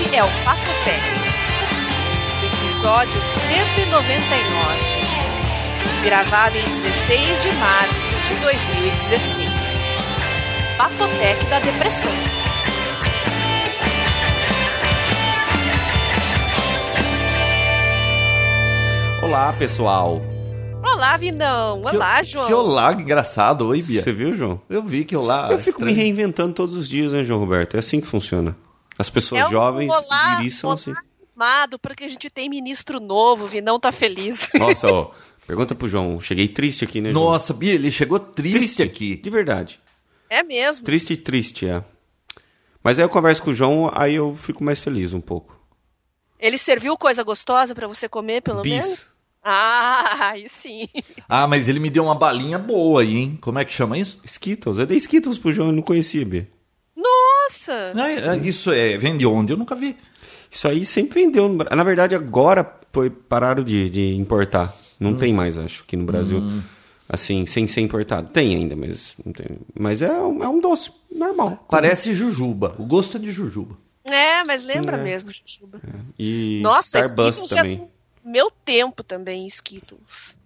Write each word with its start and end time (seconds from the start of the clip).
Este 0.00 0.16
é 0.16 0.24
o 0.24 0.28
Papotec, 0.44 1.02
episódio 2.42 3.20
199, 3.20 4.80
gravado 6.02 6.56
em 6.56 6.64
16 6.64 7.42
de 7.42 7.52
março 7.52 8.14
de 8.26 8.34
2016. 8.36 9.78
Papotec 10.78 11.44
da 11.50 11.60
Depressão. 11.60 12.10
Olá, 19.22 19.52
pessoal. 19.52 20.22
Olá, 20.82 21.18
Vinão. 21.18 21.82
Olá, 21.82 22.20
que, 22.20 22.24
João. 22.24 22.46
Que 22.46 22.54
olá, 22.54 22.94
que 22.94 23.02
engraçado. 23.02 23.66
Oi, 23.66 23.82
Bia. 23.82 24.02
Você 24.02 24.14
viu, 24.14 24.34
João? 24.34 24.62
Eu 24.70 24.82
vi 24.82 25.04
que 25.04 25.14
olá. 25.14 25.48
Eu 25.50 25.58
fico 25.58 25.72
estranho. 25.72 25.94
me 25.94 26.02
reinventando 26.02 26.54
todos 26.54 26.74
os 26.74 26.88
dias, 26.88 27.12
né, 27.12 27.22
João 27.22 27.38
Roberto? 27.38 27.76
É 27.76 27.80
assim 27.80 28.00
que 28.00 28.06
funciona. 28.06 28.56
As 29.00 29.08
pessoas 29.08 29.40
É 29.40 29.46
um 29.46 29.50
jovens 29.50 29.88
olá, 29.90 30.36
viriçam 30.36 30.68
olá 30.68 30.74
assim. 30.78 30.92
animado, 31.34 31.78
porque 31.78 32.04
a 32.04 32.08
gente 32.08 32.28
tem 32.28 32.50
ministro 32.50 33.00
novo, 33.00 33.46
Vinão 33.46 33.80
tá 33.80 33.90
feliz. 33.90 34.50
Nossa, 34.58 34.92
ó. 34.92 35.10
Pergunta 35.46 35.74
pro 35.74 35.88
João. 35.88 36.20
Cheguei 36.20 36.46
triste 36.46 36.84
aqui, 36.84 37.00
né, 37.00 37.10
João? 37.10 37.30
Nossa, 37.32 37.54
Bia, 37.54 37.72
ele 37.72 37.90
chegou 37.90 38.20
triste, 38.20 38.82
aqui. 38.82 39.16
De 39.16 39.30
verdade. 39.30 39.80
É 40.28 40.42
mesmo. 40.42 40.84
Triste, 40.84 41.16
triste, 41.16 41.66
é. 41.66 41.82
Mas 42.84 42.98
aí 42.98 43.04
eu 43.04 43.08
converso 43.08 43.42
com 43.42 43.50
o 43.50 43.54
João, 43.54 43.90
aí 43.94 44.14
eu 44.14 44.34
fico 44.34 44.62
mais 44.62 44.80
feliz 44.80 45.14
um 45.14 45.20
pouco. 45.20 45.58
Ele 46.38 46.58
serviu 46.58 46.96
coisa 46.96 47.22
gostosa 47.22 47.74
pra 47.74 47.88
você 47.88 48.06
comer, 48.08 48.42
pelo 48.42 48.62
menos? 48.62 48.86
Bis. 48.86 49.10
Ah, 49.42 50.32
aí 50.32 50.46
sim. 50.48 50.86
Ah, 51.26 51.46
mas 51.46 51.68
ele 51.68 51.80
me 51.80 51.88
deu 51.88 52.04
uma 52.04 52.14
balinha 52.14 52.58
boa 52.58 53.00
aí, 53.00 53.16
hein? 53.16 53.38
Como 53.40 53.58
é 53.58 53.64
que 53.64 53.72
chama 53.72 53.96
isso? 53.96 54.20
Skittles. 54.24 54.76
Eu 54.78 54.86
dei 54.86 54.98
Skittles 54.98 55.38
pro 55.38 55.52
João, 55.52 55.68
eu 55.68 55.74
não 55.74 55.82
conhecia, 55.82 56.24
Bia. 56.24 56.46
Nossa! 57.50 57.92
Ah, 57.94 58.34
é, 58.34 58.38
isso 58.38 58.70
é, 58.70 58.96
vem 58.96 59.16
de 59.16 59.26
onde? 59.26 59.52
Eu 59.52 59.56
nunca 59.56 59.74
vi. 59.74 59.96
Isso 60.50 60.66
aí 60.68 60.84
sempre 60.84 61.22
vendeu. 61.22 61.48
no 61.48 61.64
Na 61.64 61.84
verdade, 61.84 62.14
agora 62.14 62.78
foi, 62.92 63.10
pararam 63.10 63.62
de, 63.62 63.88
de 63.90 64.14
importar. 64.16 64.74
Não 64.98 65.14
tem 65.14 65.32
mais, 65.32 65.56
acho, 65.58 65.82
aqui 65.82 65.96
no 65.96 66.04
Brasil. 66.04 66.42
Assim, 67.08 67.44
sem 67.46 67.66
ser 67.66 67.80
importado. 67.80 68.28
Tem 68.28 68.54
ainda, 68.54 68.76
mas 68.76 69.14
não 69.24 69.32
tem. 69.32 69.58
Mas 69.78 70.02
é 70.02 70.12
um, 70.12 70.44
é 70.44 70.48
um 70.48 70.60
doce 70.60 70.92
normal. 71.10 71.64
Parece 71.68 72.14
jujuba. 72.14 72.74
O 72.78 72.86
gosto 72.86 73.16
é 73.16 73.20
de 73.20 73.32
jujuba. 73.32 73.76
É, 74.04 74.44
mas 74.44 74.62
lembra 74.62 74.96
É. 74.96 75.02
mesmo, 75.02 75.30
Jujuba. 75.30 75.80
E 76.18 76.60
Nossa, 76.62 76.98
Starbucks 77.00 77.48
também. 77.50 77.88
é 78.24 78.28
meu 78.28 78.50
tempo 78.64 79.02
também, 79.02 79.46
Skittles. 79.46 80.36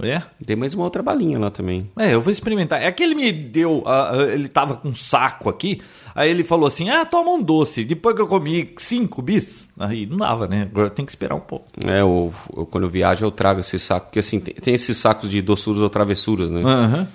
É? 0.00 0.22
Tem 0.46 0.56
mais 0.56 0.72
uma 0.72 0.84
outra 0.84 1.02
balinha 1.02 1.38
lá 1.38 1.50
também. 1.50 1.90
É, 1.98 2.14
eu 2.14 2.20
vou 2.22 2.32
experimentar. 2.32 2.82
É 2.82 2.90
que 2.90 3.02
ele 3.02 3.14
me 3.14 3.30
deu. 3.30 3.82
ah, 3.86 4.12
ah, 4.16 4.22
ele 4.32 4.48
tava 4.48 4.76
com 4.76 4.88
um 4.88 4.94
saco 4.94 5.50
aqui. 5.50 5.82
Aí 6.14 6.30
ele 6.30 6.42
falou 6.42 6.66
assim: 6.66 6.88
ah, 6.88 7.04
toma 7.04 7.30
um 7.30 7.42
doce. 7.42 7.84
Depois 7.84 8.16
que 8.16 8.22
eu 8.22 8.26
comi 8.26 8.72
cinco 8.78 9.20
bis. 9.20 9.68
Aí 9.78 10.06
não 10.06 10.16
dava, 10.16 10.48
né? 10.48 10.62
Agora 10.70 10.88
tem 10.88 11.04
que 11.04 11.12
esperar 11.12 11.34
um 11.34 11.40
pouco. 11.40 11.66
É, 11.86 12.00
eu, 12.00 12.32
eu- 12.56 12.64
quando 12.66 12.84
eu 12.84 12.90
viajo 12.90 13.22
eu 13.24 13.30
trago 13.30 13.60
esse 13.60 13.78
saco. 13.78 14.06
Porque 14.06 14.20
assim, 14.20 14.40
tem, 14.40 14.54
tem 14.54 14.72
esses 14.74 14.96
sacos 14.96 15.28
de 15.28 15.42
doçuras 15.42 15.82
ou 15.82 15.90
travessuras, 15.90 16.48
né? 16.50 16.62
Aham. 16.64 17.08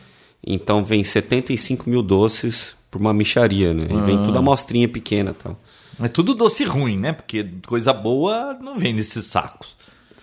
Então 0.45 0.85
vem 0.85 1.03
75 1.03 1.89
mil 1.89 2.03
doces 2.03 2.75
por 2.91 3.01
uma 3.01 3.11
micharia, 3.13 3.73
né? 3.73 3.87
E 3.89 4.01
vem 4.05 4.23
tudo 4.23 4.37
amostrinha 4.37 4.87
pequena 4.87 5.31
e 5.31 5.33
tal. 5.33 5.59
É 5.99 6.07
tudo 6.07 6.35
doce 6.35 6.63
ruim, 6.63 6.95
né? 6.95 7.11
Porque 7.11 7.43
coisa 7.65 7.91
boa 7.91 8.55
não 8.61 8.75
vem 8.77 8.93
nesses 8.93 9.25
sacos. 9.25 9.75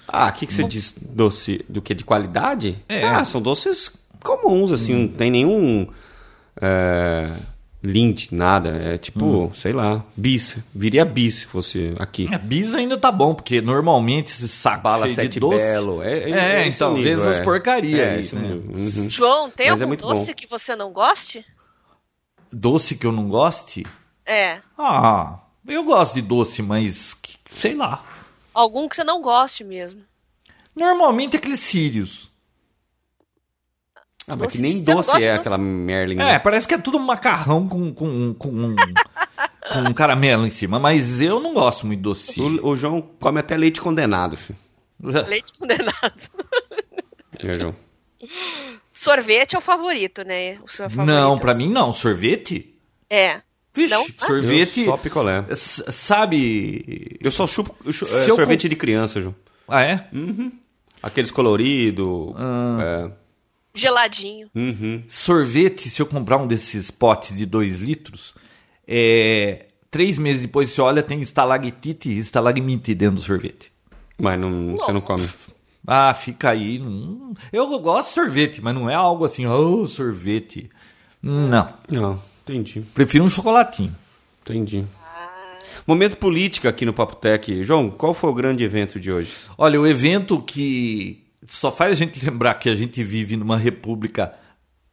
Ah, 0.06 0.28
o 0.28 0.32
que, 0.32 0.46
que 0.46 0.52
você 0.54 0.64
diz 0.64 0.94
doce 1.00 1.64
do 1.68 1.80
que? 1.82 1.94
De 1.94 2.04
qualidade? 2.04 2.78
É. 2.88 3.04
Ah, 3.06 3.24
são 3.24 3.40
doces 3.40 3.90
comuns, 4.22 4.72
assim, 4.72 4.94
não 4.94 5.08
tem 5.08 5.30
nenhum 5.30 5.86
é, 6.60 7.30
lint, 7.82 8.32
nada. 8.32 8.70
É 8.70 8.98
tipo, 8.98 9.52
sei 9.54 9.72
lá, 9.72 10.04
bis. 10.16 10.58
Viria 10.74 11.04
bis 11.04 11.36
se 11.36 11.46
fosse 11.46 11.94
aqui. 11.98 12.28
A 12.32 12.38
bis 12.38 12.74
ainda 12.74 12.96
tá 12.96 13.10
bom, 13.12 13.34
porque 13.34 13.60
normalmente 13.60 14.28
esses 14.28 14.50
sacos 14.50 14.82
Bala 14.82 15.04
cheios 15.04 15.16
de 15.16 15.22
sete 15.22 15.40
doce... 15.40 15.56
belo. 15.58 16.02
É, 16.02 16.30
é, 16.30 16.30
É, 16.30 16.68
esse 16.68 16.76
então, 16.78 16.94
nível, 16.94 17.16
vezes 17.16 17.26
as 17.26 17.38
é. 17.38 17.44
porcaria 17.44 18.02
É, 18.04 18.20
esse 18.20 18.34
né? 18.34 18.42
nível. 18.42 18.74
Uhum. 18.76 19.10
João, 19.10 19.50
tem 19.50 19.70
Mas 19.70 19.80
é 19.80 19.84
algum 19.84 19.96
doce 19.96 20.26
bom. 20.28 20.34
que 20.34 20.46
você 20.46 20.74
não 20.76 20.92
goste? 20.92 21.44
Doce 22.52 22.94
que 22.94 23.06
eu 23.06 23.12
não 23.12 23.28
goste? 23.28 23.84
É. 24.24 24.60
Ah, 24.78 25.40
eu 25.66 25.84
gosto 25.84 26.14
de 26.14 26.22
doce, 26.22 26.62
mas 26.62 27.14
sei 27.50 27.74
lá. 27.74 28.04
Algum 28.54 28.88
que 28.88 28.96
você 28.96 29.04
não 29.04 29.20
goste 29.20 29.64
mesmo. 29.64 30.02
Normalmente 30.74 31.36
aqueles 31.36 31.60
círios. 31.60 32.30
Ah, 34.26 34.30
mas 34.36 34.38
Doce, 34.38 34.56
que 34.56 34.62
nem 34.62 34.84
doce 34.84 35.10
é 35.10 35.14
doce? 35.14 35.28
aquela 35.28 35.58
Merlin. 35.58 36.14
É, 36.20 36.32
né? 36.32 36.38
parece 36.38 36.66
que 36.66 36.72
é 36.74 36.78
tudo 36.78 36.98
macarrão 36.98 37.68
com, 37.68 37.92
com, 37.92 38.32
com, 38.34 38.48
um- 38.48 38.76
com 39.72 39.78
um 39.80 39.92
caramelo 39.92 40.46
em 40.46 40.50
cima, 40.50 40.78
mas 40.78 41.20
eu 41.20 41.40
não 41.40 41.52
gosto 41.52 41.86
muito 41.86 42.00
doce. 42.00 42.40
O, 42.40 42.68
o 42.68 42.74
João 42.76 43.02
come 43.02 43.40
até 43.40 43.56
leite 43.56 43.80
condenado, 43.82 44.36
filho. 44.36 44.58
Leite 45.00 45.52
condenado. 45.58 46.30
É, 47.38 47.58
João. 47.58 47.76
Sorvete 48.94 49.54
é 49.54 49.58
o 49.58 49.60
favorito, 49.60 50.22
né? 50.24 50.56
O 50.62 50.68
seu 50.68 50.88
favorito. 50.88 51.14
Não, 51.14 51.36
pra 51.38 51.54
mim 51.54 51.68
não. 51.68 51.92
Sorvete? 51.92 52.74
É. 53.10 53.42
Vixe, 53.74 53.92
Não? 53.94 54.06
sorvete. 54.18 54.80
Eu 54.80 54.86
só 54.86 54.96
picolé. 54.96 55.44
Sabe. 55.54 57.16
Eu 57.20 57.30
só 57.30 57.46
chupo 57.46 57.74
eu 57.84 57.92
chu- 57.92 58.06
é, 58.06 58.30
eu 58.30 58.36
sorvete 58.36 58.62
com- 58.62 58.68
de 58.68 58.76
criança, 58.76 59.20
João. 59.20 59.34
Ah, 59.68 59.82
é? 59.82 60.08
Aqueles 61.02 61.30
coloridos. 61.30 62.32
Ah. 62.36 63.10
Geladinho. 63.74 64.48
É, 64.54 64.58
uhum. 64.58 65.02
Sorvete, 65.08 65.90
se 65.90 66.00
eu 66.00 66.06
comprar 66.06 66.36
um 66.36 66.46
desses 66.46 66.90
potes 66.90 67.36
de 67.36 67.44
2 67.44 67.80
litros, 67.80 68.34
é, 68.86 69.66
três 69.90 70.16
meses 70.18 70.42
depois 70.42 70.70
você 70.70 70.80
olha, 70.80 71.02
tem 71.02 71.20
estalactite 71.20 72.08
e 72.10 72.18
estalagmite 72.18 72.94
dentro 72.94 73.16
do 73.16 73.22
sorvete. 73.22 73.72
Mas 74.16 74.38
não, 74.38 74.76
você 74.76 74.92
não 74.92 75.00
come. 75.00 75.28
Ah, 75.86 76.14
fica 76.14 76.50
aí. 76.50 76.80
hum. 76.80 77.32
Eu 77.52 77.66
gosto 77.80 78.08
de 78.10 78.14
sorvete, 78.14 78.60
mas 78.62 78.74
não 78.74 78.88
é 78.88 78.94
algo 78.94 79.24
assim, 79.24 79.44
oh, 79.46 79.86
sorvete. 79.88 80.70
Não. 81.20 81.72
Não, 81.90 82.22
entendi. 82.44 82.80
Prefiro 82.94 83.24
um 83.24 83.28
chocolatinho. 83.28 83.94
Entendi. 84.42 84.84
Momento 85.86 86.16
política 86.16 86.70
aqui 86.70 86.86
no 86.86 86.94
Papo 86.94 87.16
Tech. 87.16 87.62
João, 87.64 87.90
qual 87.90 88.14
foi 88.14 88.30
o 88.30 88.34
grande 88.34 88.64
evento 88.64 88.98
de 88.98 89.12
hoje? 89.12 89.32
Olha, 89.58 89.80
o 89.80 89.86
evento 89.86 90.40
que 90.40 91.24
só 91.46 91.70
faz 91.70 91.92
a 91.92 91.94
gente 91.94 92.24
lembrar 92.24 92.54
que 92.54 92.68
a 92.70 92.74
gente 92.74 93.02
vive 93.04 93.36
numa 93.36 93.58
república 93.58 94.34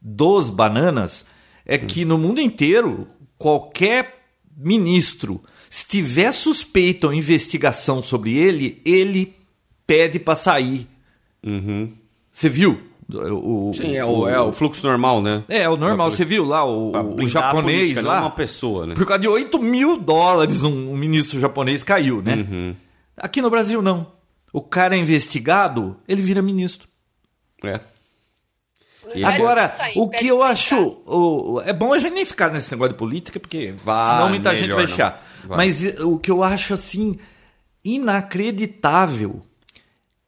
dos 0.02 0.50
bananas 0.50 1.26
é 1.66 1.78
que 1.78 2.04
no 2.04 2.18
mundo 2.18 2.42
inteiro, 2.42 3.08
qualquer 3.38 4.26
ministro, 4.58 5.42
se 5.70 5.88
tiver 5.88 6.32
suspeita 6.32 7.08
ou 7.08 7.14
investigação 7.14 8.02
sobre 8.04 8.36
ele, 8.38 8.82
ele 8.84 9.34
pede 9.88 10.20
para 10.20 10.36
sair. 10.36 10.88
Uhum. 11.44 11.94
Você 12.32 12.50
viu? 12.50 12.82
O, 13.14 13.72
Sim, 13.74 13.96
é 13.96 14.06
o, 14.06 14.28
é 14.28 14.40
o 14.40 14.52
fluxo 14.54 14.86
normal, 14.86 15.22
né? 15.22 15.44
É, 15.50 15.68
o 15.70 15.76
normal. 15.78 16.10
Você 16.12 16.24
viu 16.26 16.44
lá 16.46 16.64
o, 16.64 16.92
Pra 16.92 17.04
o 17.04 17.28
japonês 17.28 17.80
política, 17.80 18.02
não 18.02 18.10
lá? 18.10 18.22
uma 18.22 18.32
pessoa, 18.32 18.86
né? 18.88 18.94
Por 18.96 19.06
causa 19.06 19.22
de 19.22 19.28
8 19.28 19.60
mil 19.62 19.98
dólares, 19.98 20.64
um, 20.64 20.92
um 20.92 20.96
ministro 20.98 21.40
japonês 21.40 21.84
caiu, 21.84 22.22
né? 22.22 22.36
Uhum. 22.36 22.76
Aqui 23.18 23.42
no 23.42 23.50
Brasil, 23.50 23.82
não. 23.82 24.08
O 24.54 24.62
cara 24.62 24.96
é 24.96 25.00
investigado, 25.00 25.98
ele 26.08 26.22
vira 26.22 26.42
ministro. 26.42 26.88
É. 27.64 27.80
Pede 29.14 29.24
Agora, 29.26 29.62
pra 29.62 29.70
sair, 29.70 29.94
o 29.98 30.08
que 30.10 30.28
eu 30.28 30.38
pra 30.38 30.48
acho. 30.48 31.02
o- 31.06 31.62
é 31.66 31.74
bom 31.74 31.94
a 31.94 31.98
gente 31.98 32.14
nem 32.14 32.24
ficar 32.24 32.50
nesse 32.52 32.72
negócio 32.72 32.94
de 32.94 32.98
política, 33.00 33.40
porque 33.40 33.74
Vai, 33.84 34.12
senão 34.16 34.30
muita 34.30 34.52
gente 34.52 34.62
melhor 34.64 34.76
vai 34.78 34.86
não. 34.86 34.94
achar. 34.94 35.24
Mas 35.50 35.84
o 36.00 36.18
que 36.18 36.32
eu 36.32 36.44
acho 36.44 36.74
assim 36.74 37.18
inacreditável 37.84 39.42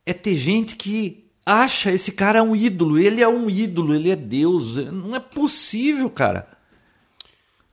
é 0.05 0.13
ter 0.13 0.35
gente 0.35 0.75
que 0.75 1.22
acha 1.45 1.91
esse 1.91 2.11
cara 2.11 2.43
um 2.43 2.55
ídolo. 2.55 2.97
Ele 2.97 3.21
é 3.21 3.27
um 3.27 3.49
ídolo, 3.49 3.93
ele 3.93 4.11
é 4.11 4.15
Deus. 4.15 4.75
Não 4.75 5.15
é 5.15 5.19
possível, 5.19 6.09
cara. 6.09 6.47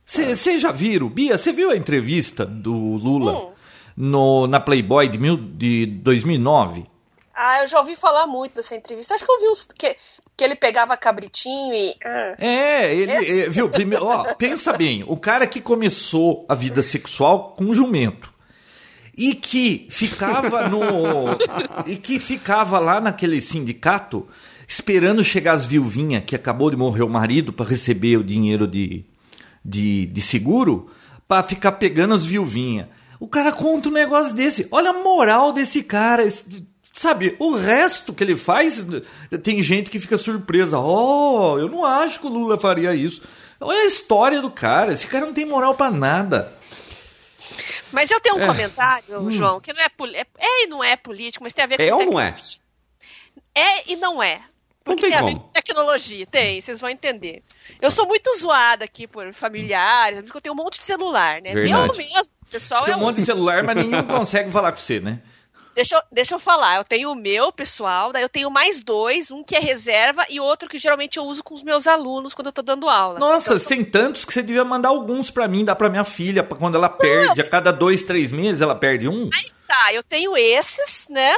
Vocês 0.05 0.59
já 0.59 0.71
viram? 0.71 1.07
Bia, 1.09 1.37
você 1.37 1.53
viu 1.53 1.71
a 1.71 1.77
entrevista 1.77 2.45
do 2.45 2.73
Lula 2.73 3.37
Hum. 3.37 3.51
no, 3.95 4.47
na 4.47 4.59
Playboy 4.59 5.07
de, 5.07 5.17
mil, 5.17 5.37
de 5.37 5.85
2009? 5.85 6.85
Ah, 7.33 7.61
eu 7.61 7.67
já 7.67 7.79
ouvi 7.79 7.95
falar 7.95 8.27
muito 8.27 8.55
dessa 8.55 8.75
entrevista. 8.75 9.15
Acho 9.15 9.25
que 9.25 9.31
eu 9.31 9.39
vi 9.39 9.47
uns 9.47 9.63
que, 9.63 9.95
que 10.35 10.43
ele 10.43 10.55
pegava 10.55 10.97
cabritinho 10.97 11.73
e. 11.73 11.95
Ah. 12.03 12.35
É, 12.37 12.93
ele, 12.93 13.11
é, 13.11 13.49
viu, 13.49 13.69
primeiro, 13.69 14.05
ó, 14.05 14.33
pensa 14.35 14.73
bem, 14.73 15.05
o 15.07 15.15
cara 15.15 15.47
que 15.47 15.61
começou 15.61 16.45
a 16.49 16.55
vida 16.55 16.83
sexual 16.83 17.53
com 17.57 17.73
jumento 17.73 18.30
e 19.17 19.35
que 19.35 19.87
ficava 19.89 20.67
no 20.69 20.81
e 21.85 21.97
que 21.97 22.19
ficava 22.19 22.79
lá 22.79 22.99
naquele 23.01 23.41
sindicato 23.41 24.27
esperando 24.67 25.23
chegar 25.23 25.53
as 25.53 25.65
viuvinhas 25.65 26.23
que 26.25 26.35
acabou 26.35 26.71
de 26.71 26.77
morrer 26.77 27.03
o 27.03 27.09
marido 27.09 27.51
para 27.51 27.65
receber 27.69 28.17
o 28.17 28.23
dinheiro 28.23 28.65
de, 28.65 29.03
de, 29.63 30.05
de 30.05 30.21
seguro 30.21 30.89
para 31.27 31.43
ficar 31.43 31.73
pegando 31.73 32.13
as 32.13 32.25
viuvinhas. 32.25 32.87
O 33.19 33.27
cara 33.27 33.51
conta 33.51 33.89
um 33.89 33.91
negócio 33.91 34.33
desse. 34.33 34.67
Olha 34.71 34.89
a 34.91 35.03
moral 35.03 35.51
desse 35.53 35.83
cara. 35.83 36.23
esse- 36.23 36.65
Sabe, 36.93 37.35
o 37.39 37.55
resto 37.55 38.11
que 38.13 38.21
ele 38.23 38.35
faz, 38.35 38.85
tem 39.43 39.61
gente 39.61 39.89
que 39.89 39.99
fica 39.99 40.17
surpresa. 40.17 40.77
Oh, 40.79 41.57
eu 41.57 41.69
não 41.69 41.85
acho 41.85 42.19
que 42.19 42.25
o 42.27 42.29
Lula 42.29 42.57
faria 42.59 42.93
isso. 42.93 43.21
Olha 43.61 43.79
a 43.83 43.85
história 43.85 44.41
do 44.41 44.49
cara. 44.51 44.91
Esse 44.93 45.07
cara 45.07 45.25
não 45.25 45.33
tem 45.33 45.45
moral 45.45 45.73
pra 45.75 45.89
nada. 45.91 46.51
Mas 47.91 48.09
eu 48.09 48.19
tenho 48.19 48.35
um 48.37 48.45
comentário, 48.45 49.29
João, 49.31 49.59
que 49.59 49.73
não 49.73 49.81
é, 49.81 49.87
é, 50.13 50.27
é 50.39 50.63
e 50.63 50.67
não 50.67 50.83
é 50.83 50.95
político, 50.95 51.43
mas 51.43 51.53
tem 51.53 51.63
a 51.63 51.67
ver 51.67 51.77
com 51.77 51.83
É 51.83 51.93
ou 51.93 52.05
não 52.05 52.19
é? 52.19 52.35
É 53.53 53.91
e 53.91 53.95
não 53.95 54.23
é. 54.23 54.41
Porque 54.83 55.01
tem 55.01 55.11
tem, 55.11 55.19
a 55.19 55.25
ver 55.25 55.35
com 55.35 55.49
tecnologia. 55.49 56.25
Tem, 56.25 56.59
vocês 56.59 56.79
vão 56.79 56.89
entender. 56.89 57.43
Eu 57.79 57.91
sou 57.91 58.07
muito 58.07 58.35
zoada 58.39 58.83
aqui 58.83 59.07
por 59.07 59.31
familiares, 59.33 60.21
porque 60.21 60.37
eu 60.37 60.41
tenho 60.41 60.53
um 60.53 60.57
monte 60.57 60.77
de 60.77 60.83
celular, 60.83 61.41
né? 61.41 61.53
Verdade. 61.53 61.91
Eu 61.91 61.97
mesmo, 61.97 62.33
pessoal, 62.49 62.81
Você 62.81 62.85
tem 62.85 62.93
é 62.93 62.97
um 62.97 62.99
monte 62.99 63.17
de 63.17 63.25
celular, 63.25 63.63
mas 63.63 63.77
ninguém 63.77 64.03
consegue 64.03 64.51
falar 64.51 64.71
com 64.71 64.77
você, 64.77 64.99
né? 64.99 65.21
Deixa 65.73 65.95
eu, 65.95 66.01
deixa 66.11 66.35
eu 66.35 66.39
falar, 66.39 66.77
eu 66.77 66.83
tenho 66.83 67.11
o 67.11 67.15
meu 67.15 67.51
pessoal, 67.51 68.11
daí 68.11 68.21
eu 68.21 68.29
tenho 68.29 68.51
mais 68.51 68.81
dois, 68.81 69.31
um 69.31 69.43
que 69.43 69.55
é 69.55 69.59
reserva 69.59 70.25
e 70.29 70.39
outro 70.39 70.67
que 70.67 70.77
geralmente 70.77 71.17
eu 71.17 71.23
uso 71.23 71.43
com 71.43 71.53
os 71.53 71.63
meus 71.63 71.87
alunos 71.87 72.33
quando 72.33 72.47
eu 72.47 72.51
tô 72.51 72.61
dando 72.61 72.89
aula. 72.89 73.19
Nossa, 73.19 73.47
Então, 73.47 73.57
você 73.57 73.69
tem 73.69 73.83
tantos 73.83 74.25
que 74.25 74.33
você 74.33 74.43
devia 74.43 74.65
mandar 74.65 74.89
alguns 74.89 75.31
pra 75.31 75.47
mim, 75.47 75.63
dar 75.63 75.75
pra 75.75 75.89
minha 75.89 76.03
filha, 76.03 76.43
pra 76.43 76.57
quando 76.57 76.75
ela 76.75 76.89
perde. 76.89 77.41
A 77.41 77.49
cada 77.49 77.71
dois, 77.71 78.03
três 78.03 78.31
meses 78.31 78.61
ela 78.61 78.75
perde 78.75 79.07
um. 79.07 79.29
Aí 79.33 79.51
tá, 79.65 79.93
eu 79.93 80.03
tenho 80.03 80.35
esses, 80.35 81.07
né? 81.09 81.33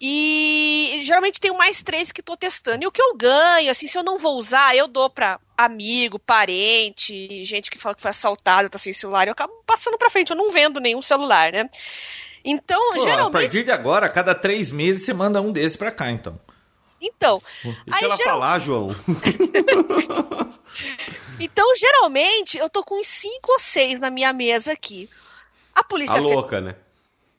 E 0.00 1.00
geralmente 1.02 1.40
tenho 1.40 1.56
mais 1.56 1.82
três 1.82 2.12
que 2.12 2.22
tô 2.22 2.36
testando. 2.36 2.84
E 2.84 2.86
o 2.86 2.92
que 2.92 3.00
eu 3.00 3.16
ganho, 3.16 3.70
assim, 3.70 3.86
se 3.86 3.96
eu 3.96 4.02
não 4.02 4.18
vou 4.18 4.36
usar, 4.36 4.76
eu 4.76 4.86
dou 4.86 5.08
pra 5.08 5.40
amigo, 5.56 6.18
parente, 6.18 7.44
gente 7.44 7.70
que 7.70 7.78
fala 7.78 7.94
que 7.94 8.02
foi 8.02 8.10
assaltado, 8.10 8.68
tá 8.68 8.76
sem 8.76 8.92
celular, 8.92 9.26
eu 9.26 9.32
acabo 9.32 9.52
passando 9.64 9.96
pra 9.96 10.10
frente, 10.10 10.30
eu 10.30 10.36
não 10.36 10.50
vendo 10.50 10.80
nenhum 10.80 11.00
celular, 11.00 11.52
né? 11.52 11.70
Então, 12.44 12.78
Pô, 12.92 13.00
a 13.00 13.04
geralmente. 13.04 13.32
partir 13.32 13.64
de 13.64 13.70
agora, 13.70 14.06
a 14.06 14.10
cada 14.10 14.34
três 14.34 14.70
meses 14.70 15.04
você 15.04 15.14
manda 15.14 15.40
um 15.40 15.50
desses 15.50 15.76
pra 15.76 15.90
cá, 15.90 16.10
então. 16.10 16.38
Então, 17.00 17.42
Deixa 17.62 17.80
aí, 17.92 18.04
ela 18.04 18.16
geral- 18.16 18.32
falar, 18.34 18.58
João. 18.60 18.88
então, 21.40 21.74
geralmente, 21.76 22.56
eu 22.58 22.68
tô 22.70 22.82
com 22.82 23.00
uns 23.00 23.08
cinco 23.08 23.52
ou 23.52 23.58
seis 23.58 24.00
na 24.00 24.10
minha 24.10 24.32
mesa 24.32 24.72
aqui. 24.72 25.08
A 25.74 25.82
polícia 25.82 26.16
A 26.16 26.20
louca, 26.20 26.60
né? 26.60 26.76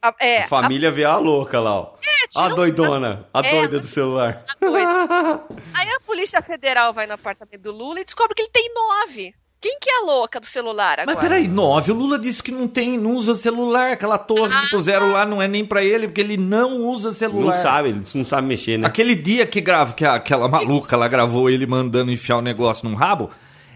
a- 0.01 0.15
é, 0.19 0.43
A 0.43 0.47
família 0.47 0.91
vê 0.91 1.03
a 1.03 1.17
louca 1.17 1.59
lá, 1.59 1.75
ó. 1.75 1.93
tira 2.29 2.45
a 2.45 2.49
doidona, 2.49 3.27
a 3.33 3.39
É, 3.39 3.51
doida 3.51 3.79
do 3.79 3.87
celular. 3.87 4.43
a 4.47 4.55
doida. 4.65 5.43
Aí 5.73 5.89
a 5.89 5.99
Polícia 6.01 6.41
Federal 6.41 6.93
vai 6.93 7.07
no 7.07 7.13
apartamento 7.13 7.61
do 7.61 7.71
Lula 7.71 8.01
e 8.01 8.05
descobre 8.05 8.35
que 8.35 8.41
ele 8.43 8.51
tem 8.51 8.71
nove. 8.73 9.33
Quem 9.65 9.79
que 9.81 9.89
é 9.89 10.03
a 10.03 10.05
louca 10.05 10.39
do 10.39 10.45
celular 10.45 10.99
agora? 10.99 11.17
Mas 11.17 11.27
peraí, 11.27 11.47
nove. 11.47 11.91
O 11.91 11.95
Lula 11.95 12.19
disse 12.19 12.43
que 12.43 12.51
não 12.51 12.67
tem, 12.67 12.99
não 12.99 13.13
usa 13.15 13.33
celular. 13.33 13.93
Aquela 13.93 14.19
torre 14.19 14.53
Ah, 14.53 14.61
que 14.61 14.69
puseram 14.69 15.11
lá 15.11 15.25
não 15.25 15.41
é 15.41 15.47
nem 15.47 15.65
pra 15.65 15.83
ele, 15.83 16.05
porque 16.05 16.21
ele 16.21 16.37
não 16.37 16.83
usa 16.83 17.11
celular. 17.11 17.55
Não 17.55 17.63
sabe, 17.63 17.89
ele 17.89 18.01
não 18.13 18.23
sabe 18.23 18.47
mexer, 18.47 18.77
né? 18.77 18.85
Aquele 18.85 19.15
dia 19.15 19.43
que 19.47 19.59
grava, 19.59 19.95
que 19.95 20.05
aquela 20.05 20.47
maluca 20.47 20.95
lá 20.95 21.07
gravou 21.07 21.49
ele 21.49 21.65
mandando 21.65 22.11
enfiar 22.11 22.37
o 22.37 22.43
negócio 22.43 22.87
num 22.87 22.93
rabo, 22.93 23.31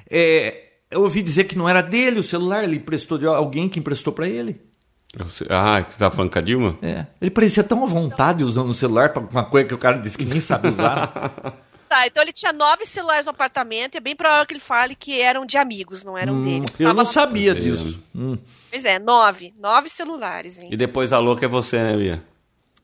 é, 0.07 0.61
eu 0.91 1.01
ouvi 1.01 1.23
dizer 1.23 1.45
que 1.45 1.57
não 1.57 1.67
era 1.67 1.81
dele 1.81 2.19
o 2.19 2.23
celular, 2.23 2.63
ele 2.63 2.75
emprestou 2.75 3.17
de 3.17 3.25
alguém 3.25 3.67
que 3.67 3.79
emprestou 3.79 4.13
pra 4.13 4.27
ele. 4.29 4.61
Ah, 5.49 5.81
que 5.81 5.97
tá 5.97 6.11
falando 6.11 6.31
com 6.31 6.37
a 6.37 6.41
Dilma? 6.43 6.77
É. 6.83 7.07
Ele 7.19 7.31
parecia 7.31 7.63
tão 7.63 7.81
à 7.83 7.87
vontade 7.87 8.43
usando 8.43 8.69
o 8.69 8.75
celular 8.75 9.11
pra 9.11 9.23
uma 9.23 9.45
coisa 9.45 9.67
que 9.67 9.73
o 9.73 9.77
cara 9.79 9.97
disse 9.97 10.19
que 10.19 10.23
nem 10.25 10.39
sabe 10.39 10.67
usar. 10.67 11.51
Tá, 11.89 12.05
então 12.05 12.21
ele 12.21 12.31
tinha 12.31 12.53
nove 12.53 12.85
celulares 12.85 13.25
no 13.25 13.31
apartamento 13.31 13.95
e 13.95 13.97
é 13.97 13.99
bem 13.99 14.15
provável 14.15 14.45
que 14.45 14.53
ele 14.53 14.59
fale 14.59 14.93
que 14.95 15.19
eram 15.19 15.43
de 15.43 15.57
amigos, 15.57 16.03
não 16.03 16.15
eram 16.15 16.39
dele. 16.39 16.59
Hum, 16.59 16.65
eu 16.79 16.85
Tava 16.85 16.89
não 16.93 16.97
lá- 16.97 17.05
sabia 17.05 17.55
disso. 17.55 17.99
Hum. 18.15 18.37
Pois 18.69 18.85
é, 18.85 18.99
nove. 18.99 19.55
Nove 19.59 19.89
celulares, 19.89 20.59
hein? 20.59 20.69
E 20.71 20.77
depois 20.77 21.11
a 21.11 21.17
louca 21.17 21.45
é 21.45 21.49
você, 21.49 21.77
né, 21.81 21.97
Bia? 21.97 22.23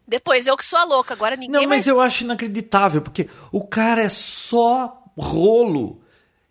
Depois 0.07 0.47
eu 0.47 0.57
que 0.57 0.65
sou 0.65 0.79
a 0.79 0.83
louca, 0.83 1.13
agora 1.13 1.35
ninguém 1.35 1.51
Não, 1.51 1.59
mais... 1.69 1.81
mas 1.81 1.87
eu 1.87 2.01
acho 2.01 2.23
inacreditável, 2.23 2.99
porque 2.99 3.29
o 3.51 3.63
cara 3.63 4.01
é 4.01 4.09
só 4.09 5.03
rolo. 5.15 6.01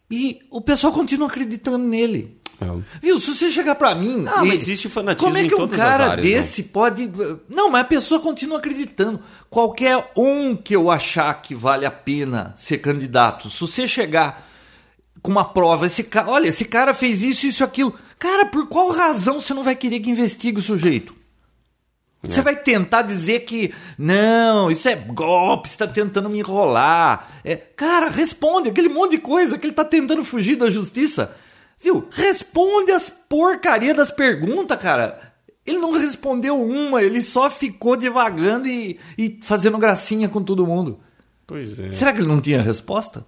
E 0.09 0.41
o 0.49 0.61
pessoal 0.61 0.93
continua 0.93 1.27
acreditando 1.27 1.79
nele. 1.79 2.41
É. 2.61 2.67
Viu, 3.03 3.19
se 3.19 3.35
você 3.35 3.51
chegar 3.51 3.75
pra 3.75 3.95
mim. 3.95 4.25
Ah, 4.29 4.45
mas 4.45 4.63
existe 4.63 4.89
fanatismo 4.89 5.29
Como 5.29 5.39
é 5.39 5.49
que 5.49 5.55
um 5.55 5.69
cara 5.69 6.05
as 6.05 6.11
áreas, 6.11 6.27
né? 6.27 6.37
desse 6.37 6.63
pode. 6.63 7.11
Não, 7.49 7.71
mas 7.71 7.83
a 7.83 7.85
pessoa 7.85 8.21
continua 8.21 8.59
acreditando. 8.59 9.21
Qualquer 9.51 10.11
um 10.17 10.55
que 10.57 10.75
eu 10.75 10.91
achar 10.91 11.35
que 11.43 11.55
vale 11.55 11.85
a 11.87 11.91
pena 11.91 12.53
ser 12.57 12.79
candidato, 12.79 13.51
se 13.51 13.61
você 13.61 13.87
chegar 13.87 14.49
com 15.23 15.31
uma 15.31 15.45
prova, 15.45 15.87
esse 15.87 16.05
cara. 16.05 16.29
Olha, 16.29 16.49
esse 16.49 16.65
cara 16.65 16.93
fez 16.93 17.23
isso, 17.23 17.47
isso, 17.47 17.65
aquilo. 17.65 17.95
Cara, 18.19 18.47
por 18.47 18.69
qual 18.69 18.91
razão 18.91 19.41
você 19.41 19.53
não 19.55 19.63
vai 19.63 19.75
querer 19.75 20.01
que 20.01 20.11
investigue 20.11 20.61
o 20.61 20.63
sujeito? 20.63 21.15
Você 22.23 22.41
vai 22.41 22.57
tentar 22.57 23.03
dizer 23.03 23.41
que 23.41 23.75
não, 23.99 24.71
isso 24.71 24.89
é 24.89 24.95
golpe, 24.97 25.69
você 25.69 25.75
está 25.75 25.87
tentando 25.87 26.31
me 26.31 26.39
enrolar. 26.39 27.29
É, 27.45 27.55
cara, 27.55 28.09
responde 28.09 28.71
aquele 28.71 28.89
monte 28.89 29.13
de 29.13 29.19
coisa 29.19 29.59
que 29.59 29.67
ele 29.67 29.73
está 29.73 29.85
tentando 29.85 30.25
fugir 30.25 30.57
da 30.57 30.71
justiça. 30.71 31.37
Viu? 31.85 32.09
Responde 32.11 32.91
as 32.93 33.11
porcaria 33.11 33.93
das 33.93 34.11
perguntas, 34.11 34.81
cara. 34.81 35.35
Ele 35.67 35.77
não 35.77 35.93
respondeu 35.93 36.59
uma, 36.59 37.03
ele 37.03 37.21
só 37.21 37.51
ficou 37.51 37.95
divagando 37.95 38.67
e, 38.67 38.99
e 39.19 39.39
fazendo 39.43 39.77
gracinha 39.77 40.27
com 40.27 40.43
todo 40.43 40.67
mundo. 40.67 40.99
Pois 41.47 41.79
é. 41.79 41.93
Será 41.93 42.11
que 42.15 42.21
ele 42.21 42.27
não 42.27 42.41
tinha 42.41 42.63
resposta? 42.63 43.27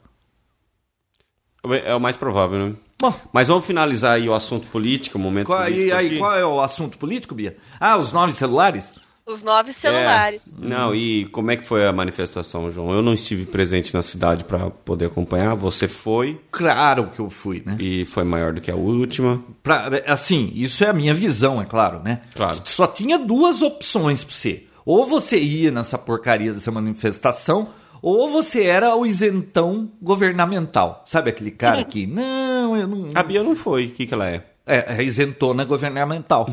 É 1.85 1.95
o 1.95 2.01
mais 2.01 2.17
provável, 2.17 2.59
né? 2.59 2.77
Bom, 2.99 3.13
Mas 3.31 3.49
vamos 3.49 3.67
finalizar 3.67 4.15
aí 4.15 4.27
o 4.27 4.33
assunto 4.33 4.67
político, 4.69 5.19
o 5.19 5.21
momento 5.21 5.49
qual, 5.49 5.63
político 5.63 5.89
e 5.89 5.93
aí, 5.93 6.07
aqui. 6.07 6.19
qual 6.19 6.35
é 6.35 6.47
o 6.47 6.59
assunto 6.59 6.97
político, 6.97 7.35
Bia? 7.35 7.59
Ah, 7.79 7.99
os 7.99 8.11
nove 8.11 8.33
celulares? 8.33 8.89
Os 9.27 9.43
nove 9.43 9.73
celulares. 9.73 10.57
É. 10.63 10.69
Não, 10.69 10.95
e 10.95 11.27
como 11.27 11.51
é 11.51 11.57
que 11.57 11.67
foi 11.67 11.85
a 11.85 11.93
manifestação, 11.93 12.71
João? 12.71 12.93
Eu 12.93 13.03
não 13.03 13.13
estive 13.13 13.45
presente 13.45 13.93
na 13.93 14.01
cidade 14.01 14.45
para 14.45 14.71
poder 14.71 15.07
acompanhar. 15.07 15.57
Você 15.57 15.89
foi 15.89 16.41
Claro 16.53 17.11
que 17.11 17.19
eu 17.19 17.29
fui, 17.29 17.61
né? 17.67 17.77
e 17.81 18.07
foi 18.07 18.23
maior 18.23 18.53
do 18.53 18.61
que 18.61 18.71
a 18.71 18.77
última. 18.77 19.43
Pra, 19.65 19.91
assim, 20.07 20.53
isso 20.55 20.85
é 20.85 20.89
a 20.89 20.93
minha 20.93 21.13
visão, 21.13 21.61
é 21.61 21.65
claro, 21.65 22.01
né? 22.05 22.21
Claro. 22.37 22.63
Só 22.65 22.87
tinha 22.87 23.19
duas 23.19 23.63
opções 23.63 24.23
pra 24.23 24.35
você. 24.35 24.65
Ou 24.85 25.05
você 25.05 25.37
ia 25.37 25.73
nessa 25.73 25.99
porcaria 25.99 26.53
dessa 26.53 26.71
manifestação, 26.71 27.71
ou 28.01 28.31
você 28.31 28.63
era 28.63 28.95
o 28.95 29.05
isentão 29.05 29.91
governamental. 30.01 31.05
Sabe 31.09 31.31
aquele 31.31 31.51
cara 31.51 31.83
que, 31.83 32.07
não, 32.07 32.77
eu 32.77 32.87
não. 32.87 33.09
A 33.13 33.23
Bia 33.25 33.43
não 33.43 33.57
foi. 33.57 33.87
O 33.87 33.91
que, 33.91 34.07
que 34.07 34.15
ela 34.15 34.29
é? 34.29 34.45
É, 34.67 34.97
é 34.97 35.03
isentona 35.03 35.65
governamental. 35.65 36.49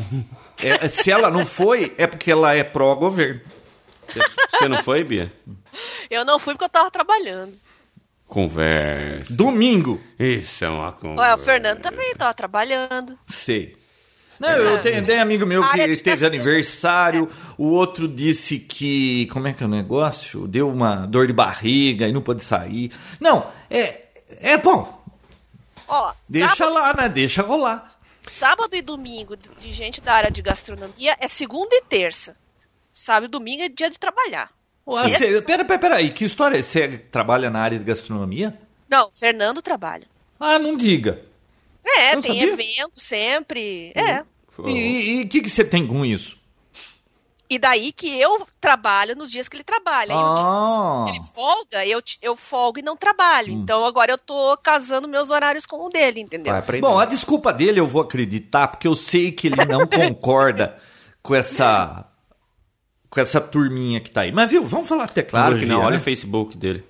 É, 0.62 0.88
se 0.88 1.10
ela 1.10 1.30
não 1.30 1.44
foi, 1.44 1.92
é 1.98 2.06
porque 2.06 2.30
ela 2.30 2.54
é 2.54 2.62
pró-governo. 2.62 3.40
Você, 4.06 4.20
você 4.50 4.68
não 4.68 4.82
foi, 4.82 5.02
Bia? 5.02 5.32
Eu 6.08 6.24
não 6.24 6.38
fui 6.38 6.54
porque 6.54 6.66
eu 6.66 6.68
tava 6.68 6.90
trabalhando. 6.90 7.54
Conversa. 8.26 9.34
Domingo. 9.34 10.00
Isso 10.18 10.64
é 10.64 10.68
uma 10.68 10.92
conversa. 10.92 11.22
Olha, 11.22 11.34
o 11.34 11.38
Fernando 11.38 11.80
também 11.80 12.14
tava 12.14 12.32
trabalhando. 12.34 13.18
Sei. 13.26 13.76
Não, 14.38 14.50
eu 14.50 14.80
tenho, 14.80 15.04
tem 15.04 15.20
amigo 15.20 15.46
meu 15.46 15.62
que 15.62 15.96
teve 15.98 16.26
aniversário, 16.26 17.28
o 17.56 17.66
outro 17.66 18.08
disse 18.08 18.58
que. 18.58 19.26
Como 19.26 19.46
é 19.46 19.52
que 19.52 19.62
é 19.62 19.66
o 19.66 19.70
negócio? 19.70 20.48
Deu 20.48 20.68
uma 20.68 21.06
dor 21.06 21.26
de 21.26 21.32
barriga 21.32 22.06
e 22.06 22.12
não 22.12 22.20
pôde 22.20 22.42
sair. 22.42 22.90
Não, 23.20 23.46
é. 23.70 24.02
É 24.40 24.56
bom. 24.58 25.02
Ó, 25.86 26.12
Deixa 26.28 26.56
sábado, 26.56 26.74
lá, 26.74 26.94
né? 26.94 27.08
Deixa 27.08 27.42
rolar. 27.42 27.93
Sábado 28.26 28.74
e 28.76 28.82
domingo 28.82 29.36
de 29.36 29.70
gente 29.72 30.00
da 30.00 30.14
área 30.14 30.30
de 30.30 30.42
gastronomia 30.42 31.16
é 31.20 31.28
segunda 31.28 31.74
e 31.74 31.82
terça. 31.82 32.36
Sábado 32.92 33.26
e 33.26 33.28
domingo 33.28 33.62
é 33.62 33.68
dia 33.68 33.90
de 33.90 33.98
trabalhar. 33.98 34.50
Ué, 34.86 35.08
cê- 35.10 35.42
pera, 35.42 35.64
pera, 35.64 35.78
pera 35.78 35.96
aí, 35.96 36.12
que 36.12 36.24
história 36.24 36.58
é? 36.58 36.62
Você 36.62 36.98
trabalha 36.98 37.50
na 37.50 37.60
área 37.60 37.78
de 37.78 37.84
gastronomia? 37.84 38.58
Não, 38.88 39.10
Fernando 39.12 39.62
trabalha. 39.62 40.06
Ah, 40.38 40.58
não 40.58 40.76
diga. 40.76 41.22
É, 41.84 42.14
Eu 42.14 42.22
tem 42.22 42.38
sabia. 42.40 42.52
evento 42.52 43.00
sempre. 43.00 43.92
É. 43.94 44.22
E 44.66 45.22
o 45.24 45.28
que, 45.28 45.40
que 45.42 45.48
você 45.50 45.64
tem 45.64 45.86
com 45.86 46.04
isso? 46.04 46.38
E 47.48 47.58
daí 47.58 47.92
que 47.92 48.18
eu 48.18 48.46
trabalho 48.60 49.14
nos 49.14 49.30
dias 49.30 49.48
que 49.48 49.56
ele 49.56 49.64
trabalha. 49.64 50.14
Ah. 50.16 51.04
ele 51.08 51.20
folga, 51.20 51.86
eu, 51.86 52.00
eu 52.22 52.34
folgo 52.34 52.78
e 52.78 52.82
não 52.82 52.96
trabalho. 52.96 53.52
Hum. 53.52 53.60
Então 53.62 53.84
agora 53.84 54.10
eu 54.10 54.18
tô 54.18 54.56
casando 54.56 55.06
meus 55.06 55.30
horários 55.30 55.66
com 55.66 55.86
o 55.86 55.88
dele, 55.90 56.20
entendeu? 56.20 56.54
Bom, 56.80 56.98
a 56.98 57.04
desculpa 57.04 57.52
dele 57.52 57.78
eu 57.78 57.86
vou 57.86 58.02
acreditar, 58.02 58.68
porque 58.68 58.88
eu 58.88 58.94
sei 58.94 59.30
que 59.30 59.48
ele 59.48 59.64
não 59.66 59.86
concorda 59.88 60.78
com 61.22 61.34
essa. 61.34 62.06
com 63.10 63.20
essa 63.20 63.40
turminha 63.40 64.00
que 64.00 64.10
tá 64.10 64.22
aí. 64.22 64.32
Mas, 64.32 64.50
viu, 64.50 64.64
vamos 64.64 64.88
falar 64.88 65.08
tecnologia. 65.08 65.50
Claro 65.50 65.60
que 65.60 65.66
não, 65.66 65.80
olha 65.80 65.96
né? 65.96 65.98
o 65.98 66.02
Facebook 66.02 66.56
dele. 66.56 66.82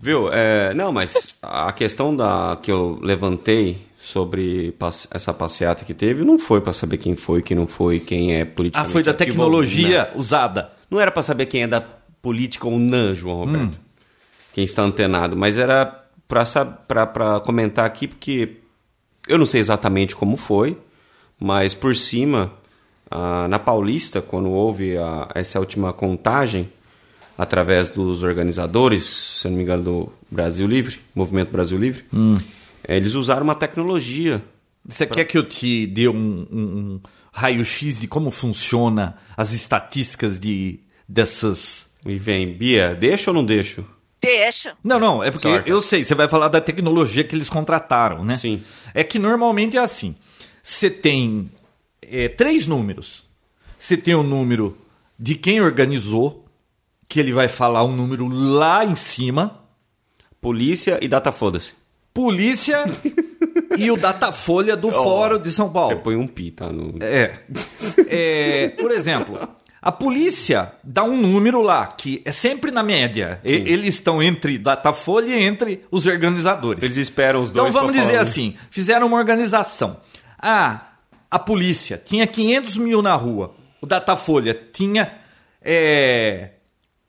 Viu? 0.00 0.32
É, 0.32 0.72
não, 0.72 0.92
mas 0.92 1.34
a 1.42 1.72
questão 1.72 2.14
da 2.16 2.56
que 2.62 2.70
eu 2.70 2.98
levantei 3.02 3.89
sobre 4.02 4.74
essa 5.10 5.32
passeata 5.34 5.84
que 5.84 5.92
teve 5.92 6.24
não 6.24 6.38
foi 6.38 6.60
pra 6.62 6.72
saber 6.72 6.96
quem 6.96 7.14
foi, 7.16 7.42
quem 7.42 7.54
não 7.56 7.66
foi, 7.66 8.00
quem 8.00 8.34
é 8.34 8.40
Ah, 8.42 8.46
politicamente 8.46 8.92
foi 8.92 9.02
da 9.02 9.12
tecnologia 9.12 10.10
usada. 10.16 10.70
Não. 10.90 10.98
Era 10.98 11.10
pra 11.10 11.22
saber 11.22 11.44
quem 11.46 11.64
é 11.64 11.66
da 11.68 11.82
política 12.22 12.66
ou 12.66 12.78
não, 12.78 13.14
João 13.14 13.36
Roberto. 13.44 13.74
Hum. 13.76 13.80
Quem 14.54 14.64
está 14.64 14.82
antenado, 14.82 15.36
mas 15.36 15.58
era 15.58 15.84
pra 16.26 17.40
comentar 17.44 17.84
aqui 17.84 18.08
porque 18.08 18.56
eu 19.28 19.36
não 19.38 19.46
sei 19.46 19.60
exatamente 19.60 20.16
como 20.16 20.36
foi, 20.36 20.78
mas 21.38 21.74
por 21.74 21.94
cima, 21.94 22.52
ah, 23.10 23.46
na 23.48 23.58
Paulista, 23.58 24.20
quando 24.22 24.48
houve 24.50 24.96
a- 24.96 25.28
essa 25.34 25.60
última 25.60 25.92
contagem, 25.92 26.70
através 27.36 27.90
dos 27.90 28.22
organizadores, 28.22 29.04
se 29.40 29.48
não 29.48 29.56
me 29.56 29.62
engano, 29.62 29.82
do 29.82 30.12
Brasil 30.30 30.66
Livre, 30.66 31.00
Movimento 31.14 31.50
Brasil 31.50 31.78
Livre, 31.78 32.04
Hum. 32.12 32.36
Eh, 32.92 32.96
eles 32.96 33.14
usaram 33.14 33.42
uma 33.44 33.54
tecnologia. 33.54 34.42
Você 34.84 35.06
quer 35.06 35.24
que 35.24 35.36
eu 35.38 35.46
te 35.48 35.86
dê 35.86 36.08
um, 36.08 36.46
um- 36.50 37.00
raio-x 37.32 38.00
de 38.00 38.08
como 38.08 38.30
funciona 38.30 39.16
as 39.36 39.52
estatísticas 39.52 40.40
de 40.40 40.80
dessas. 41.08 41.90
E 42.04 42.16
vem, 42.16 42.52
Bia, 42.54 42.94
deixa 42.94 43.30
ou 43.30 43.34
não 43.34 43.44
deixo? 43.44 43.84
Deixa. 44.20 44.74
Não, 44.82 44.98
não, 44.98 45.22
é 45.22 45.30
porque 45.30 45.48
eu 45.66 45.80
sei, 45.80 46.04
você 46.04 46.14
vai 46.14 46.28
falar 46.28 46.48
da 46.48 46.60
tecnologia 46.60 47.24
que 47.24 47.34
eles 47.34 47.48
contrataram, 47.48 48.24
né? 48.24 48.36
Sim. 48.36 48.62
É 48.92 49.02
que 49.04 49.18
normalmente 49.18 49.76
é 49.76 49.80
assim: 49.80 50.14
você 50.62 50.90
tem 50.90 51.50
é, 52.02 52.28
três 52.28 52.66
números. 52.66 53.24
Você 53.78 53.96
tem 53.96 54.14
o 54.14 54.22
número 54.22 54.76
de 55.18 55.34
quem 55.34 55.60
organizou, 55.60 56.44
que 57.08 57.18
ele 57.18 57.32
vai 57.32 57.48
falar 57.48 57.82
um 57.84 57.94
número 57.94 58.28
lá 58.28 58.84
em 58.84 58.94
cima. 58.94 59.58
Polícia 60.40 60.98
e 61.02 61.08
data 61.08 61.30
foda-se. 61.32 61.72
Polícia 62.12 62.84
e 63.76 63.90
o 63.90 63.96
Datafolha 63.96 64.76
do 64.76 64.90
Fórum 64.92 65.38
de 65.38 65.50
São 65.52 65.66
Você 65.68 65.72
Paulo. 65.72 66.00
põe 66.00 66.16
um 66.16 66.26
pi, 66.26 66.50
tá? 66.50 66.70
No... 66.72 66.94
É. 67.00 67.38
É, 68.08 68.68
Por 68.80 68.90
exemplo, 68.90 69.38
a 69.80 69.92
polícia 69.92 70.72
dá 70.82 71.04
um 71.04 71.16
número 71.16 71.62
lá, 71.62 71.86
que 71.86 72.20
é 72.24 72.30
sempre 72.32 72.70
na 72.70 72.82
média. 72.82 73.40
E- 73.44 73.52
Eles 73.52 73.94
estão 73.94 74.22
entre 74.22 74.58
Datafolha 74.58 75.34
e 75.36 75.42
entre 75.44 75.84
os 75.90 76.06
organizadores. 76.06 76.82
Eles 76.82 76.96
esperam 76.96 77.42
os 77.42 77.50
Então 77.50 77.64
dois 77.64 77.74
vamos 77.74 77.92
pra 77.92 78.00
dizer 78.00 78.12
falar, 78.14 78.24
né? 78.24 78.28
assim: 78.30 78.54
fizeram 78.70 79.06
uma 79.06 79.16
organização. 79.16 80.00
Ah, 80.38 80.88
a 81.30 81.38
polícia 81.38 82.00
tinha 82.04 82.26
500 82.26 82.76
mil 82.78 83.00
na 83.02 83.14
rua. 83.14 83.54
O 83.80 83.86
Datafolha 83.86 84.52
tinha 84.72 85.14
é, 85.62 86.50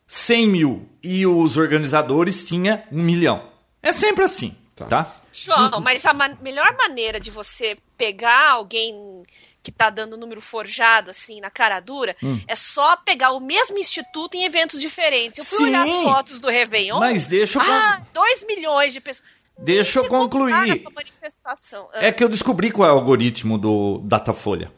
100 0.07 0.47
mil. 0.47 0.85
E 1.03 1.25
os 1.25 1.57
organizadores 1.57 2.45
tinha 2.45 2.83
um 2.91 3.01
milhão. 3.01 3.41
É 3.81 3.91
sempre 3.91 4.23
assim, 4.23 4.53
Tá. 4.87 5.03
tá? 5.05 5.15
João, 5.31 5.79
mas 5.81 6.05
a 6.05 6.13
ma- 6.13 6.37
melhor 6.41 6.75
maneira 6.77 7.19
de 7.19 7.31
você 7.31 7.77
pegar 7.97 8.51
alguém 8.51 9.23
que 9.63 9.71
tá 9.71 9.89
dando 9.91 10.17
número 10.17 10.41
forjado, 10.41 11.11
assim, 11.11 11.39
na 11.39 11.49
cara 11.51 11.79
dura, 11.79 12.15
Hum. 12.23 12.39
é 12.47 12.55
só 12.55 12.95
pegar 12.97 13.31
o 13.31 13.39
mesmo 13.39 13.77
instituto 13.77 14.35
em 14.35 14.43
eventos 14.43 14.81
diferentes. 14.81 15.37
Eu 15.37 15.45
fui 15.45 15.57
Sim. 15.59 15.63
olhar 15.65 15.85
as 15.85 15.93
fotos 16.03 16.39
do 16.39 16.49
Réveillon. 16.49 16.99
Mas 16.99 17.27
deixa 17.27 17.59
eu 17.59 17.63
Ah, 17.63 18.01
2 18.13 18.43
milhões 18.45 18.91
de 18.93 18.99
pessoas. 19.01 19.27
Deixa 19.59 19.99
eu 19.99 20.07
concluir. 20.07 20.53
Ah, 20.53 20.65
É 21.93 22.11
que 22.11 22.23
eu 22.23 22.29
descobri 22.29 22.71
qual 22.71 22.89
é 22.89 22.91
o 22.91 22.95
algoritmo 22.95 23.57
do 23.59 23.99
Datafolha. 24.03 24.71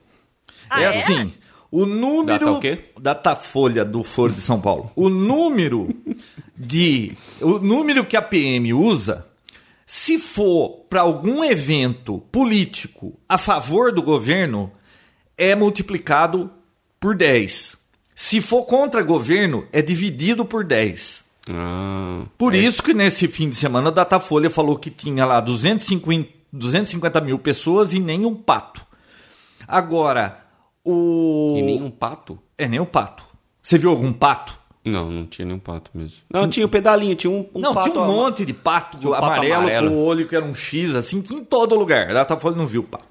Ah, 0.70 0.82
é 0.82 0.86
é? 0.86 0.88
assim, 0.90 1.34
o 1.72 1.86
número 1.86 2.46
Data 2.48 2.52
o 2.52 2.60
quê? 2.60 2.92
Datafolha 3.00 3.86
do 3.86 4.04
Foro 4.04 4.34
de 4.34 4.42
São 4.42 4.60
Paulo. 4.60 4.92
O 4.96 5.08
número 5.10 5.88
de 6.58 7.16
o 7.40 7.60
número 7.60 8.06
que 8.06 8.18
a 8.18 8.22
PM 8.22 8.74
usa, 8.74 9.26
se 9.96 10.18
for 10.18 10.88
para 10.90 11.02
algum 11.02 11.44
evento 11.44 12.18
político 12.32 13.14
a 13.30 13.38
favor 13.38 13.92
do 13.92 14.02
governo, 14.02 14.72
é 15.38 15.54
multiplicado 15.54 16.50
por 17.00 17.16
10. 17.16 17.78
Se 18.16 18.42
for 18.42 18.66
contra 18.66 19.04
governo, 19.04 19.68
é 19.72 19.84
dividido 19.84 20.46
por 20.46 20.64
10. 20.64 21.24
Ah, 21.48 22.24
Por 22.40 22.56
isso 22.56 22.82
que 22.82 22.92
nesse 22.92 23.28
fim 23.28 23.48
de 23.50 23.56
semana 23.56 23.90
a 23.90 23.92
Datafolha 23.92 24.50
falou 24.50 24.80
que 24.80 24.90
tinha 24.90 25.26
lá 25.28 25.40
250, 25.40 26.28
250 26.52 27.22
mil 27.22 27.38
pessoas 27.38 27.94
e 27.94 28.00
nem 28.00 28.26
um 28.26 28.34
pato. 28.34 28.84
Agora, 29.68 30.44
o. 30.84 31.54
e 31.56 31.62
nenhum 31.62 31.92
pato? 31.92 32.40
É, 32.58 32.68
nem 32.68 32.80
um 32.80 32.86
pato. 32.86 33.24
Você 33.62 33.78
viu 33.78 33.92
algum 33.92 34.12
pato? 34.12 34.60
Não, 34.86 35.10
não 35.10 35.26
tinha 35.26 35.46
nenhum 35.46 35.60
pato 35.60 35.90
mesmo. 35.94 36.18
Não, 36.30 36.48
tinha 36.48 36.66
o 36.66 36.70
pedalinho, 36.70 37.16
tinha 37.16 37.32
um, 37.32 37.48
um 37.56 37.60
não, 37.62 37.74
pato. 37.74 37.90
tinha 37.90 38.02
um 38.04 38.08
monte 38.08 38.46
de 38.46 38.54
pato, 38.54 38.98
um 38.98 39.12
pato 39.12 39.26
amarelo, 39.26 39.54
amarelo. 39.56 39.90
com 39.90 39.96
o 39.96 40.04
olho 40.04 40.28
que 40.28 40.36
era 40.36 40.44
um 40.44 40.54
X, 40.54 40.94
assim, 40.94 41.24
em 41.32 41.44
todo 41.46 41.74
lugar. 41.76 42.10
A 42.10 42.14
Datafolha 42.14 42.56
não 42.58 42.68
viu 42.68 42.82
o 42.82 42.84
pato. 42.84 43.06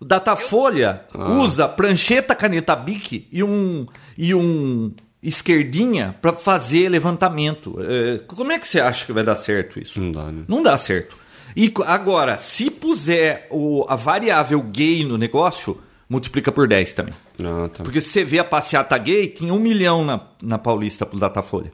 O 0.00 0.04
Datafolha 0.04 1.04
Ah. 1.14 1.30
usa 1.32 1.68
prancheta, 1.68 2.34
caneta 2.34 2.74
Bic 2.74 3.28
e 3.30 3.42
um, 3.42 3.86
e 4.16 4.34
um 4.34 4.92
esquerdinha 5.22 6.16
para 6.20 6.32
fazer 6.32 6.88
levantamento. 6.88 7.76
É, 7.80 8.18
como 8.26 8.52
é 8.52 8.58
que 8.58 8.66
você 8.66 8.80
acha 8.80 9.04
que 9.04 9.12
vai 9.12 9.24
dar 9.24 9.34
certo 9.36 9.78
isso? 9.80 10.00
Não 10.00 10.12
dá, 10.12 10.24
né? 10.32 10.44
Não 10.48 10.62
dá 10.62 10.76
certo. 10.76 11.16
E 11.54 11.72
agora, 11.86 12.36
se 12.38 12.70
puser 12.70 13.46
o, 13.50 13.84
a 13.88 13.96
variável 13.96 14.60
gay 14.62 15.04
no 15.04 15.16
negócio, 15.16 15.80
multiplica 16.08 16.52
por 16.52 16.68
10 16.68 16.92
também. 16.94 17.14
Ah, 17.40 17.68
tá. 17.68 17.82
Porque 17.82 18.00
se 18.00 18.10
você 18.10 18.24
vê 18.24 18.38
a 18.38 18.44
passeata 18.44 18.96
gay, 18.98 19.28
tinha 19.28 19.52
um 19.52 19.58
milhão 19.58 20.04
na, 20.04 20.20
na 20.42 20.58
Paulista 20.58 21.04
pro 21.06 21.18
Datafolha. 21.18 21.72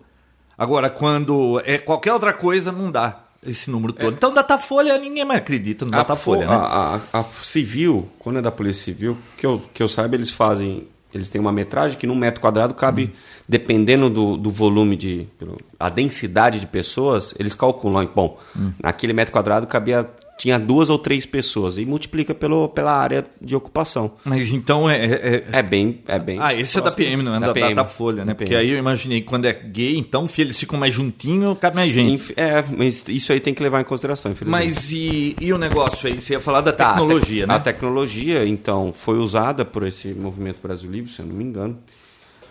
Agora, 0.57 0.89
quando 0.91 1.61
é 1.65 1.79
qualquer 1.79 2.13
outra 2.13 2.33
coisa, 2.33 2.71
não 2.71 2.91
dá 2.91 3.25
esse 3.45 3.71
número 3.71 3.93
todo. 3.93 4.15
Então, 4.15 4.33
Datafolha, 4.33 4.97
ninguém 4.99 5.25
mais 5.25 5.41
acredita 5.41 5.85
no 5.85 5.93
A, 5.93 5.97
Datafolha, 5.99 6.47
fo- 6.47 6.53
né? 6.53 6.57
a, 6.59 7.01
a- 7.13 7.21
a 7.21 7.25
civil, 7.43 8.09
quando 8.19 8.39
é 8.39 8.43
da 8.43 8.53
Polícia 8.53 8.85
Civil, 8.85 9.19
que 9.37 9.45
eu, 9.45 9.61
que 9.75 9.83
eu 9.83 9.89
saiba, 9.89 10.15
eles 10.15 10.31
fazem. 10.31 10.87
Eles 11.13 11.29
têm 11.29 11.39
uma 11.41 11.53
metragem 11.53 11.99
que 11.99 12.07
num 12.07 12.15
metro 12.15 12.41
quadrado 12.41 12.73
cabe, 12.73 13.05
Hum. 13.13 13.17
dependendo 13.47 14.09
do, 14.09 14.37
do 14.39 14.51
volume 14.51 14.97
de. 14.97 15.27
a 15.79 15.91
densidade 15.91 16.59
de 16.59 16.67
pessoas, 16.67 17.35
eles 17.39 17.55
calculam. 17.55 18.09
Bom, 18.15 18.39
Hum. 18.57 18.73
naquele 18.83 19.13
metro 19.13 19.33
quadrado 19.33 19.67
cabia. 19.67 20.09
Tinha 20.43 20.59
duas 20.59 20.91
ou 20.91 20.99
três 20.99 21.25
pessoas. 21.25 21.79
E 21.79 21.87
multiplica 21.87 22.35
pelo, 22.35 22.69
pela 22.69 22.93
área 22.93 23.25
de 23.41 23.55
ocupação. 23.55 24.15
Mas 24.25 24.49
então 24.51 24.91
é- 24.91 24.97
é- 24.97 25.37
é, 25.53 25.59
É 25.61 25.63
bem. 25.63 26.01
É 26.09 26.19
bem 26.19 26.37
Ah, 26.41 26.53
esse 26.53 26.77
é 26.77 26.81
da 26.81 26.91
próximo. 26.91 26.97
PM, 27.07 27.23
não 27.23 27.37
é 27.37 27.39
da, 27.39 27.53
PM. 27.53 27.75
Datafolha, 27.77 28.25
né? 28.25 28.33
Da 28.33 28.35
Porque 28.35 28.53
aí 28.57 28.71
eu 28.71 28.77
imaginei 28.77 29.21
que 29.21 29.29
quando 29.29 29.45
é 29.45 29.53
gay, 29.53 29.97
então 29.97 30.29
eles 30.37 30.59
ficam 30.59 30.77
mais 30.77 30.93
juntinho, 30.93 31.55
cabe 31.55 31.77
mais 31.77 31.91
gente. 31.93 32.35
É, 32.37 32.65
mas 32.77 33.05
isso 33.07 33.33
aí 33.33 33.39
tem 33.39 33.55
que 33.55 33.63
levar 33.63 33.81
em 33.83 33.85
consideração, 33.85 34.33
infelizmente. 34.33 34.65
Mas 34.75 34.91
e, 34.91 35.37
e 35.41 35.53
o 35.53 35.59
negócio 35.59 36.09
aí? 36.09 36.21
Você 36.21 36.33
ia 36.33 36.41
falar 36.41 36.61
da 36.61 36.73
Tá, 36.73 36.87
a 36.87 36.93
tecnologia, 36.95 37.43
tec- 37.43 37.49
né? 37.49 37.55
A 37.55 37.61
tecnologia, 37.61 38.45
então, 38.45 38.93
foi 38.93 39.19
usada 39.19 39.65
por 39.65 39.87
esse 39.87 40.09
movimento 40.09 40.57
Brasil 40.61 40.91
Livre, 40.91 41.13
se 41.13 41.21
eu 41.21 41.27
não 41.27 41.37
me 41.37 41.45
engano. 41.45 41.79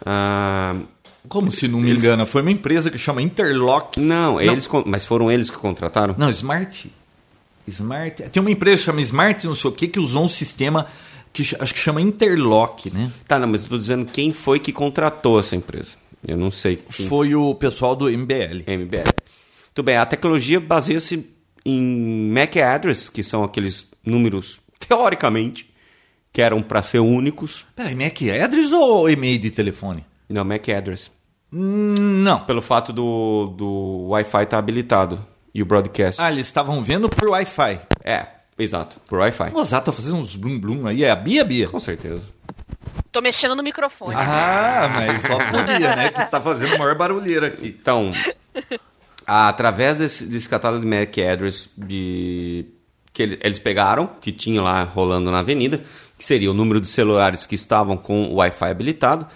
Ah, 0.05 0.75
Como 1.27 1.51
se 1.51 1.67
não 1.67 1.79
me 1.79 1.91
Eles- 1.91 2.03
engano, 2.03 2.25
foi 2.25 2.41
uma 2.41 2.51
empresa 2.51 2.89
que 2.89 2.97
chama 2.97 3.21
Interlock. 3.21 3.99
não, 3.99 4.41
eles, 4.41 4.65
con- 4.65 4.83
mas 4.87 5.05
foram 5.05 5.31
eles 5.31 5.49
que 5.51 5.57
contrataram? 5.57 6.15
Não, 6.17 6.29
Smart. 6.29 6.89
Smart. 7.67 8.23
Tem 8.29 8.41
uma 8.41 8.51
empresa 8.51 8.77
que 8.79 8.83
chama 8.85 9.01
Smart, 9.01 9.45
não 9.47 9.53
sei 9.55 9.69
o 9.69 9.73
que, 9.73 9.87
que 9.87 9.99
usou 9.99 10.23
um 10.23 10.27
sistema 10.27 10.87
que 11.33 11.43
ch- 11.43 11.55
acho 11.59 11.73
que 11.73 11.79
chama 11.79 12.01
Interlock, 12.01 12.89
né? 12.93 13.11
Tá, 13.27 13.39
não, 13.39 13.47
mas 13.47 13.63
eu 13.63 13.69
tô 13.69 13.77
dizendo 13.77 14.05
quem 14.05 14.33
foi 14.33 14.59
que 14.59 14.71
contratou 14.71 15.39
essa 15.39 15.55
empresa. 15.55 15.93
Eu 16.27 16.37
não 16.37 16.51
sei 16.51 16.75
quem 16.77 17.07
Foi 17.07 17.33
o 17.35 17.55
pessoal 17.55 17.95
do 17.95 18.05
MBL. 18.09 18.63
MBL. 18.67 19.07
Muito 19.67 19.83
bem, 19.83 19.95
a 19.97 20.05
tecnologia 20.05 20.59
baseia-se 20.59 21.25
em 21.65 22.29
MAC 22.31 22.59
address, 22.61 23.07
que 23.09 23.23
são 23.23 23.43
aqueles 23.43 23.87
números, 24.05 24.59
teoricamente, 24.87 25.69
que 26.33 26.41
eram 26.41 26.61
para 26.61 26.81
ser 26.83 26.99
únicos. 26.99 27.65
Peraí, 27.75 27.95
Mac 27.95 28.17
address 28.43 28.71
ou 28.71 29.09
e-mail 29.09 29.39
de 29.39 29.51
telefone? 29.51 30.05
Não, 30.29 30.43
MAC 30.45 30.71
address. 30.73 31.11
Hum, 31.53 31.93
Não. 32.23 32.39
Pelo 32.45 32.61
fato 32.61 32.91
do, 32.93 33.53
do 33.57 34.07
Wi-Fi 34.09 34.43
estar 34.43 34.57
habilitado 34.57 35.25
e 35.53 35.61
o 35.61 35.65
broadcast. 35.65 36.21
Ah, 36.21 36.31
eles 36.31 36.47
estavam 36.47 36.81
vendo 36.83 37.09
por 37.09 37.29
Wi-Fi. 37.29 37.79
É, 38.03 38.25
exato, 38.57 38.99
por 39.07 39.19
Wi-Fi. 39.19 39.49
Gozar 39.51 39.83
tá 39.83 39.91
fazendo 39.91 40.15
uns 40.17 40.35
blum 40.35 40.59
blum 40.59 40.87
aí. 40.87 41.03
É 41.03 41.11
a 41.11 41.15
Bia, 41.15 41.43
Bia? 41.43 41.67
Com 41.67 41.79
certeza. 41.79 42.21
Tô 43.11 43.21
mexendo 43.21 43.55
no 43.55 43.63
microfone. 43.63 44.15
Ah, 44.15 44.89
mas 44.93 45.21
só 45.23 45.37
podia, 45.37 45.95
né? 45.95 46.09
Que 46.09 46.25
tá 46.25 46.39
fazendo 46.39 46.77
maior 46.79 46.95
barulheira 46.95 47.47
aqui. 47.47 47.75
Então, 47.81 48.13
através 49.25 49.97
desse, 49.97 50.25
desse 50.25 50.47
catálogo 50.49 50.81
de 50.83 50.87
MAC 50.87 51.17
address 51.21 51.73
de, 51.77 52.65
que 53.13 53.23
ele- 53.23 53.39
eles 53.43 53.59
pegaram, 53.59 54.07
que 54.21 54.31
tinha 54.31 54.61
lá 54.61 54.83
rolando 54.83 55.29
na 55.31 55.39
avenida, 55.39 55.81
que 56.17 56.25
seria 56.25 56.49
o 56.51 56.53
número 56.53 56.79
de 56.79 56.87
celulares 56.87 57.45
que 57.45 57.55
estavam 57.55 57.97
com 57.97 58.25
o 58.27 58.35
Wi-Fi 58.35 58.69
habilitado, 58.69 59.27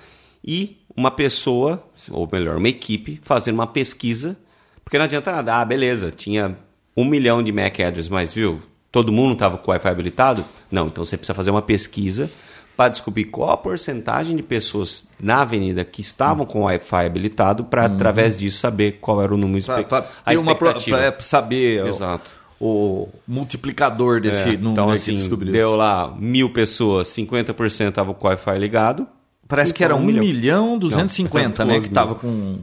e 0.44 0.78
uma 0.96 1.12
pessoa, 1.12 1.84
ou 2.10 2.28
melhor, 2.32 2.58
uma 2.58 2.70
equipe, 2.70 3.20
fazendo 3.24 3.56
uma 3.56 3.68
pesquisa, 3.68 4.38
porque 4.86 4.98
não 4.98 5.04
adianta 5.06 5.32
nada, 5.34 5.60
ah, 5.60 5.66
beleza, 5.66 6.14
tinha 6.16 6.56
um 6.96 7.04
milhão 7.04 7.44
de 7.44 7.52
MAC 7.52 7.84
address, 7.84 8.08
mas 8.08 8.32
viu, 8.34 8.62
todo 8.90 9.12
mundo 9.12 9.34
estava 9.34 9.58
com 9.58 9.70
o 9.70 9.74
Wi-Fi 9.74 9.90
habilitado? 9.90 10.46
Não, 10.72 10.88
então 10.88 11.04
você 11.04 11.18
precisa 11.18 11.34
fazer 11.34 11.52
uma 11.52 11.62
pesquisa 11.62 12.30
para 12.78 12.90
descobrir 12.90 13.26
qual 13.26 13.52
a 13.52 13.58
porcentagem 13.58 14.36
de 14.36 14.44
pessoas 14.44 15.08
na 15.20 15.42
avenida 15.42 15.84
que 15.86 16.02
estavam 16.02 16.46
com 16.46 16.60
o 16.60 16.64
Wi-Fi 16.64 17.06
habilitado, 17.06 17.64
para 17.66 17.86
através 17.86 18.38
disso 18.38 18.58
saber 18.60 18.94
qual 19.02 19.22
era 19.22 19.34
o 19.34 19.38
número 19.38 19.66
Pra, 19.66 19.84
pra 19.84 20.08
a 20.26 20.34
expectativa. 20.34 20.98
pra 21.12 21.20
saber 21.22 21.84
o- 21.84 21.88
Exato. 21.88 22.32
o, 22.60 23.10
multiplicador 23.28 24.20
desse 24.22 24.50
É, 24.50 24.58
número 24.58 24.72
então, 24.72 24.90
assim, 24.92 25.16
descobriu. 25.16 25.52
deu 25.54 25.76
lá 25.76 26.14
mil 26.20 26.50
pessoas, 26.52 27.08
50% 27.10 27.90
estavam 27.90 28.14
com 28.14 28.28
o 28.28 28.30
Wi-Fi 28.30 28.58
ligado. 28.60 29.08
Parece 29.48 29.74
que 29.74 29.84
Então, 29.84 29.96
era 29.98 30.02
1 30.02 30.04
um 30.04 30.08
milhão. 30.08 30.24
milhão 30.26 30.78
250, 30.78 31.64
Não, 31.64 31.74
né? 31.76 31.80
Que 31.80 31.90
tava 31.90 32.16
com. 32.16 32.60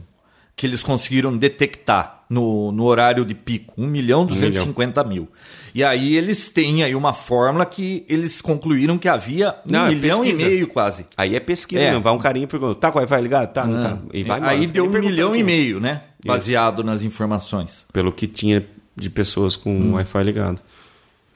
Que 0.55 0.67
eles 0.67 0.83
conseguiram 0.83 1.35
detectar 1.35 2.21
no, 2.29 2.71
no 2.71 2.83
horário 2.85 3.25
de 3.25 3.33
pico. 3.33 3.73
1 3.77 3.87
milhão 3.87 4.23
250 4.25 5.03
mil. 5.03 5.27
E 5.73 5.83
aí 5.83 6.15
eles 6.15 6.47
têm 6.47 6.83
aí 6.83 6.93
uma 6.93 7.11
fórmula 7.11 7.65
que 7.65 8.05
eles 8.07 8.39
concluíram 8.39 8.97
que 8.97 9.09
havia 9.09 9.55
1 9.65 9.71
Não, 9.71 9.85
é 9.85 9.89
milhão 9.89 10.21
pesquisa. 10.21 10.43
e 10.43 10.45
meio 10.45 10.67
quase. 10.67 11.05
Aí 11.17 11.35
é 11.35 11.39
pesquisa 11.39 11.81
É. 11.81 11.87
mesmo, 11.89 12.03
vai 12.03 12.13
um 12.13 12.19
carinho 12.19 12.47
perguntando, 12.47 12.75
tá 12.75 12.91
com 12.91 12.99
o 12.99 13.01
Wi-Fi 13.01 13.21
ligado? 13.21 13.51
Tá, 13.51 13.65
não 13.65 13.81
tá. 13.83 13.97
E 14.13 14.23
vai 14.23 14.41
aí 14.43 14.67
deu 14.67 14.85
um 14.85 14.91
perguntando 14.91 15.11
milhão 15.11 15.35
e 15.35 15.41
meio, 15.43 15.79
né? 15.79 16.03
Baseado 16.23 16.83
nas 16.83 17.01
informações. 17.01 17.83
Pelo 17.91 18.11
que 18.11 18.27
tinha 18.27 18.63
de 18.95 19.09
pessoas 19.09 19.55
com 19.55 19.71
Hum. 19.75 19.93
Wi-Fi 19.95 20.23
ligado. 20.23 20.59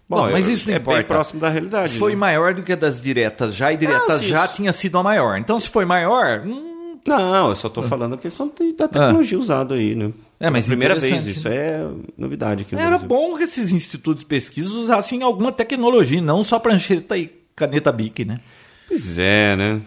Bom, 0.08 0.30
mas 0.32 0.48
eu- 0.48 0.54
isso 0.54 0.68
não 0.68 0.76
é 0.76 0.78
importa. 0.78 1.00
bem 1.00 1.08
próximo 1.08 1.42
da 1.42 1.50
realidade. 1.50 1.98
Foi 1.98 2.12
né? 2.12 2.18
maior 2.18 2.54
do 2.54 2.62
que 2.62 2.72
a 2.72 2.76
das 2.78 3.02
diretas 3.02 3.54
já, 3.56 3.74
e 3.74 3.78
diretas 3.78 4.08
Não, 4.08 4.20
sim, 4.20 4.28
já 4.28 4.46
isso- 4.46 4.54
tinha 4.56 4.72
sido 4.72 4.98
a 5.00 5.04
maior. 5.04 5.38
Então, 5.38 5.60
se 5.60 5.68
foi 5.70 5.84
maior, 5.84 6.44
hum, 6.46 6.77
Não, 7.08 7.50
eu 7.50 7.56
só 7.56 7.70
tô 7.70 7.82
falando 7.84 8.16
a 8.16 8.18
questão 8.18 8.52
da 8.78 8.88
tecnologia 8.88 9.40
usada 9.40 9.76
aí, 9.76 9.96
né? 9.96 10.12
É, 10.40 10.50
mas 10.50 10.66
Primeira 10.68 10.94
vez, 10.96 11.06
interessante, 11.14 11.38
isso 11.38 11.48
é 11.48 11.80
novidade 12.18 12.64
aqui 12.64 12.76
no 12.76 12.82
era 12.82 12.90
Brasil. 12.92 13.08
bom 13.08 13.36
que 13.36 13.44
esses 13.44 13.72
institutos 13.72 14.20
de 14.22 14.26
pesquisa 14.28 14.70
usassem 14.78 15.24
alguma 15.24 15.52
tecnologia, 15.52 16.22
não 16.22 16.44
só 16.44 16.60
prancheta 16.60 17.18
e 17.18 17.28
caneta 17.56 17.92
bic, 17.92 18.24
né? 18.26 18.40
Pois 18.88 19.18
é, 19.18 19.56
né? 19.56 19.82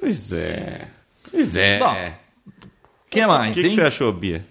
Pois 0.00 0.32
é. 0.32 0.88
Pois 1.30 1.54
é. 1.54 1.78
Bom, 1.78 1.94
O 1.94 3.10
que 3.10 3.24
o 3.24 3.28
mais, 3.28 3.54
que, 3.54 3.60
que 3.60 3.68
hein? 3.68 3.74
você 3.74 3.82
achou, 3.82 4.12
Bia? 4.12 4.44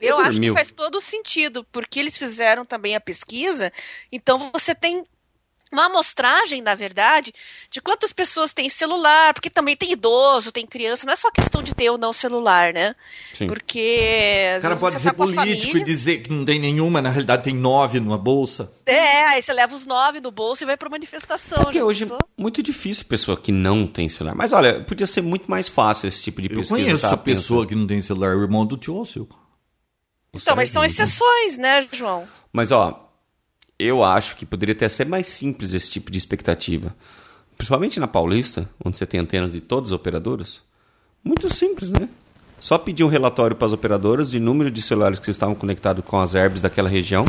Eu 0.00 0.18
acho 0.18 0.40
que 0.40 0.52
faz 0.52 0.70
todo 0.70 1.00
sentido, 1.00 1.64
porque 1.72 1.98
eles 2.00 2.18
fizeram 2.18 2.64
também 2.66 2.94
a 2.96 3.00
pesquisa, 3.00 3.72
então 4.12 4.50
você 4.52 4.74
tem 4.74 5.04
uma 5.72 5.86
amostragem, 5.86 6.62
na 6.62 6.74
verdade, 6.74 7.34
de 7.70 7.80
quantas 7.80 8.12
pessoas 8.12 8.52
têm 8.52 8.68
celular, 8.68 9.34
porque 9.34 9.50
também 9.50 9.76
tem 9.76 9.92
idoso, 9.92 10.52
tem 10.52 10.64
criança, 10.64 11.06
não 11.06 11.12
é 11.12 11.16
só 11.16 11.30
questão 11.30 11.62
de 11.62 11.74
ter 11.74 11.90
ou 11.90 11.98
não 11.98 12.12
celular, 12.12 12.72
né? 12.72 12.94
Sim. 13.34 13.46
Porque 13.48 14.56
O 14.58 14.62
cara 14.62 14.76
pode 14.76 15.00
ser 15.00 15.08
tá 15.08 15.14
político 15.14 15.40
família, 15.42 15.80
e 15.80 15.84
dizer 15.84 16.18
que 16.22 16.32
não 16.32 16.44
tem 16.44 16.60
nenhuma, 16.60 17.02
na 17.02 17.10
realidade 17.10 17.42
tem 17.44 17.54
nove 17.54 17.98
numa 17.98 18.16
bolsa. 18.16 18.72
É, 18.86 19.24
aí 19.24 19.42
você 19.42 19.52
leva 19.52 19.74
os 19.74 19.84
nove 19.84 20.20
no 20.20 20.30
bolso 20.30 20.62
e 20.62 20.66
vai 20.66 20.76
pra 20.76 20.88
manifestação. 20.88 21.64
Porque 21.64 21.78
já 21.78 21.84
hoje 21.84 22.00
pensou? 22.04 22.18
é 22.18 22.40
muito 22.42 22.62
difícil 22.62 23.04
pessoa 23.06 23.36
que 23.36 23.50
não 23.50 23.86
tem 23.86 24.08
celular. 24.08 24.36
Mas 24.36 24.52
olha, 24.52 24.80
podia 24.84 25.06
ser 25.06 25.22
muito 25.22 25.50
mais 25.50 25.68
fácil 25.68 26.08
esse 26.08 26.22
tipo 26.22 26.40
de 26.40 26.48
Eu 26.48 26.58
pesquisa. 26.58 26.74
conheço 26.74 27.02
tá? 27.02 27.08
essa 27.08 27.16
pessoa 27.16 27.66
que 27.66 27.74
não 27.74 27.86
tem 27.86 28.00
celular, 28.00 28.36
o 28.36 28.42
irmão 28.42 28.64
do 28.64 28.76
tio 28.76 29.04
seu. 29.04 29.28
Então, 30.32 30.54
mas 30.54 30.68
são 30.68 30.84
exceções, 30.84 31.56
né, 31.56 31.86
João? 31.90 32.28
Mas 32.52 32.70
ó, 32.70 33.05
eu 33.78 34.02
acho 34.02 34.36
que 34.36 34.46
poderia 34.46 34.74
ter 34.74 34.88
ser 34.88 35.06
mais 35.06 35.26
simples 35.26 35.74
esse 35.74 35.90
tipo 35.90 36.10
de 36.10 36.18
expectativa. 36.18 36.94
Principalmente 37.56 37.98
na 37.98 38.06
Paulista, 38.06 38.68
onde 38.84 38.98
você 38.98 39.06
tem 39.06 39.20
antenas 39.20 39.52
de 39.52 39.60
todas 39.60 39.90
as 39.90 39.94
operadoras. 39.94 40.60
Muito 41.24 41.52
simples, 41.52 41.90
né? 41.90 42.08
Só 42.60 42.78
pedir 42.78 43.04
um 43.04 43.08
relatório 43.08 43.56
para 43.56 43.66
as 43.66 43.72
operadoras 43.72 44.30
de 44.30 44.40
número 44.40 44.70
de 44.70 44.80
celulares 44.80 45.18
que 45.18 45.30
estavam 45.30 45.54
conectados 45.54 46.04
com 46.04 46.18
as 46.18 46.34
herbes 46.34 46.62
daquela 46.62 46.88
região. 46.88 47.26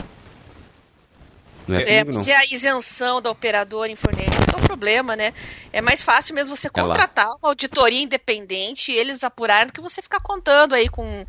Não 1.68 1.76
é, 1.76 1.82
É, 1.82 2.00
comigo, 2.06 2.24
não. 2.24 2.34
é 2.34 2.36
a 2.38 2.46
isenção 2.46 3.22
da 3.22 3.30
operadora 3.30 3.92
em 3.92 3.96
fornecer. 3.96 4.30
Esse 4.30 4.56
é 4.56 4.58
o 4.58 4.66
problema, 4.66 5.16
né? 5.18 5.34
É 5.74 5.82
mais 5.82 6.02
fácil 6.02 6.34
mesmo 6.34 6.56
você 6.56 6.68
É 6.68 6.70
contratar 6.70 7.28
uma 7.28 7.50
auditoria 7.50 8.02
independente 8.02 8.92
e 8.92 8.96
eles 8.96 9.24
apurarem 9.24 9.68
do 9.68 9.74
que 9.74 9.82
você 9.82 10.02
ficar 10.02 10.22
contando 10.22 10.74
aí 10.74 10.88
com. 10.88 11.26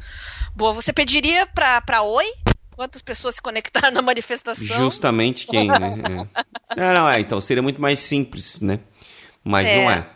Boa, 0.55 0.73
você 0.73 0.93
pediria 0.93 1.45
pra 1.47 2.03
Oi 2.03 2.27
quantas 2.79 3.03
pessoas 3.03 3.35
se 3.35 3.43
conectaram 3.43 3.91
na 3.91 4.01
manifestação? 4.01 4.65
Justamente 4.65 5.49
quem, 5.49 5.67
né? 5.67 6.29
É. 6.77 6.81
É, 6.81 6.95
não, 6.95 7.09
é, 7.09 7.19
então 7.19 7.41
seria 7.41 7.61
muito 7.61 7.81
mais 7.81 7.99
simples, 7.99 8.61
né? 8.61 8.79
Mas 9.43 9.67
É. 9.67 9.83
não 9.83 9.91
é. 9.91 10.07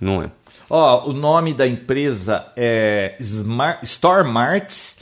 Não 0.00 0.22
é. 0.22 0.30
Ó, 0.70 1.08
o 1.10 1.12
nome 1.12 1.52
da 1.52 1.66
empresa 1.66 2.52
é 2.56 3.16
Smart, 3.18 3.84
Store 3.84 4.26
Marts 4.28 4.98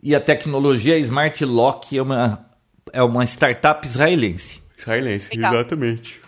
e 0.00 0.14
a 0.14 0.20
tecnologia 0.20 0.96
Smart 0.98 1.44
Lock 1.44 1.98
é 1.98 2.02
uma, 2.02 2.46
é 2.92 3.02
uma 3.02 3.24
startup 3.24 3.84
israelense. 3.84 4.62
Israelense, 4.78 5.28
Legal. 5.34 5.52
exatamente. 5.54 6.20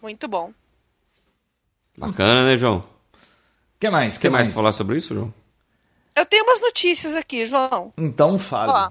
Muito 0.00 0.26
bom. 0.26 0.52
Bacana, 1.98 2.46
né, 2.46 2.56
João? 2.56 2.78
O 2.78 3.78
que 3.78 3.90
mais? 3.90 4.16
Tem 4.16 4.30
mais 4.30 4.46
pra 4.46 4.54
falar 4.54 4.72
sobre 4.72 4.96
isso, 4.96 5.12
João? 5.14 5.34
Eu 6.16 6.24
tenho 6.24 6.44
umas 6.44 6.62
notícias 6.62 7.14
aqui, 7.14 7.44
João. 7.44 7.92
Então 7.98 8.38
fale. 8.38 8.70
Ó, 8.72 8.90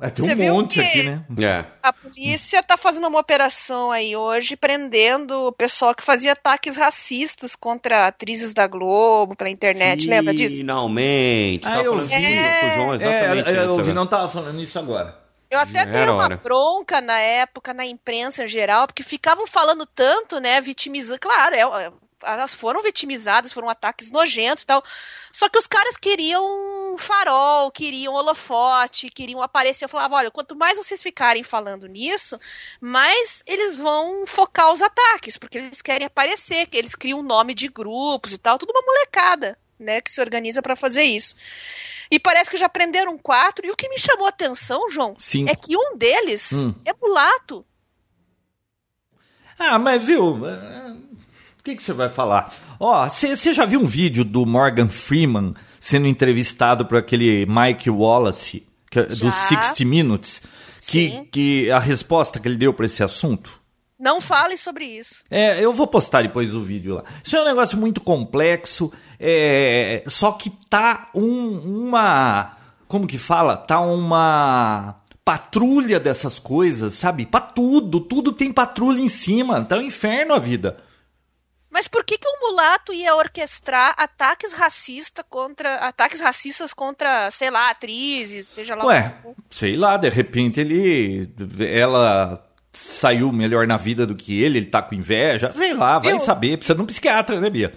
Vai 0.00 0.10
ter 0.10 0.22
você 0.22 0.32
um 0.32 0.36
viu 0.36 0.54
monte 0.54 0.80
que- 0.80 0.80
aqui, 0.80 1.02
né? 1.02 1.22
É. 1.40 1.64
A 1.82 1.92
polícia 1.92 2.62
tá 2.62 2.76
fazendo 2.78 3.06
uma 3.06 3.20
operação 3.20 3.90
aí 3.90 4.16
hoje, 4.16 4.56
prendendo 4.56 5.48
o 5.48 5.52
pessoal 5.52 5.94
que 5.94 6.02
fazia 6.02 6.32
ataques 6.32 6.76
racistas 6.76 7.54
contra 7.54 8.06
atrizes 8.06 8.54
da 8.54 8.66
Globo 8.66 9.36
pela 9.36 9.50
internet. 9.50 10.08
Lembra 10.08 10.32
disso? 10.32 10.56
Finalmente. 10.56 11.66
Ah, 11.68 11.72
Tava 11.72 11.82
eu 11.84 11.98
vi. 11.98 12.14
o 12.14 12.70
João 12.74 12.94
exatamente. 12.94 13.04
É, 13.04 13.26
eu 13.26 13.32
antes 13.32 13.68
ouvi, 13.68 13.80
agora. 13.82 13.94
não 13.94 14.06
tava 14.06 14.28
falando 14.28 14.60
isso 14.62 14.78
agora. 14.78 15.20
Eu 15.50 15.58
até 15.58 15.84
dei 15.84 16.02
uma 16.04 16.14
hora. 16.14 16.36
bronca 16.36 17.00
na 17.00 17.18
época, 17.18 17.74
na 17.74 17.84
imprensa 17.84 18.44
em 18.44 18.46
geral, 18.46 18.86
porque 18.86 19.02
ficavam 19.02 19.46
falando 19.46 19.84
tanto, 19.84 20.38
né, 20.40 20.60
vitimizando. 20.60 21.18
Claro, 21.20 21.54
é- 21.56 21.60
é- 21.86 21.92
elas 22.22 22.52
foram 22.54 22.82
vitimizadas, 22.82 23.52
foram 23.52 23.68
ataques 23.68 24.10
nojentos 24.10 24.64
e 24.64 24.66
tal. 24.66 24.82
Só 25.32 25.48
que 25.48 25.58
os 25.58 25.66
caras 25.66 25.96
queriam 25.96 26.96
farol, 26.98 27.70
queriam 27.70 28.14
holofote, 28.14 29.10
queriam 29.10 29.42
aparecer. 29.42 29.84
Eu 29.84 29.88
falava, 29.88 30.16
olha, 30.16 30.30
quanto 30.30 30.56
mais 30.56 30.76
vocês 30.78 31.02
ficarem 31.02 31.42
falando 31.42 31.86
nisso, 31.86 32.38
mais 32.80 33.42
eles 33.46 33.76
vão 33.76 34.26
focar 34.26 34.72
os 34.72 34.82
ataques, 34.82 35.36
porque 35.36 35.58
eles 35.58 35.80
querem 35.82 36.06
aparecer, 36.06 36.66
que 36.66 36.76
eles 36.76 36.94
criam 36.94 37.22
nome 37.22 37.54
de 37.54 37.68
grupos 37.68 38.32
e 38.32 38.38
tal, 38.38 38.58
tudo 38.58 38.70
uma 38.70 38.82
molecada, 38.84 39.58
né, 39.78 40.00
que 40.00 40.10
se 40.12 40.20
organiza 40.20 40.60
pra 40.62 40.76
fazer 40.76 41.04
isso. 41.04 41.34
E 42.10 42.18
parece 42.18 42.50
que 42.50 42.56
já 42.56 42.68
prenderam 42.68 43.16
quatro. 43.16 43.64
E 43.64 43.70
o 43.70 43.76
que 43.76 43.88
me 43.88 43.98
chamou 43.98 44.26
a 44.26 44.30
atenção, 44.30 44.90
João, 44.90 45.14
Cinco. 45.16 45.48
é 45.50 45.54
que 45.54 45.76
um 45.76 45.96
deles 45.96 46.52
Hum. 46.52 46.74
é 46.84 46.92
mulato. 47.00 47.64
Ah, 49.58 49.78
mas 49.78 50.04
viu? 50.06 50.38
O 51.60 51.62
que, 51.62 51.76
que 51.76 51.82
você 51.82 51.92
vai 51.92 52.08
falar? 52.08 52.50
Ó, 52.78 53.06
você 53.08 53.52
já 53.52 53.66
viu 53.66 53.80
um 53.80 53.86
vídeo 53.86 54.24
do 54.24 54.46
Morgan 54.46 54.88
Freeman 54.88 55.54
sendo 55.78 56.06
entrevistado 56.06 56.86
por 56.86 56.96
aquele 56.96 57.44
Mike 57.46 57.90
Wallace, 57.90 58.66
que, 58.90 58.98
é 58.98 59.02
do 59.04 59.30
60 59.30 59.84
Minutes? 59.84 60.40
Que, 60.80 61.10
Sim. 61.10 61.28
que 61.30 61.70
a 61.70 61.78
resposta 61.78 62.40
que 62.40 62.48
ele 62.48 62.56
deu 62.56 62.72
para 62.72 62.86
esse 62.86 63.02
assunto? 63.02 63.60
Não 63.98 64.18
fale 64.22 64.56
sobre 64.56 64.86
isso. 64.86 65.22
É, 65.30 65.62
eu 65.62 65.74
vou 65.74 65.86
postar 65.86 66.22
depois 66.22 66.54
o 66.54 66.62
vídeo 66.62 66.94
lá. 66.94 67.04
Isso 67.22 67.36
é 67.36 67.42
um 67.42 67.44
negócio 67.44 67.76
muito 67.76 68.00
complexo, 68.00 68.90
é, 69.18 70.02
só 70.06 70.32
que 70.32 70.48
tá 70.70 71.10
um- 71.14 71.88
uma. 71.88 72.56
Como 72.88 73.06
que 73.06 73.18
fala? 73.18 73.58
Tá 73.58 73.78
uma 73.80 74.96
patrulha 75.22 76.00
dessas 76.00 76.38
coisas, 76.38 76.94
sabe? 76.94 77.26
Pra 77.26 77.42
tudo, 77.42 78.00
tudo 78.00 78.32
tem 78.32 78.50
patrulha 78.50 79.00
em 79.02 79.08
cima. 79.10 79.62
Tá 79.62 79.76
um 79.76 79.82
inferno 79.82 80.32
a 80.32 80.38
vida. 80.38 80.78
Mas 81.70 81.86
por 81.86 82.04
que, 82.04 82.18
que 82.18 82.26
um 82.28 82.48
mulato 82.48 82.92
ia 82.92 83.14
orquestrar 83.14 83.94
ataques 83.96 84.52
racistas 84.52 85.24
contra. 85.28 85.76
ataques 85.76 86.20
racistas 86.20 86.74
contra, 86.74 87.30
sei 87.30 87.50
lá, 87.50 87.70
atrizes, 87.70 88.48
seja 88.48 88.74
lá 88.74 88.84
o 88.84 88.88
Ué, 88.88 89.02
que 89.02 89.22
for? 89.22 89.34
sei 89.48 89.76
lá, 89.76 89.96
de 89.96 90.08
repente 90.08 90.60
ele. 90.60 91.30
Ela 91.60 92.44
saiu 92.72 93.32
melhor 93.32 93.66
na 93.66 93.76
vida 93.76 94.06
do 94.06 94.14
que 94.14 94.40
ele, 94.42 94.58
ele 94.58 94.66
tá 94.66 94.82
com 94.82 94.94
inveja. 94.94 95.52
Sei 95.54 95.72
lá, 95.72 95.98
vai 95.98 96.12
Viu? 96.12 96.20
saber. 96.20 96.56
Precisa 96.56 96.74
de 96.74 96.82
um 96.82 96.86
psiquiatra, 96.86 97.40
né, 97.40 97.48
Bia? 97.48 97.72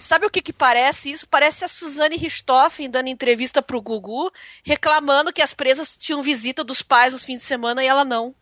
Sabe 0.00 0.26
o 0.26 0.30
que, 0.30 0.42
que 0.42 0.52
parece 0.52 1.10
isso? 1.10 1.26
Parece 1.28 1.64
a 1.64 1.68
Suzane 1.68 2.16
Richthofen 2.16 2.90
dando 2.90 3.08
entrevista 3.08 3.62
pro 3.62 3.80
Gugu, 3.80 4.30
reclamando 4.62 5.32
que 5.32 5.40
as 5.40 5.54
presas 5.54 5.96
tinham 5.96 6.22
visita 6.22 6.64
dos 6.64 6.82
pais 6.82 7.12
nos 7.12 7.24
fins 7.24 7.38
de 7.38 7.44
semana 7.44 7.82
e 7.82 7.86
ela 7.86 8.04
não. 8.04 8.34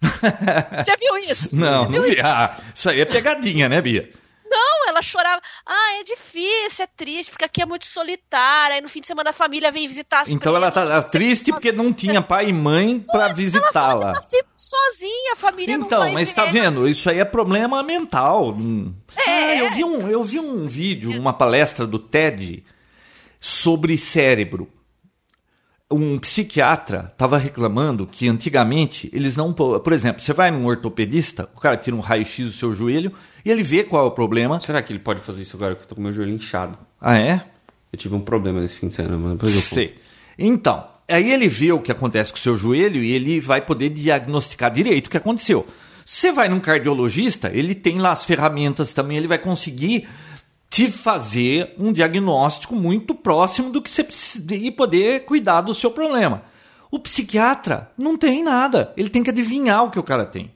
Você 0.02 0.96
viu 0.96 1.18
isso? 1.18 1.54
Não, 1.54 1.86
Você 1.86 1.92
não 1.92 2.02
viu 2.04 2.14
vi. 2.14 2.20
Ah, 2.22 2.58
isso 2.74 2.88
aí 2.88 3.00
é 3.00 3.04
pegadinha, 3.04 3.68
né, 3.68 3.80
Bia? 3.82 4.08
Não, 4.50 4.88
ela 4.88 5.00
chorava. 5.00 5.40
Ah, 5.64 6.00
é 6.00 6.02
difícil, 6.04 6.82
é 6.84 6.86
triste, 6.96 7.30
porque 7.30 7.44
aqui 7.44 7.62
é 7.62 7.66
muito 7.66 7.86
solitário. 7.86 8.74
Aí 8.74 8.80
no 8.80 8.88
fim 8.88 9.00
de 9.00 9.06
semana 9.06 9.30
a 9.30 9.32
família 9.32 9.70
vem 9.70 9.86
visitar 9.86 10.22
as 10.22 10.30
Então 10.30 10.56
ela 10.56 10.70
presas, 10.72 10.90
tá 10.90 11.02
você 11.02 11.10
triste 11.12 11.52
porque 11.52 11.70
não 11.70 11.92
tinha 11.92 12.20
pai 12.20 12.48
e 12.48 12.52
mãe 12.52 12.98
pra 13.00 13.28
visitá-la. 13.28 14.06
Ela 14.06 14.12
tá 14.14 14.20
sempre 14.20 14.48
sozinha, 14.56 15.32
a 15.34 15.36
família 15.36 15.78
não 15.78 15.86
Então, 15.86 16.00
vai 16.00 16.12
mas 16.12 16.28
ver. 16.30 16.34
tá 16.34 16.44
vendo? 16.46 16.88
Isso 16.88 17.08
aí 17.08 17.18
é 17.20 17.24
problema 17.24 17.82
mental. 17.82 18.56
É. 19.26 19.30
Ah, 19.30 19.56
eu 19.56 19.70
vi 19.70 19.84
um, 19.84 20.08
eu 20.08 20.24
vi 20.24 20.40
um 20.40 20.66
vídeo, 20.66 21.16
uma 21.18 21.32
palestra 21.32 21.86
do 21.86 21.98
TED 21.98 22.64
sobre 23.38 23.96
cérebro. 23.96 24.68
Um 25.92 26.18
psiquiatra 26.20 27.08
estava 27.12 27.36
reclamando 27.36 28.06
que 28.06 28.28
antigamente 28.28 29.10
eles 29.12 29.36
não. 29.36 29.52
po- 29.52 29.80
Por 29.80 29.92
exemplo, 29.92 30.22
você 30.22 30.32
vai 30.32 30.50
num 30.50 30.64
ortopedista, 30.66 31.48
o 31.56 31.60
cara 31.60 31.76
tira 31.76 31.96
um 31.96 32.00
raio-x 32.00 32.46
do 32.46 32.52
seu 32.52 32.72
joelho 32.72 33.12
e 33.44 33.50
ele 33.50 33.62
vê 33.62 33.84
qual 33.84 34.04
é 34.04 34.08
o 34.08 34.10
problema. 34.10 34.60
Será 34.60 34.82
que 34.82 34.92
ele 34.92 35.00
pode 35.00 35.20
fazer 35.20 35.42
isso 35.42 35.56
agora 35.56 35.74
que 35.74 35.82
eu 35.82 35.86
tô 35.86 35.94
com 35.94 36.00
meu 36.00 36.12
joelho 36.12 36.32
inchado? 36.32 36.78
Ah, 37.00 37.16
é? 37.18 37.44
Eu 37.92 37.98
tive 37.98 38.14
um 38.14 38.20
problema 38.20 38.60
nesse 38.60 38.76
fim 38.76 38.88
de 38.88 38.94
semana, 38.94 39.16
mas 39.16 39.32
depois 39.32 39.54
eu. 39.54 39.60
Sei. 39.60 39.96
Então, 40.38 40.86
aí 41.08 41.32
ele 41.32 41.48
vê 41.48 41.72
o 41.72 41.80
que 41.80 41.90
acontece 41.90 42.30
com 42.30 42.38
o 42.38 42.40
seu 42.40 42.56
joelho 42.56 43.02
e 43.02 43.12
ele 43.12 43.40
vai 43.40 43.64
poder 43.64 43.88
diagnosticar 43.90 44.72
direito 44.72 45.08
o 45.08 45.10
que 45.10 45.16
aconteceu. 45.16 45.66
Você 46.04 46.32
vai 46.32 46.48
num 46.48 46.60
cardiologista, 46.60 47.50
ele 47.52 47.74
tem 47.74 47.98
lá 47.98 48.12
as 48.12 48.24
ferramentas 48.24 48.92
também, 48.92 49.16
ele 49.16 49.28
vai 49.28 49.38
conseguir 49.38 50.08
te 50.68 50.90
fazer 50.90 51.74
um 51.78 51.92
diagnóstico 51.92 52.76
muito 52.76 53.14
próximo 53.14 53.70
do 53.70 53.82
que 53.82 53.90
você 53.90 54.04
precisa 54.04 54.54
e 54.54 54.70
poder 54.70 55.24
cuidar 55.24 55.60
do 55.60 55.74
seu 55.74 55.90
problema. 55.90 56.42
O 56.90 56.98
psiquiatra 56.98 57.90
não 57.98 58.16
tem 58.16 58.42
nada, 58.42 58.92
ele 58.96 59.08
tem 59.08 59.22
que 59.22 59.30
adivinhar 59.30 59.84
o 59.84 59.90
que 59.90 59.98
o 59.98 60.02
cara 60.02 60.24
tem. 60.24 60.50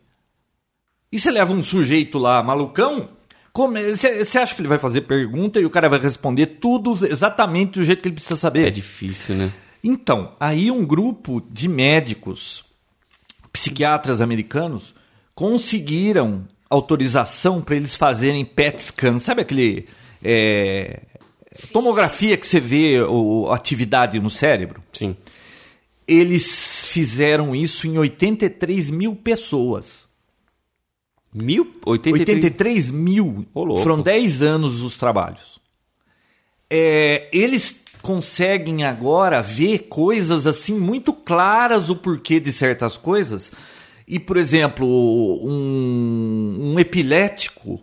E 1.14 1.20
você 1.20 1.31
leva 1.31 1.53
um 1.53 1.62
sujeito 1.62 2.18
lá 2.18 2.42
malucão, 2.42 3.09
você 3.55 4.37
acha 4.37 4.53
que 4.53 4.61
ele 4.61 4.66
vai 4.66 4.81
fazer 4.81 5.03
pergunta 5.03 5.61
e 5.61 5.64
o 5.64 5.70
cara 5.70 5.88
vai 5.88 6.00
responder 6.00 6.46
tudo 6.46 6.92
exatamente 7.07 7.79
do 7.79 7.85
jeito 7.85 8.03
que 8.03 8.09
ele 8.09 8.16
precisa 8.16 8.35
saber? 8.35 8.66
É 8.66 8.70
difícil, 8.70 9.37
né? 9.37 9.53
Então, 9.85 10.33
aí 10.40 10.72
um 10.72 10.85
grupo 10.85 11.40
de 11.48 11.68
médicos, 11.68 12.64
psiquiatras 13.53 14.20
americanos, 14.20 14.92
conseguiram 15.37 16.48
autorização 16.68 17.62
para 17.62 17.77
eles 17.77 17.94
fazerem 17.94 18.44
PET 18.44 18.83
scan. 18.83 19.20
Sabe 19.20 19.42
aquele. 19.42 19.87
é, 20.20 21.00
tomografia 21.72 22.37
que 22.37 22.44
você 22.44 22.59
vê 22.59 23.00
o, 23.03 23.53
a 23.53 23.55
atividade 23.55 24.18
no 24.18 24.29
cérebro? 24.29 24.83
Sim. 24.92 25.16
Eles 26.09 26.87
fizeram 26.87 27.55
isso 27.55 27.87
em 27.87 27.98
83 27.98 28.90
mil 28.90 29.14
pessoas. 29.14 30.04
Mil? 31.35 31.75
83? 31.85 32.37
83 32.37 32.90
mil. 32.92 33.44
Louco. 33.55 33.83
Foram 33.83 34.01
10 34.01 34.40
anos 34.40 34.81
os 34.83 34.97
trabalhos. 34.97 35.59
É, 36.70 37.29
eles 37.33 37.83
conseguem 38.01 38.85
agora 38.85 39.42
ver 39.42 39.87
coisas 39.88 40.47
assim 40.47 40.79
muito 40.79 41.12
claras 41.12 41.90
o 41.90 41.97
porquê 41.97 42.38
de 42.38 42.53
certas 42.53 42.97
coisas. 42.97 43.51
E, 44.07 44.20
por 44.20 44.37
exemplo, 44.37 44.87
um, 44.87 46.73
um 46.75 46.79
epilético, 46.79 47.81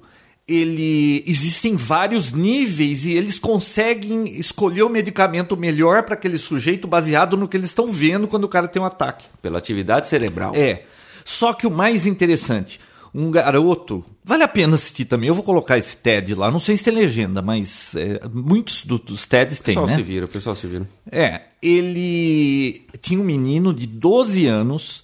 ele 0.47 1.23
existem 1.25 1.75
vários 1.75 2.31
níveis 2.31 3.05
e 3.05 3.13
eles 3.13 3.39
conseguem 3.39 4.39
escolher 4.39 4.83
o 4.83 4.89
medicamento 4.89 5.57
melhor 5.57 6.03
para 6.03 6.13
aquele 6.13 6.37
sujeito 6.37 6.87
baseado 6.87 7.35
no 7.35 7.47
que 7.47 7.57
eles 7.57 7.69
estão 7.69 7.91
vendo 7.91 8.27
quando 8.27 8.43
o 8.43 8.49
cara 8.49 8.67
tem 8.67 8.81
um 8.81 8.85
ataque. 8.85 9.25
Pela 9.41 9.57
atividade 9.57 10.07
cerebral. 10.07 10.53
É. 10.55 10.83
Só 11.25 11.53
que 11.53 11.65
o 11.65 11.71
mais 11.71 12.05
interessante, 12.05 12.79
um 13.13 13.29
garoto. 13.31 14.03
Vale 14.23 14.43
a 14.43 14.47
pena 14.47 14.75
assistir 14.75 15.05
também. 15.05 15.27
Eu 15.27 15.35
vou 15.35 15.43
colocar 15.43 15.77
esse 15.77 15.97
TED 15.97 16.33
lá. 16.35 16.49
Não 16.51 16.59
sei 16.59 16.77
se 16.77 16.83
tem 16.83 16.93
legenda, 16.93 17.41
mas 17.41 17.93
é, 17.95 18.21
muitos 18.33 18.85
do- 18.85 18.97
dos 18.99 19.25
TEDs 19.25 19.59
O 19.59 19.63
tem, 19.63 19.73
pessoal 19.75 19.87
né? 19.87 19.95
se 19.95 20.01
vira, 20.03 20.25
o 20.25 20.29
pessoal 20.29 20.55
se 20.55 20.67
vira. 20.67 20.87
É. 21.11 21.41
Ele 21.61 22.85
tinha 23.01 23.19
um 23.19 23.23
menino 23.23 23.73
de 23.73 23.85
12 23.87 24.45
anos 24.47 25.03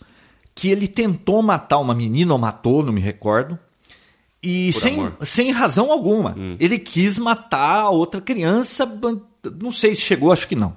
que 0.56 0.70
ele 0.70 0.88
tentou 0.88 1.42
matar 1.42 1.78
uma 1.80 1.94
menina, 1.94 2.34
ou 2.34 2.40
matou, 2.40 2.82
não 2.84 2.92
me 2.94 3.02
recordo. 3.02 3.58
E 4.42 4.72
Por 4.72 4.80
sem, 4.82 4.94
amor. 4.96 5.14
sem 5.24 5.52
razão 5.52 5.92
alguma. 5.92 6.36
Ele 6.60 6.80
quis 6.80 7.18
matar 7.18 7.82
a 7.82 7.90
outra 7.90 8.22
criança. 8.22 8.86
Não 9.60 9.72
sei 9.72 9.94
se 9.96 10.02
chegou, 10.02 10.32
acho 10.32 10.48
que 10.48 10.56
não. 10.56 10.76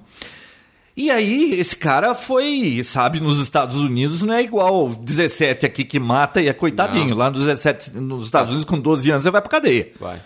E 0.95 1.09
aí, 1.09 1.53
esse 1.53 1.75
cara 1.75 2.13
foi, 2.13 2.81
sabe, 2.83 3.19
nos 3.19 3.39
Estados 3.39 3.77
Unidos 3.77 4.21
não 4.21 4.33
é 4.33 4.43
igual 4.43 4.89
17 4.89 5.65
aqui 5.65 5.85
que 5.85 5.99
mata 5.99 6.41
e 6.41 6.47
é 6.47 6.53
coitadinho. 6.53 7.11
Não. 7.11 7.17
Lá 7.17 7.29
nos 7.29 7.39
17, 7.39 7.91
nos 7.97 8.25
Estados 8.25 8.49
Unidos, 8.49 8.69
com 8.69 8.79
12 8.79 9.09
anos, 9.09 9.23
você 9.23 9.31
vai 9.31 9.41
pra 9.41 9.51
cadeia. 9.51 9.93
Vai. 9.99 10.21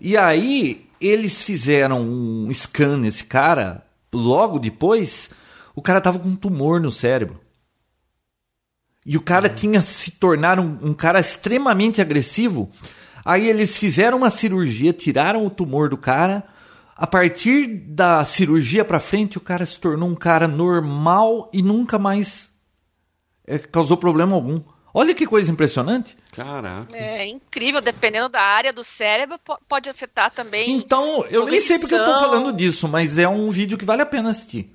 E 0.00 0.16
aí, 0.16 0.86
eles 1.00 1.42
fizeram 1.42 2.00
um 2.00 2.50
scan 2.52 2.96
nesse 2.98 3.24
cara, 3.24 3.86
logo 4.12 4.58
depois, 4.58 5.30
o 5.74 5.80
cara 5.80 6.00
tava 6.00 6.18
com 6.18 6.28
um 6.28 6.36
tumor 6.36 6.80
no 6.80 6.90
cérebro. 6.90 7.40
E 9.06 9.16
o 9.16 9.20
cara 9.20 9.48
tinha 9.48 9.80
se 9.80 10.10
tornado 10.10 10.60
um, 10.60 10.90
um 10.90 10.94
cara 10.94 11.20
extremamente 11.20 12.00
agressivo. 12.00 12.70
Aí 13.24 13.48
eles 13.48 13.76
fizeram 13.76 14.18
uma 14.18 14.30
cirurgia, 14.30 14.92
tiraram 14.92 15.46
o 15.46 15.50
tumor 15.50 15.88
do 15.88 15.96
cara. 15.96 16.44
A 17.00 17.06
partir 17.06 17.66
da 17.66 18.22
cirurgia 18.26 18.84
pra 18.84 19.00
frente, 19.00 19.38
o 19.38 19.40
cara 19.40 19.64
se 19.64 19.78
tornou 19.80 20.06
um 20.06 20.14
cara 20.14 20.46
normal 20.46 21.48
e 21.50 21.62
nunca 21.62 21.98
mais 21.98 22.50
eh, 23.46 23.56
causou 23.58 23.96
problema 23.96 24.34
algum. 24.36 24.60
Olha 24.92 25.14
que 25.14 25.26
coisa 25.26 25.50
impressionante. 25.50 26.14
Caraca. 26.30 26.94
É 26.94 27.26
incrível, 27.26 27.80
dependendo 27.80 28.28
da 28.28 28.42
área 28.42 28.70
do 28.70 28.84
cérebro, 28.84 29.38
po- 29.42 29.58
pode 29.66 29.88
afetar 29.88 30.30
também. 30.30 30.72
Então, 30.72 31.24
eu 31.30 31.46
nem 31.46 31.58
sei 31.58 31.78
porque 31.78 31.94
eu 31.94 32.04
tô 32.04 32.20
falando 32.20 32.52
disso, 32.52 32.86
mas 32.86 33.16
é 33.16 33.26
um 33.26 33.48
vídeo 33.50 33.78
que 33.78 33.84
vale 33.86 34.02
a 34.02 34.06
pena 34.06 34.28
assistir. 34.28 34.70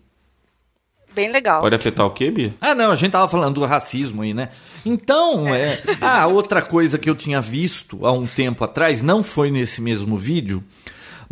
Bem 1.13 1.31
legal. 1.31 1.61
Pode 1.61 1.75
afetar 1.75 2.07
o 2.07 2.09
quê, 2.11 2.31
Bia? 2.31 2.55
Ah, 2.59 2.73
não, 2.73 2.89
a 2.91 2.95
gente 2.95 3.11
tava 3.11 3.27
falando 3.27 3.55
do 3.55 3.65
racismo 3.65 4.23
aí, 4.23 4.33
né? 4.33 4.49
Então, 4.85 5.47
é. 5.53 5.79
Ah, 6.01 6.25
outra 6.27 6.61
coisa 6.61 6.97
que 6.97 7.09
eu 7.09 7.15
tinha 7.15 7.39
visto 7.39 8.03
há 8.05 8.11
um 8.11 8.25
tempo 8.25 8.63
atrás, 8.63 9.03
não 9.03 9.21
foi 9.21 9.51
nesse 9.51 9.79
mesmo 9.81 10.17
vídeo, 10.17 10.63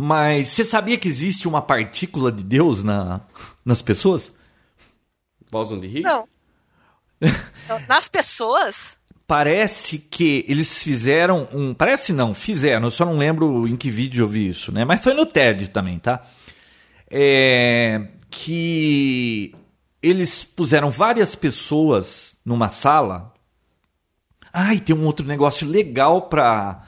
mas 0.04 0.50
você 0.50 0.66
sabia 0.66 0.98
que 0.98 1.08
existe 1.08 1.48
uma 1.48 1.62
partícula 1.62 2.30
de 2.30 2.44
Deus 2.44 2.84
na, 2.84 3.22
nas 3.64 3.82
pessoas? 3.82 4.34
Boson 5.50 5.80
de 5.80 5.88
Higgs? 5.88 6.04
Não. 6.04 6.28
Então, 7.22 7.82
Nas 7.88 8.10
pessoas, 8.10 9.00
Parece 9.26 9.98
que 9.98 10.44
eles 10.46 10.84
fizeram 10.84 11.48
um. 11.54 11.74
Parece 11.74 12.12
não, 12.12 12.34
fizeram, 12.34 12.88
eu 12.88 12.92
só 12.92 13.06
não 13.06 13.18
lembro 13.18 13.66
em 13.66 13.78
que 13.78 13.90
vídeo 13.90 14.26
eu 14.26 14.28
vi 14.28 14.50
isso, 14.50 14.74
né? 14.74 14.84
Mas 14.84 15.02
foi 15.02 15.14
no 15.14 15.26
TED 15.26 15.70
também, 15.70 15.98
tá? 15.98 16.22
É, 17.10 18.10
que 18.30 19.56
eles 20.02 20.44
puseram 20.44 20.92
várias 20.92 21.34
pessoas 21.34 22.36
numa 22.44 22.68
sala. 22.68 23.34
Ai, 24.52 24.82
tem 24.82 24.94
um 24.94 25.06
outro 25.06 25.26
negócio 25.26 25.66
legal 25.66 26.24
pra, 26.24 26.84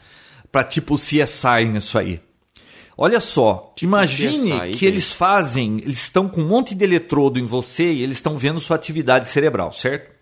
pra 0.51 0.65
tipo 0.65 0.95
CSI 0.95 1.65
nisso 1.71 1.97
aí. 1.97 2.21
Olha 2.97 3.19
só, 3.19 3.73
imagine 3.81 4.60
CSI, 4.60 4.71
que 4.71 4.86
eles 4.86 5.12
fazem, 5.12 5.79
eles 5.79 6.03
estão 6.03 6.29
com 6.29 6.41
um 6.41 6.47
monte 6.47 6.73
de 6.73 6.84
eletrodo 6.86 7.39
em 7.39 7.45
você 7.45 7.91
e 7.91 8.01
eles 8.01 8.17
estão 8.17 8.38
vendo 8.38 8.60
sua 8.60 8.77
atividade 8.77 9.27
cerebral, 9.27 9.73
certo? 9.73 10.15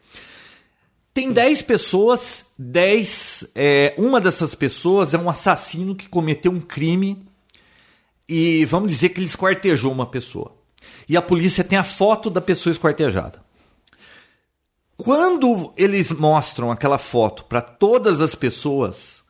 Tem 1.13 1.31
10 1.31 1.62
pessoas, 1.62 2.47
10. 2.57 3.51
É, 3.53 3.93
uma 3.99 4.19
dessas 4.19 4.55
pessoas 4.55 5.13
é 5.13 5.17
um 5.17 5.29
assassino 5.29 5.93
que 5.93 6.09
cometeu 6.09 6.51
um 6.51 6.59
crime 6.59 7.23
e 8.27 8.65
vamos 8.65 8.89
dizer 8.89 9.09
que 9.09 9.19
ele 9.19 9.27
esquartejou 9.27 9.91
uma 9.91 10.07
pessoa. 10.07 10.55
E 11.07 11.15
a 11.15 11.21
polícia 11.21 11.63
tem 11.63 11.77
a 11.77 11.83
foto 11.83 12.31
da 12.31 12.41
pessoa 12.41 12.71
esquartejada. 12.71 13.43
Quando 14.97 15.71
eles 15.77 16.12
mostram 16.12 16.71
aquela 16.71 16.97
foto 16.97 17.45
para 17.45 17.62
todas 17.62 18.19
as 18.19 18.33
pessoas, 18.33 19.21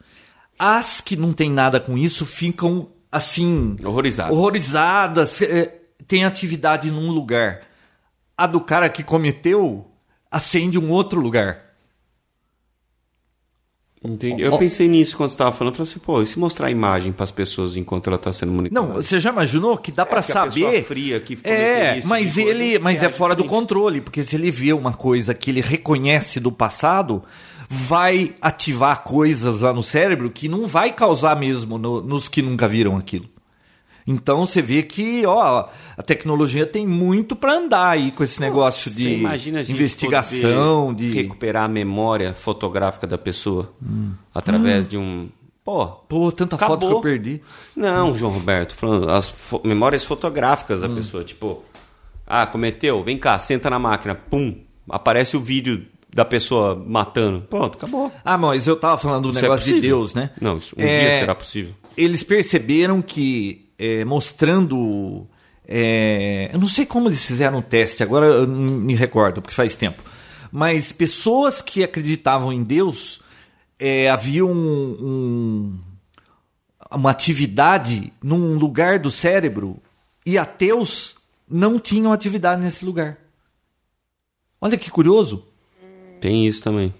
as 0.58 1.02
que 1.02 1.18
não 1.18 1.34
tem 1.34 1.50
nada 1.50 1.82
com 1.82 1.98
isso 1.98 2.26
ficam 2.26 2.93
assim 3.14 3.78
Horrorizado. 3.84 4.34
horrorizadas, 4.34 5.42
é, 5.44 5.74
tem 6.08 6.26
atividade 6.26 6.90
num 6.90 7.12
lugar. 7.12 7.62
A 8.36 8.48
do 8.48 8.60
cara 8.60 8.90
que 8.90 9.04
cometeu 9.04 9.86
acende 10.32 10.80
um 10.80 10.90
outro 10.90 11.22
lugar. 11.22 11.64
Entendi. 14.04 14.42
Eu 14.42 14.58
pensei 14.58 14.88
nisso 14.88 15.16
quando 15.16 15.30
você 15.30 15.38
tava 15.38 15.54
falando. 15.54 15.74
Eu 15.74 15.78
falei 15.78 15.92
assim, 15.92 16.00
pô, 16.00 16.22
e 16.22 16.28
se 16.28 16.38
mostrar 16.38 16.68
a 16.68 16.72
imagem 16.72 17.14
pras 17.14 17.32
pessoas 17.32 17.78
enquanto 17.78 18.08
ela 18.08 18.18
tá 18.18 18.34
sendo 18.34 18.52
monitorada? 18.52 18.88
Não, 18.88 19.02
você 19.02 19.18
já 19.18 19.30
imaginou 19.30 19.78
que 19.78 19.94
dá 19.94 20.06
pra 20.06 20.22
porque 20.22 20.32
a 20.34 20.46
pessoa 20.46 20.72
saber? 20.72 20.84
fria 20.84 21.20
que 21.22 21.40
é, 21.44 22.00
isso, 22.00 22.08
mas 22.10 22.34
coisa, 22.34 22.50
ele, 22.50 22.80
mas 22.80 22.98
é 22.98 23.02
reage 23.02 23.16
fora 23.16 23.34
do 23.34 23.46
controle, 23.46 24.02
porque 24.02 24.22
se 24.22 24.36
ele 24.36 24.52
vê 24.52 24.74
uma 24.74 24.92
coisa 24.92 25.34
que 25.34 25.50
ele 25.50 25.62
reconhece 25.62 26.42
do 26.42 26.52
passado, 26.52 27.24
vai 27.70 28.36
ativar 28.42 29.04
coisas 29.04 29.62
lá 29.62 29.74
no 29.74 29.84
cérebro 29.84 30.30
que 30.30 30.48
não 30.50 30.66
vai 30.68 30.92
causar 30.94 31.36
mesmo 31.36 31.78
no- 31.78 32.02
nos 32.02 32.28
que 32.28 32.42
nunca 32.42 32.68
viram 32.68 32.98
aquilo. 32.98 33.26
Então 34.06 34.46
você 34.46 34.62
vê 34.62 34.84
que, 34.84 35.26
ó, 35.26 35.70
a 35.98 36.04
tecnologia 36.04 36.66
tem 36.66 36.86
muito 36.86 37.38
pra 37.38 37.54
andar 37.56 37.92
aí 37.92 38.12
com 38.12 38.22
esse 38.22 38.40
negócio 38.42 38.92
Você 38.92 38.98
de 38.98 39.72
investigação, 39.72 40.94
de 40.94 41.10
recuperar 41.12 41.64
a 41.66 41.68
memória 41.70 42.34
fotográfica 42.34 43.08
da 43.08 43.18
pessoa 43.18 43.72
através 44.34 44.88
de 44.88 44.98
um. 44.98 45.30
Pô, 45.64 45.86
Pô, 45.88 46.30
tanta 46.34 46.58
foto 46.58 46.68
que 46.68 46.86
Acabou. 46.86 46.92
eu 46.98 47.02
perdi. 47.02 47.42
Não, 47.74 48.14
João 48.14 48.34
Roberto, 48.34 48.76
falando 48.76 49.10
as 49.10 49.30
fo- 49.30 49.62
memórias 49.64 50.04
fotográficas 50.04 50.82
da 50.82 50.90
pessoa, 50.90 51.24
tipo, 51.24 51.64
ah, 52.28 52.46
cometeu, 52.46 53.02
vem 53.02 53.18
cá, 53.18 53.40
senta 53.40 53.70
na 53.70 53.80
máquina, 53.80 54.14
pum, 54.14 54.58
aparece 54.90 55.38
o 55.38 55.40
vídeo 55.40 55.86
da 56.14 56.24
pessoa 56.24 56.76
matando. 56.76 57.42
Pronto, 57.50 57.76
acabou. 57.78 58.12
Ah, 58.24 58.38
mas 58.38 58.68
eu 58.68 58.76
tava 58.76 58.98
falando 58.98 59.24
do 59.24 59.30
Isso 59.32 59.40
é 59.40 59.42
negócio 59.42 59.66
de 59.66 59.72
possível? 59.74 59.98
Deus, 59.98 60.14
né? 60.14 60.30
Não, 60.40 60.58
isso 60.58 60.76
um 60.78 60.82
É, 60.82 61.00
dia 61.00 61.20
será 61.20 61.36
possível. 61.36 61.74
Eles 61.98 62.24
perceberam 62.24 63.02
que, 63.02 63.70
é, 63.78 64.04
mostrando. 64.06 65.28
é, 65.68 66.50
eu 66.54 66.60
não 66.60 66.68
sei 66.68 66.86
como 66.86 67.08
eles 67.10 67.26
fizeram 67.26 67.60
o 67.60 67.62
teste, 67.62 68.04
agora 68.04 68.26
eu 68.28 68.48
não 68.48 68.74
me 68.80 68.96
recordo, 68.96 69.42
porque 69.42 69.56
faz 69.56 69.76
tempo. 69.76 70.02
Mas 70.52 70.92
pessoas 70.92 71.62
que 71.62 71.84
acreditavam 71.84 72.54
em 72.54 72.64
Deus 72.64 73.22
é, 73.80 74.10
havia 74.10 74.46
um, 74.46 74.52
um- 74.52 75.80
uma 76.92 77.10
atividade 77.10 78.14
num 78.22 78.56
lugar 78.58 79.00
do 79.00 79.10
cérebro 79.10 79.78
e 80.24 80.38
ateus 80.38 81.16
não 81.50 81.80
tinham 81.80 82.14
atividade 82.14 82.62
nesse 82.62 82.86
lugar. 82.86 83.18
Olha 84.62 84.78
que 84.78 84.92
curioso. 84.92 85.48
Tem 86.24 86.48
isso 86.48 86.64
também. 86.64 86.94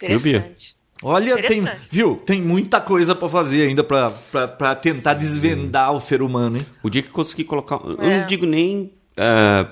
Viu, 0.00 0.16
interessante. 0.16 0.74
Olha, 1.02 1.36
tem, 1.46 1.62
viu? 1.90 2.16
Tem 2.16 2.40
muita 2.40 2.80
coisa 2.80 3.14
pra 3.14 3.28
fazer 3.28 3.68
ainda 3.68 3.84
pra 3.84 4.74
tentar 4.74 5.12
desvendar 5.12 5.92
o 5.92 6.00
ser 6.00 6.22
humano, 6.22 6.56
hein? 6.56 6.66
O 6.82 6.88
dia 6.88 7.02
que 7.02 7.08
eu 7.08 7.12
consegui 7.12 7.44
colocar. 7.44 7.78
Eu 7.84 8.00
É. 8.00 8.20
não 8.20 8.26
digo 8.26 8.46
nem. 8.46 8.90
ah, 9.18 9.70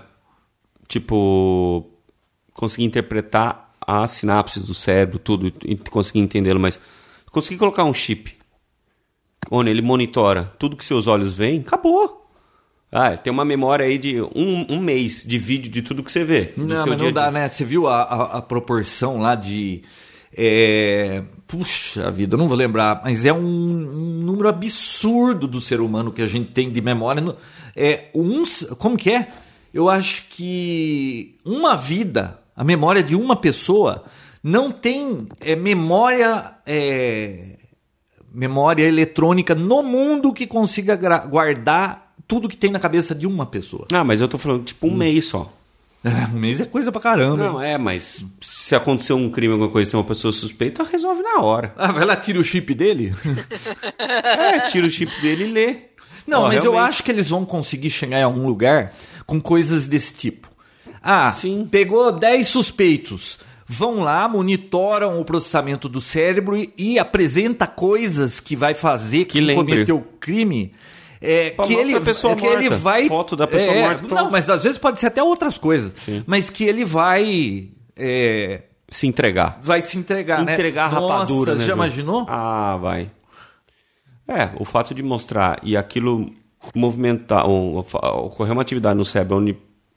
tipo. 0.87 1.90
Conseguir 2.52 2.85
interpretar 2.85 3.72
as 3.80 4.11
sinapses 4.11 4.62
do 4.64 4.74
cérebro, 4.74 5.18
tudo, 5.18 5.50
e 5.64 5.76
conseguir 5.76 6.20
entendê-lo, 6.20 6.61
mas. 6.61 6.78
Consegui 7.30 7.59
colocar 7.59 7.85
um 7.85 7.94
chip. 7.94 8.37
Onde 9.50 9.70
ele 9.70 9.80
monitora 9.80 10.52
tudo 10.59 10.76
que 10.76 10.85
seus 10.85 11.06
olhos 11.06 11.32
veem, 11.32 11.61
acabou. 11.61 12.26
Ah, 12.90 13.16
tem 13.16 13.33
uma 13.33 13.44
memória 13.44 13.85
aí 13.85 13.99
de 13.99 14.20
um, 14.20 14.66
um 14.70 14.81
mês 14.81 15.25
de 15.27 15.38
vídeo 15.38 15.70
de 15.70 15.83
tudo 15.83 16.03
que 16.03 16.11
você 16.11 16.25
vê. 16.25 16.53
Não, 16.57 16.87
mas 16.87 17.01
não 17.01 17.12
dá, 17.12 17.31
né? 17.31 17.49
Você 17.49 17.64
viu 17.64 17.87
a, 17.87 18.03
a, 18.03 18.38
a 18.38 18.42
proporção 18.42 19.20
lá 19.20 19.35
de, 19.35 19.83
É, 20.38 21.22
puxa 21.46 22.11
vida, 22.11 22.35
eu 22.35 22.38
não 22.38 22.46
vou 22.46 22.57
lembrar, 22.57 23.01
mas 23.03 23.25
é 23.25 23.33
um, 23.33 23.38
um 23.38 24.20
número 24.22 24.49
absurdo 24.49 25.49
do 25.49 25.61
ser 25.61 25.81
humano 25.81 26.12
que 26.12 26.20
a 26.20 26.27
gente 26.27 26.53
tem 26.53 26.70
de 26.70 26.81
memória. 26.81 27.37
É 27.75 28.11
uns, 28.14 28.66
como 28.79 28.96
que 28.96 29.11
é? 29.11 29.29
Eu 29.72 29.88
acho 29.88 30.29
que 30.29 31.38
uma 31.44 31.75
vida, 31.77 32.38
a 32.55 32.62
memória 32.62 33.03
de 33.03 33.16
uma 33.16 33.37
pessoa, 33.37 34.05
não 34.42 34.70
tem 34.70 35.27
é, 35.40 35.57
memória 35.57 36.55
é, 36.66 37.57
memória 38.33 38.85
eletrônica 38.85 39.55
no 39.55 39.83
mundo 39.83 40.33
que 40.33 40.46
consiga 40.46 40.96
guardar 41.27 42.06
tudo 42.27 42.49
que 42.49 42.57
tem 42.57 42.71
na 42.71 42.79
cabeça 42.79 43.15
de 43.15 43.27
uma 43.27 43.47
pessoa. 43.47 43.87
Ah, 43.93 44.05
mas 44.05 44.21
eu 44.21 44.29
tô 44.29 44.39
falando 44.39 44.65
tipo 44.65 44.87
um 44.87 44.95
mês 44.95 45.27
só. 45.27 45.53
Um 46.33 46.39
mês 46.39 46.61
é 46.61 46.65
coisa 46.65 46.93
pra 46.93 47.01
caramba. 47.01 47.37
Não, 47.37 47.61
é, 47.61 47.77
mas 47.77 48.25
se 48.41 48.75
acontecer 48.77 49.12
um 49.12 49.29
crime, 49.29 49.55
alguma 49.55 49.71
coisa, 49.71 49.91
tem 49.91 49.99
uma 49.99 50.07
pessoa 50.07 50.33
suspeita, 50.33 50.85
resolve 50.85 51.21
na 51.21 51.41
hora. 51.41 51.75
Ah, 51.77 51.91
vai 51.91 52.05
lá, 52.05 52.15
tira 52.15 52.39
o 52.39 52.45
chip 52.45 52.75
dele? 52.75 53.12
É, 53.99 54.61
tira 54.69 54.87
o 54.87 54.91
chip 54.91 55.11
dele 55.21 55.45
e 55.45 55.51
lê. 55.51 55.77
Não, 56.27 56.43
mas 56.43 56.65
eu 56.65 56.73
realmente. 56.73 56.89
acho 56.91 57.03
que 57.03 57.11
eles 57.11 57.29
vão 57.29 57.45
conseguir 57.45 57.91
chegar 57.91 58.19
em 58.19 58.23
algum 58.23 58.47
lugar 58.47 58.93
com 59.27 59.41
coisas 59.41 59.87
desse 59.87 60.15
tipo. 60.15 60.49
Ah, 61.03 61.31
Sim. 61.33 61.67
pegou 61.71 62.12
10 62.12 62.47
suspeitos. 62.47 63.39
Vão 63.69 64.01
lá, 64.01 64.29
monitoram 64.29 65.21
o 65.21 65.25
processamento 65.25 65.89
do 65.89 66.01
cérebro 66.01 66.57
e, 66.57 66.73
e 66.77 66.99
apresenta 66.99 67.67
coisas 67.67 68.39
que 68.39 68.55
vai 68.55 68.75
fazer 68.75 69.25
Que 69.25 69.45
que 69.45 69.55
cometeu 69.55 69.97
o 69.99 70.03
crime. 70.21 70.73
É, 71.20 71.50
Pô, 71.50 71.62
que 71.62 71.74
ele, 71.74 71.98
pessoa 72.00 72.33
é 72.35 72.37
que 72.37 72.46
ele 72.46 72.68
morta. 72.70 72.76
vai. 72.76 73.09
Foto 73.09 73.37
da 73.37 73.46
pessoa 73.46 73.72
é, 73.74 73.83
morta, 73.83 74.14
Não, 74.14 74.31
mas 74.31 74.48
às 74.50 74.62
vezes 74.64 74.79
pode 74.79 75.00
ser 75.00 75.07
até 75.07 75.22
outras 75.22 75.57
coisas. 75.59 75.92
Sim. 76.05 76.22
Mas 76.26 76.50
que 76.50 76.64
ele 76.64 76.85
vai. 76.85 77.68
é, 77.96 78.62
Se 78.90 79.07
entregar. 79.07 79.59
vai 79.62 79.83
se 79.83 79.96
entregar, 79.98 80.44
né? 80.44 80.52
Entregar 80.55 80.85
a 80.85 80.88
rapadura, 80.88 81.52
Nossa, 81.52 81.55
né? 81.55 81.66
já 81.66 81.72
Ju? 81.72 81.79
imaginou? 81.79 82.26
Ah, 82.29 82.76
vai. 82.81 83.11
É, 84.29 84.50
o 84.59 84.64
fato 84.64 84.92
de 84.94 85.02
mostrar 85.02 85.61
e 85.62 85.76
aquilo 85.76 86.31
movimentar, 86.74 87.48
um, 87.48 87.76
ocorrer 87.79 88.52
uma 88.52 88.62
atividade 88.62 88.96
no 88.98 89.05
cérebro 89.05 89.37
onde 89.38 89.57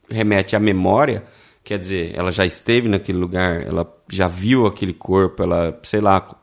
remete 0.09 0.55
à 0.55 0.59
memória, 0.59 1.23
quer 1.63 1.79
dizer, 1.79 2.13
ela 2.15 2.31
já 2.31 2.45
esteve 2.45 2.87
naquele 2.87 3.17
lugar, 3.17 3.61
ela 3.65 3.91
já 4.07 4.27
viu 4.27 4.67
aquele 4.67 4.93
corpo, 4.93 5.41
ela, 5.41 5.77
sei 5.83 5.99
lá, 5.99 6.35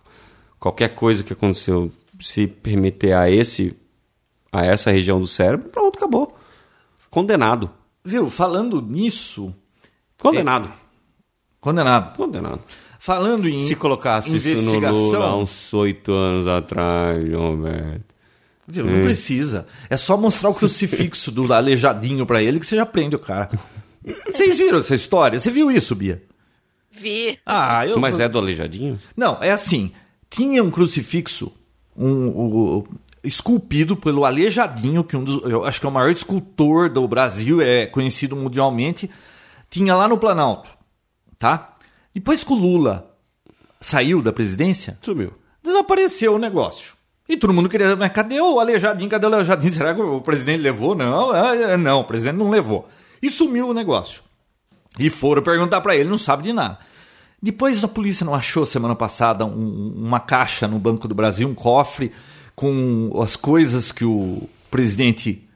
qualquer 0.58 0.90
coisa 0.96 1.22
que 1.22 1.32
aconteceu 1.32 1.90
se 2.20 2.52
remeter 2.64 3.16
a 3.16 3.30
esse 3.30 3.76
a 4.56 4.64
essa 4.64 4.90
região 4.90 5.20
do 5.20 5.26
cérebro, 5.26 5.68
pronto, 5.68 5.96
acabou. 5.96 6.36
Condenado. 7.10 7.70
Viu, 8.04 8.28
falando 8.28 8.80
nisso. 8.82 9.54
Condenado. 10.18 10.70
Condenado. 11.60 12.16
Condenado. 12.16 12.60
Falando 12.98 13.48
em. 13.48 13.66
Se 13.66 13.74
colocasse 13.74 14.36
isso 14.36 14.48
no 14.48 14.52
investigação, 14.62 14.98
Lula 15.00 15.26
há 15.26 15.36
uns 15.36 15.72
oito 15.74 16.12
anos 16.12 16.46
atrás, 16.46 17.26
João 17.28 17.44
Alberto. 17.46 18.04
Viu, 18.68 18.84
não 18.84 19.00
precisa. 19.00 19.66
É 19.88 19.96
só 19.96 20.16
mostrar 20.16 20.48
o 20.50 20.54
crucifixo 20.54 21.30
do 21.30 21.52
aleijadinho 21.52 22.26
pra 22.26 22.42
ele 22.42 22.58
que 22.58 22.66
você 22.66 22.74
já 22.76 22.84
prende 22.84 23.14
o 23.14 23.18
cara. 23.18 23.50
Vocês 24.26 24.58
viram 24.58 24.78
essa 24.80 24.94
história? 24.94 25.38
Você 25.38 25.50
viu 25.50 25.70
isso, 25.70 25.94
Bia? 25.94 26.22
Vi. 26.90 27.38
Ah, 27.46 27.86
eu. 27.86 27.98
Mas 28.00 28.18
é 28.18 28.28
do 28.28 28.38
Aleijadinho? 28.38 28.98
Não, 29.16 29.38
é 29.42 29.50
assim. 29.52 29.92
Tinha 30.30 30.62
um 30.64 30.70
crucifixo 30.70 31.52
um, 31.96 32.26
o- 32.28 32.88
esculpido 33.26 33.96
pelo 33.96 34.24
Aleijadinho, 34.24 35.02
que 35.04 35.16
um 35.16 35.24
dos, 35.24 35.42
eu 35.44 35.64
acho 35.64 35.80
que 35.80 35.86
é 35.86 35.88
o 35.88 35.92
maior 35.92 36.10
escultor 36.10 36.88
do 36.88 37.06
Brasil, 37.08 37.60
é 37.60 37.86
conhecido 37.86 38.36
mundialmente. 38.36 39.10
Tinha 39.68 39.94
lá 39.94 40.06
no 40.08 40.16
Planalto, 40.16 40.70
tá? 41.38 41.74
Depois 42.14 42.44
que 42.44 42.52
o 42.52 42.56
Lula 42.56 43.10
saiu 43.80 44.22
da 44.22 44.32
presidência, 44.32 44.96
Sumiu. 45.02 45.32
desapareceu 45.62 46.34
o 46.34 46.38
negócio. 46.38 46.94
E 47.28 47.36
todo 47.36 47.52
mundo 47.52 47.68
queria, 47.68 47.96
mas 47.96 48.12
cadê 48.12 48.40
o 48.40 48.60
Aleijadinho? 48.60 49.10
Cadê 49.10 49.26
o 49.26 49.34
Aleijadinho? 49.34 49.72
Será 49.72 49.92
que 49.94 50.00
o 50.00 50.20
presidente 50.20 50.60
levou? 50.62 50.94
Não, 50.94 51.34
é, 51.34 51.76
não, 51.76 52.00
o 52.00 52.04
presidente 52.04 52.36
não 52.38 52.48
levou. 52.48 52.88
E 53.20 53.28
sumiu 53.28 53.68
o 53.68 53.74
negócio. 53.74 54.22
E 54.98 55.10
foram 55.10 55.42
perguntar 55.42 55.80
pra 55.80 55.96
ele, 55.96 56.08
não 56.08 56.16
sabe 56.16 56.44
de 56.44 56.52
nada. 56.52 56.78
Depois 57.42 57.82
a 57.84 57.88
polícia 57.88 58.24
não 58.24 58.34
achou 58.34 58.64
semana 58.64 58.94
passada 58.94 59.44
um- 59.44 59.92
uma 59.96 60.20
caixa 60.20 60.66
no 60.68 60.78
Banco 60.78 61.06
do 61.08 61.14
Brasil, 61.14 61.46
um 61.48 61.54
cofre 61.54 62.12
com 62.56 63.10
as 63.22 63.36
coisas 63.36 63.92
que 63.92 64.04
o 64.04 64.48
presidente 64.70 65.46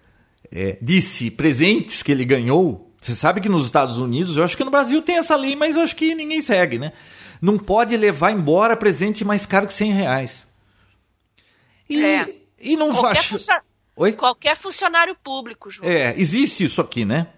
é, 0.53 0.77
disse, 0.81 1.31
presentes 1.31 2.03
que 2.03 2.13
ele 2.13 2.25
ganhou. 2.25 2.93
Você 3.01 3.13
sabe 3.13 3.41
que 3.41 3.49
nos 3.49 3.65
Estados 3.65 3.97
Unidos, 3.99 4.37
eu 4.37 4.45
acho 4.45 4.57
que 4.57 4.63
no 4.65 4.71
Brasil 4.71 5.01
tem 5.01 5.17
essa 5.17 5.35
lei, 5.35 5.57
mas 5.57 5.75
eu 5.77 5.83
acho 5.83 5.97
que 5.97 6.15
ninguém 6.15 6.43
segue, 6.43 6.79
né? 6.79 6.93
Não 7.41 7.57
pode 7.57 7.97
levar 7.97 8.31
embora 8.33 8.77
presente 8.77 9.25
mais 9.25 9.47
caro 9.47 9.67
que 9.67 9.73
100 9.73 9.93
reais. 9.93 10.47
E, 11.89 12.05
É. 12.05 12.29
e 12.61 12.77
não 12.77 12.91
Qualquer, 12.91 13.19
acha... 13.19 13.29
funcio- 13.31 13.55
Oi? 13.97 14.13
Qualquer 14.13 14.57
funcionário 14.57 15.17
público, 15.25 15.71
João. 15.71 15.91
É, 15.91 16.15
existe 16.19 16.65
isso 16.65 16.81
aqui, 16.81 17.05
né? 17.05 17.29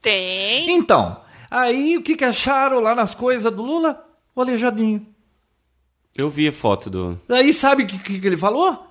Tem. 0.00 0.70
Então, 0.70 1.20
aí 1.50 1.96
o 1.96 2.02
que, 2.02 2.16
que 2.16 2.24
acharam 2.24 2.78
lá 2.80 2.94
nas 2.94 3.14
coisas 3.14 3.52
do 3.52 3.62
Lula? 3.62 4.04
O 4.34 4.40
aleijadinho. 4.40 5.04
Eu 6.14 6.30
vi 6.30 6.46
a 6.48 6.52
foto 6.52 6.88
do. 6.88 7.20
Aí 7.28 7.52
sabe 7.52 7.82
o 7.82 7.86
que, 7.86 7.98
que, 7.98 8.20
que 8.20 8.26
ele 8.26 8.36
falou? 8.36 8.86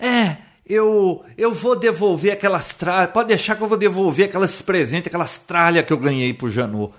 É, 0.00 0.36
eu, 0.66 1.24
eu 1.36 1.52
vou 1.52 1.76
devolver 1.78 2.32
aquelas 2.32 2.70
tralhas. 2.74 3.10
Pode 3.12 3.28
deixar 3.28 3.56
que 3.56 3.62
eu 3.62 3.68
vou 3.68 3.76
devolver 3.78 4.26
aquelas 4.28 4.62
presentes, 4.62 5.08
aquelas 5.08 5.36
tralhas 5.36 5.84
que 5.84 5.92
eu 5.92 5.98
ganhei 5.98 6.32
pro 6.32 6.50
Janô. 6.50 6.90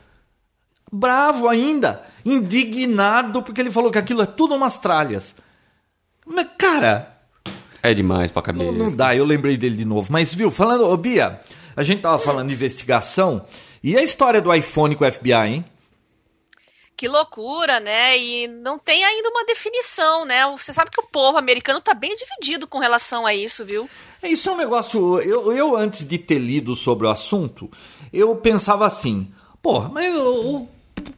Bravo 0.92 1.48
ainda, 1.48 2.04
indignado, 2.26 3.42
porque 3.42 3.62
ele 3.62 3.72
falou 3.72 3.90
que 3.92 3.98
aquilo 3.98 4.22
é 4.22 4.26
tudo 4.26 4.56
umas 4.56 4.78
tralhas. 4.78 5.34
Mas, 6.26 6.48
cara, 6.58 7.14
É 7.82 7.94
demais 7.94 8.30
pra 8.30 8.42
cabeça. 8.42 8.72
não, 8.72 8.90
não 8.90 8.96
dá, 8.96 9.16
eu 9.16 9.26
lembrei 9.26 9.58
dele 9.58 9.76
de 9.76 9.86
novo. 9.86 10.12
Mas, 10.12 10.34
viu, 10.34 10.52
falando, 10.52 10.86
ô 10.86 10.96
Bia, 10.98 11.40
a 11.76 11.82
gente 11.84 12.02
tava 12.02 12.20
falando 12.20 12.50
de 12.50 12.54
investigação. 12.54 13.46
E 13.84 13.98
a 13.98 14.04
história 14.04 14.42
do 14.42 14.54
iPhone 14.54 14.96
com 14.96 15.06
o 15.06 15.12
FBI, 15.12 15.32
hein? 15.34 15.66
Que 17.02 17.08
loucura, 17.08 17.80
né? 17.80 18.16
E 18.16 18.48
não 18.48 18.78
tem 18.78 19.04
ainda 19.04 19.28
uma 19.30 19.44
definição, 19.44 20.24
né? 20.24 20.46
Você 20.56 20.72
sabe 20.72 20.92
que 20.92 21.00
o 21.02 21.08
povo 21.12 21.36
americano 21.36 21.82
tá 21.82 21.96
bem 21.96 22.16
dividido 22.16 22.68
com 22.68 22.78
relação 22.78 23.26
a 23.26 23.34
isso, 23.34 23.66
viu? 23.66 23.90
É, 24.22 24.30
Isso 24.30 24.48
é 24.48 24.52
um 24.54 24.58
negócio. 24.58 25.20
Eu, 25.20 25.52
eu, 25.52 25.76
antes 25.76 26.08
de 26.08 26.20
ter 26.20 26.38
lido 26.38 26.76
sobre 26.76 27.08
o 27.08 27.10
assunto, 27.10 27.72
eu 28.14 28.36
pensava 28.36 28.86
assim: 28.86 29.32
porra, 29.64 29.90
mas 29.90 30.16
o, 30.16 30.58
o- 30.60 30.70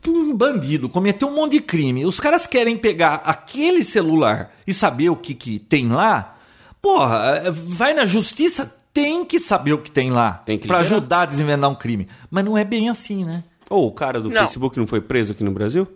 um 0.07 0.33
bandido 0.33 0.87
cometeu 0.87 1.27
um 1.27 1.35
monte 1.35 1.51
de 1.51 1.59
crime. 1.61 2.05
Os 2.05 2.17
caras 2.17 2.47
querem 2.47 2.77
pegar 2.77 3.15
aquele 3.25 3.83
celular 3.83 4.55
e 4.65 4.73
saber 4.73 5.09
o 5.09 5.17
que, 5.17 5.33
que 5.35 5.59
tem 5.59 5.89
lá. 5.89 6.37
Porra, 6.81 7.41
é, 7.43 7.51
vai 7.51 7.93
na 7.93 8.05
justiça, 8.05 8.73
tem 8.93 9.25
que 9.25 9.37
saber 9.37 9.73
o 9.73 9.79
que 9.79 9.91
tem 9.91 10.11
lá. 10.11 10.43
Liberar. 10.47 10.79
ajudar 10.79 11.21
a 11.23 11.25
desenvenar 11.25 11.69
um 11.69 11.75
crime. 11.75 12.07
Mas 12.31 12.45
não 12.45 12.57
é 12.57 12.63
bem 12.63 12.87
assim, 12.89 13.25
né? 13.25 13.43
Ou 13.73 13.87
o 13.87 13.91
cara 13.91 14.21
do 14.21 14.29
Não. 14.29 14.41
Facebook 14.41 14.77
não 14.77 14.85
foi 14.85 15.01
preso 15.01 15.31
aqui 15.31 15.43
no 15.43 15.51
Brasil? 15.51 15.87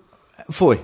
Foi. 0.50 0.82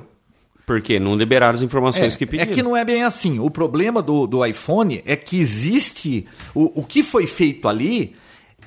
Por 0.66 0.80
quê? 0.82 1.00
Não 1.00 1.16
liberaram 1.16 1.54
as 1.56 1.62
informações 1.62 2.16
que 2.16 2.24
É, 2.24 2.28
é 2.28 2.30
pediram. 2.30 2.54
que 2.54 2.64
não 2.64 2.78
é 2.78 2.86
bem 2.86 3.04
assim. 3.04 3.40
O 3.40 3.50
problema 3.50 4.02
do, 4.02 4.28
do 4.28 4.46
iPhone 4.46 5.02
é 5.06 5.16
que 5.16 5.40
existe. 5.40 6.26
O, 6.54 6.82
o 6.82 6.84
que 6.84 7.02
foi 7.04 7.26
feito 7.28 7.68
ali 7.68 8.16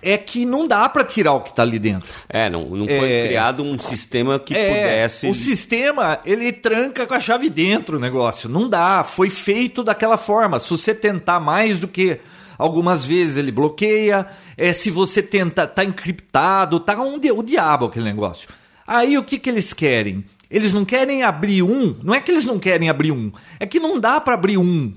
é 0.02 0.18
que 0.18 0.44
não 0.44 0.66
dá 0.68 0.88
pra 0.88 1.04
tirar 1.04 1.32
o 1.34 1.40
que 1.40 1.54
tá 1.54 1.62
ali 1.62 1.78
dentro. 1.78 2.06
É, 2.28 2.50
não, 2.50 2.64
não 2.66 2.86
foi 2.86 3.10
É. 3.12 3.26
criado 3.28 3.62
um 3.62 3.78
sistema 3.78 4.38
que 4.38 4.54
É, 4.54 4.68
pudesse. 4.68 5.26
O 5.28 5.34
sistema, 5.34 6.18
ele 6.26 6.52
tranca 6.52 7.06
com 7.06 7.14
a 7.14 7.20
chave 7.20 7.48
dentro 7.48 7.96
o 7.96 8.00
negócio. 8.00 8.48
Não 8.48 8.68
dá. 8.68 9.02
Foi 9.04 9.30
feito 9.30 9.82
daquela 9.82 10.16
forma. 10.18 10.58
Se 10.60 10.68
você 10.70 10.94
tentar 10.94 11.40
mais 11.40 11.80
do 11.80 11.88
que 11.88 12.18
algumas 12.58 13.04
vezes, 13.04 13.36
ele 13.36 13.50
bloqueia. 13.50 14.26
É, 14.56 14.72
se 14.72 14.90
você 14.90 15.22
tenta, 15.22 15.66
tá 15.66 15.84
encriptado, 15.84 16.80
tá 16.80 17.00
um, 17.00 17.16
o 17.16 17.42
diabo 17.42 17.86
aquele 17.86 18.04
negócio. 18.04 18.48
Aí 18.86 19.18
o 19.18 19.24
que, 19.24 19.38
que 19.38 19.50
eles 19.50 19.72
querem? 19.72 20.24
Eles 20.50 20.72
não 20.72 20.84
querem 20.84 21.22
abrir 21.22 21.62
um. 21.62 21.96
Não 22.02 22.14
é 22.14 22.20
que 22.20 22.30
eles 22.30 22.44
não 22.44 22.58
querem 22.58 22.88
abrir 22.88 23.12
um. 23.12 23.32
É 23.58 23.66
que 23.66 23.80
não 23.80 23.98
dá 23.98 24.20
para 24.20 24.34
abrir 24.34 24.58
um 24.58 24.94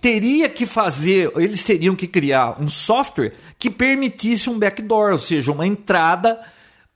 teria 0.00 0.48
que 0.48 0.64
fazer, 0.64 1.30
eles 1.36 1.62
teriam 1.62 1.94
que 1.94 2.06
criar 2.06 2.58
um 2.58 2.70
software 2.70 3.34
que 3.58 3.68
permitisse 3.68 4.48
um 4.48 4.58
backdoor, 4.58 5.12
ou 5.12 5.18
seja, 5.18 5.52
uma 5.52 5.66
entrada 5.66 6.40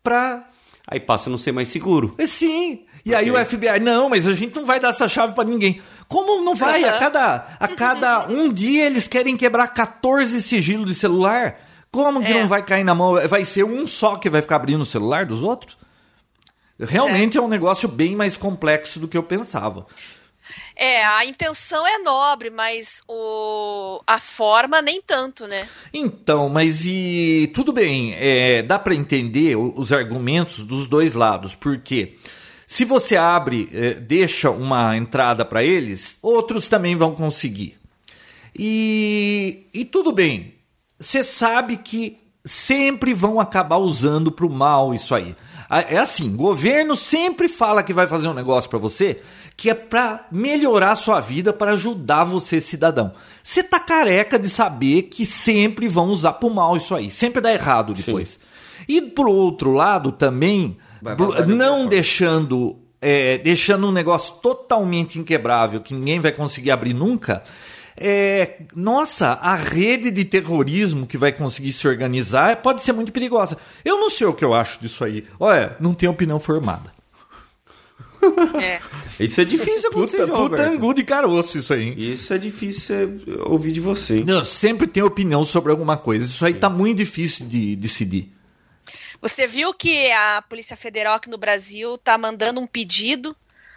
para 0.03 0.49
Aí 0.87 1.01
passa 1.01 1.29
a 1.29 1.33
não 1.33 1.39
ser 1.39 1.53
mais 1.53 1.69
seguro. 1.69 2.15
Sim. 2.27 2.81
E 3.05 3.15
aí 3.15 3.31
o 3.31 3.45
FBI, 3.45 3.81
não, 3.81 4.09
mas 4.09 4.27
a 4.27 4.35
gente 4.35 4.55
não 4.55 4.65
vai 4.65 4.79
dar 4.79 4.89
essa 4.89 5.09
chave 5.09 5.35
para 5.35 5.49
ninguém. 5.49 5.81
Como 6.09 6.43
não 6.45 6.55
vai? 6.55 6.85
A 6.85 6.91
Aham. 6.91 6.99
cada, 6.99 7.47
a 7.59 7.69
cada 7.69 8.29
um 8.33 8.53
dia 8.53 8.87
eles 8.87 9.09
querem 9.09 9.37
quebrar 9.37 9.69
14 9.69 10.41
sigilos 10.43 10.87
de 10.87 10.95
celular. 10.95 11.61
Como 11.91 12.23
que 12.25 12.33
É. 12.33 12.41
não 12.41 12.49
vai 12.49 12.63
cair 12.65 12.85
na 12.85 12.95
mão? 12.95 13.15
Vai 13.29 13.45
ser 13.45 13.65
um 13.65 13.87
só 13.87 14.17
que 14.17 14.29
vai 14.31 14.43
ficar 14.43 14.57
abrindo 14.57 14.81
o 14.81 14.87
celular 14.87 15.27
dos 15.27 15.43
outros? 15.43 15.79
Realmente 16.79 17.39
é 17.39 17.41
um 17.41 17.47
negócio 17.49 17.89
bem 17.89 18.17
mais 18.17 18.37
complexo 18.37 18.99
do 18.99 19.07
que 19.07 19.17
eu 19.17 19.23
pensava. 19.23 19.87
É, 20.77 21.05
a 21.05 21.25
intenção 21.25 21.87
é 21.87 21.99
nobre, 21.99 22.51
mas 22.51 23.01
o... 23.09 24.03
a 24.07 24.19
forma 24.19 24.83
nem 24.83 25.01
tanto, 25.01 25.47
né? 25.47 25.69
Então, 25.93 26.49
mas 26.49 26.83
e 26.85 27.51
tudo 27.55 27.73
bem, 27.73 28.13
é, 28.19 28.61
dá 28.61 28.77
para 28.77 28.95
entender 28.95 29.57
os 29.57 29.93
argumentos 29.93 30.65
dos 30.65 30.89
dois 30.89 31.15
lados, 31.15 31.55
porque 31.55 32.17
se 32.67 32.85
você 32.85 33.17
abre, 33.17 33.69
eh, 33.73 33.95
deixa 33.95 34.51
uma 34.51 34.97
entrada 34.97 35.45
para 35.45 35.63
eles, 35.63 36.19
outros 36.23 36.69
também 36.69 36.97
vão 36.97 37.15
conseguir. 37.15 37.79
E, 38.57 39.67
e 39.73 39.85
tudo 39.85 40.13
bem, 40.13 40.55
você 40.99 41.25
sabe 41.25 41.77
que 41.77 42.17
sempre 42.45 43.13
vão 43.15 43.41
acabar 43.41 43.77
usando 43.77 44.31
para 44.31 44.47
o 44.47 44.51
mal 44.51 44.95
isso 44.95 45.15
aí. 45.15 45.35
Ah, 45.69 45.81
É 45.81 45.99
assim, 45.99 46.37
governo 46.37 46.95
sempre 46.95 47.49
fala 47.49 47.83
que 47.83 47.93
vai 47.93 48.07
fazer 48.07 48.29
um 48.29 48.35
negócio 48.35 48.69
para 48.69 48.79
você 48.79 49.21
que 49.57 49.71
é 49.71 49.75
para 49.75 50.27
melhorar 50.31 50.93
a 50.93 50.97
sua 50.97 51.21
vida, 51.21 51.53
para 51.53 51.73
ajudar 51.73 52.25
você, 52.25 52.61
cidadão. 52.61 53.13
Você 53.43 53.63
tá 53.63 53.79
careca 53.79 54.39
de 54.39 54.49
saber 54.49 55.03
que 55.03 55.25
sempre 55.25 55.87
vão 55.87 56.09
usar 56.09 56.35
pro 56.35 56.51
mal 56.51 56.77
isso 56.77 56.95
aí, 56.95 57.11
sempre 57.11 57.41
dá 57.41 57.53
errado 57.53 57.95
depois. 57.95 58.39
E 58.89 59.01
pro 59.01 59.31
outro 59.31 59.73
lado 59.73 60.11
também, 60.11 60.77
Não 61.47 61.87
deixando 61.87 62.77
é, 63.01 63.37
deixando 63.39 63.87
um 63.87 63.93
negócio 63.93 64.37
totalmente 64.37 65.19
inquebrável 65.19 65.81
que 65.81 65.93
ninguém 65.93 66.21
vai 66.21 66.33
conseguir 66.33 66.71
abrir 66.71 66.95
nunca. 66.95 67.43
É, 67.97 68.63
nossa, 68.75 69.33
a 69.35 69.55
rede 69.55 70.11
de 70.11 70.25
terrorismo 70.25 71.07
que 71.07 71.17
vai 71.19 71.31
conseguir 71.31 71.73
se 71.73 71.87
organizar 71.87 72.63
pode 72.63 72.83
ser 72.83 72.93
muito 72.93 73.13
perigosa. 73.13 73.57
Eu 73.85 73.99
não 74.01 74.11
sei 74.11 74.27
o 74.27 74.33
que 74.33 74.45
eu 74.45 74.55
acho 74.55 74.81
disso 74.81 75.05
aí. 75.05 75.25
Olha, 75.39 75.77
não 75.79 75.95
tenho 75.95 76.11
opinião 76.11 76.41
formada. 76.41 76.93
É. 78.61 78.81
Isso 79.21 79.39
é 79.41 79.45
difícil 79.45 79.91
acontecer, 79.91 80.17
Puta, 80.17 80.27
João 80.27 80.43
puta 80.49 80.57
Alberto. 80.63 80.75
angu 80.77 80.95
de 80.95 81.05
caroço 81.05 81.59
isso 81.59 81.75
aí. 81.75 81.83
hein? 81.89 81.95
Isso 81.99 82.33
é 82.33 82.39
difícil 82.39 83.21
ouvir 83.45 83.71
de 83.71 83.81
você. 83.81 84.25
Não, 84.27 84.43
sempre 84.43 84.87
tenho 84.87 85.05
opinião 85.07 85.45
sobre 85.45 85.71
alguma 85.71 85.97
coisa. 85.99 86.25
Isso 86.25 86.45
aí 86.45 86.55
tá 86.55 86.71
muito 86.71 86.97
difícil 86.99 87.47
de 87.47 87.77
decidir. 87.77 88.34
Você 89.21 89.47
viu 89.47 89.73
que 89.73 90.11
a 90.13 90.43
Polícia 90.49 90.77
Federal 90.77 91.15
aqui 91.15 91.31
no 91.31 91.39
Brasil 91.39 91.97
tá 91.99 92.17
mandando 92.19 92.61
um 92.61 92.67
pedido 92.67 93.35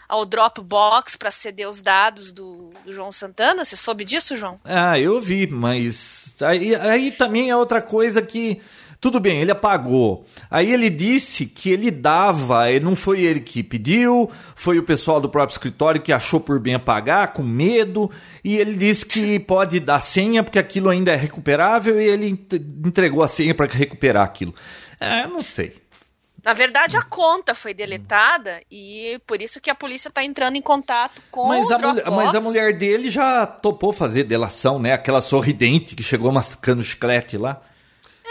ao 0.08 0.26
Dropbox 0.26 1.15
para 1.15 1.32
ceder 1.32 1.67
os 1.67 1.82
dados 1.82 2.32
do, 2.32 2.69
do 2.86 2.91
João 2.93 3.12
Santana? 3.12 3.63
Você 3.63 3.76
soube 3.76 4.04
disso, 4.04 4.36
João? 4.36 4.60
Ah, 4.65 5.00
eu 5.00 5.19
vi, 5.19 5.47
mas 5.47 6.36
aí, 6.41 6.76
aí 6.76 7.12
também 7.12 7.50
é 7.50 7.56
outra 7.56 7.82
coisa 7.82 8.21
que. 8.21 8.60
Tudo 9.00 9.19
bem, 9.19 9.39
ele 9.41 9.52
apagou. 9.52 10.26
Aí 10.50 10.73
ele 10.73 10.89
disse 10.89 11.45
que 11.45 11.69
ele 11.69 11.91
dava, 11.91 12.63
não 12.82 12.95
foi 12.95 13.21
ele 13.21 13.39
que 13.41 13.62
pediu, 13.62 14.28
foi 14.56 14.80
o 14.80 14.84
pessoal 14.84 15.21
do 15.21 15.30
próprio 15.30 15.54
escritório 15.54 16.02
que 16.02 16.12
achou 16.12 16.39
por 16.39 16.60
bem 16.60 16.73
apagar, 16.73 17.32
com 17.32 17.43
medo, 17.43 18.10
e 18.43 18.58
ele 18.58 18.73
disse 18.73 19.06
que 19.06 19.38
pode 19.39 19.80
dar 19.80 20.02
senha 20.02 20.43
porque 20.43 20.58
aquilo 20.58 20.89
ainda 20.89 21.12
é 21.12 21.15
recuperável 21.15 22.02
e 22.02 22.06
ele 22.06 22.28
ent- 22.30 22.54
entregou 22.84 23.23
a 23.23 23.28
senha 23.28 23.54
para 23.54 23.67
recuperar 23.71 24.23
aquilo. 24.23 24.56
É, 24.99 25.27
não 25.27 25.43
sei. 25.43 25.81
Na 26.43 26.53
verdade, 26.53 26.95
a 26.95 27.01
conta 27.01 27.53
foi 27.53 27.73
deletada 27.73 28.62
e 28.71 29.19
por 29.27 29.41
isso 29.41 29.60
que 29.60 29.69
a 29.69 29.75
polícia 29.75 30.10
tá 30.10 30.23
entrando 30.23 30.55
em 30.55 30.62
contato 30.62 31.21
com 31.29 31.47
Mas 31.47 31.65
o 31.67 31.73
a, 31.73 31.77
Dropbox. 31.77 32.05
mulher, 32.10 32.25
mas 32.25 32.36
a 32.36 32.39
mulher 32.41 32.77
dele 32.77 33.10
já 33.10 33.45
topou 33.45 33.91
fazer 33.91 34.23
delação, 34.23 34.79
né? 34.79 34.93
Aquela 34.93 35.19
sorridente 35.19 35.93
que 35.95 36.03
chegou 36.03 36.31
mascando 36.31 36.81
chiclete 36.83 37.38
lá. 37.38 37.62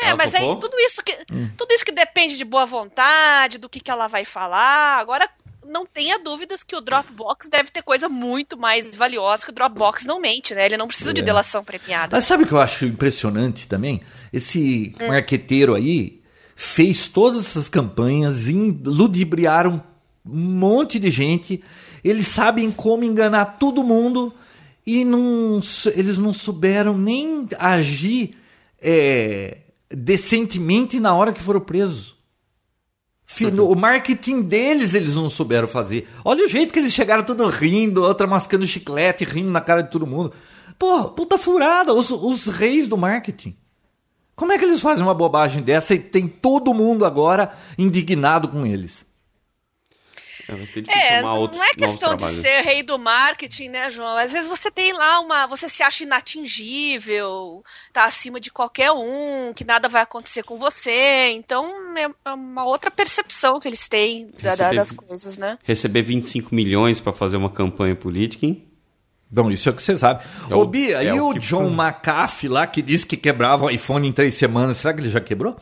É, 0.00 0.06
Ela 0.06 0.16
mas 0.16 0.34
aí 0.34 0.40
topou? 0.40 0.56
tudo 0.56 0.78
isso 0.80 1.02
que 1.02 1.12
tudo 1.58 1.72
isso 1.72 1.84
que 1.84 1.92
depende 1.92 2.38
de 2.38 2.44
boa 2.44 2.64
vontade, 2.64 3.58
do 3.58 3.68
que, 3.68 3.80
que 3.80 3.90
ela 3.90 4.06
vai 4.08 4.24
falar. 4.24 4.98
Agora, 4.98 5.28
não 5.64 5.84
tenha 5.84 6.18
dúvidas 6.18 6.62
que 6.62 6.76
o 6.76 6.80
Dropbox 6.80 7.48
deve 7.50 7.70
ter 7.70 7.82
coisa 7.82 8.08
muito 8.08 8.56
mais 8.56 8.94
valiosa 8.96 9.44
que 9.44 9.50
o 9.50 9.54
Dropbox 9.54 10.06
não 10.06 10.20
mente, 10.20 10.54
né? 10.54 10.64
Ele 10.64 10.76
não 10.78 10.86
precisa 10.86 11.12
de 11.12 11.20
delação 11.22 11.62
premiada. 11.64 12.16
Mas 12.16 12.24
sabe 12.24 12.44
o 12.44 12.46
que 12.46 12.52
eu 12.52 12.60
acho 12.60 12.86
impressionante 12.86 13.66
também? 13.68 14.00
Esse 14.32 14.94
marqueteiro 15.06 15.74
aí 15.74 16.22
fez 16.56 17.06
todas 17.06 17.38
essas 17.38 17.68
campanhas, 17.68 18.46
ludibriaram 18.82 19.82
um 20.24 20.36
monte 20.36 20.98
de 20.98 21.10
gente. 21.10 21.62
Eles 22.02 22.26
sabem 22.26 22.72
como 22.72 23.04
enganar 23.04 23.58
todo 23.58 23.84
mundo 23.84 24.32
e 24.86 25.04
não, 25.04 25.60
eles 25.94 26.16
não 26.16 26.32
souberam 26.32 26.96
nem 26.96 27.46
agir 27.58 28.36
é, 28.80 29.58
decentemente 29.90 30.98
na 30.98 31.14
hora 31.14 31.32
que 31.32 31.42
foram 31.42 31.60
presos. 31.60 32.16
O 33.60 33.74
marketing 33.74 34.40
deles 34.42 34.94
eles 34.94 35.14
não 35.14 35.28
souberam 35.28 35.68
fazer. 35.68 36.08
Olha 36.24 36.46
o 36.46 36.48
jeito 36.48 36.72
que 36.72 36.78
eles 36.78 36.94
chegaram 36.94 37.24
tudo 37.24 37.46
rindo, 37.48 38.02
outra 38.02 38.26
mascando 38.26 38.66
chiclete, 38.66 39.24
rindo 39.24 39.50
na 39.50 39.60
cara 39.60 39.82
de 39.82 39.90
todo 39.90 40.06
mundo. 40.06 40.32
Pô, 40.78 41.04
puta 41.10 41.36
furada, 41.36 41.92
os, 41.92 42.10
os 42.10 42.46
reis 42.46 42.88
do 42.88 42.96
marketing. 42.96 43.54
Como 44.36 44.52
é 44.52 44.58
que 44.58 44.64
eles 44.64 44.80
fazem 44.82 45.02
uma 45.02 45.14
bobagem 45.14 45.62
dessa 45.62 45.94
e 45.94 45.98
tem 45.98 46.28
todo 46.28 46.72
mundo 46.74 47.04
agora 47.06 47.56
indignado 47.78 48.48
com 48.48 48.64
eles? 48.66 49.04
É, 50.88 51.16
É, 51.16 51.24
outros, 51.24 51.58
não 51.58 51.66
é 51.66 51.74
questão 51.74 52.14
de 52.14 52.22
ser 52.40 52.60
rei 52.60 52.80
do 52.84 52.96
marketing, 52.98 53.68
né, 53.68 53.90
João? 53.90 54.16
Às 54.16 54.32
vezes 54.32 54.48
você 54.48 54.70
tem 54.70 54.92
lá 54.92 55.18
uma. 55.18 55.44
Você 55.48 55.68
se 55.68 55.82
acha 55.82 56.04
inatingível, 56.04 57.64
tá 57.92 58.04
acima 58.04 58.38
de 58.38 58.50
qualquer 58.52 58.92
um, 58.92 59.52
que 59.52 59.64
nada 59.64 59.88
vai 59.88 60.02
acontecer 60.02 60.44
com 60.44 60.56
você. 60.56 61.30
Então 61.32 61.68
é 61.98 62.30
uma 62.32 62.64
outra 62.64 62.92
percepção 62.92 63.58
que 63.58 63.66
eles 63.66 63.88
têm 63.88 64.30
da- 64.40 64.50
Receber- 64.50 64.76
das 64.76 64.92
coisas, 64.92 65.36
né? 65.36 65.58
Receber 65.64 66.02
25 66.02 66.54
milhões 66.54 67.00
pra 67.00 67.12
fazer 67.12 67.36
uma 67.36 67.50
campanha 67.50 67.96
política, 67.96 68.46
hein? 68.46 68.65
Bom, 69.30 69.50
isso 69.50 69.68
é 69.68 69.72
o 69.72 69.74
que 69.74 69.82
você 69.82 69.98
sabe. 69.98 70.24
É 70.48 70.54
Ô, 70.54 70.60
o- 70.62 70.66
Bia, 70.66 71.02
é 71.02 71.14
e 71.14 71.20
o 71.20 71.28
o 71.30 71.38
John 71.38 71.64
foi. 71.74 71.84
McAfee 71.86 72.48
lá 72.48 72.66
que 72.66 72.80
disse 72.80 73.06
que 73.06 73.16
quebrava 73.16 73.66
o 73.66 73.70
iPhone 73.70 74.06
em 74.06 74.12
três 74.12 74.34
semanas, 74.34 74.76
será 74.78 74.94
que 74.94 75.00
ele 75.00 75.10
já 75.10 75.20
quebrou? 75.20 75.56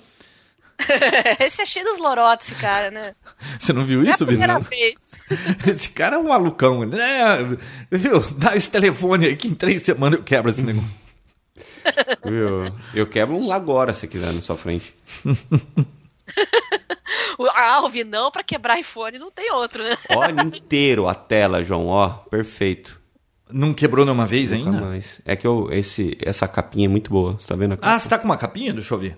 Esse 1.40 1.62
é 1.62 1.66
cheio 1.66 1.84
dos 1.86 1.98
lorotes, 1.98 2.50
esse 2.50 2.60
cara, 2.60 2.90
né? 2.90 3.14
Você 3.58 3.72
não 3.72 3.86
viu 3.86 4.00
Não 4.00 4.06
é 4.06 4.10
a 4.10 4.14
isso, 4.14 4.26
primeira 4.26 4.58
Bia? 4.58 4.68
vez. 4.68 5.14
Esse 5.66 5.88
cara 5.90 6.16
é 6.16 6.18
um 6.18 6.24
malucão. 6.28 6.82
Ele 6.82 7.00
é, 7.00 7.38
viu? 7.90 8.20
Dá 8.32 8.56
esse 8.56 8.70
telefone 8.70 9.26
aí 9.26 9.36
que 9.36 9.46
em 9.48 9.54
três 9.54 9.82
semanas 9.82 10.18
eu 10.18 10.24
quebro 10.24 10.50
esse 10.50 10.62
negócio. 10.62 10.90
Viu? 12.24 12.72
Eu 12.92 13.06
quebro 13.06 13.36
um 13.36 13.52
agora, 13.52 13.94
se 13.94 14.08
quiser, 14.08 14.32
na 14.32 14.42
sua 14.42 14.56
frente. 14.56 14.94
Ah, 17.54 17.82
o 17.84 17.88
Vinão 17.88 18.30
pra 18.30 18.42
quebrar 18.42 18.78
iPhone 18.78 19.18
não 19.18 19.30
tem 19.30 19.52
outro, 19.52 19.82
né? 19.82 19.96
Olha 20.10 20.42
inteiro 20.42 21.06
a 21.08 21.14
tela, 21.14 21.62
João, 21.62 21.86
ó, 21.86 22.08
perfeito. 22.08 23.00
Não 23.56 23.72
quebrou 23.72 24.04
nenhuma 24.04 24.26
vez 24.26 24.50
Nunca 24.50 24.70
ainda? 24.70 24.80
mais. 24.84 25.20
É 25.24 25.36
que 25.36 25.46
eu, 25.46 25.70
esse, 25.72 26.18
essa 26.20 26.48
capinha 26.48 26.86
é 26.86 26.88
muito 26.88 27.08
boa, 27.10 27.34
você 27.34 27.46
tá 27.46 27.54
vendo 27.54 27.74
a 27.74 27.76
capa? 27.76 27.94
Ah, 27.94 27.98
você 27.98 28.08
tá 28.08 28.18
com 28.18 28.24
uma 28.24 28.36
capinha? 28.36 28.72
Deixa 28.72 28.92
eu 28.92 28.98
ver. 28.98 29.16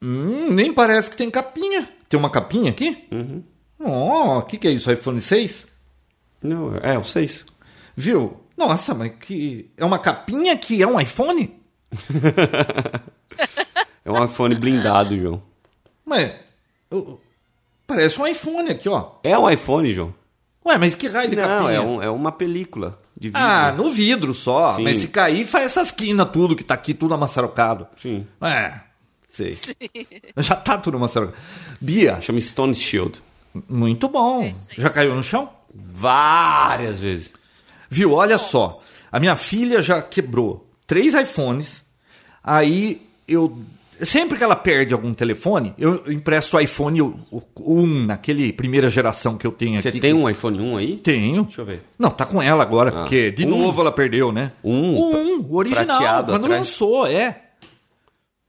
Hum, 0.00 0.52
nem 0.52 0.72
parece 0.72 1.10
que 1.10 1.16
tem 1.16 1.30
capinha. 1.30 1.88
Tem 2.08 2.18
uma 2.18 2.30
capinha 2.30 2.70
aqui? 2.70 3.06
Uhum. 3.10 3.42
Ó, 3.82 4.38
o 4.38 4.42
que, 4.42 4.56
que 4.56 4.68
é 4.68 4.70
isso? 4.70 4.90
iPhone 4.92 5.20
6? 5.20 5.66
Não, 6.42 6.74
é 6.76 6.96
o 6.98 7.04
6. 7.04 7.44
Viu? 7.96 8.40
Nossa, 8.56 8.94
mas 8.94 9.12
que. 9.20 9.70
É 9.76 9.84
uma 9.84 9.98
capinha 9.98 10.56
que 10.56 10.82
é 10.82 10.86
um 10.86 11.00
iPhone? 11.00 11.58
É 14.02 14.10
um 14.10 14.24
iPhone 14.24 14.54
blindado, 14.54 15.16
João. 15.18 15.42
Mas. 16.04 16.32
eu- 16.90 17.20
Parece 17.86 18.20
um 18.20 18.26
iPhone 18.26 18.70
aqui, 18.70 18.88
ó. 18.88 19.12
É 19.22 19.36
um 19.38 19.48
iPhone, 19.48 19.92
João? 19.92 20.14
Ué, 20.64 20.76
mas 20.78 20.94
que 20.94 21.08
raio 21.08 21.30
de 21.30 21.36
Não, 21.36 21.42
capinha? 21.42 21.70
é, 21.72 21.80
um- 21.80 22.02
é 22.02 22.10
uma 22.10 22.30
película 22.32 22.98
de 23.18 23.28
vidro. 23.28 23.40
Ah, 23.42 23.72
no 23.72 23.90
vidro 23.92 24.34
só. 24.34 24.76
Sim. 24.76 24.84
Mas 24.84 24.98
se 24.98 25.08
cair, 25.08 25.46
faz 25.46 25.64
essas 25.66 25.90
quinas 25.90 26.28
tudo 26.30 26.54
que 26.54 26.62
tá 26.64 26.74
aqui, 26.74 26.92
tudo 26.94 27.14
amassarocado. 27.14 27.86
Sim. 28.00 28.26
É, 28.42 28.74
sei. 29.32 29.52
Já 30.36 30.54
tá 30.56 30.76
tudo 30.78 30.96
amassarocado. 30.98 31.36
Bia, 31.80 32.20
Chama 32.20 32.40
Stone 32.40 32.74
Shield. 32.74 33.22
muito 33.68 34.08
bom. 34.08 34.42
É. 34.44 34.52
Já 34.76 34.90
caiu 34.90 35.14
no 35.14 35.22
chão? 35.22 35.48
Várias 35.74 37.00
vezes. 37.00 37.30
Viu, 37.88 38.12
olha 38.12 38.38
só. 38.38 38.72
A 39.10 39.18
minha 39.18 39.36
filha 39.36 39.80
já 39.82 40.00
quebrou 40.02 40.68
três 40.86 41.14
iPhones. 41.14 41.82
Aí 42.44 43.02
eu. 43.26 43.58
Sempre 44.02 44.38
que 44.38 44.44
ela 44.44 44.56
perde 44.56 44.94
algum 44.94 45.12
telefone, 45.12 45.74
eu 45.78 46.02
empresto 46.10 46.56
o 46.56 46.60
iPhone 46.60 47.00
1, 47.02 48.06
naquele 48.06 48.52
primeira 48.52 48.88
geração 48.88 49.36
que 49.36 49.46
eu 49.46 49.52
tenho 49.52 49.80
Você 49.80 49.88
aqui. 49.88 50.00
tem 50.00 50.12
um 50.14 50.28
iPhone 50.28 50.58
1 50.60 50.76
aí? 50.76 50.96
Tenho. 50.96 51.42
Deixa 51.44 51.60
eu 51.60 51.64
ver. 51.66 51.82
Não, 51.98 52.10
tá 52.10 52.24
com 52.26 52.40
ela 52.42 52.62
agora, 52.62 52.90
Ah. 52.90 52.92
porque 53.02 53.30
de 53.30 53.46
Um? 53.46 53.50
novo 53.50 53.80
ela 53.80 53.92
perdeu, 53.92 54.32
né? 54.32 54.52
Um? 54.64 54.96
Um, 54.96 55.40
o 55.48 55.56
original, 55.56 55.86
Prateado 55.86 56.32
quando 56.32 56.44
atrás? 56.46 56.60
lançou, 56.60 57.06
é. 57.06 57.40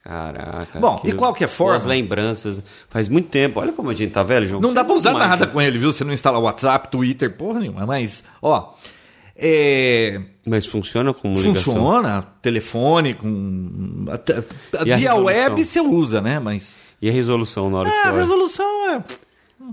Caraca. 0.03 0.79
Bom, 0.79 0.99
de 1.03 1.13
qualquer 1.13 1.47
forma- 1.47 1.73
Boas 1.73 1.85
lembranças. 1.85 2.59
Faz 2.89 3.07
muito 3.07 3.29
tempo. 3.29 3.59
Olha 3.59 3.71
como 3.71 3.89
a 3.91 3.93
gente 3.93 4.11
tá 4.11 4.23
velho, 4.23 4.47
João. 4.47 4.59
Não 4.61 4.69
Você 4.69 4.75
dá 4.75 4.81
é 4.81 4.83
pra 4.83 4.95
usar 4.95 5.13
nada 5.13 5.45
com 5.45 5.61
ele, 5.61 5.77
viu? 5.77 5.93
Você 5.93 6.03
não 6.03 6.11
instala 6.11 6.39
WhatsApp, 6.39 6.89
Twitter, 6.89 7.35
porra 7.37 7.59
nenhuma. 7.59 7.85
Mas, 7.85 8.23
ó, 8.41 8.73
é, 9.41 10.21
Mas 10.45 10.65
funciona 10.67 11.13
como 11.13 11.35
ligação? 11.35 11.73
funciona, 11.73 12.21
telefone, 12.41 13.15
com. 13.15 14.05
E 14.79 14.83
via 14.85 14.95
resolução? 14.95 15.23
web 15.25 15.65
você 15.65 15.79
usa, 15.81 16.21
né? 16.21 16.39
Mas. 16.39 16.75
E 17.01 17.09
a 17.09 17.11
resolução 17.11 17.69
na 17.69 17.79
hora 17.79 17.89
que 17.89 17.95
É, 17.97 18.01
você 18.01 18.07
a 18.07 18.11
olha? 18.11 18.21
resolução 18.21 18.89
é. 18.91 19.03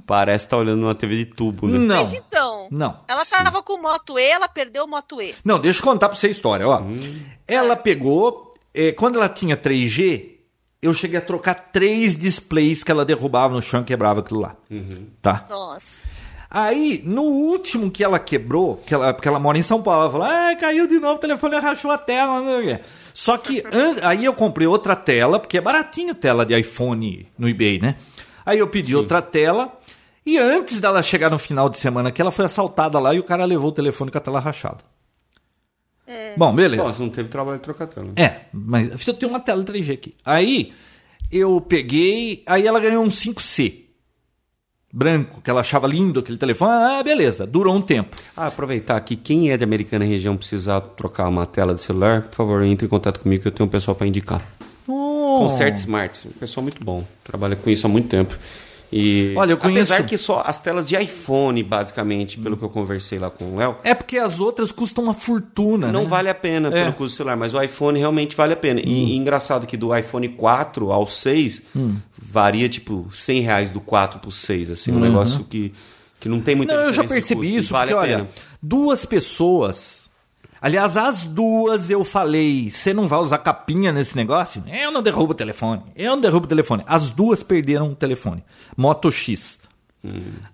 Parece 0.06 0.44
estar 0.46 0.56
olhando 0.58 0.80
numa 0.80 0.94
TV 0.94 1.16
de 1.16 1.24
tubo, 1.26 1.66
né? 1.66 1.78
Não. 1.78 1.96
Mas 1.96 2.12
então, 2.12 2.68
Não. 2.70 3.00
ela 3.08 3.24
tava 3.24 3.62
com 3.62 3.74
o 3.74 3.82
Moto 3.82 4.18
E, 4.18 4.22
ela 4.30 4.46
perdeu 4.48 4.84
o 4.84 4.88
Moto 4.88 5.20
E. 5.20 5.34
Não, 5.44 5.58
deixa 5.58 5.80
eu 5.80 5.84
contar 5.84 6.08
pra 6.08 6.16
você 6.16 6.26
a 6.28 6.30
história, 6.30 6.66
ó. 6.68 6.80
Hum. 6.80 7.20
Ela 7.46 7.74
pegou. 7.76 8.54
é, 8.74 8.92
quando 8.92 9.16
ela 9.16 9.28
tinha 9.28 9.56
3G, 9.56 10.36
eu 10.80 10.92
cheguei 10.94 11.18
a 11.18 11.22
trocar 11.22 11.54
três 11.72 12.16
displays 12.16 12.84
que 12.84 12.90
ela 12.92 13.04
derrubava 13.04 13.54
no 13.54 13.62
chão 13.62 13.80
e 13.80 13.84
quebrava 13.84 14.20
aquilo 14.20 14.40
lá. 14.40 14.56
Tá? 15.22 15.46
Nossa. 15.50 16.04
Aí, 16.50 17.02
no 17.04 17.22
último 17.22 17.90
que 17.90 18.02
ela 18.02 18.18
quebrou, 18.18 18.76
que 18.78 18.94
ela, 18.94 19.12
porque 19.12 19.28
ela 19.28 19.38
mora 19.38 19.58
em 19.58 19.62
São 19.62 19.82
Paulo, 19.82 20.02
ela 20.02 20.10
falou: 20.10 20.26
ah, 20.26 20.56
caiu 20.58 20.86
de 20.86 20.98
novo, 20.98 21.16
o 21.16 21.18
telefone 21.18 21.56
rachou 21.58 21.90
a 21.90 21.98
tela. 21.98 22.40
Não 22.40 22.46
sei 22.46 22.60
o 22.60 22.76
quê. 22.78 22.84
Só 23.12 23.36
que 23.36 23.62
an- 23.70 23.96
aí 24.02 24.24
eu 24.24 24.32
comprei 24.32 24.66
outra 24.66 24.96
tela, 24.96 25.38
porque 25.38 25.58
é 25.58 25.60
baratinho 25.60 26.14
tela 26.14 26.46
de 26.46 26.58
iPhone 26.58 27.26
no 27.36 27.48
eBay, 27.48 27.78
né? 27.80 27.96
Aí 28.46 28.58
eu 28.60 28.68
pedi 28.68 28.96
outra 28.96 29.20
tela. 29.20 29.72
E 30.24 30.38
antes 30.38 30.80
dela 30.80 31.02
chegar 31.02 31.30
no 31.30 31.38
final 31.38 31.68
de 31.68 31.78
semana 31.78 32.10
que 32.12 32.20
ela 32.20 32.30
foi 32.30 32.44
assaltada 32.44 32.98
lá 32.98 33.14
e 33.14 33.18
o 33.18 33.22
cara 33.24 33.44
levou 33.44 33.68
o 33.68 33.72
telefone 33.72 34.10
com 34.10 34.18
a 34.18 34.20
tela 34.20 34.40
rachada. 34.40 34.78
Bom, 36.36 36.54
beleza. 36.54 36.82
Nossa, 36.82 37.02
não 37.02 37.10
teve 37.10 37.28
trabalho 37.28 37.58
de 37.58 37.64
trocar 37.64 37.86
tela. 37.86 38.12
É, 38.16 38.42
mas 38.52 39.06
eu 39.06 39.14
tenho 39.14 39.30
uma 39.30 39.40
tela 39.40 39.62
3G 39.62 39.92
aqui. 39.94 40.14
Aí 40.24 40.72
eu 41.30 41.60
peguei, 41.60 42.42
aí 42.46 42.66
ela 42.66 42.80
ganhou 42.80 43.04
um 43.04 43.08
5C. 43.08 43.87
Branco, 44.92 45.42
que 45.42 45.50
ela 45.50 45.60
achava 45.60 45.86
lindo 45.86 46.20
aquele 46.20 46.38
telefone. 46.38 46.70
Ah, 46.72 47.02
beleza, 47.02 47.46
durou 47.46 47.74
um 47.74 47.80
tempo. 47.80 48.16
Ah, 48.36 48.46
aproveitar 48.46 48.96
aqui, 48.96 49.16
quem 49.16 49.50
é 49.50 49.56
de 49.56 49.62
Americana 49.62 50.04
região 50.04 50.36
precisar 50.36 50.80
trocar 50.80 51.28
uma 51.28 51.44
tela 51.44 51.74
de 51.74 51.82
celular, 51.82 52.22
por 52.22 52.36
favor, 52.36 52.62
entre 52.62 52.86
em 52.86 52.88
contato 52.88 53.20
comigo 53.20 53.42
que 53.42 53.48
eu 53.48 53.52
tenho 53.52 53.66
um 53.66 53.70
pessoal 53.70 53.94
para 53.94 54.06
indicar. 54.06 54.42
Oh. 54.86 55.36
Concert 55.40 55.76
Smart, 55.76 56.28
um 56.28 56.30
pessoal 56.32 56.62
muito 56.62 56.82
bom. 56.82 57.04
Trabalha 57.22 57.54
com 57.54 57.68
isso 57.68 57.86
há 57.86 57.90
muito 57.90 58.08
tempo. 58.08 58.38
E 58.90 59.34
Olha, 59.36 59.52
eu 59.52 59.58
conheço- 59.58 59.92
apesar 59.92 60.08
que 60.08 60.16
só 60.16 60.42
as 60.46 60.58
telas 60.58 60.88
de 60.88 60.96
iPhone, 60.96 61.62
basicamente, 61.62 62.38
pelo 62.38 62.56
que 62.56 62.62
eu 62.64 62.70
conversei 62.70 63.18
lá 63.18 63.28
com 63.28 63.44
o 63.44 63.56
Léo, 63.56 63.76
É 63.84 63.92
porque 63.92 64.16
as 64.16 64.40
outras 64.40 64.72
custam 64.72 65.04
uma 65.04 65.12
fortuna, 65.14 65.92
não 65.92 66.02
né? 66.04 66.06
vale 66.08 66.30
a 66.30 66.34
pena 66.34 66.68
É. 66.68 66.70
pelo 66.70 66.92
custo 66.94 67.14
do 67.14 67.16
celular, 67.18 67.36
mas 67.36 67.52
o 67.52 67.60
iPhone 67.62 67.98
realmente 67.98 68.34
vale 68.34 68.54
a 68.54 68.56
pena. 68.56 68.80
E, 68.80 68.84
Hum. 68.84 69.08
e 69.08 69.16
engraçado 69.16 69.66
que 69.66 69.76
do 69.76 69.94
iPhone 69.94 70.26
4 70.30 70.90
ao 70.90 71.06
6 71.06 71.60
varia 72.16 72.68
tipo 72.68 73.08
100 73.12 73.40
reais 73.42 73.70
do 73.70 73.80
4 73.80 74.20
pro 74.20 74.30
6, 74.30 74.70
assim, 74.70 74.90
um 74.92 75.00
negócio 75.00 75.44
que, 75.44 75.72
que 76.18 76.28
não 76.28 76.40
tem 76.40 76.54
muita 76.56 76.72
Uhum. 76.72 76.78
Não, 76.80 76.86
eu 76.86 76.92
já 76.92 77.04
percebi 77.04 77.48
e 77.48 77.56
isso, 77.56 77.72
vale 77.74 77.92
porque 77.92 78.10
olha, 78.14 78.28
duas 78.62 79.04
pessoas. 79.04 80.07
Aliás, 80.60 80.96
as 80.96 81.24
duas 81.24 81.88
eu 81.88 82.04
falei, 82.04 82.70
você 82.70 82.92
não 82.92 83.06
vai 83.06 83.18
usar 83.20 83.38
capinha 83.38 83.92
nesse 83.92 84.16
negócio? 84.16 84.62
Eu 84.66 84.90
não 84.90 85.02
derrubo 85.02 85.32
o 85.32 85.36
telefone. 85.36 85.82
Eu 85.94 86.12
não 86.12 86.20
derrubo 86.20 86.46
o 86.46 86.48
telefone. 86.48 86.82
As 86.86 87.10
duas 87.10 87.42
perderam 87.42 87.92
o 87.92 87.96
telefone. 87.96 88.44
Moto 88.76 89.10
X. 89.12 89.60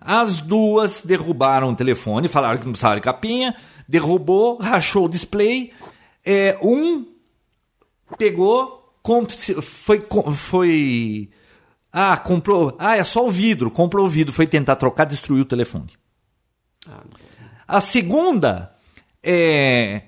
As 0.01 0.41
duas 0.41 1.01
derrubaram 1.03 1.69
o 1.69 1.75
telefone, 1.75 2.27
falaram 2.27 2.57
que 2.57 2.65
não 2.65 2.71
precisava 2.71 2.95
de 2.95 3.01
capinha, 3.01 3.55
derrubou, 3.87 4.57
rachou 4.57 5.05
o 5.05 5.09
display. 5.09 5.71
É, 6.25 6.57
um 6.61 7.05
pegou, 8.17 8.93
foi, 9.61 10.05
foi. 10.33 11.29
Ah, 11.91 12.17
comprou. 12.17 12.75
Ah, 12.77 12.97
é 12.97 13.03
só 13.03 13.25
o 13.25 13.31
vidro. 13.31 13.71
Comprou 13.71 14.05
o 14.05 14.09
vidro, 14.09 14.33
foi 14.33 14.47
tentar 14.47 14.75
trocar, 14.75 15.05
destruiu 15.05 15.43
o 15.43 15.47
telefone. 15.47 15.93
A 17.67 17.81
segunda 17.81 18.74
é. 19.25 20.01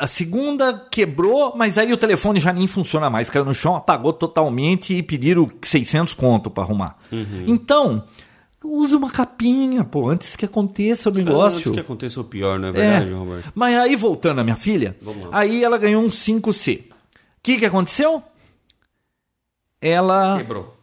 A 0.00 0.06
segunda 0.08 0.86
quebrou, 0.90 1.54
mas 1.56 1.78
aí 1.78 1.92
o 1.92 1.96
telefone 1.96 2.40
já 2.40 2.52
nem 2.52 2.66
funciona 2.66 3.08
mais. 3.08 3.30
Caiu 3.30 3.44
no 3.44 3.54
chão, 3.54 3.76
apagou 3.76 4.12
totalmente 4.12 4.92
e 4.96 5.02
pediram 5.04 5.48
600 5.62 6.14
conto 6.14 6.50
para 6.50 6.64
arrumar. 6.64 6.96
Então, 7.46 8.02
use 8.64 8.96
uma 8.96 9.08
capinha, 9.08 9.84
pô, 9.84 10.08
antes 10.08 10.34
que 10.34 10.44
aconteça 10.44 11.08
o 11.08 11.12
Antes 11.12 11.24
negócio. 11.24 11.72
que 11.72 11.78
aconteça 11.78 12.20
o 12.20 12.24
pior, 12.24 12.58
não 12.58 12.68
é 12.68 12.70
É. 12.70 12.72
verdade, 12.72 13.12
Roberto? 13.12 13.52
Mas 13.54 13.76
aí, 13.76 13.94
voltando 13.94 14.40
à 14.40 14.44
minha 14.44 14.56
filha, 14.56 14.96
aí 15.30 15.62
ela 15.62 15.78
ganhou 15.78 16.02
um 16.02 16.08
5C. 16.10 16.86
O 16.90 16.94
que, 17.40 17.58
que 17.58 17.66
aconteceu? 17.66 18.20
Ela 19.80 20.38
Quebrou. 20.38 20.73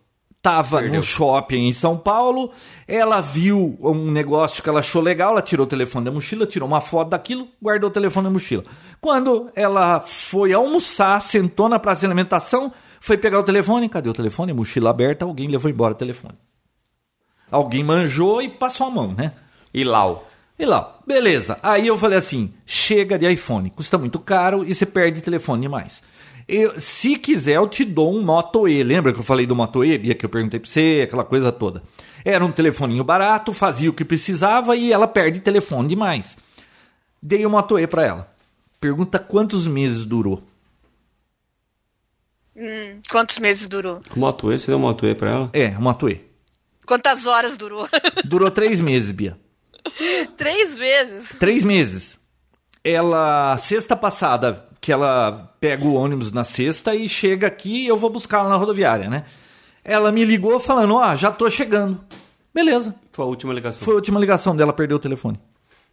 Tava 0.42 0.80
Perdeu. 0.80 0.98
no 0.98 1.04
shopping 1.04 1.68
em 1.68 1.74
São 1.74 1.98
Paulo, 1.98 2.52
ela 2.88 3.22
viu 3.22 3.78
um 3.82 4.12
negócio 4.12 4.64
que 4.64 4.70
ela 4.70 4.80
achou 4.80 5.02
legal, 5.02 5.32
ela 5.32 5.42
tirou 5.42 5.66
o 5.66 5.70
telefone 5.70 6.06
da 6.06 6.12
mochila, 6.12 6.46
tirou 6.46 6.68
uma 6.68 6.82
foto 6.82 7.10
daquilo, 7.10 7.48
guardou 7.62 7.89
o 7.89 7.94
telefone 7.94 8.26
na 8.26 8.32
mochila. 8.32 8.64
Quando 9.00 9.52
ela 9.56 10.02
foi 10.02 10.54
almoçar, 10.54 11.20
sentou 11.22 11.70
na 11.70 11.80
praça 11.80 12.02
de 12.02 12.08
alimentação, 12.08 12.72
foi 13.00 13.18
pegar 13.18 13.39
o 13.39 13.44
telefone, 13.44 13.89
cadê 13.89 14.10
o 14.10 14.14
telefone? 14.14 14.54
Mochila 14.54 14.89
aberta, 14.89 15.26
alguém 15.26 15.48
levou 15.48 15.70
embora 15.70 15.94
o 15.94 15.98
telefone. 15.98 16.36
Alguém 17.50 17.84
manjou 17.84 18.42
e 18.42 18.50
passou 18.50 18.88
a 18.88 18.92
mão, 18.92 19.14
né? 19.14 19.34
E 19.74 19.84
Lau. 19.84 20.28
E 20.62 20.66
lá, 20.66 21.00
beleza. 21.08 21.58
Aí 21.64 21.88
eu 21.88 21.98
falei 21.98 22.20
assim: 22.20 22.54
chega 22.68 23.18
de 23.18 23.28
iPhone, 23.28 23.72
custa 23.72 23.98
muito 23.98 24.20
caro 24.20 24.64
e 24.64 24.76
você 24.76 24.86
perde 24.86 25.20
telefone 25.20 25.64
demais. 25.64 26.04
Eu, 26.48 26.80
se 26.80 27.16
quiser, 27.18 27.56
eu 27.56 27.68
te 27.68 27.86
dou 27.86 28.14
um 28.16 28.22
Moto 28.22 28.68
E. 28.68 28.84
Lembra 28.84 29.14
que 29.14 29.20
eu 29.20 29.24
falei 29.24 29.46
do 29.46 29.56
Moto 29.56 29.84
E, 29.84 29.98
Bia, 29.98 30.16
que 30.16 30.26
eu 30.26 30.30
perguntei 30.30 30.60
pra 30.60 30.70
você, 30.70 31.02
aquela 31.04 31.24
coisa 31.24 31.52
toda. 31.52 31.82
Era 32.24 32.46
um 32.46 32.52
telefoninho 32.52 33.04
barato, 33.04 33.54
fazia 33.54 33.89
o 33.89 33.94
que 33.94 34.06
precisava 34.06 34.76
e 34.76 34.92
ela 34.92 35.08
perde 35.08 35.39
telefone 35.39 35.89
demais. 35.89 36.38
Dei 37.22 37.46
o 37.46 37.50
Moto 37.50 37.80
E 37.80 37.88
pra 37.88 38.06
ela. 38.06 38.36
Pergunta 38.80 39.20
quantos 39.20 39.68
meses 39.68 40.06
durou. 40.06 40.44
Hum, 42.56 43.00
quantos 43.10 43.39
meses 43.39 43.68
durou? 43.68 44.02
Moto 44.16 44.52
E, 44.52 44.60
você 44.60 44.68
deu 44.68 44.80
Moto 44.80 45.06
E 45.06 45.16
pra 45.16 45.30
ela? 45.30 45.50
É, 45.54 45.70
o 45.70 45.82
Moto 45.82 46.10
E. 46.10 46.22
Quantas 46.86 47.26
horas 47.26 47.56
durou? 47.56 47.88
Durou 48.26 48.52
três 48.52 48.82
meses, 48.82 49.12
Bia. 49.12 49.38
Três 50.36 50.76
vezes. 50.76 51.38
Três 51.39 51.64
meses. 51.64 52.20
Ela, 52.84 53.58
sexta 53.58 53.96
passada, 53.96 54.68
que 54.82 54.91
ela 54.91 55.53
pega 55.59 55.86
o 55.86 55.93
ônibus 55.93 56.32
na 56.32 56.43
sexta 56.43 56.95
e 56.95 57.07
chega 57.07 57.45
aqui 57.47 57.84
e 57.84 57.88
eu 57.88 57.95
vou 57.95 58.09
buscar 58.09 58.39
ela 58.39 58.49
na 58.49 58.55
rodoviária, 58.55 59.07
né? 59.09 59.25
Ela 59.84 60.11
me 60.11 60.25
ligou 60.25 60.59
falando, 60.59 60.95
ó, 60.95 61.15
já 61.15 61.32
tô 61.32 61.49
chegando. 61.49 62.01
Beleza. 62.53 62.93
Foi 63.11 63.23
a 63.23 63.27
última 63.27 63.53
ligação. 63.53 63.82
Foi 63.84 63.93
a 63.93 63.97
última 63.97 64.19
ligação 64.19 64.55
dela, 64.55 64.73
perdeu 64.73 64.97
o 64.97 64.99
telefone. 64.99 65.39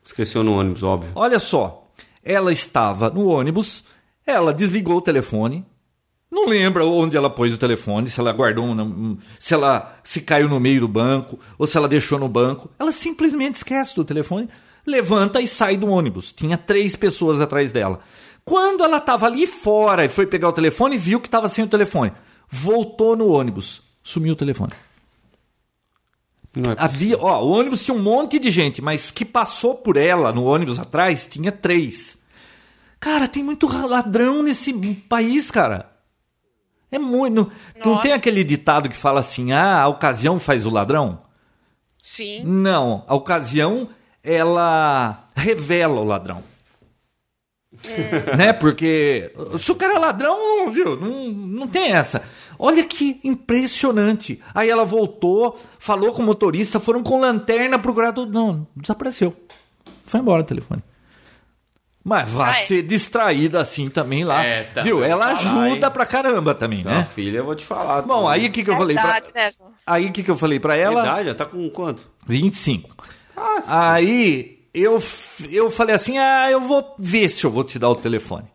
Esqueceu 0.05 0.43
no 0.43 0.59
ônibus, 0.59 0.83
óbvio. 0.83 1.11
Olha 1.15 1.39
só, 1.39 1.87
ela 2.25 2.51
estava 2.51 3.11
no 3.11 3.29
ônibus, 3.29 3.85
ela 4.27 4.53
desligou 4.55 4.97
o 4.97 5.03
telefone, 5.03 5.65
não 6.31 6.47
lembra 6.47 6.85
onde 6.85 7.17
ela 7.17 7.29
pôs 7.31 7.53
o 7.55 7.59
telefone, 7.59 8.09
se 8.11 8.19
ela 8.21 8.33
guardou, 8.33 8.65
um- 8.65 9.19
se 9.39 9.53
ela 9.55 9.99
se 10.03 10.23
caiu 10.23 10.49
no 10.49 10.59
meio 10.61 10.81
do 10.81 10.89
banco 10.89 11.39
ou 11.59 11.67
se 11.67 11.77
ela 11.77 11.89
deixou 11.89 12.19
no 12.19 12.29
banco. 12.29 12.71
Ela 12.79 12.93
simplesmente 12.93 13.57
esquece 13.57 13.95
do 13.95 14.05
telefone, 14.05 14.49
levanta 14.87 15.41
e 15.41 15.47
sai 15.47 15.77
do 15.77 15.89
ônibus. 15.89 16.33
Tinha 16.33 16.57
três 16.59 16.97
pessoas 16.97 17.41
atrás 17.41 17.71
dela. 17.73 18.01
Quando 18.49 18.83
ela 18.83 18.97
estava 18.97 19.27
ali 19.27 19.47
fora 19.47 20.07
e 20.07 20.09
foi 20.09 20.27
pegar 20.27 20.49
o 20.49 20.53
telefone, 20.55 20.97
viu 20.97 21.21
que 21.21 21.29
estava 21.29 21.49
sem 21.49 21.63
o 21.63 21.69
telefone. 21.69 22.15
Voltou 22.49 23.15
no 23.15 23.29
ônibus, 23.29 23.83
sumiu 24.03 24.33
o 24.33 24.37
telefone. 24.37 24.73
Não 26.57 26.73
é 26.73 26.77
Havia, 26.79 27.19
ó, 27.19 27.45
o 27.45 27.51
ônibus 27.51 27.85
tinha 27.85 27.95
um 27.95 28.01
monte 28.01 28.39
de 28.39 28.49
gente, 28.49 28.81
mas 28.81 29.11
que 29.11 29.23
passou 29.23 29.75
por 29.75 29.99
ela 29.99 30.33
no 30.33 30.47
ônibus 30.47 30.79
atrás 30.79 31.27
tinha 31.27 31.53
três. 31.53 32.17
Cara, 32.99 33.29
tem 33.29 33.45
muito 33.45 33.69
ladrão 33.87 34.43
nesse 34.43 34.73
país, 34.73 35.51
cara. 35.51 35.93
É 36.91 36.99
muito. 36.99 37.53
Não, 37.85 38.01
tem 38.01 38.15
aquele 38.15 38.43
ditado 38.43 38.89
que 38.89 38.97
fala 38.97 39.21
assim: 39.21 39.53
ah, 39.53 39.83
a 39.83 39.89
ocasião 39.89 40.41
faz 40.41 40.65
o 40.65 40.71
ladrão? 40.71 41.21
Sim. 42.01 42.45
Não, 42.45 43.05
a 43.07 43.15
ocasião 43.15 43.91
ela 44.25 45.27
revela 45.37 46.01
o 46.01 46.05
ladrão. 46.05 46.43
Né? 48.37 48.53
Porque 48.53 49.33
se 49.59 49.71
o 49.71 49.77
cara 49.77 49.95
é 49.95 49.99
ladrão, 49.99 50.71
viu? 50.71 50.97
Não, 50.97 51.31
não 51.31 51.69
tem 51.69 51.93
essa. 51.93 52.23
Olha 52.59 52.83
que 52.85 53.21
impressionante. 53.23 54.43
Aí 54.55 54.69
ela 54.69 54.85
voltou, 54.85 55.59
falou 55.79 56.13
com 56.13 56.23
o 56.23 56.27
motorista, 56.27 56.81
foram 56.81 57.03
com 57.03 57.21
lanterna 57.21 57.79
procurar 57.79 58.13
tudo. 58.13 58.33
Não, 58.33 58.67
desapareceu. 58.77 59.35
Foi 60.07 60.21
embora 60.21 60.43
o 60.43 60.47
telefone. 60.47 60.83
Mas 62.03 62.31
vai 62.31 62.51
é. 62.51 62.65
ser 62.65 62.83
distraída 62.83 63.61
assim 63.61 63.89
também 63.89 64.25
lá. 64.25 64.43
É, 64.43 64.65
tá. 64.65 64.81
viu? 64.81 65.05
Ela 65.05 65.37
Falar, 65.37 65.67
ajuda 65.67 65.87
hein? 65.87 65.93
pra 65.93 66.07
caramba 66.07 66.55
também, 66.55 66.83
Minha 66.83 66.99
né? 67.01 67.05
filha, 67.05 67.39
eu 67.39 67.45
vou 67.45 67.55
te 67.55 67.67
falar. 67.67 68.01
Bom, 68.03 68.27
aí 68.27 68.47
o 68.47 68.51
que, 68.51 68.65
que 68.65 68.71
eu 68.71 68.77
falei 68.77 68.97
pra 68.97 69.05
Verdade, 69.05 69.31
né, 69.35 69.51
João? 69.51 69.73
Aí 69.87 70.07
o 70.07 70.13
que, 70.13 70.23
que 70.23 70.31
eu 70.31 70.39
falei 70.39 70.59
pra 70.59 70.75
ela? 70.75 71.03
Idade, 71.03 71.29
já 71.29 71.35
tá 71.35 71.45
com 71.45 71.69
quanto? 71.69 72.09
25. 72.27 72.97
Aí 73.67 74.58
eu, 74.81 75.03
eu 75.51 75.71
falei 75.71 75.95
assim: 75.95 76.19
ah, 76.19 76.51
eu 76.51 76.61
vou 76.61 76.95
ver 76.99 77.29
se 77.29 77.45
eu 77.45 77.51
vou 77.51 77.65
te 77.65 77.79
dar 77.79 77.91
o 77.91 77.97
telefone. 77.97 78.47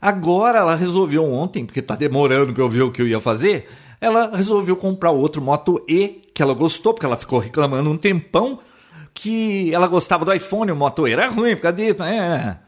Agora 0.00 0.58
ela 0.58 0.76
resolveu 0.76 1.24
ontem, 1.24 1.64
porque 1.64 1.82
tá 1.82 1.96
demorando 1.96 2.52
pra 2.52 2.62
eu 2.62 2.68
ver 2.68 2.82
o 2.82 2.90
que 2.90 3.00
eu 3.00 3.08
ia 3.08 3.20
fazer. 3.20 3.68
Ela 4.00 4.30
resolveu 4.36 4.76
comprar 4.76 5.10
outro 5.10 5.40
Moto 5.40 5.82
E, 5.88 6.30
que 6.34 6.42
ela 6.42 6.54
gostou, 6.54 6.92
porque 6.92 7.06
ela 7.06 7.16
ficou 7.16 7.38
reclamando 7.38 7.90
um 7.90 7.96
tempão 7.96 8.58
que 9.14 9.74
ela 9.74 9.86
gostava 9.86 10.24
do 10.24 10.32
iPhone, 10.32 10.70
o 10.70 10.76
Moto 10.76 11.08
E 11.08 11.12
era 11.12 11.28
ruim, 11.28 11.56
por 11.56 11.62
causa 11.62 11.76
disso, 11.76 11.98
né? 11.98 12.60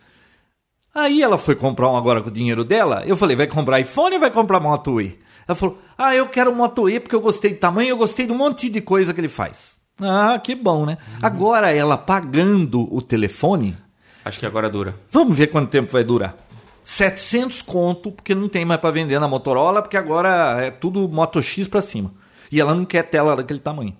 Aí 0.94 1.22
ela 1.22 1.38
foi 1.38 1.54
comprar 1.54 1.90
um 1.90 1.96
agora 1.96 2.22
com 2.22 2.28
o 2.28 2.32
dinheiro 2.32 2.64
dela. 2.64 3.04
Eu 3.06 3.16
falei, 3.16 3.36
vai 3.36 3.46
comprar 3.46 3.78
iPhone 3.78 4.14
ou 4.14 4.20
vai 4.20 4.30
comprar 4.30 4.58
Moto 4.58 5.00
E? 5.00 5.18
Ela 5.46 5.54
falou, 5.54 5.78
ah, 5.96 6.14
eu 6.14 6.28
quero 6.28 6.50
o 6.50 6.54
Moto 6.54 6.88
E 6.88 6.98
porque 6.98 7.14
eu 7.14 7.20
gostei 7.20 7.52
do 7.52 7.60
tamanho, 7.60 7.90
eu 7.90 7.96
gostei 7.96 8.26
de 8.26 8.32
um 8.32 8.36
monte 8.36 8.68
de 8.68 8.80
coisa 8.80 9.14
que 9.14 9.20
ele 9.20 9.28
faz. 9.28 9.77
Ah, 10.00 10.38
que 10.38 10.54
bom, 10.54 10.86
né? 10.86 10.98
Agora 11.20 11.72
ela 11.72 11.98
pagando 11.98 12.92
o 12.94 13.02
telefone, 13.02 13.76
Acho 14.24 14.38
que 14.38 14.46
agora 14.46 14.68
dura. 14.70 14.94
vamos 15.10 15.36
ver 15.36 15.48
quanto 15.48 15.70
tempo 15.70 15.90
vai 15.92 16.04
durar. 16.04 16.36
700 16.84 17.60
conto, 17.62 18.10
porque 18.12 18.34
não 18.34 18.48
tem 18.48 18.64
mais 18.64 18.80
para 18.80 18.90
vender 18.90 19.18
na 19.18 19.28
Motorola, 19.28 19.82
porque 19.82 19.96
agora 19.96 20.58
é 20.64 20.70
tudo 20.70 21.08
Moto 21.08 21.42
X 21.42 21.66
pra 21.68 21.80
cima. 21.82 22.12
E 22.50 22.60
ela 22.60 22.74
não 22.74 22.84
quer 22.84 23.02
tela 23.02 23.36
daquele 23.36 23.60
tamanho. 23.60 23.96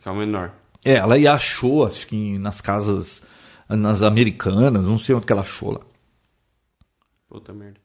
Que 0.00 0.08
é 0.08 0.10
o 0.10 0.16
menor. 0.16 0.52
É, 0.84 0.94
ela 0.94 1.14
achou, 1.32 1.86
acho 1.86 2.06
que 2.06 2.36
nas 2.38 2.60
casas, 2.60 3.22
nas 3.68 4.02
americanas, 4.02 4.84
não 4.84 4.98
sei 4.98 5.14
onde 5.14 5.26
que 5.26 5.32
ela 5.32 5.42
achou 5.42 5.72
lá. 5.72 5.80
Puta 7.28 7.52
merda. 7.52 7.78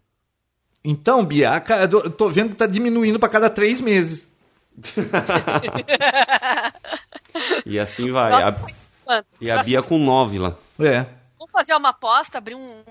Então, 0.84 1.26
Bia, 1.26 1.62
eu 1.92 2.10
tô 2.10 2.30
vendo 2.30 2.50
que 2.52 2.56
tá 2.56 2.66
diminuindo 2.66 3.20
pra 3.20 3.30
cada 3.30 3.50
três 3.50 3.82
meses. 3.82 4.28
E 7.66 7.80
assim 7.80 8.12
vai. 8.12 8.32
A- 8.34 8.56
e 9.42 9.50
a 9.50 9.56
Próximo- 9.56 9.64
Bia 9.66 9.82
com 9.84 9.98
9 9.98 10.38
lá. 10.40 10.56
É. 10.80 11.06
Vamos 11.38 11.52
fazer 11.52 11.74
uma 11.76 11.90
aposta, 11.90 12.38
abrir 12.38 12.56
um. 12.56 12.84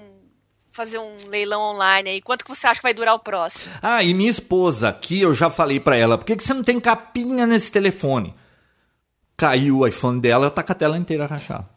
fazer 0.70 0.99
um 0.99 1.16
leilão 1.28 1.61
online 1.61 2.09
aí. 2.11 2.20
Quanto 2.22 2.45
que 2.45 2.51
você 2.55 2.66
acha 2.66 2.78
que 2.80 2.84
vai 2.86 2.95
durar 2.95 3.14
o 3.14 3.18
próximo? 3.18 3.72
Ah, 3.82 4.03
e 4.03 4.14
minha 4.14 4.30
esposa, 4.30 4.89
aqui 4.89 5.20
eu 5.20 5.34
já 5.34 5.51
falei 5.51 5.80
pra 5.80 5.97
ela, 5.97 6.16
por 6.16 6.24
que, 6.24 6.36
que 6.36 6.43
você 6.45 6.55
não 6.55 6.62
tem 6.62 6.78
capinha 6.78 7.47
nesse 7.47 7.72
telefone? 7.72 8.34
Caiu 9.36 9.78
o 9.78 9.86
iPhone 9.86 10.20
dela, 10.20 10.51
tá 10.51 10.62
com 10.62 10.70
a 10.72 10.74
tela 10.74 10.97
inteira 10.99 11.26
rachada. 11.26 11.68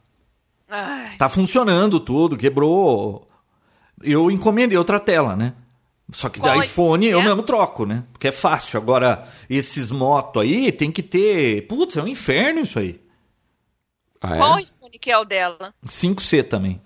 Ai, 0.69 1.17
Tá 1.17 1.27
funcionando 1.29 1.99
tudo, 1.99 2.37
quebrou. 2.37 3.27
Eu 4.03 4.29
encomendei 4.31 4.77
outra 4.77 4.99
tela, 4.99 5.35
né? 5.35 5.53
Só 6.11 6.27
que 6.27 6.39
Qual 6.39 6.57
da 6.57 6.63
iPhone 6.65 7.07
eu 7.07 7.21
é? 7.21 7.23
mesmo 7.23 7.41
troco, 7.41 7.85
né? 7.85 8.03
Porque 8.11 8.27
é 8.27 8.31
fácil. 8.31 8.77
Agora, 8.77 9.27
esses 9.49 9.89
moto 9.89 10.39
aí 10.41 10.71
tem 10.71 10.91
que 10.91 11.01
ter. 11.01 11.65
Putz, 11.67 11.95
é 11.95 12.03
um 12.03 12.07
inferno 12.07 12.61
isso 12.61 12.77
aí. 12.79 12.99
Ah, 14.21 14.35
é? 14.35 14.37
Qual 14.37 14.59
iPhone 14.59 14.99
que 14.99 15.09
é 15.09 15.17
o 15.17 15.23
dela? 15.23 15.73
5C 15.87 16.43
também. 16.47 16.81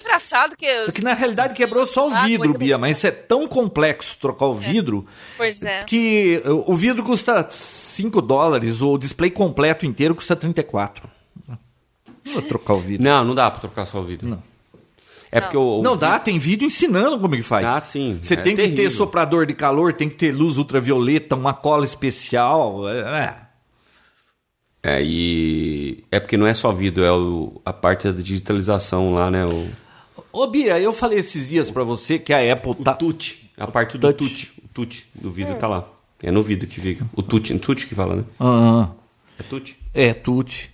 Engraçado 0.00 0.56
que. 0.56 0.66
Porque 0.86 1.00
na 1.00 1.14
realidade 1.14 1.54
quebrou 1.54 1.86
só 1.86 2.08
o 2.08 2.22
vidro, 2.24 2.52
Bia, 2.58 2.76
mas 2.76 3.04
é 3.04 3.12
tão 3.12 3.46
complexo 3.46 4.18
trocar 4.18 4.46
o 4.46 4.54
vidro 4.54 5.06
Pois 5.36 5.62
é. 5.62 5.84
que 5.84 6.42
o 6.44 6.72
o 6.72 6.76
vidro 6.76 7.04
custa 7.04 7.46
5 7.48 8.20
dólares, 8.20 8.82
o 8.82 8.98
display 8.98 9.30
completo 9.30 9.86
inteiro 9.86 10.14
custa 10.14 10.34
34. 10.34 11.08
Não 11.46 11.56
vou 12.34 12.42
trocar 12.42 12.74
o 12.74 12.80
vidro. 12.80 13.04
Não, 13.04 13.24
não 13.24 13.34
dá 13.34 13.50
pra 13.50 13.60
trocar 13.60 13.86
só 13.86 14.00
o 14.00 14.04
vidro. 14.04 14.28
Não. 14.28 14.42
É 15.34 15.40
porque 15.40 15.56
o. 15.56 15.78
o 15.80 15.82
Não 15.82 15.96
dá, 15.96 16.18
tem 16.18 16.38
vídeo 16.38 16.66
ensinando 16.66 17.18
como 17.18 17.34
que 17.34 17.42
faz. 17.42 17.66
Ah, 17.66 17.80
sim. 17.80 18.18
Você 18.20 18.34
É 18.34 18.36
tem 18.36 18.54
que 18.54 18.60
ter 18.62 18.68
terrível. 18.68 18.90
soprador 18.90 19.46
de 19.46 19.54
calor, 19.54 19.94
tem 19.94 20.08
que 20.08 20.14
ter 20.14 20.30
luz 20.32 20.58
ultravioleta, 20.58 21.34
uma 21.34 21.54
cola 21.54 21.84
especial. 21.86 22.86
É, 22.88 22.98
é. 23.24 23.36
É, 24.96 25.02
e. 25.02 26.04
É 26.10 26.20
porque 26.20 26.36
não 26.36 26.46
é 26.46 26.52
só 26.54 26.70
vidro, 26.72 27.02
é 27.04 27.12
o... 27.12 27.60
a 27.64 27.72
parte 27.72 28.10
da 28.10 28.20
digitalização 28.20 29.14
lá, 29.14 29.30
né? 29.30 29.46
O, 29.46 29.68
Ô 30.32 30.46
Bia, 30.46 30.78
eu 30.80 30.92
falei 30.92 31.18
esses 31.18 31.48
dias 31.48 31.70
pra 31.70 31.84
você 31.84 32.18
que 32.18 32.32
a 32.32 32.52
Apple 32.52 32.74
tá. 32.76 32.94
touch. 32.94 33.50
A 33.56 33.66
parte 33.66 33.96
do 33.96 34.12
touch. 34.12 34.52
O 34.64 34.68
touch 34.68 35.06
do 35.14 35.30
vidro 35.30 35.54
tá 35.54 35.68
lá. 35.68 35.88
É 36.22 36.30
no 36.30 36.42
vidro 36.42 36.66
que 36.66 36.80
fica. 36.80 37.06
O 37.14 37.22
touch, 37.22 37.56
touch 37.58 37.86
que 37.86 37.94
fala, 37.94 38.16
né? 38.16 38.24
Ah, 38.40 38.88
É 39.38 39.42
touch? 39.44 39.76
é, 39.94 40.12
tute. 40.14 40.71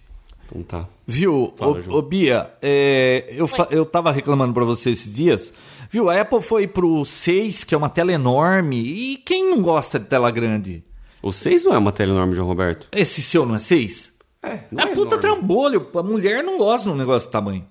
Então 0.51 0.63
tá. 0.63 0.89
Viu, 1.07 1.53
Fala, 1.57 1.79
ô, 1.89 1.99
ô, 1.99 2.03
Bia, 2.03 2.51
é, 2.63 3.27
eu, 3.31 3.47
fa- 3.47 3.69
eu 3.71 3.85
tava 3.85 4.11
reclamando 4.11 4.55
pra 4.55 4.65
você 4.65 4.91
esses 4.91 5.13
dias. 5.13 5.53
Viu, 5.91 6.09
a 6.09 6.19
Apple 6.21 6.41
foi 6.41 6.67
pro 6.67 7.05
6, 7.05 7.65
que 7.65 7.75
é 7.75 7.79
uma 7.79 7.91
tela 7.91 8.13
enorme. 8.13 8.79
E 8.81 9.17
quem 9.19 9.51
não 9.51 9.61
gosta 9.61 9.99
de 9.99 10.07
tela 10.07 10.31
grande? 10.31 10.83
O 11.23 11.33
6 11.33 11.65
não 11.67 11.75
é 11.75 11.79
uma 11.79 11.93
tela 11.93 12.13
enorme, 12.13 12.35
João 12.35 12.49
Roberto? 12.49 12.89
Esse 12.93 13.21
seu 13.21 13.45
não 13.45 13.57
é 13.57 13.59
6? 13.59 14.13
É, 14.43 14.51
É 14.53 14.87
puta 14.87 15.17
enorme. 15.17 15.19
trambolho. 15.19 15.89
A 15.95 16.03
mulher 16.03 16.43
não 16.43 16.57
gosta 16.57 16.89
de 16.89 16.95
um 16.95 16.99
negócio 16.99 17.29
de 17.29 17.33
tamanho. 17.33 17.67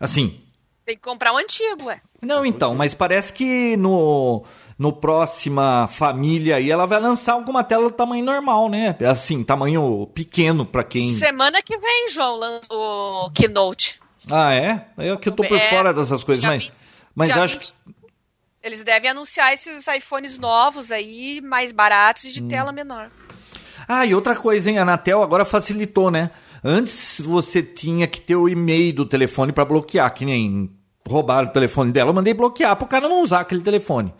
Assim. 0.00 0.40
Tem 0.86 0.96
que 0.96 1.02
comprar 1.02 1.32
um 1.34 1.36
antigo, 1.38 1.84
ué. 1.86 2.00
Não, 2.22 2.46
então, 2.46 2.74
mas 2.74 2.94
parece 2.94 3.32
que 3.32 3.76
no, 3.76 4.42
no 4.78 4.92
próxima 4.92 5.88
família 5.88 6.56
aí 6.56 6.70
ela 6.70 6.86
vai 6.86 7.00
lançar 7.00 7.32
alguma 7.32 7.64
tela 7.64 7.84
do 7.88 7.94
tamanho 7.94 8.24
normal, 8.24 8.68
né? 8.68 8.96
Assim, 9.10 9.42
tamanho 9.42 10.06
pequeno 10.14 10.64
pra 10.64 10.84
quem. 10.84 11.08
Semana 11.08 11.60
que 11.60 11.76
vem, 11.76 12.08
João, 12.10 12.38
o 12.70 13.30
Keynote. 13.32 14.00
Ah, 14.30 14.54
é? 14.54 14.86
É 14.96 15.16
que 15.16 15.28
eu 15.28 15.34
tô 15.34 15.42
por 15.46 15.56
É, 15.56 15.70
fora 15.70 15.92
dessas 15.92 16.22
coisas, 16.22 16.44
mas. 16.44 16.62
20 16.62 16.72
Mas 17.14 17.30
acho 17.30 17.58
que. 17.58 17.66
20 17.66 17.98
Eles 18.62 18.84
devem 18.84 19.10
anunciar 19.10 19.52
esses 19.52 19.86
iPhones 19.88 20.38
novos 20.38 20.92
aí, 20.92 21.40
mais 21.40 21.72
baratos 21.72 22.24
e 22.24 22.32
de 22.32 22.42
Hum. 22.42 22.48
tela 22.48 22.70
menor. 22.72 23.10
Ah, 23.86 24.04
e 24.04 24.14
outra 24.14 24.36
coisa, 24.36 24.70
hein? 24.70 24.78
A 24.78 24.82
Anatel 24.82 25.22
agora 25.22 25.44
facilitou, 25.44 26.10
né? 26.10 26.30
Antes 26.62 27.20
você 27.24 27.62
tinha 27.62 28.06
que 28.06 28.20
ter 28.20 28.36
o 28.36 28.48
e-mail 28.48 28.92
do 28.92 29.06
telefone 29.06 29.52
pra 29.52 29.64
bloquear, 29.64 30.12
que 30.12 30.24
nem 30.24 30.70
roubaram 31.08 31.48
o 31.48 31.52
telefone 31.52 31.90
dela. 31.92 32.10
Eu 32.10 32.14
mandei 32.14 32.34
bloquear 32.34 32.76
pro 32.76 32.86
cara 32.86 33.08
não 33.08 33.22
usar 33.22 33.40
aquele 33.40 33.62
telefone. 33.62 34.12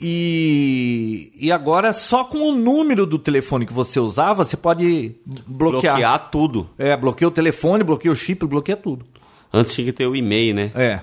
E, 0.00 1.32
e 1.34 1.50
agora, 1.50 1.92
só 1.92 2.24
com 2.24 2.38
o 2.38 2.52
número 2.54 3.04
do 3.04 3.18
telefone 3.18 3.66
que 3.66 3.72
você 3.72 3.98
usava, 3.98 4.44
você 4.44 4.56
pode 4.56 5.16
bloquear. 5.46 5.94
Bloquear 5.94 6.30
tudo. 6.30 6.70
É, 6.78 6.96
bloqueia 6.96 7.28
o 7.28 7.32
telefone, 7.32 7.82
bloqueia 7.82 8.12
o 8.12 8.16
chip, 8.16 8.46
bloqueia 8.46 8.76
tudo. 8.76 9.04
Antes 9.52 9.74
tinha 9.74 9.84
que 9.86 9.92
ter 9.92 10.06
o 10.06 10.14
e-mail, 10.14 10.54
né? 10.54 10.72
É. 10.74 11.00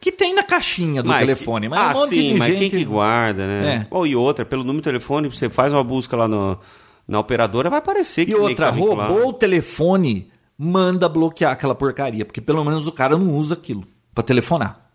Que 0.00 0.10
tem 0.10 0.34
na 0.34 0.42
caixinha 0.42 1.02
do 1.02 1.08
Mas- 1.10 1.20
telefone, 1.20 1.68
mas 1.68 1.78
ah, 1.80 1.90
um 1.96 2.00
monte 2.00 2.14
sim, 2.14 2.32
de 2.32 2.38
mas 2.38 2.48
gente... 2.48 2.70
quem 2.70 2.70
que 2.70 2.84
guarda, 2.84 3.46
né? 3.46 3.74
É. 3.74 3.86
Ou 3.90 4.06
e 4.06 4.16
outra, 4.16 4.44
pelo 4.44 4.62
número 4.64 4.80
de 4.80 4.84
telefone, 4.84 5.28
você 5.28 5.48
faz 5.48 5.72
uma 5.72 5.84
busca 5.84 6.16
lá 6.16 6.26
no- 6.26 6.58
na 7.06 7.18
operadora, 7.20 7.68
vai 7.70 7.78
aparecer 7.78 8.24
que 8.26 8.32
E 8.32 8.34
outra, 8.34 8.66
tá 8.66 8.72
roubou 8.72 9.28
o 9.28 9.32
telefone, 9.32 10.30
manda 10.56 11.08
bloquear 11.08 11.52
aquela 11.52 11.74
porcaria, 11.74 12.24
porque 12.24 12.40
pelo 12.40 12.64
menos 12.64 12.86
o 12.86 12.92
cara 12.92 13.16
não 13.18 13.32
usa 13.32 13.54
aquilo 13.54 13.84
pra 14.14 14.24
telefonar. 14.24 14.88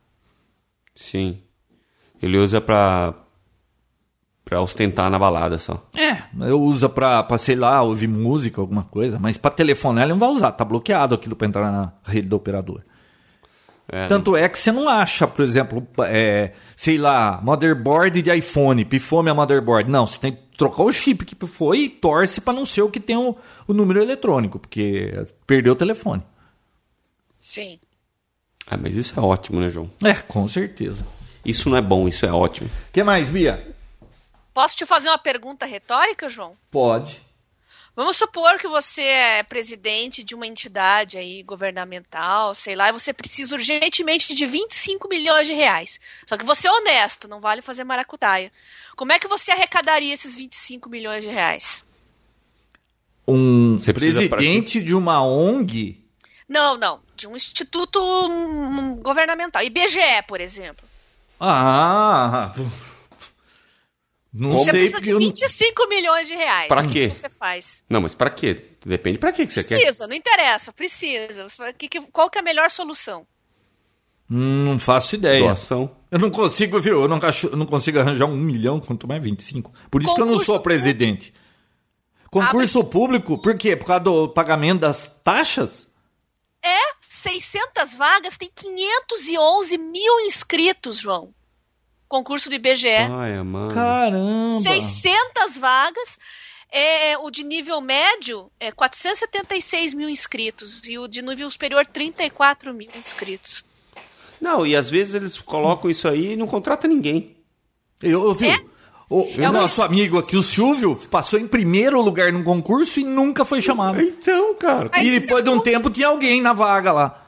Sim. 0.95 1.39
Ele 2.21 2.37
usa 2.37 2.59
pra, 2.59 3.13
pra 4.43 4.61
ostentar 4.61 5.09
na 5.09 5.19
balada 5.19 5.57
só. 5.57 5.85
É, 5.95 6.23
eu 6.47 6.61
usa 6.61 6.87
pra, 6.89 7.23
pra, 7.23 7.37
sei 7.37 7.55
lá, 7.55 7.81
ouvir 7.81 8.07
música, 8.07 8.59
alguma 8.61 8.83
coisa, 8.83 9.19
mas 9.19 9.37
pra 9.37 9.51
telefonar 9.51 10.03
ele 10.03 10.13
não 10.13 10.19
vai 10.19 10.29
usar, 10.29 10.51
tá 10.51 10.65
bloqueado 10.65 11.15
aquilo 11.15 11.35
pra 11.35 11.47
entrar 11.47 11.71
na 11.71 11.93
rede 12.03 12.27
do 12.27 12.35
operador. 12.35 12.81
É, 13.89 14.07
Tanto 14.07 14.35
é 14.35 14.49
que 14.49 14.57
você 14.59 14.69
não 14.71 14.89
acha, 14.89 15.25
por 15.25 15.45
exemplo, 15.45 15.87
é, 15.99 16.51
sei 16.75 16.97
lá, 16.97 17.39
motherboard 17.41 18.21
de 18.21 18.35
iPhone, 18.35 18.83
pifou 18.83 19.23
minha 19.23 19.33
motherboard. 19.33 19.89
Não, 19.89 20.05
você 20.05 20.19
tem 20.19 20.33
que 20.33 20.41
trocar 20.57 20.83
o 20.83 20.91
chip 20.91 21.23
que 21.23 21.33
pifou 21.35 21.73
e 21.73 21.87
torce 21.87 22.41
pra 22.41 22.53
não 22.53 22.65
ser 22.65 22.81
o 22.81 22.89
que 22.89 22.99
tem 22.99 23.15
o, 23.15 23.35
o 23.65 23.73
número 23.73 24.01
eletrônico, 24.01 24.59
porque 24.59 25.25
perdeu 25.45 25.71
o 25.71 25.75
telefone. 25.75 26.21
Sim. 27.37 27.79
Ah, 28.69 28.75
mas 28.75 28.95
isso 28.95 29.17
é 29.17 29.23
ótimo, 29.23 29.61
né, 29.61 29.69
João? 29.69 29.89
É, 30.03 30.13
com 30.15 30.45
certeza. 30.49 31.05
Isso 31.47 31.69
não 31.69 31.77
é 31.77 31.81
bom, 31.81 32.09
isso 32.09 32.25
é 32.25 32.31
ótimo. 32.31 32.69
O 32.89 32.91
que 32.91 33.01
mais, 33.01 33.29
Bia? 33.29 33.65
Posso 34.53 34.75
te 34.75 34.85
fazer 34.85 35.07
uma 35.07 35.17
pergunta 35.17 35.65
retórica, 35.65 36.27
João? 36.27 36.57
Pode. 36.69 37.21
Vamos 37.95 38.17
supor 38.17 38.59
que 38.59 38.67
você 38.67 39.01
é 39.01 39.43
presidente 39.43 40.23
de 40.23 40.35
uma 40.35 40.45
entidade 40.45 41.17
aí 41.17 41.41
governamental, 41.41 42.53
sei 42.53 42.75
lá, 42.75 42.89
e 42.89 42.91
você 42.91 43.13
precisa 43.13 43.55
urgentemente 43.55 44.35
de 44.35 44.45
25 44.45 45.07
milhões 45.07 45.47
de 45.47 45.53
reais. 45.53 45.99
Só 46.27 46.37
que 46.37 46.45
você 46.45 46.67
é 46.67 46.71
honesto, 46.71 47.27
não 47.27 47.39
vale 47.39 47.61
fazer 47.61 47.83
maracutaia. 47.83 48.51
Como 48.95 49.13
é 49.13 49.17
que 49.17 49.27
você 49.27 49.51
arrecadaria 49.51 50.13
esses 50.13 50.35
25 50.35 50.89
milhões 50.89 51.23
de 51.23 51.29
reais? 51.29 51.83
Um 53.27 53.79
Você 53.79 53.93
presidente 53.93 54.83
de 54.83 54.93
uma 54.93 55.23
ONG. 55.23 56.03
Não, 56.47 56.77
não, 56.77 56.99
de 57.15 57.27
um 57.27 57.35
instituto 57.35 57.99
hum, 57.99 58.95
governamental. 58.97 59.63
IBGE, 59.63 60.23
por 60.27 60.39
exemplo. 60.39 60.86
Ah. 61.39 62.53
Não 64.33 64.51
Você 64.51 64.65
sei 64.65 64.71
precisa 64.71 64.91
porque 64.97 65.03
de 65.05 65.09
eu 65.11 65.19
não- 65.19 65.25
25 65.27 65.87
milhões 65.87 66.27
de 66.27 66.35
reais. 66.35 66.67
Pra 66.67 66.85
quê? 66.85 67.09
que 67.09 67.15
você 67.15 67.29
faz? 67.29 67.83
Não, 67.89 68.01
mas 68.01 68.13
pra 68.13 68.29
quê? 68.29 68.71
Depende 68.85 69.17
pra 69.17 69.31
quê 69.31 69.47
que 69.47 69.53
você 69.53 69.63
quer. 69.63 69.77
Precisa, 69.81 70.07
não 70.07 70.15
interessa, 70.15 70.71
precisa. 70.71 71.47
Você 71.49 71.73
Qual 72.11 72.29
que 72.29 72.37
é 72.37 72.41
a 72.41 72.43
melhor 72.43 72.69
solução? 72.69 73.25
Hum, 74.29 74.65
não 74.65 74.79
faço 74.79 75.15
ideia. 75.15 75.39
Doação. 75.41 75.95
Eu 76.11 76.19
não 76.19 76.29
consigo, 76.29 76.79
viu? 76.81 77.01
Eu 77.01 77.07
não, 77.07 77.17
acho- 77.23 77.47
eu 77.47 77.55
não 77.57 77.65
consigo 77.65 77.99
arranjar 77.99 78.25
um 78.25 78.35
milhão, 78.35 78.79
quanto 78.79 79.07
mais 79.07 79.23
25. 79.23 79.71
Por 79.89 80.03
isso 80.03 80.13
que 80.13 80.21
eu 80.21 80.25
não 80.25 80.33
Concurso 80.33 80.51
sou 80.51 80.59
presidente. 80.59 81.33
Concurso 82.29 82.83
público, 82.83 83.37
por 83.41 83.57
quê? 83.57 83.75
Por 83.75 83.85
causa 83.85 84.03
do 84.03 84.27
pagamento 84.29 84.81
das 84.81 85.19
taxas? 85.23 85.87
É, 86.63 86.77
600 87.27 87.95
vagas, 87.95 88.37
tem 88.37 88.49
511 88.53 89.77
mil 89.77 90.19
inscritos, 90.21 90.97
João. 90.97 91.33
Concurso 92.07 92.49
do 92.49 92.55
IBGE. 92.55 92.87
Ai, 92.87 93.41
mano. 93.43 93.73
Caramba! 93.73 94.59
600 94.61 95.57
vagas. 95.57 96.17
É, 96.69 97.17
o 97.17 97.29
de 97.29 97.43
nível 97.43 97.79
médio 97.81 98.51
é 98.59 98.71
476 98.71 99.93
mil 99.93 100.09
inscritos 100.09 100.81
e 100.87 100.97
o 100.97 101.07
de 101.07 101.21
nível 101.21 101.49
superior 101.49 101.85
34 101.85 102.73
mil 102.73 102.89
inscritos. 102.97 103.63
Não, 104.39 104.65
e 104.65 104.75
às 104.75 104.89
vezes 104.89 105.15
eles 105.15 105.39
colocam 105.39 105.89
isso 105.89 106.07
aí 106.07 106.33
e 106.33 106.35
não 106.35 106.47
contrata 106.47 106.87
ninguém. 106.87 107.35
Eu, 108.01 108.23
eu 108.23 108.33
vi. 108.33 108.49
É? 108.49 108.59
O, 109.09 109.25
É 109.37 109.49
o 109.49 109.53
nosso 109.53 109.81
amigo 109.81 110.19
aqui, 110.19 110.35
o 110.35 110.43
Silvio, 110.43 110.95
passou 111.09 111.39
em 111.39 111.47
primeiro 111.47 112.01
lugar 112.01 112.31
num 112.33 112.43
concurso 112.43 112.99
e 112.99 113.03
nunca 113.03 113.45
foi 113.45 113.61
chamado. 113.61 114.01
Então, 114.01 114.53
cara. 114.55 114.89
Mas 114.91 115.07
E 115.07 115.19
depois 115.19 115.41
é 115.41 115.43
de 115.43 115.49
um 115.49 115.59
tempo 115.59 115.89
tinha 115.89 116.07
alguém 116.07 116.41
na 116.41 116.51
vaga 116.53 116.91
lá. 116.91 117.23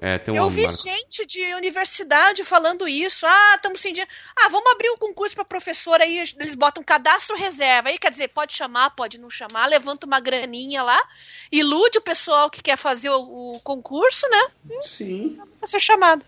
É, 0.00 0.16
tem 0.16 0.36
Eu 0.36 0.48
vi 0.48 0.62
gente 0.68 1.26
de 1.26 1.54
universidade 1.54 2.44
falando 2.44 2.86
isso. 2.86 3.26
Ah, 3.26 3.54
estamos 3.56 3.80
sem 3.80 3.92
dinheiro. 3.92 4.10
Ah, 4.36 4.48
vamos 4.48 4.70
abrir 4.70 4.88
um 4.90 4.96
concurso 4.96 5.34
para 5.34 5.44
professor 5.44 6.00
aí. 6.00 6.18
Eles 6.38 6.54
botam 6.54 6.84
cadastro 6.84 7.36
reserva. 7.36 7.88
Aí 7.88 7.98
quer 7.98 8.10
dizer, 8.10 8.28
pode 8.28 8.54
chamar, 8.54 8.90
pode 8.90 9.18
não 9.18 9.28
chamar. 9.28 9.66
Levanta 9.66 10.06
uma 10.06 10.20
graninha 10.20 10.84
lá. 10.84 11.02
Ilude 11.50 11.98
o 11.98 12.02
pessoal 12.02 12.48
que 12.48 12.62
quer 12.62 12.76
fazer 12.76 13.10
o, 13.10 13.54
o 13.56 13.60
concurso, 13.64 14.24
né? 14.30 14.78
Sim. 14.82 15.36
Pra 15.58 15.66
ser 15.66 15.80
chamado. 15.80 16.24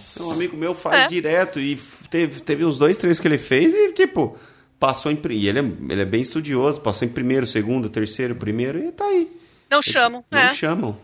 Nossa. 0.00 0.24
Um 0.24 0.30
amigo 0.32 0.56
meu 0.56 0.74
faz 0.74 1.04
É. 1.04 1.08
direto 1.08 1.60
e 1.60 1.76
teve, 2.10 2.40
teve 2.40 2.64
uns 2.64 2.78
dois, 2.78 2.96
três 2.96 3.20
que 3.20 3.28
ele 3.28 3.38
fez 3.38 3.72
e, 3.72 3.92
tipo, 3.92 4.36
passou 4.78 5.12
em. 5.12 5.18
E 5.30 5.48
ele 5.48 5.58
é, 5.58 5.64
ele 5.90 6.02
é 6.02 6.04
bem 6.06 6.22
estudioso, 6.22 6.80
passou 6.80 7.06
em 7.06 7.10
primeiro, 7.10 7.46
segundo, 7.46 7.88
terceiro, 7.88 8.34
primeiro 8.34 8.78
e 8.78 8.92
tá 8.92 9.04
aí. 9.04 9.28
Não 9.70 9.80
chamam. 9.82 10.24
Não 10.30 10.38
é. 10.38 10.54
chamam. 10.54 10.96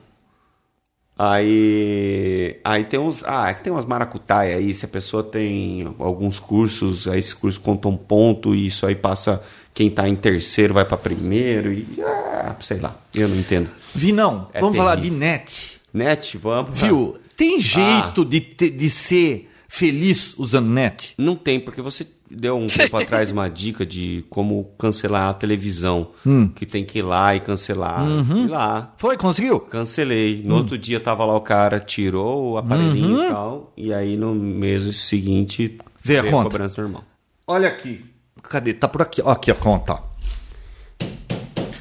Aí. 1.18 2.58
Aí 2.62 2.84
tem 2.84 3.00
uns. 3.00 3.24
Ah, 3.24 3.48
é 3.48 3.54
que 3.54 3.62
tem 3.62 3.72
umas 3.72 3.84
maracutaia 3.86 4.56
aí. 4.56 4.74
Se 4.74 4.84
a 4.84 4.88
pessoa 4.88 5.22
tem 5.22 5.94
alguns 5.98 6.38
cursos, 6.38 7.08
aí 7.08 7.18
esses 7.18 7.34
cursos 7.34 7.58
contam 7.62 7.90
um 7.92 7.96
ponto 7.96 8.54
e 8.54 8.66
isso 8.66 8.86
aí 8.86 8.94
passa. 8.94 9.42
Quem 9.72 9.90
tá 9.90 10.08
em 10.08 10.16
terceiro 10.16 10.72
vai 10.74 10.84
pra 10.84 10.96
primeiro 10.96 11.72
e. 11.72 11.86
Ah, 12.02 12.54
sei 12.60 12.78
lá. 12.78 12.96
Eu 13.14 13.28
não 13.28 13.36
entendo. 13.36 13.70
Vinão, 13.94 14.48
É 14.52 14.60
vamos 14.60 14.76
falar 14.76 14.96
de 14.96 15.02
terrível. 15.02 15.18
net. 15.18 15.80
Net, 15.92 16.36
vamos. 16.38 16.78
Viu? 16.78 17.16
Tem 17.36 17.58
jeito 17.60 18.22
Ah. 18.22 18.24
de, 18.24 18.40
te- 18.40 18.70
de 18.70 18.88
ser 18.90 19.50
feliz 19.68 20.34
usando 20.38 20.68
net? 20.70 21.14
Não 21.18 21.36
tem, 21.36 21.60
porque 21.60 21.82
você 21.82 22.06
deu 22.30 22.56
um 22.56 22.66
tempo 22.66 22.96
atrás 22.98 23.30
uma 23.30 23.48
dica 23.48 23.84
de 23.84 24.24
como 24.30 24.64
cancelar 24.78 25.28
a 25.30 25.34
televisão. 25.34 26.12
Hum. 26.24 26.48
Que 26.48 26.64
tem 26.64 26.84
que 26.84 27.00
ir 27.00 27.02
lá 27.02 27.34
e 27.36 27.40
cancelar. 27.40 28.02
Uhum. 28.08 28.24
Fui 28.24 28.46
lá. 28.48 28.94
Foi? 28.96 29.16
Conseguiu? 29.16 29.60
Cancelei. 29.60 30.42
No 30.44 30.54
Hum. 30.54 30.58
outro 30.58 30.78
dia 30.78 30.98
tava 30.98 31.24
lá 31.24 31.36
o 31.36 31.40
cara, 31.40 31.78
tirou 31.78 32.52
o 32.52 32.58
aparelhinho 32.58 33.18
Uhum. 33.18 33.24
e 33.24 33.28
tal. 33.28 33.72
E 33.76 33.92
aí 33.92 34.16
no 34.16 34.34
mês 34.34 34.82
seguinte 34.96 35.78
Veio 36.02 36.20
a 36.20 36.24
conta. 36.24 36.44
cobrança 36.50 36.80
normal. 36.80 37.04
Olha 37.46 37.68
aqui. 37.68 38.04
Cadê? 38.42 38.72
Tá 38.72 38.88
por 38.88 39.02
aqui. 39.02 39.20
Ó, 39.22 39.30
aqui 39.30 39.50
a 39.50 39.54
conta. 39.54 39.98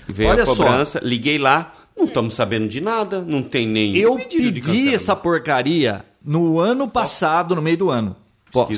Veio 0.07 0.29
Olha 0.29 0.43
a 0.43 0.45
só. 0.45 0.55
cobrança, 0.55 0.99
liguei 1.03 1.37
lá, 1.37 1.74
não 1.95 2.05
estamos 2.05 2.33
sabendo 2.33 2.67
de 2.67 2.81
nada, 2.81 3.21
não 3.21 3.41
tem 3.41 3.67
nem 3.67 3.95
Eu 3.95 4.17
pedi 4.17 4.93
essa 4.93 5.15
porcaria 5.15 6.05
no 6.23 6.59
ano 6.59 6.87
passado, 6.87 7.55
no 7.55 7.61
meio 7.61 7.77
do 7.77 7.89
ano. 7.89 8.15
Posso? 8.51 8.69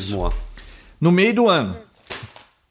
No 0.99 1.11
meio 1.11 1.33
do 1.33 1.49
ano. 1.49 1.77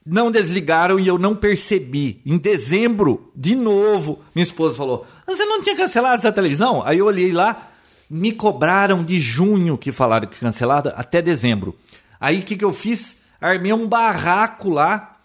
Não 0.04 0.30
desligaram 0.30 1.00
e 1.00 1.08
eu 1.08 1.18
não 1.18 1.34
percebi. 1.34 2.20
Em 2.24 2.38
dezembro, 2.38 3.32
de 3.34 3.56
novo, 3.56 4.22
minha 4.34 4.44
esposa 4.44 4.76
falou: 4.76 5.04
Você 5.26 5.44
não 5.44 5.62
tinha 5.62 5.76
cancelado 5.76 6.14
essa 6.14 6.30
televisão? 6.30 6.80
Aí 6.84 6.98
eu 6.98 7.06
olhei 7.06 7.32
lá, 7.32 7.70
me 8.08 8.30
cobraram 8.30 9.02
de 9.02 9.18
junho 9.18 9.76
que 9.76 9.90
falaram 9.90 10.28
que 10.28 10.38
cancelada 10.38 10.90
até 10.90 11.20
dezembro. 11.20 11.74
Aí 12.20 12.38
o 12.38 12.42
que, 12.42 12.56
que 12.56 12.64
eu 12.64 12.72
fiz? 12.72 13.22
Armei 13.40 13.72
um 13.72 13.86
barraco 13.86 14.70
lá 14.70 15.15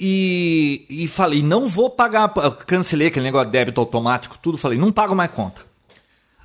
e, 0.00 0.86
e 0.88 1.06
falei: 1.06 1.42
Não 1.42 1.66
vou 1.66 1.90
pagar. 1.90 2.32
Cancelei 2.66 3.08
aquele 3.08 3.26
negócio 3.26 3.46
de 3.46 3.52
débito 3.52 3.80
automático, 3.80 4.38
tudo. 4.38 4.56
Falei: 4.56 4.78
Não 4.78 4.90
pago 4.90 5.14
mais 5.14 5.30
conta. 5.30 5.60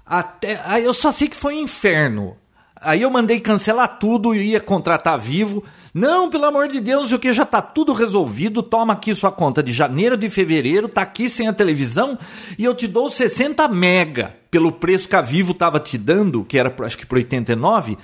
Até, 0.06 0.62
aí 0.66 0.84
eu 0.84 0.94
só 0.94 1.12
sei 1.12 1.30
que 1.30 1.36
foi 1.36 1.56
um 1.56 1.62
inferno. 1.62 2.36
Aí 2.82 3.02
eu 3.02 3.10
mandei 3.10 3.40
cancelar 3.40 3.98
tudo 3.98 4.36
e 4.36 4.52
ia 4.52 4.60
contratar 4.60 5.18
vivo. 5.18 5.64
Não, 5.94 6.30
pelo 6.30 6.44
amor 6.44 6.68
de 6.68 6.82
Deus, 6.82 7.14
o 7.14 7.18
que 7.18 7.32
já 7.32 7.46
tá 7.46 7.62
tudo 7.62 7.94
resolvido. 7.94 8.62
Toma 8.62 8.94
aqui 8.94 9.16
sua 9.16 9.32
conta 9.32 9.64
de 9.64 9.72
janeiro 9.72 10.18
de 10.18 10.30
fevereiro, 10.30 10.90
tá 10.90 11.02
aqui 11.02 11.30
sem 11.30 11.48
a 11.48 11.54
televisão 11.54 12.20
e 12.60 12.66
eu 12.66 12.76
te 12.76 12.86
dou 12.86 13.10
60 13.10 13.66
mega 13.70 14.36
pelo 14.52 14.74
preço 14.74 15.08
que 15.08 15.16
a 15.16 15.22
Vivo 15.22 15.54
tava 15.54 15.80
te 15.80 15.98
dando, 15.98 16.44
que 16.44 16.60
era 16.60 16.76
acho 16.84 16.98
que 16.98 17.06
por 17.06 17.18
89. 17.18 17.98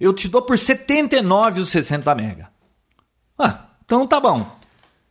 Eu 0.00 0.14
te 0.14 0.28
dou 0.28 0.40
por 0.40 0.58
79 0.58 1.60
os 1.60 1.68
60 1.68 2.14
mega. 2.14 2.48
Ah, 3.38 3.66
então 3.84 4.06
tá 4.06 4.18
bom. 4.18 4.55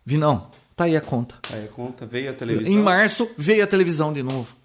Vinão, 0.06 0.52
tá 0.76 0.84
aí 0.84 0.96
a 0.96 1.02
conta. 1.02 1.36
Aí 1.52 1.66
a 1.66 1.68
conta 1.68 2.06
veio 2.06 2.30
a 2.30 2.34
televisão. 2.34 2.72
Em 2.72 2.78
março 2.78 3.30
veio 3.38 3.64
a 3.64 3.68
televisão 3.68 4.14
de 4.14 4.22
novo. 4.22 4.56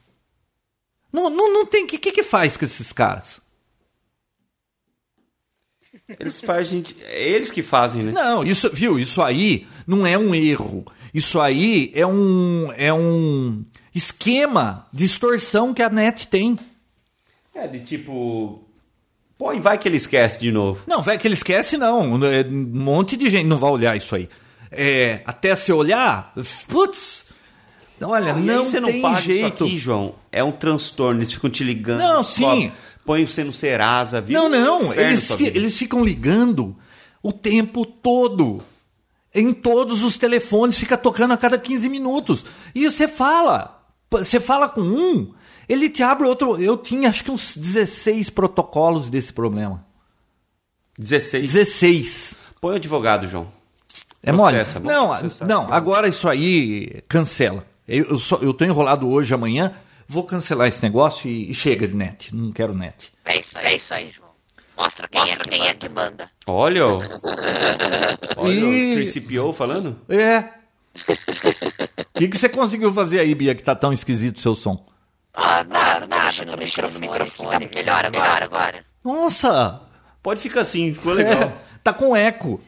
Não, 1.13 1.31
não, 1.31 1.53
não 1.53 1.67
tem. 1.67 1.85
O 1.85 1.87
que, 1.87 1.99
que 1.99 2.13
que 2.13 2.23
faz 2.23 2.57
com 2.57 2.65
esses 2.65 2.93
caras? 2.93 3.41
Eles 6.19 6.41
fazem. 6.41 6.85
É 7.05 7.29
eles 7.29 7.51
que 7.51 7.63
fazem, 7.63 8.03
né? 8.03 8.13
Não, 8.13 8.45
isso, 8.45 8.71
viu? 8.73 8.99
Isso 8.99 9.23
aí 9.23 9.67
não 9.87 10.07
é 10.07 10.17
um 10.19 10.35
erro. 10.35 10.85
Isso 11.13 11.41
aí 11.41 11.91
é 11.95 12.07
um 12.07 12.73
é 12.77 12.93
um 12.93 13.65
esquema 13.95 14.87
de 14.93 15.05
extorsão 15.05 15.75
que 15.75 15.83
a 15.83 15.89
net 15.89 16.29
tem. 16.29 16.59
É 17.55 17.67
de 17.67 17.81
tipo. 17.81 18.65
Põe, 19.39 19.61
vai 19.61 19.79
que 19.79 19.89
ele 19.89 19.97
esquece 19.97 20.39
de 20.39 20.53
novo. 20.53 20.85
Não, 20.87 21.03
vai 21.03 21.17
que 21.17 21.27
ele 21.27 21.35
esquece 21.35 21.77
não. 21.77 22.23
É, 22.27 22.45
Um 22.45 22.71
monte 22.75 23.17
de 23.17 23.31
gente 23.31 23.47
não 23.47 23.57
vai 23.57 23.71
olhar 23.71 23.97
isso 23.97 24.15
aí. 24.15 24.29
É, 24.71 25.23
até 25.27 25.55
se 25.57 25.73
olhar, 25.73 26.33
putz. 26.69 27.25
Olha, 28.03 28.33
não 28.33 28.65
você 28.65 28.81
não 28.81 28.91
tem 28.91 29.03
paga 29.03 29.21
jeito. 29.21 29.55
isso 29.65 29.65
aqui, 29.65 29.79
João. 29.79 30.15
É 30.33 30.43
um 30.43 30.53
transtorno. 30.53 31.19
Eles 31.21 31.33
ficam 31.33 31.51
te 31.51 31.63
ligando. 31.63 31.99
Não, 31.99 32.23
sim. 32.23 32.73
Põe 33.05 33.27
você 33.27 33.45
no 33.45 33.53
Serasa. 33.53 34.21
vira 34.21 34.41
Não, 34.41 34.49
não, 34.49 34.95
eles, 34.95 35.31
fi- 35.33 35.47
eles 35.49 35.77
ficam 35.77 36.03
ligando 36.05 36.77
o 37.23 37.33
tempo 37.33 37.85
todo. 37.85 38.63
Em 39.35 39.53
todos 39.53 40.03
os 40.03 40.19
telefones, 40.19 40.79
fica 40.79 40.97
tocando 40.97 41.33
a 41.35 41.37
cada 41.37 41.57
15 41.59 41.89
minutos. 41.89 42.45
E 42.75 42.89
você 42.91 43.07
fala, 43.07 43.81
você 44.11 44.41
fala 44.41 44.69
com 44.69 44.81
um, 44.81 45.33
ele 45.69 45.89
te 45.89 46.03
abre 46.03 46.27
outro. 46.27 46.61
Eu 46.61 46.77
tinha 46.77 47.09
acho 47.11 47.23
que 47.23 47.31
uns 47.31 47.57
16 47.57 48.31
protocolos 48.31 49.09
desse 49.11 49.33
problema. 49.33 49.85
16. 50.99 51.53
16. 51.53 52.35
Põe 52.61 52.73
o 52.73 52.77
advogado, 52.77 53.29
João. 53.29 53.53
É 54.23 54.33
mole? 54.33 54.57
Processa, 54.57 54.81
vamos 54.81 54.93
Não, 54.95 55.09
processar. 55.19 55.47
não, 55.47 55.73
agora 55.73 56.09
isso 56.09 56.29
aí 56.29 57.03
cancela. 57.09 57.65
Eu, 57.89 58.05
eu, 58.11 58.19
só, 58.19 58.37
eu 58.37 58.53
tô 58.55 58.65
enrolado 58.65 59.09
hoje, 59.11 59.33
amanhã, 59.35 59.73
vou 60.07 60.25
cancelar 60.25 60.69
esse 60.69 60.83
negócio 60.83 61.29
e, 61.29 61.51
e 61.51 61.55
chega 61.55 61.89
de 61.89 61.95
net. 61.97 62.35
Não 62.35 62.53
quero 62.53 62.75
net. 62.75 63.13
É 63.25 63.39
isso 63.39 63.59
aí, 63.59 63.67
é 63.67 63.77
isso 63.77 63.95
aí, 63.95 64.11
João. 64.11 64.31
Mostra 64.77 65.07
quem, 65.09 65.21
é, 65.23 65.37
quem 65.37 65.67
é 65.67 65.75
que 65.75 65.89
manda. 65.89 66.31
Olha, 66.47 66.87
ó. 66.87 67.01
Olha 68.37 68.51
E- 68.53 69.01
o 69.03 69.05
CPO 69.13 69.53
falando. 69.53 69.99
É. 70.09 70.45
O 70.99 72.05
que, 72.19 72.29
que 72.29 72.39
você 72.39 72.49
conseguiu 72.49 72.93
fazer 72.93 73.21
aí, 73.21 73.35
Bia, 73.35 73.55
que 73.55 73.63
tá 73.63 73.75
tão 73.75 73.93
esquisito 73.93 74.37
o 74.37 74.41
seu 74.41 74.55
som? 74.55 74.87
Ah, 75.35 75.65
nada, 75.65 76.07
nada, 76.07 76.45
no 76.45 76.57
microfone, 76.57 76.93
no 76.95 77.01
microfone. 77.01 77.59
Fica 77.69 77.79
melhor 77.79 78.05
agora, 78.07 78.45
agora. 78.45 78.85
Nossa! 79.05 79.81
Pode 80.23 80.41
ficar 80.41 80.63
assim, 80.63 80.93
ficou 80.93 81.13
legal. 81.15 81.43
É, 81.43 81.53
tá 81.85 81.93
com 81.93 82.17
eco. 82.17 82.61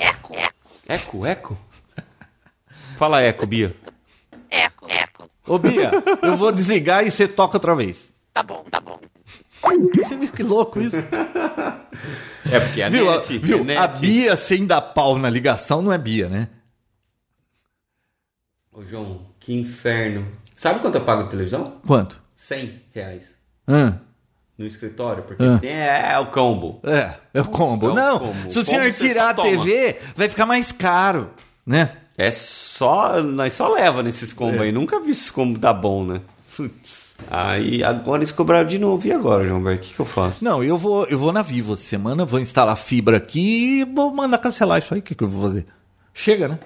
Eco, 0.00 0.34
eco, 0.34 0.54
Eco, 0.88 1.26
eco. 1.26 1.58
Fala 2.96 3.22
eco, 3.22 3.46
Bia. 3.46 3.74
eco, 4.50 4.86
eco. 4.88 5.28
Ô, 5.46 5.58
Bia, 5.58 5.90
eu 6.22 6.36
vou 6.36 6.50
desligar 6.52 7.06
e 7.06 7.10
você 7.10 7.26
toca 7.28 7.56
outra 7.56 7.74
vez. 7.74 8.12
Tá 8.32 8.42
bom, 8.42 8.64
tá 8.70 8.80
bom. 8.80 8.98
Você 9.94 10.16
viu 10.16 10.32
que 10.32 10.42
louco 10.42 10.80
isso? 10.80 10.96
É 10.96 12.60
porque 12.60 12.82
a 12.82 12.88
viu? 12.88 13.04
net, 13.10 13.38
viu? 13.38 13.60
a 13.60 13.64
net. 13.64 13.78
A 13.78 13.86
Bia 13.88 14.36
sem 14.36 14.66
dar 14.66 14.80
pau 14.80 15.18
na 15.18 15.28
ligação 15.28 15.82
não 15.82 15.92
é 15.92 15.98
Bia, 15.98 16.28
né? 16.28 16.48
Ô, 18.72 18.82
João, 18.84 19.26
que 19.38 19.52
inferno. 19.54 20.26
Sabe 20.56 20.80
quanto 20.80 20.94
eu 20.96 21.04
pago 21.04 21.24
de 21.24 21.30
televisão? 21.30 21.80
Quanto? 21.86 22.20
100 22.36 22.82
reais. 22.92 23.34
Hã? 23.68 24.00
No 24.60 24.66
escritório, 24.66 25.22
porque 25.22 25.42
Ah. 25.42 25.56
tem- 25.58 25.70
é, 25.70 26.18
o 26.18 26.26
combo. 26.26 26.80
É, 26.84 27.14
é 27.32 27.40
o 27.40 27.46
combo. 27.46 27.88
É 27.88 27.92
o 27.92 27.94
não, 27.94 28.18
combo. 28.18 28.50
se 28.52 28.58
o 28.58 28.60
O 28.60 28.64
senhor 28.64 28.92
tirar 28.92 29.30
a 29.30 29.34
toma. 29.34 29.48
TV, 29.48 29.96
vai 30.14 30.28
ficar 30.28 30.44
mais 30.44 30.70
caro, 30.70 31.30
né? 31.64 31.92
É 32.18 32.30
só. 32.30 33.22
Nós 33.22 33.54
só 33.54 33.68
leva 33.72 34.02
nesses 34.02 34.34
combos 34.34 34.60
É. 34.60 34.64
aí. 34.64 34.72
Nunca 34.72 35.00
vi 35.00 35.12
esses 35.12 35.30
combos 35.30 35.58
dar 35.58 35.72
bom, 35.72 36.04
né? 36.04 36.20
Aí 37.30 37.82
agora 37.82 38.18
eles 38.20 38.32
cobraram 38.32 38.66
de 38.68 38.78
novo. 38.78 39.06
E 39.06 39.12
agora, 39.12 39.46
João 39.46 39.62
Berto? 39.62 39.84
O 39.84 39.88
que, 39.88 39.94
que 39.94 40.00
eu 40.00 40.04
faço? 40.04 40.44
Não, 40.44 40.62
eu 40.62 40.76
vou, 40.76 41.06
eu 41.06 41.18
vou 41.18 41.32
na 41.32 41.40
Vivo 41.40 41.72
essa 41.72 41.82
semana, 41.82 42.26
vou 42.26 42.38
instalar 42.38 42.76
fibra 42.76 43.16
aqui 43.16 43.80
e 43.80 43.84
vou 43.84 44.12
mandar 44.12 44.36
cancelar 44.36 44.78
isso 44.78 44.92
aí. 44.92 45.00
O 45.00 45.02
que, 45.02 45.14
que 45.14 45.24
eu 45.24 45.28
vou 45.28 45.40
fazer? 45.42 45.64
Chega, 46.12 46.48
né? 46.48 46.58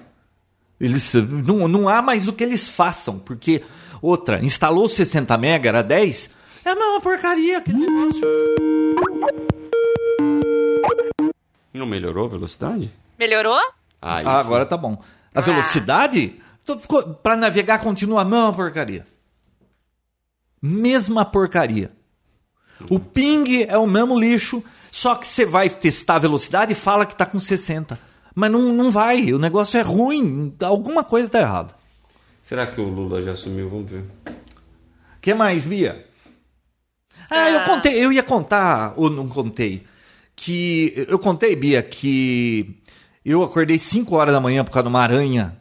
Eles, 0.81 1.13
não, 1.13 1.67
não 1.69 1.87
há 1.87 2.01
mais 2.01 2.27
o 2.27 2.33
que 2.33 2.43
eles 2.43 2.67
façam, 2.67 3.17
porque, 3.19 3.63
outra, 4.01 4.43
instalou 4.43 4.89
60 4.89 5.37
mega, 5.37 5.69
era 5.69 5.81
10, 5.81 6.29
é 6.65 6.69
a 6.71 6.75
mesma 6.75 7.01
porcaria 7.01 7.57
aquele 7.59 7.77
negócio. 7.79 8.25
Não 11.73 11.85
melhorou 11.85 12.25
a 12.25 12.29
velocidade? 12.29 12.91
Melhorou? 13.19 13.59
Ah, 14.01 14.21
Ah, 14.23 14.39
agora 14.39 14.65
tá 14.65 14.77
bom. 14.77 15.01
A 15.33 15.41
velocidade, 15.41 16.39
tô- 16.63 16.79
ficou- 16.79 17.03
pra 17.15 17.35
navegar 17.35 17.79
continua 17.79 18.21
a 18.21 18.25
mesma 18.25 18.53
porcaria. 18.53 19.05
Mesma 20.61 21.25
porcaria. 21.25 21.91
O 22.89 22.99
ping 22.99 23.63
é 23.67 23.77
o 23.77 23.85
mesmo 23.87 24.17
lixo, 24.19 24.63
só 24.91 25.15
que 25.15 25.27
você 25.27 25.45
vai 25.45 25.69
testar 25.69 26.15
a 26.15 26.19
velocidade 26.19 26.71
e 26.71 26.75
fala 26.75 27.05
que 27.05 27.15
tá 27.15 27.25
com 27.25 27.39
60. 27.39 27.99
Mas 28.33 28.51
não, 28.51 28.73
não 28.73 28.91
vai, 28.91 29.31
o 29.33 29.39
negócio 29.39 29.77
é 29.77 29.81
ruim, 29.81 30.53
alguma 30.61 31.03
coisa 31.03 31.29
tá 31.29 31.39
errada. 31.39 31.73
Será 32.41 32.67
que 32.67 32.79
o 32.79 32.85
Lula 32.87 33.21
já 33.21 33.31
assumiu? 33.31 33.69
Vamos 33.69 33.89
ver. 33.91 34.03
que 35.21 35.33
mais, 35.33 35.65
Bia? 35.65 36.05
Ah, 37.29 37.49
eu 37.49 37.59
Ah. 37.59 37.63
contei, 37.65 37.93
eu 38.03 38.11
ia 38.11 38.23
contar, 38.23 38.93
ou 38.95 39.09
não 39.09 39.27
contei, 39.27 39.85
que 40.35 40.93
eu 41.07 41.17
contei, 41.19 41.55
Bia, 41.55 41.81
que 41.83 42.75
eu 43.23 43.41
acordei 43.43 43.77
5 43.79 44.15
horas 44.15 44.33
da 44.33 44.39
manhã 44.39 44.63
por 44.63 44.71
causa 44.71 44.83
de 44.83 44.89
uma 44.89 45.01
aranha, 45.01 45.57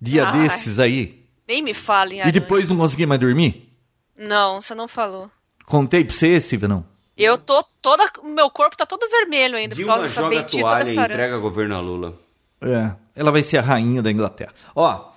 dia 0.00 0.26
Ai. 0.28 0.42
desses 0.42 0.78
aí, 0.78 1.24
Nem 1.48 1.62
me 1.62 1.72
falem, 1.74 2.26
e 2.26 2.32
depois 2.32 2.68
não 2.68 2.76
consegui 2.76 3.06
mais 3.06 3.20
dormir. 3.20 3.72
Não, 4.18 4.60
você 4.60 4.74
não 4.74 4.88
falou. 4.88 5.30
Contei 5.64 6.04
pra 6.04 6.14
você, 6.14 6.40
Silvio, 6.40 6.68
não? 6.68 6.84
Eu 7.16 7.38
tô 7.38 7.62
toda. 7.80 8.04
Meu 8.24 8.50
corpo 8.50 8.76
tá 8.76 8.84
todo 8.84 9.08
vermelho 9.08 9.56
ainda 9.56 9.74
por 9.74 9.78
Dilma 9.78 9.92
causa 9.94 10.06
dessa 10.08 10.20
joga 10.22 10.36
bendita 10.36 10.60
toalha 10.60 10.78
dessa 10.84 10.92
e 10.94 10.98
aranha. 10.98 11.14
entrega 11.18 11.38
governo 11.38 11.74
a 11.76 11.80
Lula. 11.80 12.18
É, 12.60 12.92
ela 13.14 13.30
vai 13.32 13.42
ser 13.42 13.58
a 13.58 13.62
rainha 13.62 14.02
da 14.02 14.10
Inglaterra. 14.10 14.52
Ó, 14.74 15.12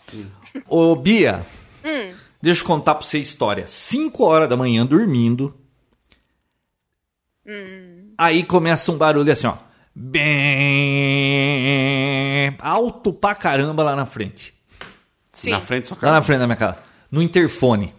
ô 0.68 0.96
Bia, 0.96 1.46
deixa 2.42 2.62
eu 2.64 2.68
contar 2.68 2.96
pra 2.96 3.06
você 3.06 3.18
a 3.18 3.22
história. 3.22 3.66
5 3.68 4.24
horas 4.24 4.50
da 4.50 4.56
manhã, 4.58 4.86
dormindo. 4.86 5.54
Aí 8.18 8.44
começa 8.44 8.92
um 8.92 8.98
barulho 8.98 9.32
assim, 9.32 9.48
ó. 9.48 9.58
Bem... 11.20 12.56
Alto 12.60 13.12
pra 13.14 13.36
caramba 13.36 13.84
lá 13.84 13.96
na 13.96 14.06
frente. 14.06 14.54
Sim. 15.32 15.52
Na 15.52 15.62
frente 15.62 15.90
da 15.90 15.96
sua 15.96 15.98
Lá 16.08 16.12
na 16.16 16.22
frente 16.22 16.40
da 16.40 16.46
minha 16.48 16.58
casa. 16.58 16.78
No 17.12 17.22
interfone. 17.22 17.94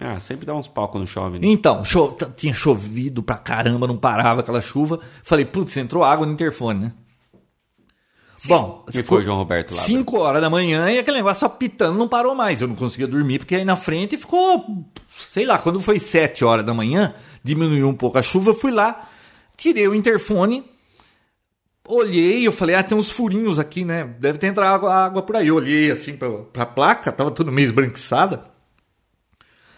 Ah, 0.00 0.18
sempre 0.18 0.46
dá 0.46 0.54
uns 0.54 0.66
pau 0.66 0.88
quando 0.88 1.06
chove. 1.06 1.38
Né? 1.38 1.46
Então, 1.46 1.84
cho- 1.84 2.16
tinha 2.36 2.54
chovido 2.54 3.22
pra 3.22 3.36
caramba, 3.36 3.86
não 3.86 3.96
parava 3.96 4.40
aquela 4.40 4.60
chuva. 4.62 4.98
Falei, 5.22 5.44
putz, 5.44 5.76
entrou 5.76 6.02
água 6.02 6.26
no 6.26 6.32
interfone, 6.32 6.80
né? 6.80 6.92
Bom, 8.48 8.84
E 8.92 9.02
foi 9.02 9.20
o 9.20 9.22
João 9.22 9.36
Roberto 9.36 9.74
lá. 9.74 9.82
5 9.82 10.18
horas 10.18 10.40
da 10.40 10.48
manhã 10.48 10.90
e 10.90 10.98
aquele 10.98 11.18
negócio 11.18 11.46
apitando 11.46 11.98
não 11.98 12.08
parou 12.08 12.34
mais. 12.34 12.60
Eu 12.60 12.68
não 12.68 12.74
conseguia 12.74 13.06
dormir 13.06 13.38
porque 13.38 13.54
aí 13.54 13.64
na 13.64 13.76
frente 13.76 14.16
ficou, 14.16 14.84
sei 15.30 15.44
lá, 15.44 15.58
quando 15.58 15.80
foi 15.80 15.98
7 15.98 16.44
horas 16.44 16.64
da 16.64 16.72
manhã, 16.72 17.14
diminuiu 17.42 17.88
um 17.88 17.94
pouco 17.94 18.18
a 18.18 18.22
chuva, 18.22 18.50
eu 18.50 18.54
fui 18.54 18.70
lá, 18.70 19.08
tirei 19.56 19.86
o 19.86 19.94
interfone, 19.94 20.64
olhei, 21.86 22.46
eu 22.46 22.52
falei, 22.52 22.74
ah, 22.74 22.82
tem 22.82 22.96
uns 22.96 23.10
furinhos 23.10 23.58
aqui, 23.58 23.84
né? 23.84 24.04
Deve 24.18 24.38
ter 24.38 24.46
entrado 24.46 24.72
água, 24.72 24.94
água 24.94 25.22
por 25.22 25.36
aí. 25.36 25.48
Eu 25.48 25.56
olhei 25.56 25.90
assim 25.90 26.16
pra, 26.16 26.30
pra 26.30 26.66
placa, 26.66 27.12
tava 27.12 27.30
tudo 27.30 27.52
meio 27.52 27.66
esbranquiçada. 27.66 28.51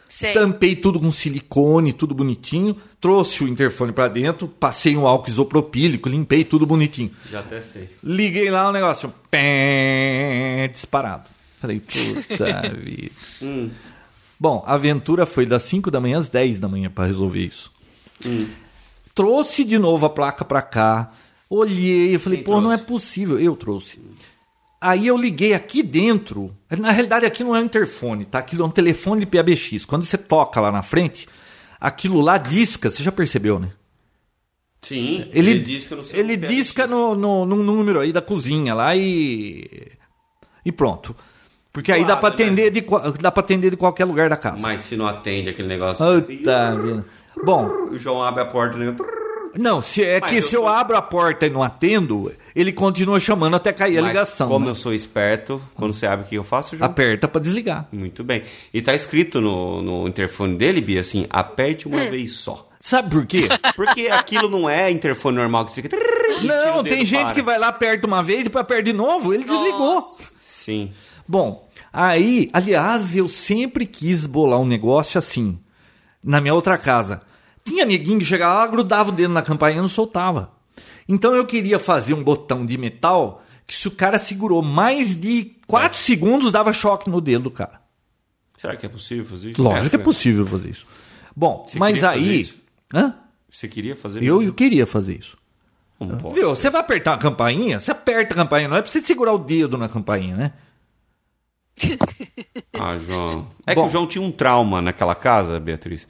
Sei. 0.09 0.33
Tampei 0.33 0.77
tudo 0.77 1.01
com 1.01 1.11
silicone, 1.11 1.93
tudo 1.93 2.15
bonitinho. 2.15 2.77
Trouxe 3.01 3.43
o 3.45 3.49
interfone 3.49 3.93
pra 3.93 4.07
dentro, 4.09 4.47
passei 4.47 4.97
um 4.97 5.07
álcool 5.07 5.29
isopropílico, 5.31 6.09
limpei 6.09 6.45
tudo 6.45 6.65
bonitinho. 6.67 7.11
Já 7.31 7.41
até 7.41 7.61
sei. 7.61 7.89
Liguei 8.03 8.49
lá 8.51 8.69
o 8.69 8.73
negócio, 8.73 9.13
pé, 9.31 10.69
disparado. 10.73 11.29
Falei, 11.61 11.81
puta 11.81 12.71
vida. 12.79 13.11
Bom, 14.39 14.63
a 14.67 14.75
aventura 14.75 15.25
foi 15.27 15.47
das 15.47 15.63
5 15.65 15.91
da 15.91 16.01
manhã 16.01 16.19
às 16.19 16.29
10 16.29 16.59
da 16.59 16.69
manhã 16.69 16.91
pra 16.91 17.07
resolver 17.07 17.41
isso. 17.45 17.73
Trouxe 19.15 19.65
de 19.65 19.79
novo 19.79 20.07
a 20.07 20.11
placa 20.11 20.45
pra 20.45 20.61
cá, 20.63 21.13
olhei, 21.49 22.15
eu 22.15 22.21
falei, 22.21 22.39
Quem 22.39 22.45
pô, 22.45 22.61
não 22.61 22.73
é 22.73 22.77
trouxe? 22.77 22.93
possível. 22.93 23.39
Eu 23.41 23.55
trouxe. 23.57 23.99
Aí 24.81 25.07
eu 25.07 25.17
liguei 25.17 25.55
aqui 25.55 25.83
dentro. 25.83 26.55
Na 26.71 26.91
realidade, 26.91 27.25
aqui 27.25 27.43
não 27.43 27.57
é 27.57 27.61
um 27.61 27.65
interfone, 27.65 28.25
tá? 28.27 28.39
Aquilo 28.41 28.63
é 28.65 28.67
um 28.67 28.71
telefone 28.71 29.21
de 29.21 29.27
PABX. 29.27 29.85
Quando 29.87 30.03
você 30.05 30.19
toca 30.19 30.61
lá 30.61 30.71
na 30.71 30.83
frente, 30.83 31.27
aquilo 31.81 32.21
lá 32.21 32.37
disca. 32.37 32.91
Você 32.91 33.03
já 33.03 33.11
percebeu, 33.11 33.59
né? 33.59 33.71
Sim, 34.83 35.27
Ele, 35.33 35.59
disca 35.61 35.97
no 35.97 36.05
seu 36.05 36.19
ele 36.19 36.37
disca 36.37 36.87
no, 36.87 37.15
no, 37.15 37.47
num 37.47 37.63
número 37.63 38.01
aí 38.01 38.13
da 38.13 38.21
cozinha 38.21 38.75
lá 38.75 38.95
e. 38.95 39.91
E 40.65 40.71
pronto. 40.71 41.17
Porque 41.73 41.91
aí 41.91 42.05
dá 42.05 42.17
pra, 42.17 42.29
Suave, 42.31 42.45
né? 42.45 42.51
atender 42.53 42.71
de, 42.71 42.83
qua- 42.83 43.11
dá 43.19 43.31
pra 43.33 43.41
atender 43.43 43.71
de 43.71 43.77
qualquer 43.79 44.05
lugar 44.05 44.29
da 44.29 44.37
casa. 44.37 44.61
Mas 44.61 44.83
se 44.83 44.95
não 44.97 45.07
atende 45.07 45.49
aquele 45.49 45.69
negócio. 45.69 46.05
Puta 46.23 46.77
vida. 46.77 47.07
Bom, 47.43 47.67
O 47.91 47.97
João 47.99 48.23
abre 48.23 48.43
a 48.43 48.47
porta 48.47 48.77
né? 48.77 48.95
Não, 49.57 49.81
se, 49.83 50.03
é 50.05 50.21
Mas 50.21 50.31
que 50.31 50.37
eu 50.37 50.43
se 50.43 50.55
eu 50.57 50.63
tô- 50.63 50.69
abro 50.69 50.97
a 50.97 51.03
porta 51.03 51.47
e 51.47 51.51
não 51.51 51.63
atendo, 51.63 52.33
ele 52.55 52.73
continua 52.73 53.19
chamando 53.21 53.57
até 53.57 53.73
cair 53.73 53.99
a 53.99 54.03
Mas 54.03 54.11
ligação. 54.11 54.49
Como 54.49 54.65
né? 54.65 54.71
eu 54.71 54.75
sou 54.75 54.93
esperto, 54.95 55.61
quando 55.75 55.93
você 55.93 56.07
abre 56.07 56.25
o 56.27 56.29
que 56.29 56.35
eu 56.37 56.45
faço, 56.45 56.77
João? 56.77 56.91
Aperta 56.91 57.27
pra 57.29 57.41
desligar. 57.41 57.89
Muito 57.93 58.23
bem. 58.25 58.43
E 58.73 58.81
tá 58.83 58.95
escrito 58.95 59.41
no, 59.41 59.83
no 59.83 60.09
interfone 60.09 60.57
dele, 60.57 60.81
Bia, 60.81 61.01
assim, 61.01 61.27
aperte 61.31 61.89
Hum. 61.89 61.93
uma 61.93 62.11
vez 62.11 62.33
só. 62.33 62.69
Sabe 62.81 63.11
por 63.11 63.25
quê? 63.27 63.49
Porque 63.77 64.09
aquilo 64.09 64.49
não 64.49 64.69
é 64.69 64.91
interfone 64.91 65.37
normal 65.39 65.65
que 65.67 65.73
fica. 65.73 65.89
e 65.97 66.47
não, 66.47 66.83
tem 66.85 67.05
gente 67.05 67.25
para. 67.25 67.35
que 67.35 67.43
vai 67.43 67.59
lá, 67.59 67.69
aperta 67.69 68.07
uma 68.07 68.23
vez, 68.23 68.45
depois 68.45 68.63
aperta 68.63 68.83
de 68.83 68.93
novo, 68.93 69.33
ele 69.33 69.45
desligou. 69.45 70.01
Sim. 70.47 70.93
Bom, 71.27 71.67
aí, 71.91 72.51
aliás, 72.53 73.17
eu 73.17 73.27
sempre 73.29 73.87
quis 73.87 74.27
bolar 74.27 74.61
um 74.61 74.67
negócio 74.67 75.19
assim, 75.19 75.59
na 76.23 76.39
minha 76.41 76.53
outra 76.53 76.77
casa. 76.77 77.23
Tinha 77.65 77.85
neguinho 77.85 78.19
que 78.19 78.25
chegava 78.25 78.55
lá, 78.61 78.67
grudava 78.67 79.09
o 79.11 79.13
dedo 79.13 79.33
na 79.33 79.43
campainha 79.43 79.79
e 79.79 79.81
não 79.81 79.89
soltava. 79.89 80.53
Então 81.09 81.35
eu 81.35 81.47
queria 81.47 81.79
fazer 81.79 82.15
um 82.15 82.23
botão 82.23 82.65
de 82.65 82.77
metal 82.77 83.43
que 83.67 83.75
se 83.75 83.89
o 83.89 83.91
cara 83.91 84.19
segurou 84.19 84.63
mais 84.63 85.17
de 85.17 85.53
4 85.67 85.97
segundos, 85.97 86.53
dava 86.53 86.73
choque 86.73 87.09
no 87.09 87.21
dedo 87.21 87.45
do 87.45 87.51
cara. 87.51 87.81
Será 88.57 88.77
que 88.77 88.87
é 88.87 88.89
possível 88.89 89.25
fazer 89.25 89.53
isso? 89.53 89.63
Lógico 89.63 89.91
que 89.91 89.97
é 89.97 89.99
né? 89.99 90.05
possível 90.05 90.47
fazer 90.47 90.71
isso. 90.71 90.87
Bom, 91.35 91.65
Você 91.67 91.79
mas 91.79 92.05
aí... 92.05 92.53
Hã? 92.93 93.15
Você 93.51 93.69
queria 93.69 93.97
fazer 93.97 94.23
Eu, 94.23 94.43
eu 94.43 94.53
queria 94.53 94.87
fazer 94.87 95.19
isso. 95.19 95.39
Não 96.01 96.17
posso. 96.19 96.35
Viu? 96.35 96.51
Você 96.51 96.69
vai 96.71 96.81
apertar 96.81 97.15
a 97.15 97.19
campainha? 97.19 97.81
Você 97.81 97.91
aperta 97.91 98.35
a 98.35 98.37
campainha, 98.37 98.69
não 98.69 98.77
é 98.77 98.83
pra 98.83 98.91
você 98.91 99.01
segurar 99.01 99.33
o 99.33 99.39
dedo 99.39 99.79
na 99.79 99.89
campainha, 99.89 100.37
né? 100.37 100.53
Ah, 102.73 102.97
João. 102.99 103.49
É 103.67 103.75
Bom. 103.75 103.83
que 103.83 103.89
o 103.89 103.91
João 103.91 104.07
tinha 104.07 104.23
um 104.23 104.31
trauma 104.31 104.83
naquela 104.83 105.15
casa, 105.15 105.59
Beatriz. 105.59 106.07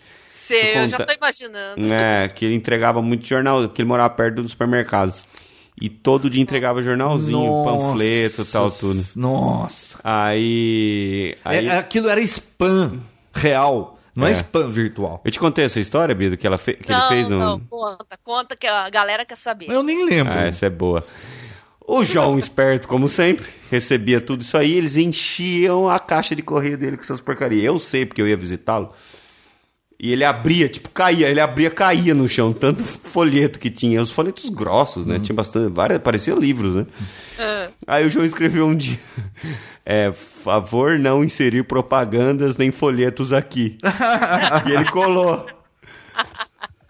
Sei, 0.46 0.76
eu 0.76 0.88
já 0.88 0.98
tô 0.98 1.12
imaginando. 1.12 1.92
É, 1.92 2.28
que 2.28 2.44
ele 2.44 2.54
entregava 2.54 3.00
muito 3.00 3.26
jornal, 3.26 3.66
que 3.68 3.80
ele 3.80 3.88
morava 3.88 4.10
perto 4.10 4.42
do 4.42 4.48
supermercado. 4.48 5.14
E 5.80 5.88
todo 5.88 6.28
dia 6.30 6.42
entregava 6.42 6.82
jornalzinho, 6.82 7.64
panfleto 7.64 8.42
e 8.42 8.44
tal, 8.44 8.70
tudo. 8.70 9.04
Nossa. 9.16 9.98
Aí. 10.04 11.36
aí 11.44 11.66
É, 11.66 11.78
aquilo 11.78 12.08
era 12.08 12.20
spam 12.20 13.00
real, 13.34 13.98
não 14.14 14.26
é, 14.26 14.30
É. 14.30 14.32
spam 14.34 14.68
virtual. 14.70 15.20
Eu 15.24 15.30
te 15.32 15.40
contei 15.40 15.64
essa 15.64 15.80
história, 15.80 16.14
Bido, 16.14 16.36
que, 16.36 16.46
ela 16.46 16.56
fe... 16.56 16.74
que 16.74 16.88
não, 16.92 16.98
ele 17.00 17.08
fez 17.08 17.28
no. 17.28 17.38
não, 17.38 17.60
conta, 17.60 18.18
conta 18.22 18.56
que 18.56 18.66
a 18.66 18.88
galera 18.90 19.24
quer 19.24 19.36
saber. 19.36 19.68
Eu 19.68 19.82
nem 19.82 20.04
lembro. 20.04 20.32
Ah, 20.32 20.46
essa 20.46 20.66
é 20.66 20.70
boa. 20.70 21.04
O 21.86 22.04
João, 22.04 22.38
esperto 22.38 22.86
como 22.86 23.08
sempre, 23.08 23.46
recebia 23.70 24.20
tudo 24.20 24.42
isso 24.42 24.56
aí, 24.56 24.74
eles 24.74 24.96
enchiam 24.96 25.88
a 25.90 25.98
caixa 25.98 26.36
de 26.36 26.42
correio 26.42 26.78
dele 26.78 26.96
com 26.96 27.02
essas 27.02 27.20
porcarias. 27.20 27.64
Eu 27.64 27.78
sei, 27.78 28.06
porque 28.06 28.22
eu 28.22 28.28
ia 28.28 28.36
visitá-lo. 28.36 28.92
E 29.98 30.12
ele 30.12 30.24
abria, 30.24 30.68
tipo, 30.68 30.88
caía, 30.90 31.28
ele 31.28 31.40
abria, 31.40 31.70
caía 31.70 32.14
no 32.14 32.28
chão, 32.28 32.52
tanto 32.52 32.82
folheto 32.82 33.58
que 33.58 33.70
tinha. 33.70 34.02
Os 34.02 34.10
folhetos 34.10 34.50
grossos, 34.50 35.06
né? 35.06 35.18
Tinha 35.18 35.34
bastante, 35.34 35.72
várias, 35.72 36.00
parecia 36.02 36.34
livros, 36.34 36.74
né? 36.74 36.86
Ah, 37.38 37.68
Aí 37.86 38.06
o 38.06 38.10
João 38.10 38.26
escreveu 38.26 38.66
um 38.66 38.74
dia: 38.74 38.98
é, 39.86 40.12
favor 40.12 40.98
não 40.98 41.22
inserir 41.24 41.64
propagandas 41.64 42.56
nem 42.56 42.70
folhetos 42.70 43.32
aqui. 43.32 43.78
e 44.66 44.72
ele 44.72 44.84
colou. 44.86 45.46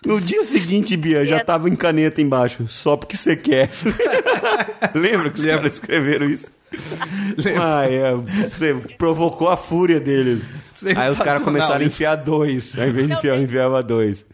No 0.04 0.20
dia 0.20 0.44
seguinte, 0.44 0.96
Bia, 0.96 1.24
já 1.24 1.42
tava 1.42 1.68
em 1.68 1.74
caneta 1.76 2.20
embaixo, 2.20 2.66
só 2.68 2.96
porque 2.96 3.16
você 3.16 3.36
quer. 3.36 3.70
Lembra 4.94 5.30
que 5.30 5.40
os 5.40 5.46
caras 5.46 5.74
escreveram 5.74 6.28
isso? 6.28 6.50
Ah, 7.60 7.88
é, 7.88 8.14
você 8.14 8.74
provocou 8.98 9.48
a 9.48 9.56
fúria 9.56 9.98
deles. 9.98 10.42
Aí 10.96 11.10
os 11.10 11.18
caras 11.18 11.42
começaram 11.42 11.82
a 11.82 11.84
enfiar 11.84 12.16
dois. 12.16 12.78
Ao 12.78 12.86
invés 12.86 13.08
de 13.08 13.14
enfiar, 13.14 13.36
eu 13.36 13.42
enfiava 13.42 13.82
dois. 13.82 14.24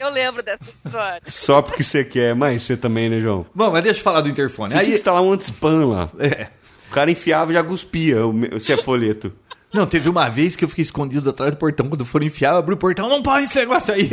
eu 0.00 0.10
lembro 0.10 0.42
dessa 0.42 0.66
história. 0.74 1.22
Só 1.26 1.62
porque 1.62 1.82
você 1.82 2.04
quer. 2.04 2.34
Mas 2.34 2.62
você 2.64 2.76
também, 2.76 3.08
né, 3.08 3.20
João? 3.20 3.46
Bom, 3.54 3.70
mas 3.70 3.84
deixa 3.84 4.00
eu 4.00 4.04
falar 4.04 4.20
do 4.20 4.28
interfone. 4.28 4.70
Você 4.70 4.76
tinha 4.76 4.84
que 4.84 4.90
Aí, 4.92 4.98
instalar 4.98 5.22
um 5.22 5.32
anti-spam 5.32 5.86
lá. 5.86 6.08
é. 6.18 6.48
O 6.90 6.94
cara 6.94 7.10
enfiava 7.10 7.50
e 7.50 7.54
já 7.54 7.64
cuspia 7.64 8.26
o 8.26 8.60
se 8.60 8.70
é 8.70 8.76
folheto. 8.76 9.32
Não, 9.72 9.86
teve 9.86 10.06
uma 10.10 10.28
vez 10.28 10.54
que 10.54 10.62
eu 10.62 10.68
fiquei 10.68 10.82
escondido 10.82 11.30
atrás 11.30 11.50
do 11.50 11.56
portão. 11.56 11.88
Quando 11.88 12.04
foram 12.04 12.26
enfiar, 12.26 12.52
eu 12.52 12.58
abri 12.58 12.74
o 12.74 12.76
portão. 12.76 13.08
Não 13.08 13.22
pode 13.22 13.44
esse 13.44 13.58
negócio 13.58 13.94
aí. 13.94 14.10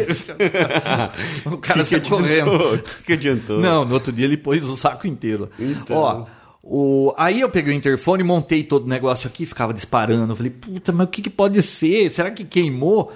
o 1.45 1.57
cara 1.57 1.79
que, 1.79 1.85
saiu 1.89 2.01
que 2.01 2.09
correndo. 2.09 2.55
adiantou? 2.55 2.73
O 2.75 2.77
que, 2.79 3.03
que 3.03 3.13
adiantou? 3.13 3.59
Não, 3.59 3.83
no 3.83 3.93
outro 3.93 4.13
dia 4.13 4.23
ele 4.25 4.37
pôs 4.37 4.63
o 4.63 4.77
saco 4.77 5.05
inteiro. 5.05 5.49
Então. 5.59 5.97
Ó, 5.97 6.25
o... 6.71 7.13
aí 7.17 7.41
eu 7.41 7.49
peguei 7.49 7.73
o 7.73 7.75
interfone, 7.75 8.23
montei 8.23 8.63
todo 8.63 8.85
o 8.85 8.89
negócio 8.89 9.27
aqui, 9.27 9.43
ficava 9.45 9.73
disparando. 9.73 10.31
Eu 10.31 10.35
falei, 10.35 10.51
puta, 10.51 10.91
mas 10.91 11.07
o 11.07 11.09
que, 11.09 11.23
que 11.23 11.29
pode 11.29 11.59
ser? 11.63 12.11
Será 12.11 12.29
que 12.29 12.45
queimou? 12.45 13.11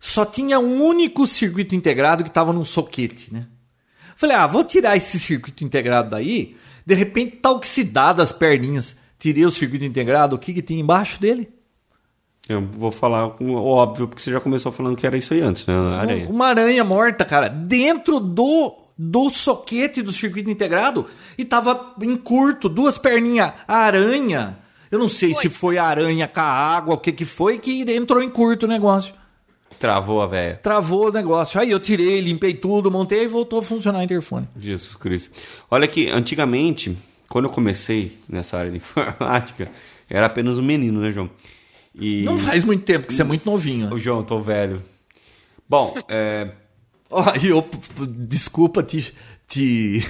Só 0.00 0.24
tinha 0.24 0.58
um 0.58 0.82
único 0.82 1.26
circuito 1.26 1.74
integrado 1.74 2.22
que 2.22 2.30
estava 2.30 2.54
num 2.54 2.64
soquete, 2.64 3.32
né? 3.32 3.46
Falei, 4.16 4.34
ah, 4.34 4.46
vou 4.46 4.64
tirar 4.64 4.96
esse 4.96 5.20
circuito 5.20 5.62
integrado 5.62 6.08
daí. 6.08 6.56
De 6.86 6.94
repente 6.94 7.36
tá 7.36 7.50
oxidado 7.50 8.22
as 8.22 8.32
perninhas. 8.32 8.96
Tirei 9.18 9.44
o 9.44 9.50
circuito 9.50 9.84
integrado, 9.84 10.34
o 10.34 10.38
que, 10.38 10.54
que 10.54 10.62
tinha 10.62 10.80
embaixo 10.80 11.20
dele? 11.20 11.50
Eu 12.48 12.64
vou 12.64 12.90
falar 12.90 13.36
o 13.42 13.54
óbvio, 13.56 14.08
porque 14.08 14.22
você 14.22 14.30
já 14.30 14.40
começou 14.40 14.72
falando 14.72 14.96
que 14.96 15.06
era 15.06 15.18
isso 15.18 15.34
aí 15.34 15.42
antes, 15.42 15.66
né? 15.66 15.74
A 15.74 16.00
areia. 16.00 16.28
Uma 16.28 16.46
aranha 16.46 16.84
morta, 16.84 17.24
cara, 17.24 17.48
dentro 17.48 18.20
do, 18.20 18.74
do 18.96 19.28
soquete 19.28 20.00
do 20.00 20.12
circuito 20.12 20.50
integrado 20.50 21.06
e 21.36 21.44
tava 21.44 21.94
em 22.00 22.16
curto, 22.16 22.68
duas 22.68 22.96
perninhas. 22.96 23.52
A 23.68 23.76
aranha, 23.76 24.58
eu 24.90 24.98
não 24.98 25.08
sei 25.08 25.34
se 25.34 25.48
foi 25.48 25.76
a 25.76 25.84
aranha 25.84 26.26
com 26.26 26.40
a 26.40 26.44
água, 26.44 26.94
o 26.94 26.98
que 26.98 27.12
que 27.12 27.24
foi, 27.24 27.58
que 27.58 27.82
entrou 27.92 28.22
em 28.22 28.30
curto 28.30 28.64
o 28.64 28.68
negócio. 28.68 29.14
Travou 29.78 30.22
a 30.22 30.26
véia. 30.26 30.58
Travou 30.62 31.08
o 31.08 31.12
negócio. 31.12 31.60
Aí 31.60 31.70
eu 31.70 31.78
tirei, 31.78 32.20
limpei 32.20 32.54
tudo, 32.54 32.90
montei 32.90 33.24
e 33.24 33.26
voltou 33.26 33.58
a 33.58 33.62
funcionar 33.62 33.98
o 33.98 34.02
interfone. 34.02 34.48
Jesus 34.58 34.96
Cristo. 34.96 35.30
Olha 35.70 35.86
que 35.86 36.08
antigamente, 36.08 36.96
quando 37.28 37.44
eu 37.44 37.50
comecei 37.50 38.18
nessa 38.26 38.56
área 38.56 38.70
de 38.70 38.78
informática, 38.78 39.70
era 40.08 40.26
apenas 40.26 40.56
um 40.56 40.62
menino, 40.62 41.00
né, 41.00 41.12
João? 41.12 41.28
E... 41.94 42.22
Não 42.22 42.38
faz 42.38 42.64
muito 42.64 42.84
tempo, 42.84 43.06
que 43.06 43.12
você 43.12 43.22
é 43.22 43.24
muito 43.24 43.44
novinho. 43.44 43.88
Ô, 43.88 43.94
né? 43.94 44.00
João, 44.00 44.22
tô 44.22 44.40
velho. 44.40 44.82
Bom, 45.68 45.94
é... 46.08 46.50
Ó, 47.10 47.22
e 47.42 47.48
eu, 47.50 47.64
desculpa 48.08 48.82
te, 48.82 49.14
te 49.46 50.04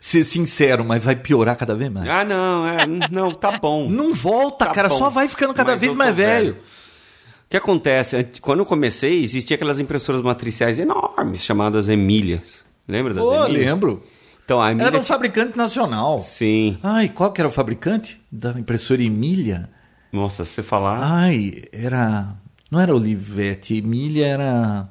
ser 0.00 0.24
sincero, 0.24 0.84
mas 0.84 1.02
vai 1.04 1.16
piorar 1.16 1.56
cada 1.56 1.74
vez 1.74 1.90
mais. 1.92 2.08
Ah, 2.08 2.24
não, 2.24 2.66
é, 2.66 2.86
não, 3.10 3.32
tá 3.32 3.58
bom. 3.58 3.88
Não 3.88 4.12
volta, 4.12 4.66
Tá 4.66 4.72
cara, 4.72 4.88
bom. 4.88 4.96
só 4.98 5.08
vai 5.10 5.28
ficando 5.28 5.54
cada 5.54 5.72
Mas 5.72 5.80
vez 5.80 5.94
mais 5.94 6.10
tô 6.10 6.16
velho. 6.16 6.52
O 6.54 7.50
que 7.50 7.56
acontece? 7.56 8.28
Quando 8.40 8.60
eu 8.60 8.66
comecei, 8.66 9.22
existia 9.24 9.56
aquelas 9.56 9.80
impressoras 9.80 10.20
matriciais 10.22 10.78
enormes, 10.78 11.42
chamadas 11.44 11.88
Emílias. 11.88 12.64
Lembra 12.86 13.12
das 13.14 13.22
Pô, 13.24 13.44
Emílias? 13.44 13.66
lembro. 13.66 14.02
Então, 14.44 14.60
a 14.60 14.70
Emília... 14.70 14.88
Era 14.88 14.98
um 14.98 15.02
fabricante 15.02 15.56
nacional. 15.56 16.18
Sim. 16.20 16.78
Ai, 16.82 17.08
qual 17.08 17.32
que 17.32 17.40
era 17.40 17.48
o 17.48 17.52
fabricante 17.52 18.20
da 18.30 18.50
impressora 18.52 19.02
Emília? 19.02 19.68
Nossa, 20.12 20.44
se 20.44 20.52
você 20.54 20.62
falar... 20.62 20.98
Ai, 21.02 21.62
era. 21.72 22.34
Não 22.70 22.80
era 22.80 22.94
Olivetti, 22.94 23.76
Emília 23.78 24.26
era. 24.26 24.88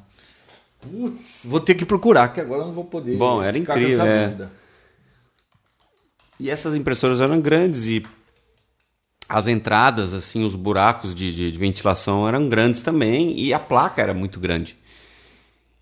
Putz, 0.89 1.41
vou 1.45 1.59
ter 1.59 1.75
que 1.75 1.85
procurar, 1.85 2.29
que 2.33 2.41
agora 2.41 2.61
eu 2.63 2.67
não 2.67 2.73
vou 2.73 2.85
poder. 2.85 3.17
Bom, 3.17 3.41
era 3.41 3.57
incrível, 3.57 3.93
essa 4.01 4.05
é. 4.07 4.25
dúvida. 4.27 4.51
E 6.39 6.49
essas 6.49 6.75
impressoras 6.75 7.19
eram 7.21 7.39
grandes 7.41 7.85
e 7.85 8.03
as 9.27 9.45
entradas, 9.47 10.13
assim, 10.13 10.43
os 10.43 10.55
buracos 10.55 11.13
de, 11.13 11.33
de- 11.33 11.51
de 11.51 11.57
ventilação 11.57 12.27
eram 12.27 12.49
grandes 12.49 12.81
também 12.81 13.37
e 13.39 13.53
a 13.53 13.59
placa 13.59 14.01
era 14.01 14.13
muito 14.13 14.39
grande. 14.39 14.77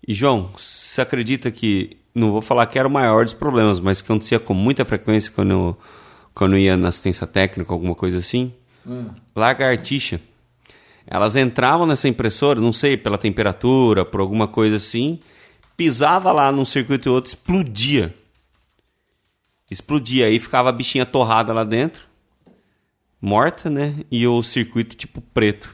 E, 0.06 0.12
João, 0.12 0.50
você 0.56 1.00
acredita 1.00 1.50
que, 1.50 1.96
não 2.14 2.32
vou 2.32 2.42
falar 2.42 2.66
que 2.66 2.78
era 2.78 2.88
o 2.88 2.90
maior 2.90 3.24
dos 3.24 3.34
problemas, 3.34 3.78
mas 3.80 4.00
que 4.02 4.10
acontecia 4.10 4.38
com 4.40 4.52
muita 4.54 4.84
frequência 4.84 5.30
quando 5.34 5.50
eu, 5.50 5.78
quando 6.34 6.54
eu 6.54 6.58
ia 6.58 6.76
na 6.76 6.88
assistência 6.88 7.26
técnica, 7.26 7.72
alguma 7.72 7.94
coisa 7.94 8.18
assim? 8.18 8.52
Lagartixa. 9.36 10.20
Elas 11.10 11.36
entravam 11.36 11.86
nessa 11.86 12.06
impressora, 12.06 12.60
não 12.60 12.72
sei, 12.72 12.96
pela 12.96 13.16
temperatura, 13.16 14.04
por 14.04 14.20
alguma 14.20 14.46
coisa 14.46 14.76
assim, 14.76 15.18
pisava 15.76 16.30
lá 16.32 16.52
num 16.52 16.66
circuito 16.66 17.08
e 17.08 17.10
outro, 17.10 17.30
explodia. 17.30 18.14
Explodia, 19.70 20.26
aí 20.26 20.38
ficava 20.38 20.68
a 20.68 20.72
bichinha 20.72 21.06
torrada 21.06 21.52
lá 21.52 21.64
dentro, 21.64 22.02
morta, 23.20 23.70
né? 23.70 23.96
E 24.10 24.26
o 24.26 24.42
circuito 24.42 24.96
tipo 24.96 25.20
preto. 25.20 25.68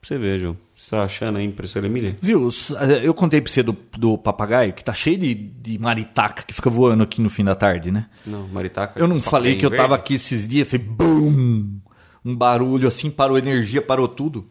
Pra 0.00 0.08
você 0.08 0.18
ver, 0.18 0.38
João. 0.38 0.56
Você 0.74 0.90
tá 0.90 1.04
achando 1.04 1.36
aí 1.36 1.44
impressora 1.44 1.86
Emília? 1.86 2.16
Viu, 2.22 2.48
eh, 2.48 3.00
eu 3.06 3.12
contei 3.12 3.38
pra 3.38 3.52
você 3.52 3.62
do, 3.62 3.76
do 3.98 4.16
papagaio, 4.16 4.72
que 4.72 4.82
tá 4.82 4.94
cheio 4.94 5.18
de, 5.18 5.34
de 5.34 5.78
maritaca 5.78 6.42
que 6.42 6.54
fica 6.54 6.70
voando 6.70 7.02
aqui 7.02 7.20
no 7.20 7.28
fim 7.28 7.44
da 7.44 7.54
tarde, 7.54 7.90
né? 7.90 8.06
Não, 8.26 8.48
Maritaca. 8.48 8.98
Eu 8.98 9.06
não 9.06 9.20
falei 9.20 9.56
que 9.56 9.66
eu 9.66 9.68
verde? 9.70 9.82
tava 9.82 9.94
aqui 9.94 10.14
esses 10.14 10.48
dias, 10.48 10.66
foi 10.66 10.78
BUM! 10.78 11.80
Um 12.24 12.34
barulho 12.36 12.86
assim, 12.88 13.10
parou 13.10 13.38
energia, 13.38 13.80
parou 13.80 14.06
tudo. 14.08 14.46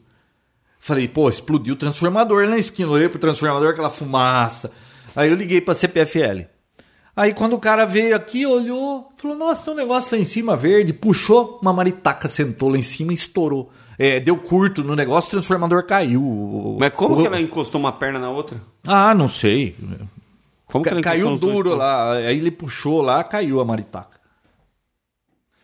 Falei, 0.80 1.08
pô, 1.08 1.30
explodiu 1.30 1.74
o 1.74 1.78
transformador 1.78 2.48
na 2.48 2.58
esquina. 2.58 2.90
Olhei 2.90 3.10
pro 3.10 3.20
transformador, 3.20 3.70
aquela 3.70 3.90
fumaça. 3.90 4.72
Aí 5.16 5.30
eu 5.30 5.36
liguei 5.36 5.60
pra 5.62 5.74
CPFL. 5.74 6.46
Aí 7.16 7.34
quando 7.34 7.54
o 7.54 7.60
cara 7.60 7.86
veio 7.86 8.16
aqui, 8.16 8.46
olhou, 8.46 9.12
falou, 9.18 9.36
nossa, 9.38 9.66
tem 9.66 9.74
um 9.74 9.78
negócio 9.78 10.16
lá 10.16 10.22
em 10.22 10.26
cima 10.26 10.56
verde, 10.56 10.94
puxou, 10.94 11.60
uma 11.62 11.74
maritaca 11.74 12.28
sentou 12.30 12.70
lá 12.70 12.78
em 12.78 12.82
cima 12.82 13.12
e 13.12 13.16
estourou. 13.16 13.70
É, 13.98 14.22
deu 14.22 14.38
curto 14.38 14.82
no 14.86 14.96
negócio, 14.96 15.28
o 15.28 15.32
transformador 15.32 15.84
caiu. 15.86 16.78
Mas 16.80 16.94
como 16.94 17.16
O- 17.16 17.22
que 17.22 17.28
ela 17.28 17.42
encostou 17.42 17.82
uma 17.82 17.92
perna 17.92 18.18
na 18.20 18.30
outra? 18.30 18.62
Ah, 18.88 19.14
não 19.14 19.28
sei. 19.28 19.76
Como 20.68 20.84
que 20.86 20.90
ela 20.90 21.02
Ca- 21.02 21.10
caiu 21.12 21.36
duro 21.38 21.76
lá. 21.76 22.14
Aí 22.14 22.38
ele 22.38 22.52
puxou 22.52 23.02
lá, 23.02 23.22
caiu 23.24 23.60
a 23.60 23.66
maritaca. 23.66 24.18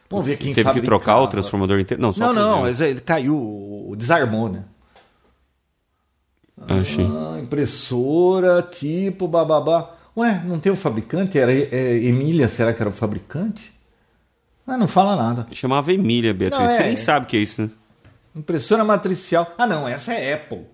Vamos 0.10 0.26
ver 0.26 0.38
quem 0.38 0.53
Teve 0.53 0.72
que 0.72 0.82
trocar 0.82 1.20
o 1.20 1.28
transformador 1.28 1.80
inteiro? 1.80 2.01
Não, 2.01 2.14
só 2.14 2.28
Não, 2.28 2.34
não, 2.34 2.62
mas 2.62 2.80
ele 2.80 3.01
caiu, 3.01 3.93
desarmou, 3.97 4.49
né? 4.49 4.64
Achei. 6.68 7.06
Ah, 7.06 7.39
impressora, 7.41 8.62
tipo, 8.62 9.28
bababá. 9.28 9.91
Ué, 10.16 10.41
não 10.45 10.60
tem 10.60 10.72
o 10.72 10.76
fabricante? 10.76 11.38
Era 11.38 11.51
é, 11.51 11.97
Emília, 11.97 12.47
será 12.47 12.74
que 12.74 12.82
era 12.82 12.89
o 12.89 12.93
fabricante? 12.93 13.74
Ah, 14.66 14.78
não 14.78 14.88
fala 14.88 15.16
nada. 15.16 15.47
Chamava 15.51 15.91
Emília, 15.91 16.34
Beatriz. 16.34 16.60
Não, 16.62 16.70
é- 16.70 16.78
Você 16.78 16.84
nem 16.84 16.95
sabe 16.95 17.26
o 17.26 17.30
que 17.30 17.38
é 17.38 17.39
isso, 17.41 17.62
né? 17.64 17.70
Impressora 18.36 18.84
matricial. 18.84 19.53
Ah, 19.58 19.68
não, 19.68 19.88
essa 19.88 20.14
é 20.14 20.34
Apple. 20.34 20.66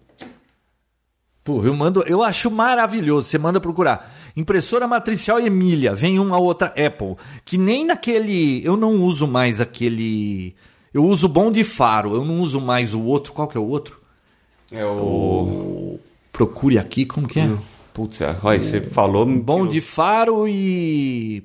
Pô, 1.44 1.64
eu 1.64 1.74
mando, 1.74 2.04
eu 2.04 2.22
acho 2.24 2.52
maravilhoso. 2.52 3.28
Você 3.28 3.38
manda 3.38 3.60
procurar. 3.60 4.14
Impressora 4.36 4.88
matricial 4.88 5.40
Emília, 5.40 5.94
vem 5.94 6.20
uma 6.20 6.38
outra 6.38 6.68
Apple, 6.68 7.16
que 7.44 7.58
nem 7.58 7.86
naquele, 7.86 8.66
eu 8.66 8.78
não 8.78 9.04
uso 9.04 9.28
mais 9.28 9.60
aquele, 9.60 10.56
eu 10.94 11.06
uso 11.06 11.28
bom 11.28 11.52
de 11.52 11.64
faro, 11.64 12.16
eu 12.16 12.24
não 12.24 12.40
uso 12.40 12.62
mais 12.62 12.94
o 12.94 13.02
outro, 13.02 13.34
qual 13.34 13.48
que 13.48 13.58
é 13.58 13.62
o 13.62 13.68
outro? 13.68 14.00
É 14.72 14.86
o... 14.86 16.00
Procure 16.32 16.80
aqui, 16.80 17.06
como 17.06 17.28
que 17.28 17.40
é? 17.40 17.52
Putz, 17.94 18.22
é, 18.22 18.38
olha, 18.42 18.62
você 18.62 18.80
falou... 18.82 19.26
Bom 19.26 19.68
de 19.68 19.82
faro 19.82 20.48
e 20.48 21.44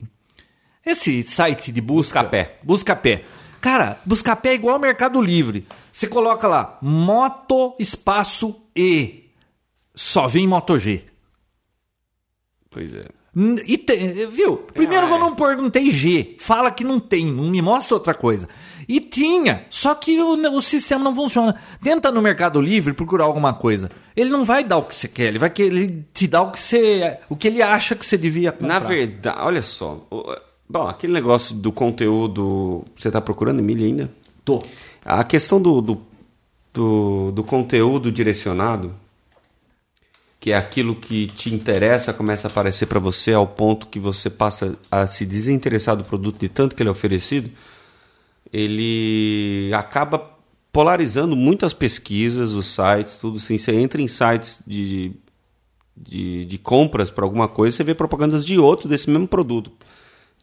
esse 0.87 1.25
site 1.25 1.73
de 1.73 1.81
busca 1.81 2.23
Buscapé. 2.23 2.59
Buscapé. 2.63 3.25
Cara, 3.61 3.99
Buscapé 4.07 4.51
é 4.51 4.55
igual 4.55 4.75
ao 4.75 4.81
Mercado 4.81 5.21
Livre. 5.21 5.67
Você 5.91 6.07
coloca 6.07 6.47
lá 6.47 6.79
moto 6.81 7.75
espaço 7.81 8.69
E. 8.77 9.25
Só 9.93 10.29
vem 10.29 10.47
Moto 10.47 10.79
G. 10.79 11.03
Pois 12.77 12.95
é. 12.95 13.07
E 13.67 13.79
tem, 13.79 14.29
viu? 14.29 14.59
Primeiro 14.59 15.07
que 15.07 15.13
eu 15.15 15.17
é. 15.17 15.19
não 15.19 15.35
perguntei 15.35 15.91
G. 15.91 16.37
Fala 16.39 16.71
que 16.71 16.85
não 16.85 17.01
tem, 17.01 17.25
não 17.25 17.45
me 17.45 17.63
mostra 17.63 17.95
outra 17.95 18.13
coisa. 18.13 18.47
E 18.87 19.01
tinha, 19.01 19.65
só 19.71 19.95
que 19.95 20.21
o, 20.21 20.35
o 20.55 20.61
sistema 20.61 21.03
não 21.03 21.17
funciona. 21.17 21.59
Tenta 21.83 22.13
no 22.13 22.21
Mercado 22.21 22.61
Livre 22.61 22.93
procurar 22.93 23.25
alguma 23.25 23.55
coisa. 23.55 23.91
Ele 24.15 24.29
não 24.29 24.45
vai 24.45 24.63
dar 24.63 24.77
o 24.77 24.83
que 24.83 24.95
você 24.95 25.09
quer, 25.09 25.29
ele 25.29 25.39
vai 25.39 25.49
que 25.49 25.63
ele 25.63 26.05
te 26.13 26.27
dá 26.27 26.43
o 26.43 26.53
que 26.53 26.61
você, 26.61 27.17
o 27.31 27.35
que 27.35 27.49
ele 27.49 27.63
acha 27.63 27.97
que 27.97 28.05
você 28.05 28.19
devia 28.19 28.53
comprar. 28.53 28.69
Na 28.69 28.79
verdade, 28.79 29.39
olha 29.41 29.63
só. 29.63 30.07
Bom, 30.69 30.87
aquele 30.87 31.15
negócio 31.15 31.55
do 31.55 31.73
conteúdo... 31.73 32.85
Você 32.95 33.11
tá 33.11 33.23
procurando, 33.23 33.61
Emília, 33.61 33.87
ainda? 33.87 34.11
Tô. 34.45 34.63
A 35.03 35.25
questão 35.25 35.63
do, 35.63 35.81
do, 35.81 36.03
do, 36.75 37.33
do 37.33 37.43
conteúdo 37.43 38.13
direcionado, 38.13 38.95
que 40.47 40.53
é 40.53 40.57
aquilo 40.57 40.95
que 40.95 41.27
te 41.27 41.53
interessa, 41.53 42.13
começa 42.13 42.47
a 42.47 42.49
aparecer 42.49 42.87
para 42.87 43.01
você 43.01 43.33
ao 43.33 43.49
ponto 43.49 43.89
que 43.89 43.99
você 43.99 44.31
passa 44.31 44.79
a 44.89 45.05
se 45.05 45.27
desinteressar 45.27 45.97
do 45.97 46.05
produto 46.05 46.39
de 46.39 46.49
tanto 46.49 46.77
que 46.77 46.85
ele 46.85 46.89
é 46.89 46.93
oferecido, 46.93 47.51
ele 48.53 49.73
acaba 49.75 50.21
polarizando 50.71 51.35
muitas 51.35 51.75
pesquisas, 51.75 52.53
os 52.53 52.69
sites, 52.69 53.19
tudo 53.19 53.39
assim. 53.39 53.59
Você 53.59 53.75
entra 53.75 54.01
em 54.01 54.07
sites 54.07 54.61
de, 54.65 55.15
de, 55.97 56.45
de 56.45 56.59
compras 56.59 57.11
para 57.11 57.25
alguma 57.25 57.49
coisa, 57.49 57.79
você 57.79 57.83
vê 57.83 57.93
propagandas 57.93 58.47
de 58.47 58.57
outro 58.57 58.89
desse 58.89 59.11
mesmo 59.11 59.27
produto. 59.27 59.73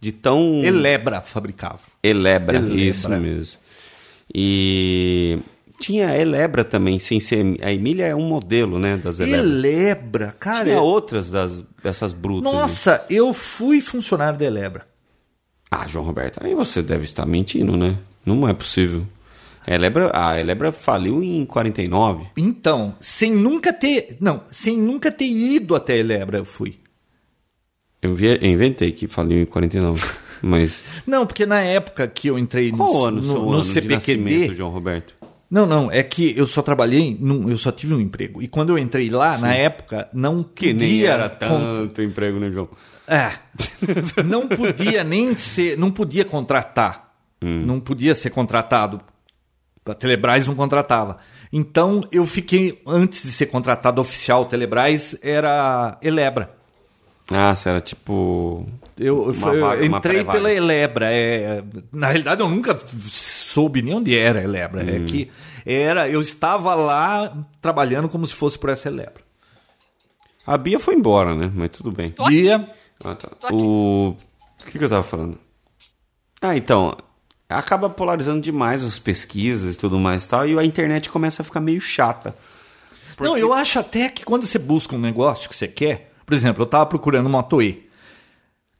De 0.01 0.11
tão. 0.11 0.65
Elebra 0.65 1.21
fabricava. 1.21 1.79
Elebra, 2.03 2.57
Elebra. 2.57 2.75
isso 2.77 3.07
mesmo. 3.07 3.57
E 4.35 5.39
tinha 5.79 6.09
a 6.09 6.17
Elebra 6.17 6.63
também, 6.63 6.99
sem 6.99 7.19
ser. 7.19 7.57
A 7.61 7.71
Emília 7.71 8.05
é 8.05 8.15
um 8.15 8.27
modelo, 8.27 8.79
né, 8.79 8.97
das 8.97 9.19
Elebras. 9.19 9.51
Elebra, 9.51 10.35
cara. 10.39 10.65
Tinha 10.65 10.81
outras 10.81 11.29
das, 11.29 11.63
dessas 11.83 12.13
brutas. 12.13 12.51
né? 12.51 12.59
Nossa, 12.59 13.05
eu 13.09 13.33
fui 13.33 13.81
funcionário 13.81 14.39
da 14.39 14.45
Elebra. 14.45 14.87
Ah, 15.69 15.87
João 15.87 16.05
Roberto, 16.05 16.39
aí 16.43 16.53
você 16.53 16.81
deve 16.81 17.03
estar 17.03 17.25
mentindo, 17.25 17.75
né? 17.75 17.97
Não 18.25 18.47
é 18.47 18.53
possível. 18.53 19.05
A 19.65 19.73
Elebra, 19.73 20.11
a 20.13 20.39
Elebra 20.39 20.71
faliu 20.71 21.23
em 21.23 21.45
49. 21.45 22.27
Então, 22.37 22.95
sem 22.99 23.31
nunca 23.31 23.71
ter. 23.71 24.17
Não, 24.19 24.43
sem 24.51 24.77
nunca 24.77 25.11
ter 25.11 25.25
ido 25.25 25.75
até 25.75 25.93
a 25.93 25.97
Elebra, 25.97 26.37
eu 26.37 26.45
fui. 26.45 26.77
Eu, 28.01 28.13
vi, 28.13 28.27
eu 28.27 28.45
inventei 28.45 28.91
que 28.91 29.07
faliu 29.07 29.41
em 29.41 29.45
49. 29.45 30.05
Mas. 30.43 30.83
Não, 31.07 31.25
porque 31.25 31.45
na 31.45 31.61
época 31.61 32.05
que 32.05 32.27
eu 32.27 32.37
entrei 32.37 32.69
no, 32.69 32.77
Qual 32.77 33.05
ano, 33.05 33.23
seu 33.23 33.33
no, 33.33 33.45
no 33.45 33.53
ano 33.53 33.63
CPQD. 33.63 34.53
João 34.53 34.69
Roberto? 34.69 35.15
Não, 35.53 35.67
não, 35.67 35.91
é 35.91 36.01
que 36.01 36.35
eu 36.35 36.47
só 36.47 36.63
trabalhei, 36.63 37.15
num, 37.19 37.47
eu 37.47 37.57
só 37.57 37.71
tive 37.71 37.93
um 37.93 37.99
emprego. 37.99 38.41
E 38.41 38.47
quando 38.47 38.71
eu 38.71 38.77
entrei 38.79 39.07
lá, 39.11 39.37
na 39.37 39.53
época, 39.53 40.09
não 40.11 40.41
Que 40.41 40.73
podia. 40.73 40.87
nem 40.87 41.05
era 41.05 41.29
con- 41.29 41.75
tanto 41.77 42.01
emprego, 42.01 42.39
né, 42.39 42.49
João? 42.49 42.67
É. 43.07 43.33
não 44.25 44.47
podia 44.47 45.03
nem 45.03 45.35
ser. 45.35 45.77
Não 45.77 45.91
podia 45.91 46.25
contratar. 46.25 47.13
Hum. 47.39 47.63
Não 47.67 47.79
podia 47.79 48.15
ser 48.15 48.31
contratado. 48.31 48.99
A 49.85 49.93
Telebrás 49.93 50.47
não 50.47 50.55
contratava. 50.55 51.17
Então 51.51 52.01
eu 52.11 52.25
fiquei, 52.25 52.81
antes 52.87 53.21
de 53.21 53.31
ser 53.31 53.45
contratado 53.45 54.01
oficial 54.01 54.45
Telebrás, 54.45 55.15
era 55.21 55.99
Elebra. 56.01 56.49
Ah, 57.31 57.53
você 57.55 57.69
era 57.69 57.79
tipo. 57.79 58.67
Eu, 58.97 59.17
eu 59.17 59.27
eu 59.27 59.33
vaga, 59.33 59.83
uma 59.85 59.97
entrei 59.97 60.23
pela 60.23 60.51
Elebra. 60.51 61.11
é, 61.13 61.63
na 61.91 62.07
realidade, 62.07 62.41
eu 62.41 62.49
nunca 62.49 62.73
soube 63.53 63.81
nem 63.81 63.93
onde 63.93 64.17
era 64.17 64.39
a 64.39 64.43
Elebra. 64.43 64.83
Hum. 64.83 64.89
É 64.89 64.99
que 65.05 65.31
Era, 65.65 66.09
eu 66.09 66.21
estava 66.21 66.75
lá 66.75 67.45
trabalhando 67.61 68.09
como 68.09 68.25
se 68.25 68.33
fosse 68.33 68.57
por 68.57 68.69
essa 68.69 68.83
celebra. 68.83 69.23
A 70.45 70.57
Bia 70.57 70.79
foi 70.79 70.95
embora, 70.95 71.33
né? 71.35 71.49
Mas 71.53 71.71
tudo 71.71 71.91
bem. 71.91 72.11
Tô 72.11 72.23
aqui. 72.23 72.41
Bia, 72.41 72.69
Ah, 73.03 73.15
tá. 73.15 73.29
Tô 73.39 73.47
aqui. 73.47 73.55
O... 73.55 74.09
o 74.09 74.65
que, 74.65 74.77
que 74.77 74.83
eu 74.83 74.89
tava 74.89 75.03
falando? 75.03 75.37
Ah, 76.41 76.57
então. 76.57 76.97
Acaba 77.47 77.89
polarizando 77.89 78.41
demais 78.41 78.83
as 78.83 78.97
pesquisas 78.97 79.75
e 79.75 79.77
tudo 79.77 79.99
mais 79.99 80.25
e 80.25 80.29
tal. 80.29 80.47
E 80.47 80.57
a 80.57 80.65
internet 80.65 81.09
começa 81.09 81.41
a 81.41 81.45
ficar 81.45 81.59
meio 81.59 81.79
chata. 81.79 82.35
Não, 83.19 83.37
eu 83.37 83.53
acho 83.53 83.79
até 83.79 84.09
que 84.09 84.25
quando 84.25 84.45
você 84.45 84.57
busca 84.57 84.95
um 84.95 84.99
negócio 84.99 85.47
que 85.47 85.55
você 85.55 85.67
quer, 85.67 86.11
por 86.25 86.33
exemplo, 86.33 86.63
eu 86.63 86.65
estava 86.65 86.85
procurando 86.85 87.27
uma 87.27 87.43
Toei, 87.43 87.87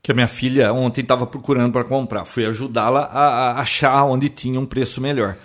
que 0.04 0.12
a 0.12 0.14
minha 0.14 0.28
filha 0.28 0.74
ontem 0.74 0.99
estava 1.01 1.26
procurando 1.26 1.72
para 1.72 1.86
comprar. 1.86 2.26
Fui 2.26 2.45
ajudá-la 2.45 3.06
a, 3.06 3.51
a 3.54 3.62
achar 3.62 4.04
onde 4.04 4.28
tinha 4.28 4.60
um 4.60 4.66
preço 4.66 4.99
melhor. 4.99 5.38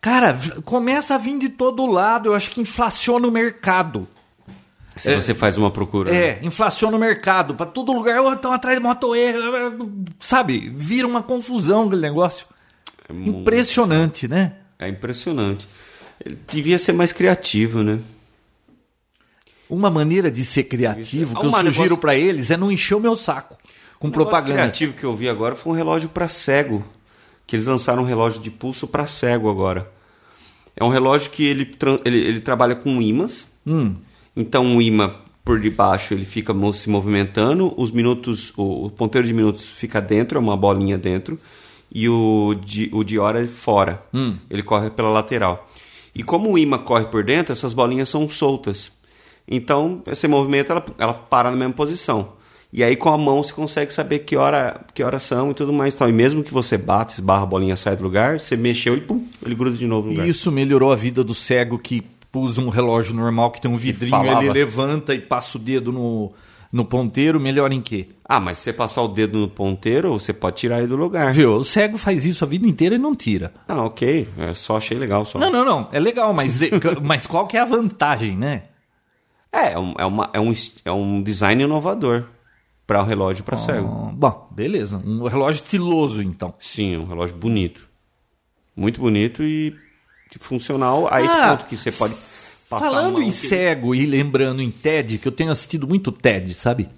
Cara, 0.00 0.38
começa 0.64 1.16
a 1.16 1.18
vir 1.18 1.36
de 1.38 1.48
todo 1.48 1.84
lado, 1.86 2.28
eu 2.28 2.34
acho 2.34 2.50
que 2.50 2.60
inflaciona 2.60 3.26
o 3.26 3.30
mercado. 3.32 4.06
Se 4.96 5.12
você 5.16 5.34
faz 5.34 5.56
uma 5.56 5.70
procura. 5.72 6.12
né? 6.12 6.16
É, 6.16 6.38
inflaciona 6.44 6.96
o 6.96 7.00
mercado. 7.00 7.56
Para 7.56 7.66
todo 7.66 7.92
lugar, 7.92 8.20
oh, 8.20 8.32
estão 8.34 8.52
atrás 8.52 8.78
de 8.78 8.84
uma 8.86 8.94
Toei. 8.94 9.34
Sabe, 10.20 10.70
vira 10.72 11.08
uma 11.08 11.20
confusão 11.20 11.86
aquele 11.86 12.00
negócio. 12.02 12.46
mu- 13.10 13.40
Impressionante, 13.40 14.28
né? 14.28 14.52
É 14.78 14.88
impressionante. 14.88 15.66
Ele 16.24 16.38
devia 16.48 16.78
ser 16.78 16.92
mais 16.92 17.12
criativo, 17.12 17.82
né? 17.82 17.98
Uma 19.68 19.90
maneira 19.90 20.30
de 20.30 20.44
ser 20.44 20.64
criativo 20.64 21.34
que 21.34 21.44
eu 21.44 21.50
sugiro 21.50 21.72
negócio- 21.82 21.96
para 21.98 22.14
eles 22.14 22.50
é 22.52 22.56
não 22.56 22.70
encher 22.70 22.94
o 22.94 23.00
meu 23.00 23.16
saco 23.16 23.56
com 23.98 24.08
O 24.08 24.10
negócio 24.10 24.30
propaganda. 24.30 24.54
criativo 24.54 24.92
que 24.94 25.04
eu 25.04 25.14
vi 25.14 25.28
agora 25.28 25.56
foi 25.56 25.72
um 25.72 25.76
relógio 25.76 26.08
para 26.08 26.28
cego. 26.28 26.84
Que 27.46 27.56
eles 27.56 27.66
lançaram 27.66 28.02
um 28.02 28.06
relógio 28.06 28.40
de 28.40 28.50
pulso 28.50 28.86
para 28.86 29.06
cego 29.06 29.50
agora. 29.50 29.90
É 30.76 30.82
um 30.82 30.88
relógio 30.88 31.30
que 31.30 31.44
ele, 31.44 31.74
ele, 32.04 32.18
ele 32.18 32.40
trabalha 32.40 32.74
com 32.74 33.00
ímãs. 33.00 33.52
Hum. 33.66 33.96
Então 34.36 34.76
o 34.76 34.82
imã 34.82 35.14
por 35.44 35.60
debaixo 35.60 36.14
ele 36.14 36.24
fica 36.24 36.54
se 36.72 36.88
movimentando, 36.88 37.74
os 37.76 37.90
minutos, 37.90 38.52
o, 38.56 38.86
o 38.86 38.90
ponteiro 38.90 39.26
de 39.26 39.34
minutos 39.34 39.66
fica 39.66 40.00
dentro, 40.00 40.38
é 40.38 40.40
uma 40.40 40.56
bolinha 40.56 40.96
dentro, 40.96 41.38
e 41.92 42.08
o 42.08 42.54
de, 42.64 42.88
o 42.92 43.04
de 43.04 43.18
hora 43.18 43.42
é 43.42 43.46
fora. 43.46 44.02
Hum. 44.12 44.36
Ele 44.48 44.62
corre 44.62 44.90
pela 44.90 45.10
lateral. 45.10 45.68
E 46.14 46.22
como 46.22 46.50
o 46.50 46.58
imã 46.58 46.78
corre 46.78 47.04
por 47.06 47.22
dentro, 47.22 47.52
essas 47.52 47.74
bolinhas 47.74 48.08
são 48.08 48.28
soltas. 48.28 48.90
Então, 49.46 50.02
esse 50.06 50.26
movimento 50.26 50.72
ela, 50.72 50.84
ela 50.98 51.12
para 51.12 51.50
na 51.50 51.56
mesma 51.56 51.74
posição. 51.74 52.32
E 52.76 52.82
aí 52.82 52.96
com 52.96 53.08
a 53.08 53.16
mão 53.16 53.40
você 53.40 53.52
consegue 53.52 53.92
saber 53.92 54.18
que 54.18 54.36
hora, 54.36 54.80
que 54.92 55.00
hora 55.00 55.20
são 55.20 55.52
e 55.52 55.54
tudo 55.54 55.72
mais. 55.72 55.94
Então, 55.94 56.08
e 56.08 56.12
mesmo 56.12 56.42
que 56.42 56.52
você 56.52 56.76
bata, 56.76 57.14
esbarra, 57.14 57.44
a 57.44 57.46
bolinha 57.46 57.76
sai 57.76 57.94
do 57.94 58.02
lugar, 58.02 58.40
você 58.40 58.56
mexeu 58.56 58.96
e 58.96 59.00
pum, 59.00 59.28
ele 59.46 59.54
gruda 59.54 59.76
de 59.76 59.86
novo 59.86 60.08
no 60.08 60.10
lugar. 60.10 60.26
E 60.26 60.28
isso 60.28 60.50
melhorou 60.50 60.90
a 60.90 60.96
vida 60.96 61.22
do 61.22 61.32
cego 61.32 61.78
que 61.78 62.02
usa 62.34 62.60
um 62.60 62.70
relógio 62.70 63.14
normal 63.14 63.52
que 63.52 63.60
tem 63.60 63.70
um 63.70 63.76
vidrinho, 63.76 64.16
ele 64.40 64.50
levanta 64.50 65.14
e 65.14 65.20
passa 65.20 65.56
o 65.56 65.60
dedo 65.60 65.92
no, 65.92 66.32
no 66.72 66.84
ponteiro, 66.84 67.38
melhor 67.38 67.70
em 67.70 67.80
quê? 67.80 68.08
Ah, 68.24 68.40
mas 68.40 68.58
se 68.58 68.64
você 68.64 68.72
passar 68.72 69.02
o 69.02 69.08
dedo 69.08 69.38
no 69.38 69.48
ponteiro, 69.48 70.12
você 70.12 70.32
pode 70.32 70.56
tirar 70.56 70.78
ele 70.78 70.88
do 70.88 70.96
lugar. 70.96 71.32
Viu? 71.32 71.54
O 71.54 71.64
cego 71.64 71.96
faz 71.96 72.24
isso 72.24 72.44
a 72.44 72.48
vida 72.48 72.66
inteira 72.66 72.96
e 72.96 72.98
não 72.98 73.14
tira. 73.14 73.52
Ah, 73.68 73.84
ok. 73.84 74.28
É, 74.36 74.52
só 74.52 74.78
achei 74.78 74.98
legal. 74.98 75.24
Só. 75.24 75.38
Não, 75.38 75.48
não, 75.48 75.64
não. 75.64 75.88
É 75.92 76.00
legal, 76.00 76.34
mas, 76.34 76.58
mas 77.04 77.24
qual 77.24 77.46
que 77.46 77.56
é 77.56 77.60
a 77.60 77.64
vantagem, 77.64 78.36
né? 78.36 78.64
É, 79.52 79.74
é, 79.74 79.78
um, 79.78 79.94
é, 79.96 80.04
uma, 80.04 80.30
é, 80.32 80.40
um, 80.40 80.52
é 80.84 80.90
um 80.90 81.22
design 81.22 81.62
inovador 81.62 82.24
para 82.86 83.02
o 83.02 83.06
relógio 83.06 83.42
para 83.44 83.56
cego. 83.56 83.88
Ah, 84.10 84.12
Bom, 84.14 84.48
beleza. 84.50 85.02
Um 85.04 85.26
relógio 85.26 85.62
estiloso, 85.62 86.22
então. 86.22 86.54
Sim, 86.58 86.96
um 86.98 87.06
relógio 87.06 87.36
bonito. 87.36 87.88
Muito 88.76 89.00
bonito 89.00 89.42
e 89.42 89.74
funcional 90.40 91.08
a 91.12 91.22
esse 91.22 91.34
Ah, 91.34 91.50
ponto 91.56 91.66
que 91.68 91.76
você 91.76 91.92
pode 91.92 92.14
passar 92.68 92.86
Falando 92.90 93.22
em 93.22 93.26
que- 93.26 93.32
cego 93.32 93.94
e 93.94 94.04
lembrando 94.04 94.60
em 94.60 94.70
TED, 94.70 95.18
que 95.18 95.28
eu 95.28 95.32
tenho 95.32 95.50
assistido 95.52 95.86
muito 95.86 96.10
TED, 96.10 96.54
sabe? 96.54 96.88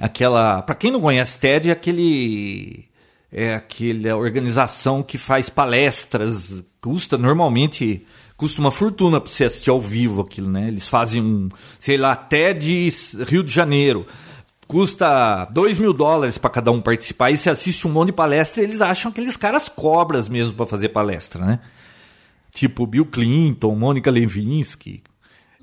Aquela. 0.00 0.62
Pra 0.62 0.74
quem 0.74 0.90
não 0.92 1.00
conhece 1.00 1.38
TED, 1.38 1.68
é 1.68 1.72
aquele. 1.72 2.84
É 3.30 3.54
aquela 3.54 4.16
organização 4.16 5.02
que 5.02 5.18
faz 5.18 5.50
palestras. 5.50 6.62
Custa 6.80 7.18
normalmente. 7.18 8.06
Custa 8.36 8.60
uma 8.60 8.70
fortuna 8.70 9.20
pra 9.20 9.28
você 9.28 9.44
assistir 9.44 9.68
ao 9.70 9.80
vivo 9.80 10.20
aquilo, 10.22 10.48
né? 10.48 10.68
Eles 10.68 10.88
fazem 10.88 11.20
um. 11.20 11.48
Sei 11.80 11.96
lá, 11.98 12.14
TED 12.14 12.88
Rio 13.26 13.42
de 13.42 13.52
Janeiro. 13.52 14.06
Custa 14.68 15.46
2 15.46 15.78
mil 15.78 15.94
dólares 15.94 16.36
para 16.36 16.50
cada 16.50 16.70
um 16.70 16.80
participar. 16.80 17.30
E 17.30 17.36
você 17.38 17.48
assiste 17.48 17.88
um 17.88 17.90
monte 17.90 18.08
de 18.08 18.12
palestra 18.12 18.60
e 18.62 18.66
eles 18.66 18.82
acham 18.82 19.10
aqueles 19.10 19.34
caras 19.36 19.66
cobras 19.68 20.28
mesmo 20.28 20.52
para 20.52 20.66
fazer 20.66 20.90
palestra, 20.90 21.42
né? 21.44 21.60
Tipo 22.52 22.86
Bill 22.86 23.06
Clinton, 23.06 23.74
Mônica 23.74 24.10
Lewinsky. 24.10 25.02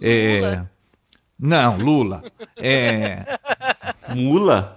É... 0.02 0.40
Lula. 0.42 0.72
Não, 1.38 1.78
Lula. 1.78 2.24
É... 2.58 3.38
Mula? 4.16 4.76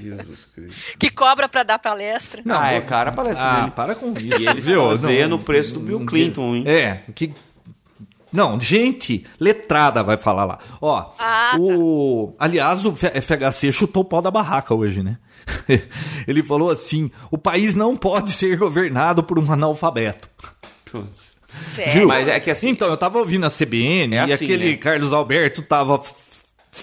Jesus 0.00 0.46
Cristo. 0.54 0.98
Que 0.98 1.10
cobra 1.10 1.48
pra 1.48 1.62
dar 1.62 1.78
palestra. 1.78 2.42
ah, 2.50 2.72
é 2.72 2.80
cara 2.80 3.10
a 3.10 3.12
palestra 3.12 3.44
Ah, 3.44 3.60
dele. 3.60 3.70
para 3.72 3.94
com 3.94 4.12
isso. 4.12 4.40
E 4.40 4.46
ele 4.46 4.60
se 4.60 4.68
Viu? 4.68 4.98
Não, 4.98 5.28
no 5.28 5.38
preço 5.38 5.74
do 5.74 5.80
Bill 5.80 6.04
Clinton, 6.04 6.56
hein? 6.56 6.64
É, 6.66 7.02
que... 7.14 7.32
Não, 8.32 8.58
gente 8.60 9.26
letrada 9.38 10.02
vai 10.02 10.16
falar 10.16 10.44
lá. 10.44 10.58
Ó, 10.80 11.12
Ah, 11.18 11.56
o... 11.58 12.34
aliás, 12.38 12.84
o 12.86 12.94
FHC 12.96 13.70
chutou 13.70 14.02
o 14.02 14.06
pau 14.06 14.22
da 14.22 14.30
barraca 14.30 14.74
hoje, 14.74 15.02
né? 15.02 15.18
Ele 16.26 16.42
falou 16.42 16.70
assim, 16.70 17.10
o 17.30 17.36
país 17.36 17.74
não 17.74 17.96
pode 17.96 18.32
ser 18.32 18.56
governado 18.56 19.22
por 19.22 19.38
um 19.38 19.52
analfabeto. 19.52 20.28
Sério. 21.60 22.08
Mas 22.08 22.28
é 22.28 22.40
que 22.40 22.50
assim. 22.50 22.68
Então, 22.68 22.88
eu 22.88 22.96
tava 22.96 23.18
ouvindo 23.18 23.44
a 23.44 23.50
CBN 23.50 24.16
É 24.16 24.26
e 24.26 24.32
assim, 24.32 24.44
aquele 24.44 24.70
né? 24.70 24.76
Carlos 24.76 25.12
Alberto 25.12 25.62
tava 25.62 26.00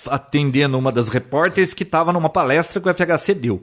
atendendo 0.08 0.78
uma 0.78 0.92
das 0.92 1.10
repórteres 1.10 1.74
que 1.74 1.84
tava 1.84 2.14
numa 2.14 2.30
palestra 2.30 2.80
que 2.80 2.88
o 2.88 2.94
FHC 2.94 3.34
deu. 3.34 3.62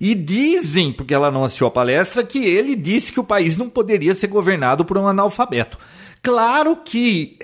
E 0.00 0.14
dizem, 0.14 0.92
porque 0.92 1.14
ela 1.14 1.30
não 1.30 1.44
assistiu 1.44 1.66
a 1.66 1.70
palestra, 1.70 2.24
que 2.24 2.44
ele 2.44 2.74
disse 2.74 3.12
que 3.12 3.20
o 3.20 3.24
país 3.24 3.56
não 3.56 3.70
poderia 3.70 4.14
ser 4.14 4.26
governado 4.26 4.84
por 4.84 4.98
um 4.98 5.06
analfabeto. 5.06 5.78
Claro 6.22 6.76
que 6.76 7.36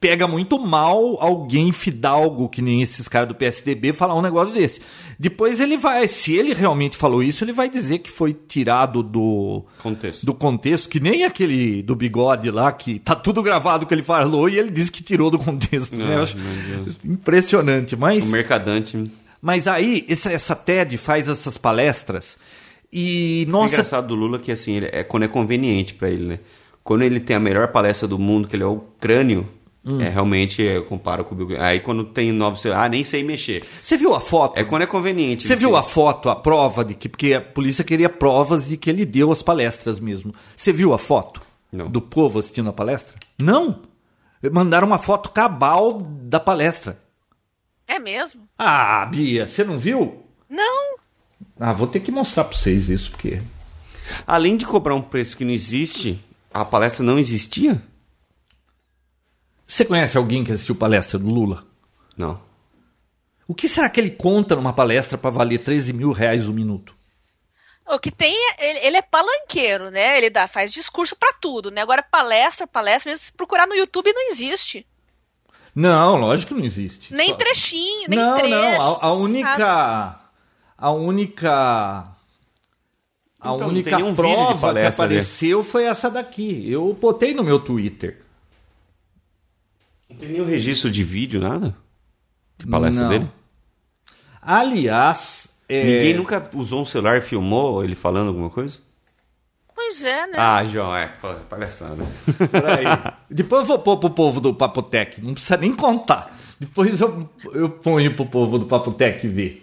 pega 0.00 0.26
muito 0.26 0.58
mal 0.58 1.18
alguém 1.20 1.70
fidalgo, 1.72 2.48
que 2.48 2.62
nem 2.62 2.80
esses 2.80 3.06
caras 3.06 3.28
do 3.28 3.34
PSDB, 3.34 3.92
falar 3.92 4.14
um 4.14 4.22
negócio 4.22 4.54
desse. 4.54 4.80
Depois 5.18 5.60
ele 5.60 5.76
vai, 5.76 6.08
se 6.08 6.34
ele 6.34 6.54
realmente 6.54 6.96
falou 6.96 7.22
isso, 7.22 7.44
ele 7.44 7.52
vai 7.52 7.68
dizer 7.68 7.98
que 7.98 8.10
foi 8.10 8.32
tirado 8.32 9.02
do 9.02 9.62
Contexto. 9.78 10.24
do 10.24 10.32
contexto, 10.32 10.88
que 10.88 10.98
nem 11.00 11.24
aquele 11.24 11.82
do 11.82 11.94
bigode 11.94 12.50
lá, 12.50 12.72
que 12.72 12.98
tá 12.98 13.14
tudo 13.14 13.42
gravado 13.42 13.84
que 13.84 13.92
ele 13.92 14.02
falou 14.02 14.48
e 14.48 14.58
ele 14.58 14.70
disse 14.70 14.90
que 14.90 15.02
tirou 15.02 15.30
do 15.30 15.38
contexto. 15.38 15.94
né? 15.94 16.16
Ai, 16.16 16.24
Deus. 16.66 16.96
impressionante. 17.04 17.94
O 17.94 17.98
Mas, 17.98 18.24
mercadante. 18.30 19.04
mas 19.42 19.68
aí, 19.68 20.04
essa, 20.08 20.32
essa 20.32 20.56
TED 20.56 20.96
faz 20.96 21.28
essas 21.28 21.58
palestras 21.58 22.38
e, 22.90 23.44
O 23.46 23.50
nossa, 23.50 23.74
engraçado 23.74 24.06
do 24.08 24.14
Lula 24.14 24.38
é 24.38 24.40
que 24.40 24.50
assim, 24.50 24.76
ele 24.76 24.88
é 24.92 25.04
quando 25.04 25.24
é 25.24 25.28
conveniente 25.28 25.92
pra 25.92 26.08
ele, 26.08 26.24
né? 26.24 26.38
Quando 26.84 27.02
ele 27.02 27.18
tem 27.18 27.34
a 27.34 27.40
melhor 27.40 27.68
palestra 27.72 28.06
do 28.06 28.18
mundo, 28.18 28.46
que 28.46 28.54
ele 28.54 28.62
é 28.62 28.66
o 28.66 28.84
crânio, 29.00 29.48
Hum. 29.86 30.00
é 30.00 30.08
realmente 30.08 30.62
eu 30.62 30.82
comparo 30.84 31.24
com 31.26 31.34
o 31.34 31.44
Bill. 31.46 31.60
Aí 31.60 31.78
quando 31.80 32.04
tem 32.04 32.32
novos, 32.32 32.64
ah, 32.66 32.88
nem 32.88 33.04
sei 33.04 33.22
mexer. 33.22 33.64
você 33.82 33.98
viu 33.98 34.14
a 34.14 34.20
foto? 34.20 34.58
É 34.58 34.64
quando 34.64 34.80
é 34.82 34.86
conveniente. 34.86 35.46
Você 35.46 35.54
viu 35.54 35.76
a 35.76 35.82
foto, 35.82 36.30
a 36.30 36.36
prova 36.36 36.82
de 36.84 36.94
que. 36.94 37.06
Porque 37.08 37.34
a 37.34 37.40
polícia 37.42 37.84
queria 37.84 38.08
provas 38.08 38.68
de 38.68 38.78
que 38.78 38.88
ele 38.88 39.04
deu 39.04 39.30
as 39.30 39.42
palestras 39.42 40.00
mesmo. 40.00 40.34
Você 40.56 40.72
viu 40.72 40.94
a 40.94 40.98
foto 40.98 41.42
Não. 41.70 41.86
do 41.90 42.00
povo 42.00 42.38
assistindo 42.38 42.70
a 42.70 42.72
palestra? 42.72 43.14
Não! 43.38 43.80
Mandaram 44.52 44.86
uma 44.86 44.98
foto 44.98 45.30
cabal 45.30 46.00
da 46.00 46.40
palestra. 46.40 46.98
É 47.86 47.98
mesmo? 47.98 48.42
Ah, 48.58 49.04
Bia, 49.04 49.46
você 49.46 49.64
não 49.64 49.78
viu? 49.78 50.22
Não. 50.48 50.96
Ah, 51.60 51.74
vou 51.74 51.86
ter 51.86 52.00
que 52.00 52.10
mostrar 52.10 52.44
pra 52.44 52.56
vocês 52.56 52.88
isso, 52.88 53.10
porque. 53.10 53.42
Além 54.26 54.56
de 54.56 54.64
cobrar 54.64 54.94
um 54.94 55.02
preço 55.02 55.36
que 55.36 55.44
não 55.44 55.52
existe, 55.52 56.18
a 56.54 56.64
palestra 56.64 57.04
não 57.04 57.18
existia? 57.18 57.82
Você 59.66 59.84
conhece 59.84 60.16
alguém 60.16 60.44
que 60.44 60.52
assistiu 60.52 60.76
palestra 60.76 61.18
do 61.18 61.28
Lula? 61.28 61.66
Não. 62.16 62.40
O 63.48 63.54
que 63.54 63.68
será 63.68 63.90
que 63.90 64.00
ele 64.00 64.10
conta 64.10 64.54
numa 64.54 64.72
palestra 64.72 65.18
para 65.18 65.30
valer 65.30 65.58
13 65.58 65.92
mil 65.92 66.12
reais 66.12 66.46
o 66.46 66.52
minuto? 66.52 66.94
O 67.86 67.98
que 67.98 68.10
tem 68.10 68.32
é, 68.32 68.70
ele, 68.70 68.86
ele 68.86 68.96
é 68.96 69.02
palanqueiro, 69.02 69.90
né? 69.90 70.16
Ele 70.16 70.30
dá, 70.30 70.46
faz 70.48 70.72
discurso 70.72 71.16
pra 71.16 71.32
tudo, 71.34 71.70
né? 71.70 71.82
Agora 71.82 72.02
palestra, 72.02 72.66
palestra, 72.66 73.10
mesmo 73.10 73.26
se 73.26 73.32
procurar 73.32 73.66
no 73.66 73.74
YouTube 73.74 74.12
não 74.12 74.30
existe. 74.30 74.86
Não, 75.74 76.16
lógico 76.16 76.54
que 76.54 76.60
não 76.60 76.64
existe. 76.64 77.12
Nem 77.12 77.34
trechinho, 77.34 78.08
nem 78.08 78.18
não, 78.18 78.38
trechos. 78.38 78.50
não. 78.50 78.80
A, 78.80 79.06
a 79.06 79.10
assim, 79.10 79.22
única. 79.22 80.20
A 80.78 80.90
única. 80.92 82.13
A 83.44 83.54
Então, 83.54 83.68
única 83.68 83.98
prova 84.14 84.54
que 84.54 84.60
palestra 84.60 85.04
ali. 85.04 85.14
apareceu 85.16 85.62
foi 85.62 85.84
essa 85.84 86.10
daqui. 86.10 86.68
Eu 86.70 86.96
botei 86.98 87.34
no 87.34 87.44
meu 87.44 87.58
Twitter. 87.60 88.22
Não 90.08 90.16
tem 90.16 90.30
nenhum 90.30 90.46
registro 90.46 90.90
de 90.90 91.04
vídeo, 91.04 91.40
nada? 91.40 91.76
De 92.58 92.66
palestra 92.66 93.02
Não. 93.04 93.10
dele? 93.10 93.28
Aliás. 94.40 95.48
é, 95.68 95.84
Ninguém 95.84 96.14
nunca 96.14 96.48
usou 96.54 96.82
um 96.82 96.86
celular 96.86 97.18
e 97.18 97.22
filmou 97.22 97.82
ele 97.84 97.94
falando 97.94 98.28
alguma 98.28 98.50
coisa? 98.50 98.78
Pois 99.74 100.04
é, 100.04 100.26
né? 100.28 100.34
Ah, 100.38 100.64
João, 100.64 100.94
é, 100.96 101.08
pô, 101.20 101.34
palhaçada. 101.48 102.02
Peraí. 102.50 102.84
Depois 103.28 103.62
eu 103.62 103.66
vou 103.66 103.78
pôr 103.80 103.98
pro 103.98 104.10
povo 104.10 104.40
do 104.40 104.54
Papotec. 104.54 105.20
Não 105.20 105.34
precisa 105.34 105.56
nem 105.56 105.74
contar. 105.74 106.34
Depois 106.58 107.00
eu, 107.00 107.28
eu 107.52 107.68
ponho 107.68 108.14
pro 108.14 108.24
povo 108.26 108.58
do 108.58 108.66
Papotec 108.66 109.26
ver. 109.26 109.62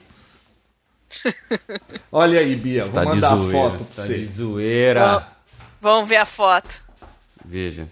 Olha 2.12 2.40
aí, 2.40 2.56
Bia. 2.56 2.88
Tá 2.90 3.04
vou 3.04 3.14
de 3.16 3.22
mandar 3.22 3.34
a 3.34 3.52
foto 3.52 3.84
pra 3.86 3.96
tá 3.96 4.04
você. 4.08 4.18
de 4.20 4.26
zoeira. 4.28 5.28
Vamos 5.80 6.08
ver 6.08 6.18
a 6.18 6.26
foto. 6.26 6.82
Veja. 7.44 7.88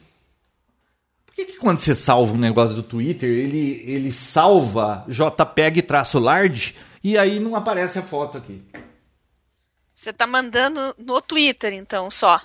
Por 1.25 1.33
que, 1.35 1.45
que 1.45 1.57
quando 1.57 1.77
você 1.77 1.95
salva 1.95 2.33
um 2.33 2.37
negócio 2.37 2.75
do 2.75 2.83
Twitter, 2.83 3.29
ele, 3.29 3.81
ele 3.85 4.11
salva 4.11 5.05
JPEG 5.07 5.81
traço 5.83 6.19
large 6.19 6.75
e 7.03 7.17
aí 7.17 7.39
não 7.39 7.55
aparece 7.55 7.97
a 7.99 8.03
foto 8.03 8.37
aqui? 8.37 8.61
Você 9.95 10.11
tá 10.13 10.27
mandando 10.27 10.95
no 10.97 11.21
Twitter, 11.21 11.73
então, 11.73 12.09
só. 12.11 12.39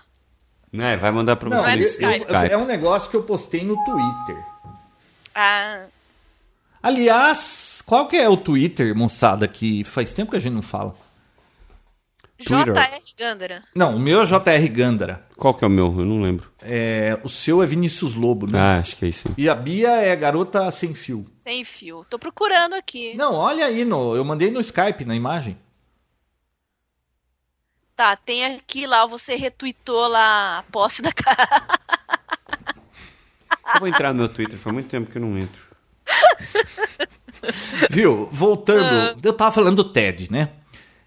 Né, 0.72 0.97
vai 0.97 1.11
mandar 1.12 1.37
pra 1.37 1.49
Não, 1.51 1.59
você 1.62 1.70
é 1.70 1.77
no 1.77 1.83
Skype. 1.83 2.27
eu- 2.29 2.37
é 2.37 2.57
um 2.57 2.64
negócio 2.64 3.09
que 3.11 3.16
eu 3.16 3.22
postei 3.22 3.64
no 3.64 3.77
Twitter. 3.85 4.45
Ah, 5.35 5.85
Aliás, 6.83 7.74
qual 7.87 8.09
que 8.09 8.16
é 8.16 8.28
o 8.28 8.37
Twitter, 8.37 8.95
moçada, 8.97 9.47
que 9.47 9.85
faz 9.85 10.12
tempo 10.12 10.30
que 10.30 10.37
a 10.37 10.41
gente 10.41 10.55
não 10.55 10.62
fala? 10.62 10.95
Twitter. 12.37 12.74
J.R. 12.74 13.14
Gandara. 13.16 13.62
Não, 13.74 13.97
o 13.97 14.01
meu 14.01 14.22
é 14.22 14.24
JR 14.24 14.68
Gandara. 14.70 15.26
Qual 15.37 15.55
que 15.55 15.64
é 15.64 15.66
o 15.66 15.70
meu? 15.70 15.87
Eu 15.87 16.05
não 16.05 16.20
lembro. 16.20 16.51
É, 16.62 17.18
o 17.22 17.28
seu 17.28 17.62
é 17.62 17.66
Vinícius 17.66 18.14
Lobo, 18.14 18.47
né? 18.47 18.59
Ah, 18.59 18.78
acho 18.78 18.97
que 18.97 19.05
é 19.05 19.09
isso. 19.09 19.28
E 19.39 19.49
a 19.49 19.55
Bia 19.55 19.91
é 19.91 20.14
garota 20.16 20.70
sem 20.70 20.95
fio. 20.95 21.24
Sem 21.39 21.64
fio. 21.64 22.05
Tô 22.11 22.18
procurando 22.18 22.74
aqui. 22.74 23.16
Não, 23.16 23.35
olha 23.35 23.66
aí, 23.66 23.85
no, 23.85 24.16
eu 24.16 24.24
mandei 24.24 24.51
no 24.51 24.61
Skype, 24.61 25.05
na 25.05 25.14
imagem. 25.14 25.57
Tá, 27.95 28.16
tem 28.16 28.45
aqui 28.45 28.87
lá, 28.87 29.07
você 29.07 29.37
retweetou 29.37 30.09
lá 30.09 30.59
a 30.59 30.62
posse 30.64 31.01
da 31.01 31.12
cara. 31.12 31.49
Eu 33.74 33.80
vou 33.80 33.89
entrar 33.89 34.12
no 34.12 34.18
meu 34.18 34.28
Twitter, 34.28 34.59
faz 34.59 34.74
muito 34.74 34.89
tempo 34.89 35.11
que 35.11 35.16
eu 35.16 35.22
não 35.22 35.39
entro. 35.39 35.64
Viu? 37.90 38.28
Voltando, 38.30 39.18
eu 39.22 39.32
tava 39.32 39.53
falando 39.53 39.76
do 39.76 39.92
TED, 39.92 40.30
né? 40.30 40.51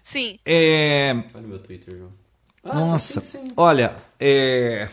Sim. 0.02 0.38
É, 0.44 1.12
Olha 1.34 1.44
o 1.44 1.48
meu 1.48 1.58
Twitter, 1.58 1.96
João. 1.96 2.12
Nossa, 2.64 3.22
olha, 3.56 3.96
é... 4.18 4.88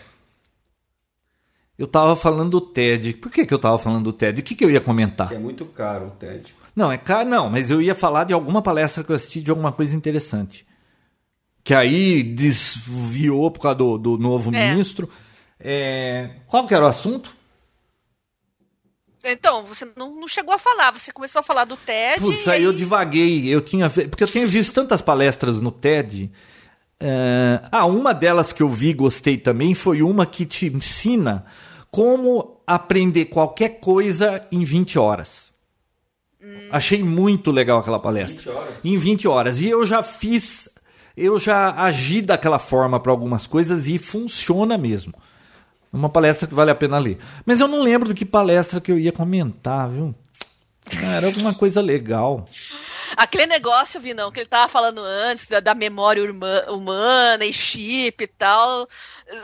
Eu 1.77 1.87
tava 1.87 2.15
falando 2.15 2.51
do 2.51 2.61
TED. 2.61 3.13
Por 3.15 3.29
que, 3.31 3.45
que 3.45 3.53
eu 3.53 3.59
tava 3.59 3.77
falando 3.77 4.05
do 4.05 4.13
TED? 4.13 4.39
O 4.39 4.43
que, 4.43 4.55
que 4.55 4.63
eu 4.63 4.71
ia 4.71 4.79
comentar? 4.79 5.31
É 5.33 5.37
muito 5.37 5.65
caro 5.65 6.07
o 6.07 6.11
TED. 6.11 6.53
Não, 6.73 6.89
é 6.91 6.97
caro, 6.97 7.27
não, 7.27 7.49
mas 7.49 7.69
eu 7.69 7.81
ia 7.81 7.93
falar 7.95 8.23
de 8.25 8.33
alguma 8.33 8.61
palestra 8.61 9.03
que 9.03 9.11
eu 9.11 9.15
assisti 9.15 9.41
de 9.41 9.49
alguma 9.49 9.71
coisa 9.73 9.93
interessante. 9.95 10.65
Que 11.63 11.73
aí 11.73 12.23
desviou 12.23 13.49
por 13.51 13.59
causa 13.61 13.77
do, 13.77 13.97
do 13.97 14.17
novo 14.17 14.53
É. 14.55 14.69
ministro. 14.69 15.09
É, 15.59 16.29
Qual 16.47 16.65
que 16.67 16.73
era 16.73 16.85
o 16.85 16.87
assunto? 16.87 17.33
Então, 19.25 19.63
você 19.63 19.87
não, 19.95 20.15
não 20.15 20.27
chegou 20.27 20.53
a 20.53 20.59
falar, 20.59 20.91
você 20.91 21.11
começou 21.11 21.39
a 21.39 21.43
falar 21.43 21.65
do 21.65 21.75
TED. 21.75 22.21
Putz, 22.21 22.45
e 22.45 22.49
aí 22.49 22.63
eu 22.63 22.73
divaguei. 22.73 23.47
Eu 23.47 23.61
tinha 23.61 23.89
porque 23.89 24.23
eu 24.23 24.31
tenho 24.31 24.47
visto 24.47 24.73
tantas 24.73 25.01
palestras 25.01 25.59
no 25.59 25.71
TED. 25.71 26.31
É, 26.99 27.61
Ah, 27.71 27.85
uma 27.85 28.13
delas 28.13 28.53
que 28.53 28.63
eu 28.63 28.69
vi 28.69 28.89
e 28.89 28.93
gostei 28.93 29.37
também 29.37 29.73
foi 29.73 30.01
uma 30.01 30.25
que 30.25 30.45
te 30.45 30.67
ensina 30.67 31.45
como 31.89 32.61
aprender 32.67 33.25
qualquer 33.25 33.79
coisa 33.79 34.45
em 34.51 34.63
20 34.63 34.99
horas. 34.99 35.53
Achei 36.71 37.01
muito 37.03 37.51
legal 37.51 37.79
aquela 37.79 37.99
palestra. 37.99 38.37
20 38.37 38.49
horas? 38.49 38.73
Em 38.83 38.97
20 38.97 39.27
horas. 39.27 39.61
E 39.61 39.69
eu 39.69 39.85
já 39.85 40.03
fiz, 40.03 40.69
eu 41.15 41.39
já 41.39 41.71
agi 41.71 42.21
daquela 42.21 42.59
forma 42.59 42.99
para 42.99 43.11
algumas 43.11 43.47
coisas 43.47 43.87
e 43.87 43.97
funciona 43.97 44.77
mesmo. 44.77 45.13
Uma 45.95 46.09
palestra 46.09 46.47
que 46.47 46.53
vale 46.53 46.71
a 46.71 46.75
pena 46.75 46.97
ler. 46.99 47.17
Mas 47.45 47.59
eu 47.59 47.67
não 47.67 47.81
lembro 47.81 48.09
do 48.09 48.13
que 48.15 48.25
palestra 48.25 48.81
que 48.81 48.91
eu 48.91 48.99
ia 48.99 49.11
comentar, 49.11 49.89
viu? 49.89 50.13
Cara, 50.89 51.25
alguma 51.27 51.53
coisa 51.53 51.81
legal. 51.81 52.47
Aquele 53.17 53.47
negócio, 53.47 53.99
Vinão, 53.99 54.31
que 54.31 54.39
ele 54.41 54.45
tava 54.49 54.67
falando 54.67 54.99
antes, 55.01 55.47
da, 55.47 55.59
da 55.59 55.73
memória 55.73 56.21
urma- 56.21 56.65
humana 56.69 57.43
e 57.45 57.51
chip 57.53 58.23
e 58.23 58.27
tal. 58.27 58.87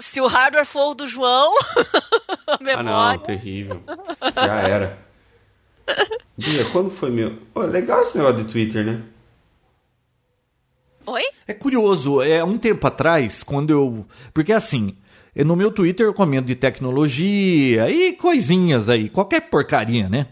Se 0.01 0.19
o 0.21 0.27
hardware 0.27 0.65
for 0.65 0.91
o 0.91 0.93
do 0.93 1.07
João, 1.07 1.55
a 2.47 2.53
Ah, 2.53 2.57
memória. 2.61 2.83
não, 2.83 3.17
terrível. 3.19 3.81
Já 4.35 4.55
era. 4.67 4.99
Bia, 6.37 6.65
quando 6.71 6.91
foi 6.91 7.09
meu. 7.09 7.37
Pô, 7.53 7.61
legal 7.61 8.01
esse 8.01 8.17
negócio 8.17 8.43
de 8.43 8.51
Twitter, 8.51 8.85
né? 8.85 9.01
Oi? 11.05 11.23
É 11.47 11.53
curioso, 11.53 12.21
é 12.21 12.43
um 12.43 12.57
tempo 12.57 12.85
atrás, 12.85 13.41
quando 13.41 13.71
eu. 13.71 14.05
Porque 14.33 14.53
assim, 14.53 14.95
no 15.35 15.55
meu 15.55 15.71
Twitter 15.71 16.05
eu 16.05 16.13
comento 16.13 16.47
de 16.47 16.55
tecnologia 16.55 17.89
e 17.89 18.13
coisinhas 18.13 18.89
aí, 18.89 19.09
qualquer 19.09 19.49
porcaria, 19.49 20.09
né? 20.09 20.27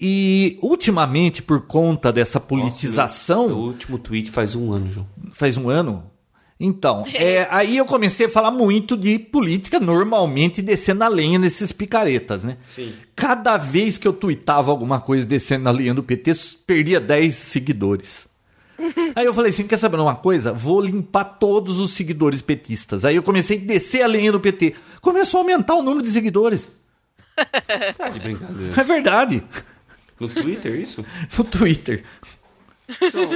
E 0.00 0.58
ultimamente, 0.62 1.42
por 1.42 1.66
conta 1.66 2.12
dessa 2.12 2.40
politização. 2.40 3.46
O 3.48 3.66
último 3.68 3.98
tweet 3.98 4.30
faz 4.30 4.54
um 4.54 4.72
ano, 4.72 4.90
João. 4.90 5.06
faz 5.32 5.56
um 5.56 5.68
ano. 5.68 6.10
Então, 6.58 7.04
é, 7.14 7.46
aí 7.50 7.76
eu 7.76 7.84
comecei 7.84 8.26
a 8.26 8.30
falar 8.30 8.50
muito 8.50 8.96
de 8.96 9.18
política, 9.18 9.78
normalmente 9.78 10.62
descendo 10.62 11.04
a 11.04 11.08
lenha 11.08 11.38
nesses 11.38 11.72
picaretas, 11.72 12.42
né? 12.44 12.56
Sim. 12.68 12.92
Cada 13.14 13.56
vez 13.56 13.98
que 13.98 14.08
eu 14.08 14.12
tuitava 14.12 14.70
alguma 14.70 15.00
coisa 15.00 15.26
descendo 15.26 15.68
a 15.68 15.72
lenha 15.72 15.94
do 15.94 16.02
PT, 16.02 16.32
perdia 16.66 17.00
10 17.00 17.34
seguidores. 17.34 18.31
Aí 19.14 19.24
eu 19.24 19.34
falei 19.34 19.50
assim, 19.50 19.66
quer 19.66 19.76
saber 19.76 19.98
uma 19.98 20.14
coisa? 20.14 20.52
Vou 20.52 20.80
limpar 20.80 21.24
todos 21.24 21.78
os 21.78 21.92
seguidores 21.92 22.40
petistas. 22.40 23.04
Aí 23.04 23.16
eu 23.16 23.22
comecei 23.22 23.58
a 23.58 23.60
descer 23.60 24.02
a 24.02 24.06
lenha 24.06 24.32
do 24.32 24.40
PT. 24.40 24.74
Começou 25.00 25.38
a 25.38 25.42
aumentar 25.42 25.74
o 25.74 25.82
número 25.82 26.02
de 26.02 26.10
seguidores. 26.10 26.70
Tá 27.96 28.08
de 28.08 28.20
brincadeira. 28.20 28.80
É 28.80 28.84
verdade. 28.84 29.42
No 30.18 30.28
Twitter, 30.28 30.74
isso? 30.76 31.04
No 31.36 31.44
Twitter. 31.44 32.04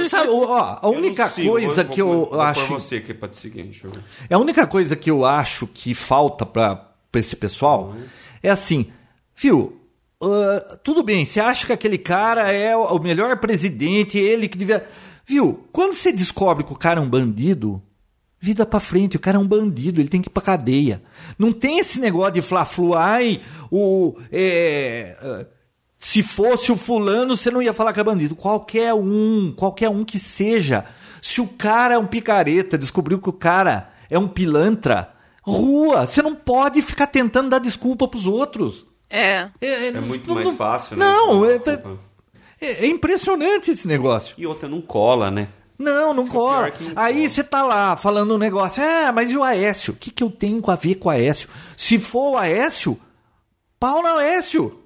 Sabe, 0.07 0.29
ó, 0.29 0.77
a 0.81 0.87
única 0.89 1.27
coisa 1.29 1.83
que 1.83 2.01
eu 2.01 2.39
acho... 2.39 2.67
Por 2.67 2.79
você 2.79 2.99
que 2.99 3.11
é 3.11 3.15
pra 3.15 3.27
te 3.27 3.39
seguir, 3.39 3.63
deixa 3.63 3.87
eu 3.87 3.91
ver. 3.91 4.03
É 4.29 4.35
a 4.35 4.39
única 4.39 4.67
coisa 4.67 4.95
que 4.95 5.09
eu 5.09 5.25
acho 5.25 5.65
que 5.65 5.95
falta 5.95 6.45
para 6.45 6.93
esse 7.15 7.35
pessoal 7.35 7.95
é 8.43 8.49
assim, 8.49 8.91
viu? 9.35 9.81
ah, 10.21 10.77
tudo 10.83 11.03
bem, 11.03 11.25
você 11.25 11.39
acha 11.39 11.65
que 11.67 11.73
aquele 11.73 11.97
cara 11.97 12.51
é 12.51 12.75
o 12.75 12.83
o 12.83 12.99
melhor 13.01 13.37
presidente, 13.37 14.17
ele 14.17 14.47
que 14.47 14.57
devia. 14.57 14.87
Viu? 15.27 15.67
Quando 15.73 15.93
você 15.93 16.11
descobre 16.11 16.63
que 16.63 16.71
o 16.71 16.77
cara 16.77 16.99
é 17.01 17.03
um 17.03 17.09
bandido, 17.09 17.81
vida 18.39 18.65
pra 18.65 18.79
frente, 18.79 19.17
o 19.17 19.19
cara 19.19 19.37
é 19.37 19.39
um 19.39 19.47
bandido, 19.47 19.99
ele 19.99 20.07
tem 20.07 20.21
que 20.21 20.29
ir 20.29 20.31
pra 20.31 20.41
cadeia. 20.41 21.03
Não 21.37 21.51
tem 21.51 21.79
esse 21.79 21.99
negócio 21.99 22.33
de 22.33 22.41
fla-flu, 22.41 22.95
ai, 22.95 23.41
o. 23.69 24.15
é, 24.31 25.17
ah, 25.21 25.45
se 25.99 26.21
fosse 26.21 26.71
o 26.71 26.77
fulano, 26.77 27.35
você 27.35 27.49
não 27.49 27.61
ia 27.61 27.73
falar 27.73 27.91
que 27.91 27.99
é 27.99 28.03
bandido. 28.03 28.35
Qualquer 28.35 28.93
um, 28.93 29.51
qualquer 29.51 29.89
um 29.89 30.05
que 30.05 30.19
seja. 30.19 30.85
Se 31.21 31.41
o 31.41 31.47
cara 31.47 31.95
é 31.95 31.97
um 31.97 32.05
picareta, 32.05 32.77
descobriu 32.77 33.19
que 33.19 33.29
o 33.29 33.33
cara 33.33 33.89
é 34.09 34.17
um 34.17 34.27
pilantra, 34.27 35.11
rua. 35.41 36.05
Você 36.05 36.21
não 36.21 36.35
pode 36.35 36.81
ficar 36.81 37.07
tentando 37.07 37.49
dar 37.49 37.59
desculpa 37.59 38.07
pros 38.07 38.27
outros. 38.27 38.85
É. 39.09 39.49
É, 39.59 39.87
É 39.87 39.99
muito 39.99 40.33
mais 40.33 40.51
fácil, 40.55 40.97
né? 40.97 41.05
Não, 41.05 41.43
é, 41.43 41.57
Desculpa. 41.57 42.06
É- 42.59 42.85
é 42.85 42.87
impressionante 42.87 43.71
esse 43.71 43.87
negócio. 43.87 44.35
E 44.37 44.45
outra, 44.45 44.67
não 44.69 44.81
cola, 44.81 45.29
né? 45.31 45.47
Não, 45.77 46.13
não 46.13 46.25
cola. 46.27 46.71
Aí 46.95 47.29
você 47.29 47.43
tá 47.43 47.61
lá 47.63 47.95
falando 47.95 48.33
um 48.33 48.37
negócio, 48.37 48.83
ah, 48.83 49.11
mas 49.11 49.29
e 49.29 49.37
o 49.37 49.43
Aécio? 49.43 49.93
O 49.93 49.97
que, 49.97 50.09
que 50.09 50.23
eu 50.23 50.29
tenho 50.31 50.61
a 50.69 50.75
ver 50.75 50.95
com 50.95 51.07
o 51.07 51.11
Aécio? 51.11 51.47
Se 51.77 51.99
for 51.99 52.31
o 52.31 52.37
Aécio, 52.37 52.99
pau 53.79 54.01
no 54.01 54.07
Aécio. 54.17 54.79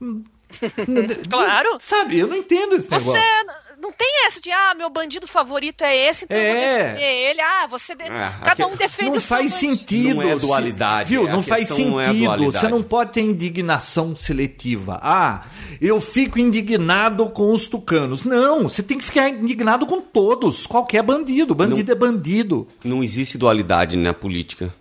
Claro. 1.30 1.76
Sabe, 1.78 2.18
eu 2.18 2.26
não 2.26 2.36
entendo 2.36 2.74
esse 2.74 2.88
Você 2.88 2.98
negócio. 3.18 3.71
Não 3.82 3.92
tem 3.92 4.26
essa 4.26 4.40
de, 4.40 4.50
ah, 4.50 4.74
meu 4.76 4.88
bandido 4.88 5.26
favorito 5.26 5.82
é 5.82 5.94
esse, 6.08 6.24
então 6.24 6.36
eu 6.38 6.54
vou 6.54 6.62
É. 6.62 6.78
defender 6.92 7.02
ele. 7.30 7.40
Ah, 7.42 7.66
você. 7.66 7.94
de- 7.94 8.04
Ah, 8.04 8.38
Cada 8.44 8.66
um 8.68 8.76
defende 8.76 9.10
Não 9.10 9.16
o 9.16 9.20
seu 9.20 9.28
faz 9.36 9.50
bandido. 9.52 9.72
sentido. 9.76 10.14
Não 10.14 10.22
é 10.30 10.36
dualidade, 10.36 11.08
Viu? 11.10 11.26
a 11.28 11.32
Não 11.32 11.42
faz 11.42 11.68
não 11.70 12.00
é 12.00 12.04
sentido. 12.06 12.24
dualidade. 12.24 12.58
Você 12.58 12.68
não 12.68 12.82
pode 12.82 13.12
ter 13.12 13.20
indignação 13.22 14.14
seletiva. 14.16 14.98
Ah, 15.02 15.44
eu 15.80 16.00
fico 16.00 16.38
indignado 16.38 17.28
com 17.30 17.52
os 17.52 17.66
tucanos. 17.66 18.24
Não, 18.24 18.62
você 18.68 18.82
tem 18.82 18.96
que 18.98 19.04
ficar 19.04 19.28
indignado 19.28 19.84
com 19.86 20.00
todos. 20.00 20.66
Qualquer 20.66 21.02
bandido. 21.02 21.54
Bandido 21.54 21.90
é 21.90 21.94
bandido. 21.94 22.68
Não 22.84 23.02
existe 23.02 23.36
dualidade 23.36 23.96
na 23.96 24.14
política. 24.14 24.72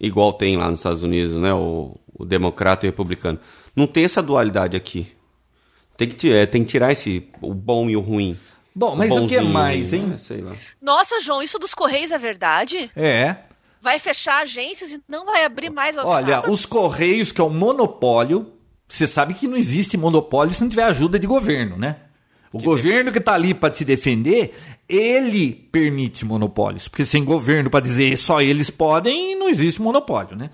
Igual 0.00 0.32
tem 0.32 0.56
lá 0.56 0.70
nos 0.70 0.80
Estados 0.80 1.02
Unidos, 1.02 1.36
né? 1.36 1.52
O, 1.54 1.96
o 2.18 2.24
democrata 2.24 2.84
e 2.84 2.88
o 2.88 2.92
republicano. 2.92 3.38
Não 3.76 3.86
tem 3.86 4.04
essa 4.04 4.22
dualidade 4.22 4.76
aqui. 4.76 5.06
Tem 6.00 6.08
que, 6.08 6.32
é, 6.32 6.46
tem 6.46 6.64
que 6.64 6.70
tirar 6.70 6.92
esse, 6.92 7.28
o 7.42 7.52
bom 7.52 7.90
e 7.90 7.94
o 7.94 8.00
ruim. 8.00 8.34
Bom, 8.74 8.96
mas 8.96 9.10
o 9.10 9.26
que 9.26 9.36
bonzinho, 9.36 9.52
mais, 9.52 9.92
hein? 9.92 10.04
né? 10.04 10.16
Sei 10.16 10.40
lá. 10.40 10.52
Nossa, 10.80 11.20
João, 11.20 11.42
isso 11.42 11.58
dos 11.58 11.74
Correios 11.74 12.10
é 12.10 12.16
verdade? 12.16 12.90
É. 12.96 13.36
Vai 13.82 13.98
fechar 13.98 14.40
agências 14.40 14.92
e 14.92 15.02
não 15.06 15.26
vai 15.26 15.44
abrir 15.44 15.68
mais 15.68 15.98
aos 15.98 16.08
Olha, 16.08 16.36
sábados? 16.36 16.58
os 16.58 16.64
Correios, 16.64 17.32
que 17.32 17.40
é 17.42 17.44
um 17.44 17.50
monopólio, 17.50 18.50
você 18.88 19.06
sabe 19.06 19.34
que 19.34 19.46
não 19.46 19.58
existe 19.58 19.98
monopólio 19.98 20.54
se 20.54 20.62
não 20.62 20.70
tiver 20.70 20.84
ajuda 20.84 21.18
de 21.18 21.26
governo, 21.26 21.76
né? 21.76 21.96
O 22.50 22.62
governo 22.62 23.12
que 23.12 23.20
tá 23.20 23.34
ali 23.34 23.52
para 23.52 23.70
te 23.70 23.84
defender 23.84 24.54
ele 24.88 25.52
permite 25.70 26.24
monopólios. 26.24 26.88
Porque 26.88 27.04
sem 27.04 27.22
governo 27.22 27.68
para 27.68 27.80
dizer 27.80 28.16
só 28.16 28.40
eles 28.40 28.70
podem, 28.70 29.38
não 29.38 29.50
existe 29.50 29.82
monopólio, 29.82 30.34
né? 30.34 30.48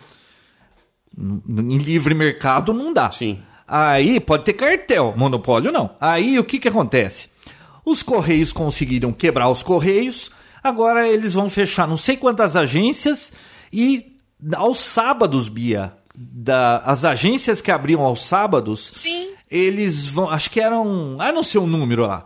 Em 1.16 1.78
livre 1.78 2.14
mercado 2.14 2.74
não 2.74 2.92
dá. 2.92 3.12
Sim. 3.12 3.40
Aí 3.66 4.20
pode 4.20 4.44
ter 4.44 4.52
cartel, 4.52 5.14
monopólio 5.16 5.72
não. 5.72 5.90
Aí 6.00 6.38
o 6.38 6.44
que, 6.44 6.58
que 6.58 6.68
acontece? 6.68 7.28
Os 7.84 8.02
Correios 8.02 8.52
conseguiram 8.52 9.12
quebrar 9.12 9.48
os 9.48 9.62
Correios, 9.62 10.30
agora 10.62 11.08
eles 11.08 11.34
vão 11.34 11.50
fechar 11.50 11.86
não 11.86 11.96
sei 11.96 12.16
quantas 12.16 12.56
agências 12.56 13.32
e 13.72 14.16
aos 14.54 14.78
sábados, 14.78 15.48
Bia, 15.48 15.92
da, 16.14 16.78
as 16.78 17.04
agências 17.04 17.60
que 17.60 17.70
abriam 17.70 18.02
aos 18.02 18.22
sábados, 18.22 18.80
Sim. 18.80 19.30
eles 19.50 20.08
vão. 20.08 20.30
Acho 20.30 20.50
que 20.50 20.60
eram. 20.60 21.16
Ah, 21.18 21.32
não 21.32 21.42
sei 21.42 21.60
o 21.60 21.66
número 21.66 22.06
lá. 22.06 22.24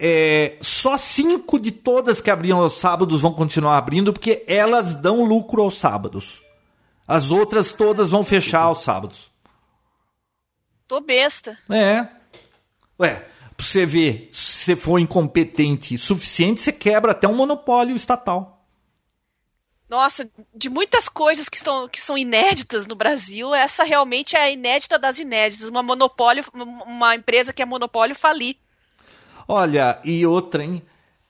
É, 0.00 0.56
só 0.60 0.96
cinco 0.96 1.58
de 1.58 1.72
todas 1.72 2.20
que 2.20 2.30
abriam 2.30 2.60
aos 2.60 2.74
sábados 2.74 3.22
vão 3.22 3.32
continuar 3.32 3.76
abrindo 3.76 4.12
porque 4.12 4.44
elas 4.46 4.94
dão 4.94 5.24
lucro 5.24 5.62
aos 5.62 5.74
sábados. 5.74 6.40
As 7.06 7.30
outras 7.30 7.72
todas 7.72 8.10
vão 8.10 8.22
fechar 8.22 8.60
aos 8.62 8.82
sábados. 8.82 9.30
Tô 10.88 11.00
besta. 11.00 11.58
É. 11.70 12.08
Ué, 12.98 13.14
pra 13.56 13.66
você 13.66 13.84
ver, 13.84 14.30
se 14.32 14.64
você 14.64 14.74
for 14.76 14.98
incompetente 14.98 15.94
o 15.94 15.98
suficiente, 15.98 16.62
você 16.62 16.72
quebra 16.72 17.12
até 17.12 17.28
um 17.28 17.34
monopólio 17.34 17.94
estatal. 17.94 18.64
Nossa, 19.88 20.28
de 20.54 20.68
muitas 20.68 21.08
coisas 21.08 21.48
que, 21.48 21.56
estão, 21.56 21.88
que 21.88 22.00
são 22.00 22.16
inéditas 22.16 22.86
no 22.86 22.94
Brasil, 22.94 23.54
essa 23.54 23.84
realmente 23.84 24.36
é 24.36 24.40
a 24.40 24.50
inédita 24.50 24.98
das 24.98 25.18
inéditas. 25.18 25.68
Uma 25.68 25.82
monopólio, 25.82 26.44
uma 26.54 27.14
empresa 27.14 27.52
que 27.52 27.62
é 27.62 27.66
monopólio 27.66 28.14
falir. 28.14 28.56
Olha, 29.46 29.98
e 30.04 30.26
outra, 30.26 30.64
hein? 30.64 30.82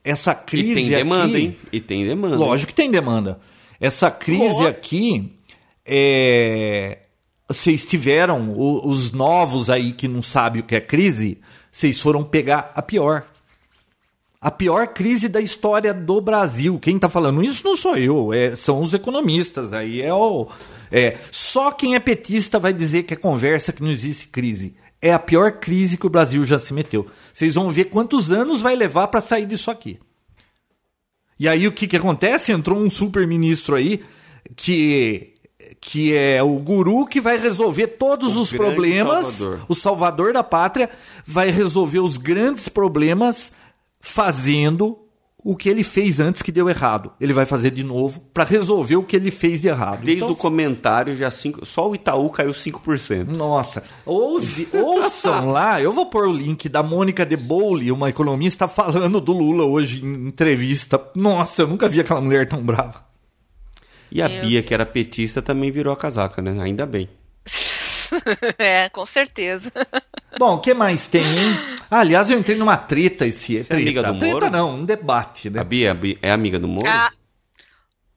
Essa 0.03 0.35
crise 0.35 0.73
E 0.73 0.75
tem 0.75 0.89
demanda, 0.89 1.37
aqui, 1.37 1.47
hein? 1.47 1.59
E 1.73 1.81
tem 1.81 2.07
demanda. 2.07 2.37
Lógico 2.37 2.71
que 2.71 2.75
tem 2.75 2.91
demanda. 2.91 3.41
Essa 3.81 4.11
crise 4.11 4.63
Pô. 4.63 4.67
aqui, 4.67 5.39
é... 5.85 6.99
vocês 7.49 7.87
tiveram, 7.87 8.55
os 8.57 9.11
novos 9.11 9.71
aí 9.71 9.93
que 9.93 10.07
não 10.07 10.23
sabem 10.23 10.61
o 10.61 10.65
que 10.65 10.77
é 10.77 10.81
crise, 10.81 11.41
vocês 11.73 11.99
foram 12.01 12.23
pegar 12.23 12.73
a 12.75 12.83
pior. 12.83 13.27
A 14.41 14.51
pior 14.51 14.89
crise 14.89 15.29
da 15.29 15.41
história 15.41 15.93
do 15.93 16.21
Brasil. 16.21 16.79
Quem 16.79 16.99
tá 16.99 17.09
falando 17.09 17.43
isso 17.43 17.65
não 17.65 17.77
sou 17.77 17.97
eu, 17.97 18.33
é- 18.33 18.55
são 18.55 18.81
os 18.83 18.95
economistas. 18.95 19.73
Aí 19.73 20.01
é 20.01 20.13
o. 20.13 20.47
É, 20.93 21.19
só 21.33 21.73
quem 21.73 21.95
é 21.97 22.01
petista 22.01 22.59
vai 22.59 22.73
dizer 22.73 23.03
que 23.03 23.15
é 23.15 23.17
conversa 23.17 23.73
que 23.73 23.83
não 23.83 23.91
existe 23.91 24.29
crise. 24.29 24.77
É 25.01 25.13
a 25.13 25.19
pior 25.19 25.53
crise 25.53 25.97
que 25.97 26.07
o 26.07 26.11
Brasil 26.11 26.45
já 26.45 26.59
se 26.59 26.73
meteu. 26.73 27.07
Vocês 27.33 27.55
vão 27.55 27.71
ver 27.71 27.87
quantos 27.87 28.31
anos 28.31 28.61
vai 28.61 28.77
levar 28.77 29.09
para 29.09 29.21
sair 29.21 29.47
disso 29.47 29.71
aqui. 29.71 29.99
E 31.39 31.49
aí 31.49 31.67
o 31.67 31.73
que, 31.73 31.87
que 31.87 31.97
acontece? 31.97 32.53
Entrou 32.53 32.79
um 32.79 32.91
super 32.91 33.27
ministro 33.27 33.77
aí 33.77 34.03
que 34.57 35.35
que 35.81 36.15
é 36.15 36.43
o 36.43 36.55
guru 36.57 37.07
que 37.07 37.21
vai 37.21 37.39
resolver 37.39 37.87
todos 37.89 38.37
O 38.37 38.41
os 38.43 38.53
problemas, 38.53 39.27
salvador. 39.27 39.67
o 39.69 39.75
salvador 39.75 40.33
da 40.33 40.43
pátria, 40.43 40.91
vai 41.27 41.51
resolver 41.51 42.01
os 42.01 42.17
grandes 42.19 42.69
problemas 42.69 43.53
fazendo 44.01 44.99
o 45.45 45.57
que 45.57 45.69
ele 45.69 45.85
fez 45.85 46.19
antes 46.19 46.43
que 46.43 46.51
deu 46.51 46.69
errado. 46.69 47.13
Ele 47.21 47.33
vai 47.33 47.47
fazer 47.47 47.71
de 47.71 47.85
novo 47.85 48.21
para 48.35 48.43
resolver 48.43 48.97
o 48.97 49.05
que 49.05 49.15
ele 49.15 49.31
fez 49.31 49.63
de 49.63 49.69
errado. 49.69 50.01
Desde 50.05 50.17
Então, 50.25 50.33
o 50.33 50.37
comentário, 50.37 51.15
já 51.15 51.31
cinco, 51.31 51.65
só 51.65 51.89
o 51.89 51.95
Itaú 51.95 52.29
caiu 52.29 52.51
5%. 52.51 53.29
nossa, 53.29 53.85
ouve, 54.05 54.69
ouçam 54.73 55.53
lá, 55.53 55.81
eu 55.81 55.93
vou 55.93 56.07
pôr 56.07 56.27
o 56.27 56.33
link 56.33 56.69
da 56.69 56.83
Mônica 56.83 57.25
de 57.25 57.37
Boule, 57.37 57.93
uma 57.93 58.11
economista 58.11 58.67
falando 58.67 59.21
do 59.21 59.33
Lula 59.33 59.65
hoje 59.65 60.05
em 60.05 60.27
entrevista. 60.27 61.01
Nossa, 61.15 61.63
eu 61.63 61.69
nunca 61.69 61.89
vi 61.89 62.01
aquela 62.01 62.21
mulher 62.21 62.47
tão 62.49 62.61
brava. 62.61 63.08
E 64.11 64.23
a 64.23 64.29
Meu 64.29 64.43
Bia, 64.43 64.63
que 64.63 64.73
era 64.75 64.87
petista, 64.87 65.41
também 65.43 65.71
virou 65.71 65.93
a 65.93 65.97
casaca, 65.97 66.41
né? 66.43 66.57
Ainda 66.63 66.87
bem. 66.87 67.09
é, 68.59 68.89
com 68.89 69.05
certeza. 69.05 69.71
Bom, 70.39 70.55
o 70.55 70.61
que 70.61 70.73
mais 70.75 71.07
tem, 71.09 71.25
hein? 71.25 71.59
Ah, 71.91 72.01
aliás, 72.01 72.31
eu 72.31 72.39
entrei 72.39 72.57
numa 72.57 72.77
treta 72.77 73.27
esse... 73.27 73.55
Você 73.55 73.61
é 73.61 73.65
treta, 73.65 73.83
amiga 73.83 74.03
do 74.03 74.19
treta 74.19 74.35
Moro? 74.35 74.51
não, 74.51 74.71
um 74.77 74.85
debate, 74.85 75.51
né? 75.51 75.61
A 75.61 75.65
Bia, 75.65 75.91
a 75.91 75.95
Bia 75.95 76.19
é 76.23 76.31
amiga 76.31 76.59
do 76.59 76.69
Moro? 76.69 76.87
Ah, 76.89 77.11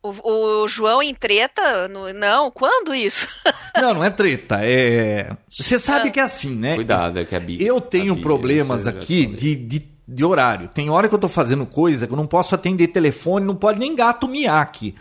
o, 0.03 0.63
o 0.63 0.67
João 0.67 1.01
em 1.01 1.13
treta? 1.13 1.87
no- 1.87 2.11
não, 2.13 2.49
quando 2.51 2.93
isso? 2.93 3.27
Não, 3.81 3.93
não 3.93 4.03
é 4.03 4.09
treta, 4.09 4.59
é... 4.61 5.31
Você 5.57 5.79
sabe 5.79 6.09
Ah. 6.09 6.11
que 6.11 6.19
é 6.19 6.23
assim, 6.23 6.53
né? 6.55 6.75
Cuidado, 6.75 7.19
é 7.19 7.25
que 7.25 7.33
a 7.35 7.39
Bia. 7.39 7.65
Eu 7.65 7.79
tenho 7.79 8.13
Bia, 8.15 8.21
problemas 8.23 8.85
aqui 8.85 9.25
de, 9.25 9.55
de, 9.55 9.85
de 10.05 10.25
horário. 10.25 10.67
Tem 10.67 10.89
hora 10.89 11.07
que 11.07 11.15
eu 11.15 11.19
tô 11.19 11.29
fazendo 11.29 11.65
coisa 11.65 12.05
que 12.05 12.11
eu 12.11 12.17
não 12.17 12.27
posso 12.27 12.53
atender 12.53 12.87
telefone, 12.89 13.45
não 13.45 13.55
pode 13.55 13.79
nem 13.79 13.95
gato 13.95 14.27
miar 14.27 14.61
aqui, 14.61 14.93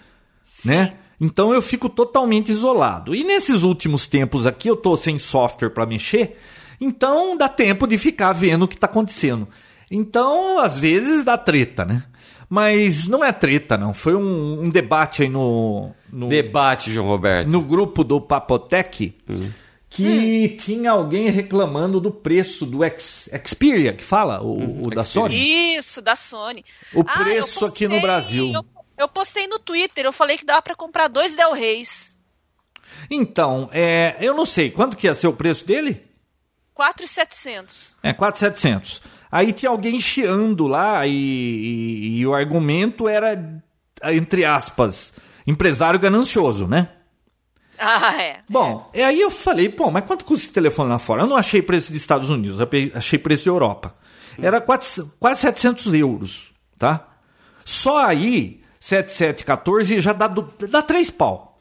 né? 0.65 0.95
Então 1.21 1.53
eu 1.53 1.61
fico 1.61 1.89
totalmente 1.89 2.51
isolado. 2.51 3.15
E 3.15 3.23
nesses 3.23 3.63
últimos 3.63 4.07
tempos 4.07 4.47
aqui 4.47 4.69
eu 4.69 4.77
tô 4.77 4.97
sem 4.97 5.19
software 5.19 5.71
para 5.71 5.85
mexer, 5.87 6.39
então 6.81 7.37
dá 7.37 7.49
tempo 7.49 7.87
de 7.87 7.99
ficar 7.99 8.33
vendo 8.33 8.65
o 8.65 8.69
que 8.69 8.77
tá 8.77 8.87
acontecendo. 8.87 9.47
Então, 9.91 10.61
às 10.61 10.79
vezes 10.79 11.25
dá 11.25 11.37
treta, 11.37 11.85
né? 11.85 12.05
Mas 12.49 13.07
não 13.07 13.25
é 13.25 13.33
treta, 13.33 13.77
não. 13.77 13.93
Foi 13.93 14.15
um, 14.15 14.63
um 14.63 14.71
debate 14.71 15.23
aí 15.23 15.29
no, 15.29 15.91
no, 16.13 16.29
Debate, 16.29 16.93
João 16.93 17.07
Roberto. 17.07 17.49
no 17.49 17.61
grupo 17.61 18.03
do 18.03 18.21
Papotec 18.21 19.15
que 19.89 20.57
tinha 20.61 20.93
alguém 20.93 21.29
reclamando 21.31 22.01
do 22.01 22.13
preço 22.13 22.65
do 22.65 22.85
X, 22.85 23.29
Xperia, 23.45 23.93
que 23.93 24.05
fala, 24.05 24.41
o, 24.41 24.87
o 24.87 24.91
da 24.91 25.03
Xperia. 25.03 25.05
Sony. 25.05 25.77
Isso, 25.77 26.01
da 26.01 26.15
Sony. 26.15 26.65
O 26.95 27.01
Ah, 27.07 27.19
preço 27.19 27.65
aqui 27.65 27.89
no 27.89 28.01
Brasil. 28.01 28.53
Eu, 28.53 28.65
eu 29.03 29.09
postei 29.09 29.47
no 29.47 29.59
Twitter, 29.59 30.05
eu 30.05 30.13
falei 30.13 30.37
que 30.39 30.45
dava 30.45 30.63
pra 30.63 30.75
comprar 30.75 31.09
dois 31.09 31.35
Del 31.37 31.53
Reis. 31.53 32.15
Então, 33.11 33.69
é, 33.73 34.17
eu 34.21 34.35
não 34.35 34.45
sei, 34.45 34.71
quanto 34.71 34.97
que 34.97 35.07
ia 35.07 35.15
ser 35.15 35.27
o 35.29 35.33
preço 35.33 35.67
dele? 35.67 36.03
4,700. 36.75 37.95
É, 38.03 38.13
4,700. 38.13 39.03
Aí 39.31 39.53
tinha 39.53 39.71
alguém 39.71 40.01
chiando 40.01 40.67
lá 40.67 41.07
e, 41.07 41.13
e- 41.13 42.19
e 42.19 42.27
o 42.27 42.35
argumento 42.35 43.07
era, 43.09 43.63
entre 44.05 44.45
aspas, 44.45 45.13
empresário 45.47 46.01
ganancioso, 46.01 46.67
né? 46.67 46.89
Ah, 47.79 48.21
é. 48.21 48.41
Bom, 48.49 48.91
e 48.95 49.01
aí 49.03 49.21
eu 49.21 49.31
falei, 49.31 49.69
pô, 49.69 49.91
mas 49.91 50.05
quanto 50.05 50.25
custa 50.25 50.45
esse 50.45 50.53
telefone 50.53 50.91
lá 50.91 50.99
fora? 50.99 51.23
Eu 51.23 51.27
não 51.27 51.37
achei 51.37 51.63
preço 51.63 51.93
dos 51.93 52.01
Estados 52.01 52.29
Unidos, 52.29 52.59
achei 52.95 53.19
preço 53.19 53.45
da 53.47 53.51
Europa. 53.53 53.95
Era 54.39 54.61
quase, 54.61 55.05
quase 55.19 55.41
700 55.41 55.95
euros, 55.95 56.53
tá? 56.79 57.07
Só 57.65 58.05
aí, 58.05 58.60
7714 58.81 60.01
já 60.01 60.13
dá, 60.13 60.27
dá 60.27 60.83
3 60.83 61.11
pau. 61.11 61.61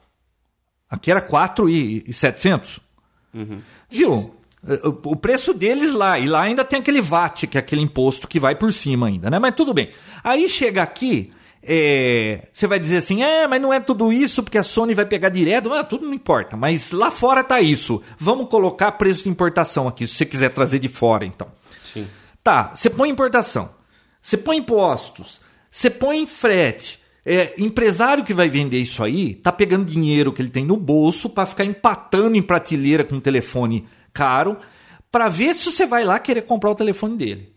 Aqui 0.88 1.10
era 1.10 1.20
4 1.20 1.68
e, 1.68 2.04
e 2.06 2.12
700. 2.12 2.80
Viu? 3.88 4.10
O, 4.12 5.12
o 5.12 5.16
preço 5.16 5.54
deles 5.54 5.94
lá, 5.94 6.18
e 6.18 6.26
lá 6.26 6.42
ainda 6.42 6.64
tem 6.64 6.80
aquele 6.80 7.00
VAT, 7.00 7.46
que 7.46 7.56
é 7.56 7.60
aquele 7.60 7.80
imposto 7.80 8.26
que 8.26 8.40
vai 8.40 8.54
por 8.54 8.72
cima 8.72 9.06
ainda, 9.06 9.30
né? 9.30 9.38
Mas 9.38 9.54
tudo 9.54 9.72
bem. 9.72 9.90
Aí 10.22 10.48
chega 10.48 10.82
aqui, 10.82 11.32
é, 11.62 12.48
você 12.52 12.66
vai 12.66 12.78
dizer 12.78 12.98
assim, 12.98 13.22
é, 13.22 13.46
mas 13.46 13.60
não 13.60 13.72
é 13.72 13.80
tudo 13.80 14.12
isso 14.12 14.42
porque 14.42 14.58
a 14.58 14.62
Sony 14.62 14.94
vai 14.94 15.06
pegar 15.06 15.28
direto. 15.28 15.72
Ah, 15.72 15.84
tudo 15.84 16.06
não 16.06 16.14
importa, 16.14 16.56
mas 16.56 16.90
lá 16.90 17.10
fora 17.10 17.44
tá 17.44 17.60
isso. 17.60 18.02
Vamos 18.18 18.48
colocar 18.48 18.92
preço 18.92 19.24
de 19.24 19.30
importação 19.30 19.88
aqui, 19.88 20.06
se 20.06 20.14
você 20.14 20.26
quiser 20.26 20.50
trazer 20.50 20.78
de 20.78 20.88
fora, 20.88 21.24
então. 21.24 21.48
Sim. 21.92 22.08
Tá, 22.42 22.72
você 22.74 22.90
põe 22.90 23.08
importação, 23.08 23.70
você 24.20 24.36
põe 24.36 24.58
impostos, 24.58 25.40
você 25.70 25.88
põe 25.88 26.26
frete. 26.26 26.99
É, 27.24 27.54
empresário 27.58 28.24
que 28.24 28.32
vai 28.32 28.48
vender 28.48 28.78
isso 28.78 29.04
aí 29.04 29.34
tá 29.34 29.52
pegando 29.52 29.84
dinheiro 29.84 30.32
que 30.32 30.40
ele 30.40 30.48
tem 30.48 30.64
no 30.64 30.76
bolso 30.76 31.28
para 31.28 31.44
ficar 31.44 31.64
empatando 31.64 32.36
em 32.36 32.42
prateleira 32.42 33.04
com 33.04 33.16
um 33.16 33.20
telefone 33.20 33.86
caro 34.12 34.56
para 35.12 35.28
ver 35.28 35.54
se 35.54 35.70
você 35.70 35.84
vai 35.86 36.02
lá 36.02 36.18
querer 36.18 36.42
comprar 36.42 36.70
o 36.70 36.74
telefone 36.74 37.16
dele. 37.16 37.52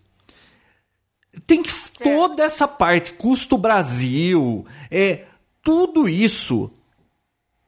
Tem 1.48 1.64
que 1.64 1.72
toda 2.04 2.44
essa 2.44 2.68
parte, 2.68 3.14
custo 3.14 3.58
Brasil, 3.58 4.66
é 4.92 5.26
tudo 5.62 6.08
isso. 6.08 6.72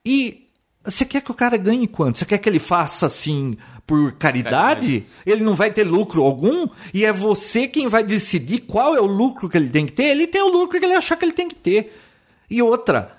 E 0.05 0.44
você 0.85 1.03
quer 1.05 1.21
que 1.21 1.31
o 1.31 1.35
cara 1.35 1.57
ganhe 1.57 1.87
quanto? 1.87 2.17
Você 2.19 2.25
quer 2.25 2.37
que 2.37 2.47
ele 2.47 2.59
faça 2.59 3.05
assim 3.05 3.57
por 3.85 4.13
caridade? 4.13 5.05
Ele 5.25 5.43
não 5.43 5.53
vai 5.53 5.71
ter 5.71 5.83
lucro 5.83 6.23
algum? 6.23 6.67
E 6.93 7.03
é 7.05 7.11
você 7.11 7.67
quem 7.67 7.87
vai 7.87 8.03
decidir 8.03 8.59
qual 8.61 8.95
é 8.95 9.01
o 9.01 9.05
lucro 9.05 9.49
que 9.49 9.57
ele 9.57 9.69
tem 9.69 9.85
que 9.85 9.91
ter? 9.93 10.05
Ele 10.05 10.27
tem 10.27 10.41
o 10.41 10.49
lucro 10.49 10.79
que 10.79 10.85
ele 10.85 10.93
achar 10.95 11.15
que 11.15 11.25
ele 11.25 11.33
tem 11.33 11.47
que 11.47 11.55
ter. 11.55 11.99
E 12.49 12.61
outra, 12.61 13.15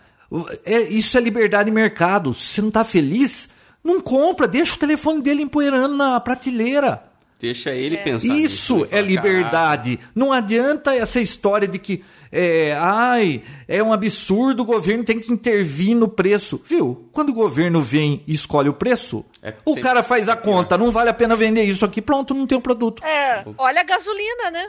é- 0.64 0.82
isso 0.82 1.16
é 1.18 1.20
liberdade 1.20 1.68
de 1.70 1.74
mercado. 1.74 2.32
Se 2.32 2.46
você 2.54 2.62
não 2.62 2.70
tá 2.70 2.84
feliz, 2.84 3.48
não 3.82 4.00
compra, 4.00 4.48
deixa 4.48 4.74
o 4.74 4.78
telefone 4.78 5.22
dele 5.22 5.42
empoeirando 5.42 5.96
na 5.96 6.18
prateleira. 6.20 7.02
Deixa 7.38 7.70
ele 7.70 7.98
pensar. 7.98 8.28
nisso 8.28 8.76
Isso 8.78 8.88
e 8.90 8.94
é 8.96 9.02
liberdade. 9.02 10.00
Não 10.14 10.32
adianta 10.32 10.94
essa 10.94 11.20
história 11.20 11.68
de 11.68 11.78
que 11.78 12.02
é, 12.38 12.76
ai, 12.78 13.42
é 13.66 13.82
um 13.82 13.92
absurdo, 13.92 14.62
o 14.62 14.66
governo 14.66 15.04
tem 15.04 15.18
que 15.18 15.32
intervir 15.32 15.96
no 15.96 16.08
preço. 16.08 16.60
Viu? 16.64 17.08
Quando 17.12 17.30
o 17.30 17.34
governo 17.34 17.80
vem 17.80 18.22
e 18.26 18.32
escolhe 18.34 18.68
o 18.68 18.74
preço, 18.74 19.24
É 19.42 19.54
o 19.64 19.70
sempre 19.70 19.82
cara 19.82 20.02
faz 20.02 20.28
a 20.28 20.36
conta, 20.36 20.76
não 20.76 20.90
vale 20.90 21.10
a 21.10 21.14
pena 21.14 21.34
vender 21.36 21.64
isso 21.64 21.84
aqui, 21.84 22.02
pronto, 22.02 22.34
não 22.34 22.46
tem 22.46 22.58
o 22.58 22.60
produto. 22.60 23.02
É, 23.04 23.44
olha 23.58 23.80
a 23.80 23.84
gasolina, 23.84 24.50
né? 24.50 24.68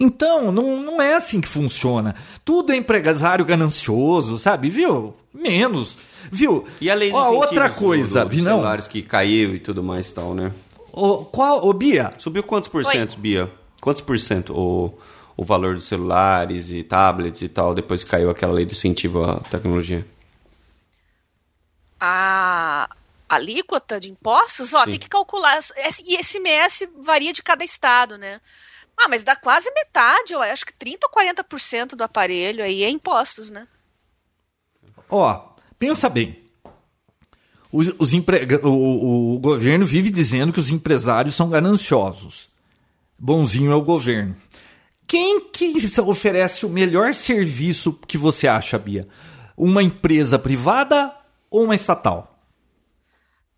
Então, 0.00 0.50
não, 0.50 0.82
não 0.82 1.00
é 1.02 1.14
assim 1.14 1.40
que 1.40 1.46
funciona. 1.48 2.14
Tudo 2.44 2.72
é 2.72 2.76
empresário 2.76 3.44
ganancioso, 3.44 4.38
sabe? 4.38 4.68
Viu? 4.70 5.14
Menos. 5.32 5.96
Viu? 6.30 6.64
E 6.80 6.90
a 6.90 6.94
lei 6.94 7.12
Ó, 7.12 7.30
outra 7.32 7.68
do- 7.68 7.74
coisa, 7.74 8.20
do- 8.20 8.28
dos 8.28 8.36
vi 8.36 8.42
não. 8.42 8.52
celulares 8.52 8.88
que 8.88 9.02
caiu 9.02 9.54
e 9.54 9.58
tudo 9.58 9.82
mais 9.82 10.08
e 10.08 10.12
tal, 10.14 10.34
né? 10.34 10.50
Ô, 10.92 11.18
qual, 11.18 11.64
ô, 11.66 11.72
Bia, 11.72 12.12
Subiu 12.18 12.42
quantos 12.42 12.68
por 12.68 12.84
cento, 12.84 13.18
Bia? 13.18 13.50
Quantos 13.80 14.02
por 14.02 14.18
cento 14.18 14.52
o, 14.56 14.92
o 15.36 15.44
valor 15.44 15.74
dos 15.74 15.86
celulares 15.88 16.70
e 16.70 16.82
tablets 16.82 17.42
e 17.42 17.48
tal, 17.48 17.74
depois 17.74 18.04
que 18.04 18.10
caiu 18.10 18.30
aquela 18.30 18.52
lei 18.52 18.64
do 18.66 18.72
incentivo 18.72 19.24
à 19.24 19.40
tecnologia? 19.40 20.06
A 22.00 22.88
alíquota 23.28 23.98
de 24.00 24.10
impostos, 24.10 24.74
ó, 24.74 24.84
Sim. 24.84 24.90
tem 24.90 24.98
que 24.98 25.08
calcular. 25.08 25.58
Esse- 25.76 26.02
E 26.06 26.16
esse 26.16 26.38
ICMS 26.38 26.88
varia 27.00 27.32
de 27.32 27.42
cada 27.42 27.64
estado, 27.64 28.18
né? 28.18 28.40
Ah, 28.96 29.08
mas 29.08 29.22
dá 29.22 29.34
quase 29.34 29.70
metade, 29.72 30.32
eu 30.32 30.42
acho 30.42 30.66
que 30.66 30.74
30 30.74 31.06
ou 31.06 31.12
40% 31.12 31.96
do 31.96 32.04
aparelho 32.04 32.62
aí 32.62 32.82
é 32.84 32.90
impostos, 32.90 33.50
né? 33.50 33.66
Ó, 35.08 35.54
pensa 35.78 36.08
bem. 36.08 36.40
Os, 37.70 37.88
os 37.98 38.12
empre- 38.12 38.44
o, 38.62 38.68
o- 38.68 39.34
o 39.36 39.38
governo 39.40 39.84
vive 39.86 40.10
dizendo 40.10 40.52
que 40.52 40.60
os 40.60 40.68
empresários 40.68 41.34
são 41.34 41.48
gananciosos. 41.48 42.50
Bonzinho 43.18 43.72
é 43.72 43.74
o 43.74 43.80
governo. 43.82 44.36
Quem 45.12 45.40
que 45.40 45.74
oferece 46.00 46.64
o 46.64 46.70
melhor 46.70 47.12
serviço 47.12 47.92
que 48.08 48.16
você 48.16 48.48
acha, 48.48 48.78
Bia? 48.78 49.06
Uma 49.54 49.82
empresa 49.82 50.38
privada 50.38 51.14
ou 51.50 51.64
uma 51.64 51.74
estatal? 51.74 52.34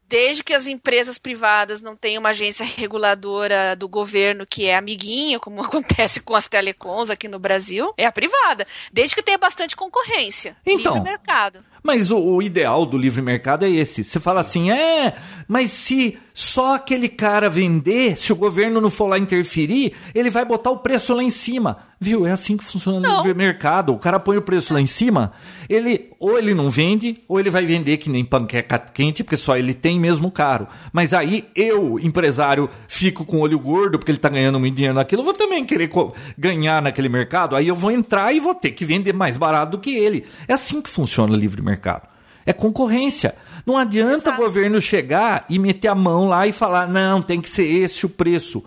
Desde 0.08 0.42
que 0.42 0.52
as 0.52 0.66
empresas 0.66 1.16
privadas 1.16 1.80
não 1.80 1.94
tenham 1.94 2.18
uma 2.18 2.30
agência 2.30 2.66
reguladora 2.66 3.76
do 3.76 3.88
governo 3.88 4.44
que 4.44 4.64
é 4.64 4.76
amiguinha, 4.76 5.38
como 5.38 5.62
acontece 5.62 6.18
com 6.18 6.34
as 6.34 6.48
telecoms 6.48 7.08
aqui 7.08 7.28
no 7.28 7.38
Brasil, 7.38 7.94
é 7.96 8.04
a 8.04 8.10
privada. 8.10 8.66
Desde 8.92 9.14
que 9.14 9.22
tenha 9.22 9.38
bastante 9.38 9.76
concorrência. 9.76 10.56
Então. 10.66 11.00
Mercado. 11.04 11.64
Mas 11.86 12.10
o, 12.10 12.18
o 12.18 12.42
ideal 12.42 12.86
do 12.86 12.96
livre 12.96 13.20
mercado 13.20 13.66
é 13.66 13.70
esse. 13.70 14.02
Você 14.02 14.18
fala 14.18 14.40
assim, 14.40 14.70
é, 14.70 15.16
mas 15.46 15.70
se 15.70 16.16
só 16.32 16.76
aquele 16.76 17.10
cara 17.10 17.50
vender, 17.50 18.16
se 18.16 18.32
o 18.32 18.36
governo 18.36 18.80
não 18.80 18.88
for 18.88 19.06
lá 19.06 19.18
interferir, 19.18 19.92
ele 20.14 20.30
vai 20.30 20.46
botar 20.46 20.70
o 20.70 20.78
preço 20.78 21.12
lá 21.12 21.22
em 21.22 21.28
cima. 21.28 21.78
Viu? 22.04 22.26
É 22.26 22.32
assim 22.32 22.54
que 22.54 22.64
funciona 22.64 22.98
o 22.98 23.00
Não. 23.00 23.16
livre 23.16 23.32
mercado. 23.32 23.94
O 23.94 23.98
cara 23.98 24.20
põe 24.20 24.36
o 24.36 24.42
preço 24.42 24.74
lá 24.74 24.80
em 24.80 24.86
cima, 24.86 25.32
ele 25.70 26.10
ou 26.20 26.36
ele 26.36 26.52
não 26.52 26.68
vende, 26.68 27.18
ou 27.26 27.40
ele 27.40 27.48
vai 27.48 27.64
vender 27.64 27.96
que 27.96 28.10
nem 28.10 28.22
panqueca 28.22 28.78
quente, 28.78 29.24
porque 29.24 29.38
só 29.38 29.56
ele 29.56 29.72
tem 29.72 29.98
mesmo 29.98 30.30
caro. 30.30 30.68
Mas 30.92 31.14
aí 31.14 31.46
eu, 31.56 31.98
empresário, 31.98 32.68
fico 32.86 33.24
com 33.24 33.38
o 33.38 33.40
olho 33.40 33.58
gordo, 33.58 33.98
porque 33.98 34.10
ele 34.10 34.18
tá 34.18 34.28
ganhando 34.28 34.60
muito 34.60 34.74
dinheiro 34.74 34.94
naquilo, 34.94 35.22
eu 35.22 35.24
vou 35.24 35.32
também 35.32 35.64
querer 35.64 35.90
ganhar 36.36 36.82
naquele 36.82 37.08
mercado, 37.08 37.56
aí 37.56 37.66
eu 37.66 37.74
vou 37.74 37.90
entrar 37.90 38.34
e 38.34 38.38
vou 38.40 38.54
ter 38.54 38.72
que 38.72 38.84
vender 38.84 39.14
mais 39.14 39.38
barato 39.38 39.72
do 39.72 39.78
que 39.78 39.94
ele. 39.94 40.26
É 40.46 40.52
assim 40.52 40.82
que 40.82 40.90
funciona 40.90 41.32
o 41.32 41.36
livre 41.36 41.62
mercado. 41.62 42.06
É 42.44 42.52
concorrência. 42.52 43.34
Não 43.64 43.78
adianta 43.78 44.28
Exato. 44.28 44.38
o 44.38 44.44
governo 44.44 44.78
chegar 44.78 45.46
e 45.48 45.58
meter 45.58 45.88
a 45.88 45.94
mão 45.94 46.28
lá 46.28 46.46
e 46.46 46.52
falar, 46.52 46.86
não, 46.86 47.22
tem 47.22 47.40
que 47.40 47.48
ser 47.48 47.64
esse 47.64 48.04
o 48.04 48.10
preço. 48.10 48.62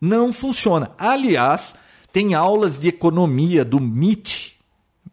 Não 0.00 0.32
funciona. 0.32 0.92
Aliás, 0.96 1.74
tem 2.12 2.34
aulas 2.34 2.80
de 2.80 2.88
economia 2.88 3.64
do 3.64 3.78
MIT, 3.78 4.56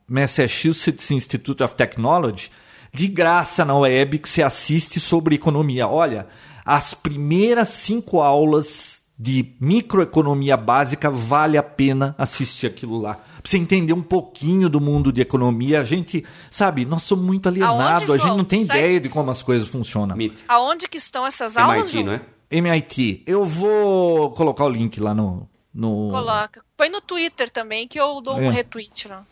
Massachusetts 0.07 1.11
Institute 1.11 1.61
of 1.63 1.75
Technology, 1.75 2.49
de 2.93 3.07
graça 3.07 3.63
na 3.63 3.77
web 3.77 4.19
que 4.19 4.29
você 4.29 4.41
assiste 4.41 4.99
sobre 4.99 5.35
economia. 5.35 5.87
Olha, 5.87 6.27
as 6.65 6.93
primeiras 6.93 7.69
cinco 7.69 8.21
aulas 8.21 9.01
de 9.19 9.53
microeconomia 9.59 10.55
básica 10.55 11.09
vale 11.09 11.57
a 11.57 11.63
pena 11.63 12.13
assistir 12.17 12.67
aquilo 12.67 12.99
lá. 12.99 13.15
Pra 13.15 13.23
você 13.43 13.57
entender 13.57 13.93
um 13.93 14.01
pouquinho 14.03 14.69
do 14.69 14.79
mundo 14.79 15.11
de 15.11 15.21
economia, 15.21 15.81
a 15.81 15.83
gente, 15.83 16.23
sabe, 16.51 16.85
nós 16.85 17.03
somos 17.03 17.25
muito 17.25 17.49
alienados, 17.49 18.09
a 18.09 18.17
gente 18.17 18.37
não 18.37 18.43
tem 18.43 18.63
Site? 18.63 18.77
ideia 18.77 18.99
de 18.99 19.09
como 19.09 19.31
as 19.31 19.41
coisas 19.41 19.67
funcionam. 19.69 20.15
MIT. 20.15 20.43
Aonde 20.47 20.87
que 20.87 20.97
estão 20.97 21.25
essas 21.25 21.57
aulas? 21.57 21.77
MIT, 21.77 21.93
João? 21.93 22.05
não 22.05 22.13
é? 22.13 22.21
MIT. 22.49 23.23
Eu 23.25 23.45
vou 23.45 24.29
colocar 24.31 24.65
o 24.65 24.69
link 24.69 24.99
lá 24.99 25.13
no. 25.13 25.47
No 25.77 26.09
Coloca. 26.09 26.61
Põe 26.75 26.89
no 26.89 26.99
Twitter 26.99 27.49
também, 27.49 27.87
que 27.87 27.99
eu 27.99 28.19
dou 28.19 28.37
É. 28.41 28.47
um 28.47 28.49
retweet 28.49 29.07
lá. 29.07 29.23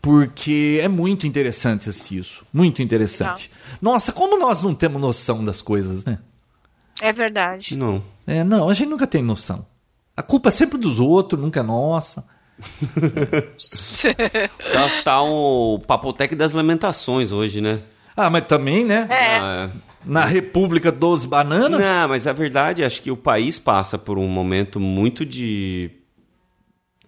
Porque 0.00 0.80
é 0.82 0.88
muito 0.88 1.26
interessante 1.26 1.88
assistir 1.90 2.18
isso. 2.18 2.44
Muito 2.52 2.80
interessante. 2.82 3.50
Nossa, 3.80 4.12
como 4.12 4.38
nós 4.38 4.62
não 4.62 4.74
temos 4.74 5.00
noção 5.00 5.44
das 5.44 5.60
coisas, 5.62 6.04
né? 6.04 6.18
É 7.00 7.12
verdade. 7.12 7.76
Não. 7.76 8.02
É, 8.26 8.42
não, 8.44 8.68
a 8.68 8.74
gente 8.74 8.88
nunca 8.88 9.06
tem 9.06 9.22
noção. 9.22 9.66
A 10.16 10.22
culpa 10.22 10.48
é 10.48 10.52
sempre 10.52 10.78
dos 10.78 10.98
outros, 11.00 11.40
nunca 11.40 11.60
é 11.60 11.62
nossa. 11.62 12.24
Tá, 14.72 15.02
tá 15.04 15.22
um 15.22 15.80
papotec 15.86 16.34
das 16.34 16.52
lamentações 16.52 17.32
hoje, 17.32 17.60
né? 17.60 17.80
Ah, 18.16 18.28
mas 18.30 18.46
também, 18.46 18.84
né? 18.84 19.06
É. 19.10 19.36
Ah, 19.38 19.70
Na 20.04 20.24
República 20.24 20.90
dos 20.90 21.24
Bananas. 21.24 21.80
Não, 21.80 22.08
mas 22.08 22.26
a 22.26 22.32
verdade, 22.32 22.84
acho 22.84 23.02
que 23.02 23.10
o 23.10 23.16
país 23.16 23.58
passa 23.58 23.98
por 23.98 24.18
um 24.18 24.28
momento 24.28 24.80
muito 24.80 25.24
de. 25.24 25.90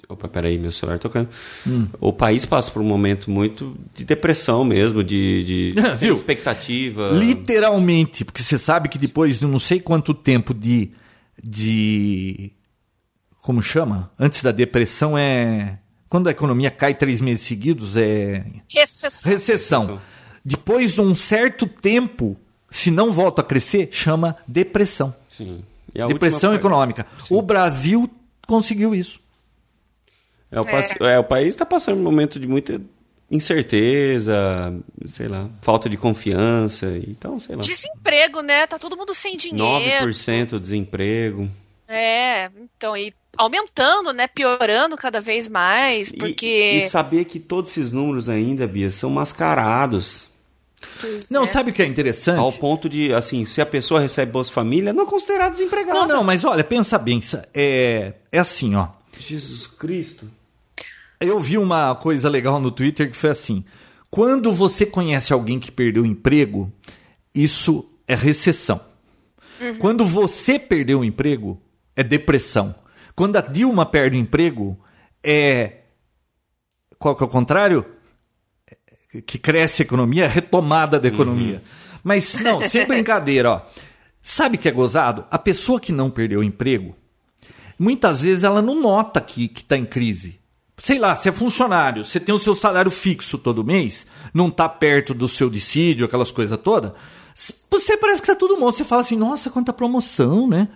Opa, 0.08 0.28
peraí, 0.28 0.58
meu 0.58 0.70
celular 0.70 0.98
tocando. 0.98 1.28
Hum. 1.66 1.86
O 2.00 2.12
país 2.12 2.44
passa 2.44 2.70
por 2.70 2.82
um 2.82 2.84
momento 2.84 3.30
muito 3.30 3.76
de 3.94 4.04
depressão 4.04 4.64
mesmo, 4.64 5.02
de, 5.02 5.44
de 5.44 5.74
expectativa. 6.12 7.10
Literalmente, 7.10 8.24
porque 8.24 8.42
você 8.42 8.58
sabe 8.58 8.88
que 8.88 8.98
depois 8.98 9.40
de 9.40 9.46
não 9.46 9.58
sei 9.58 9.80
quanto 9.80 10.14
tempo 10.14 10.52
de. 10.52 10.90
de. 11.42 12.52
Como 13.42 13.62
chama? 13.62 14.10
Antes 14.18 14.42
da 14.42 14.52
depressão 14.52 15.18
é. 15.18 15.78
Quando 16.08 16.28
a 16.28 16.30
economia 16.30 16.70
cai 16.70 16.94
três 16.94 17.20
meses 17.20 17.44
seguidos 17.44 17.96
é. 17.96 18.44
Recessão. 18.68 19.30
Recessão. 19.30 20.00
Depois 20.44 20.94
de 20.94 21.00
um 21.00 21.14
certo 21.14 21.66
tempo, 21.66 22.38
se 22.74 22.90
não 22.90 23.12
volta 23.12 23.40
a 23.40 23.44
crescer, 23.44 23.88
chama 23.92 24.36
depressão. 24.48 25.14
Sim. 25.30 25.64
E 25.94 26.01
a 26.01 26.06
Depressão 26.09 26.52
econômica. 26.52 27.06
O 27.30 27.40
Brasil 27.40 28.10
conseguiu 28.48 28.92
isso. 28.94 29.20
É, 30.51 30.60
o, 30.60 30.64
pass- 30.64 30.96
é, 31.01 31.18
o 31.20 31.24
país 31.24 31.48
está 31.48 31.64
passando 31.64 31.98
um 32.01 32.02
momento 32.02 32.38
de 32.40 32.48
muita 32.48 32.80
incerteza, 33.30 34.74
sei 35.06 35.28
lá, 35.28 35.48
falta 35.62 35.88
de 35.88 35.96
confiança, 35.96 36.86
então, 37.09 37.38
sei 37.38 37.55
lá. 37.56 37.62
Desemprego, 37.62 38.40
né? 38.40 38.66
Tá 38.66 38.78
todo 38.78 38.96
mundo 38.96 39.14
sem 39.14 39.36
dinheiro. 39.36 40.10
9% 40.10 40.59
desemprego. 40.59 41.48
É, 41.86 42.51
então, 42.60 42.96
e 42.96 43.12
aumentando, 43.36 44.12
né? 44.12 44.26
Piorando 44.26 44.96
cada 44.96 45.20
vez 45.20 45.46
mais, 45.46 46.10
E- 46.10 46.16
porque. 46.16 46.82
E, 46.84 46.88
saber 46.88 47.24
que 47.26 47.38
todos 47.38 47.70
esses 47.70 47.92
números 47.92 48.28
ainda, 48.28 48.66
Bia, 48.66 48.90
são 48.90 49.10
mascarados. 49.10 50.28
Pois 51.01 51.31
Não, 51.31 51.44
é. 51.44 51.47
sabe 51.47 51.70
o 51.70 51.74
que 51.74 51.82
é 51.82 51.86
interessante? 51.86 52.39
Ao 52.39 52.52
ponto 52.52 52.89
de, 52.89 53.12
assim, 53.12 53.44
se 53.44 53.61
a 53.61 53.66
pessoa 53.66 54.01
recebe 54.01 54.32
Bolsa 54.32 54.52
Família, 54.52 54.93
não 54.93 55.05
é 55.05 55.06
considerado 55.06 55.52
desempregado. 55.52 55.98
Não, 55.98 56.06
não, 56.09 56.24
mas 56.24 56.44
olha, 56.44 56.65
pensa 56.65 56.98
bem. 56.98 57.20
É, 57.52 58.15
é 58.31 58.39
assim, 58.39 58.74
ó. 58.74 58.89
Jesus 59.19 59.66
Cristo. 59.66 60.31
Eu 61.20 61.40
vi 61.40 61.56
uma 61.56 61.94
coisa 61.94 62.28
legal 62.28 62.61
no 62.61 62.70
Twitter 62.70 63.11
que 63.11 63.16
foi 63.16 63.31
assim: 63.31 63.65
quando 64.11 64.52
você 64.52 64.85
conhece 64.85 65.32
alguém 65.32 65.59
que 65.59 65.70
perdeu 65.70 66.02
o 66.02 66.06
emprego, 66.06 66.73
isso 67.35 67.89
é 68.06 68.15
recessão. 68.15 68.81
Quando 69.78 70.05
você 70.05 70.59
perdeu 70.59 71.01
o 71.01 71.05
emprego, 71.05 71.61
é 71.97 72.02
depressão. 72.02 72.74
Quando 73.15 73.36
a 73.36 73.40
Dilma 73.40 73.86
perde 73.86 74.16
o 74.16 74.20
emprego, 74.20 74.78
é. 75.23 75.78
Qual 76.98 77.15
que 77.16 77.23
é 77.23 77.27
o 77.27 77.31
contrário? 77.31 77.85
Que 79.22 79.38
cresce 79.38 79.82
a 79.82 79.84
economia, 79.84 80.24
é 80.24 80.28
retomada 80.28 80.98
da 80.98 81.08
economia. 81.08 81.62
Mas 82.02 82.40
não, 82.40 82.60
sem 82.62 82.84
brincadeira, 82.88 83.50
ó. 83.50 83.62
Sabe 84.22 84.56
o 84.56 84.58
que 84.58 84.68
é 84.68 84.72
gozado? 84.72 85.26
A 85.30 85.38
pessoa 85.38 85.78
que 85.78 85.92
não 85.92 86.10
perdeu 86.10 86.40
o 86.40 86.44
emprego, 86.44 86.96
muitas 87.78 88.22
vezes 88.22 88.44
ela 88.44 88.62
não 88.62 88.80
nota 88.80 89.20
que 89.20 89.50
está 89.54 89.76
em 89.76 89.84
crise. 89.84 90.40
Sei 90.78 90.98
lá, 90.98 91.14
você 91.14 91.28
é 91.28 91.32
funcionário, 91.32 92.04
você 92.04 92.18
tem 92.18 92.34
o 92.34 92.38
seu 92.38 92.54
salário 92.54 92.90
fixo 92.90 93.38
todo 93.38 93.64
mês, 93.64 94.06
não 94.32 94.48
está 94.48 94.68
perto 94.68 95.14
do 95.14 95.28
seu 95.28 95.48
dissídio, 95.48 96.06
aquelas 96.06 96.32
coisas 96.32 96.58
todas. 96.58 96.92
Você 97.70 97.96
parece 97.96 98.20
que 98.20 98.28
tá 98.28 98.36
tudo 98.36 98.56
bom. 98.56 98.66
Você 98.66 98.84
fala 98.84 99.02
assim, 99.02 99.16
nossa, 99.16 99.50
quanta 99.50 99.72
promoção, 99.72 100.46
né? 100.46 100.68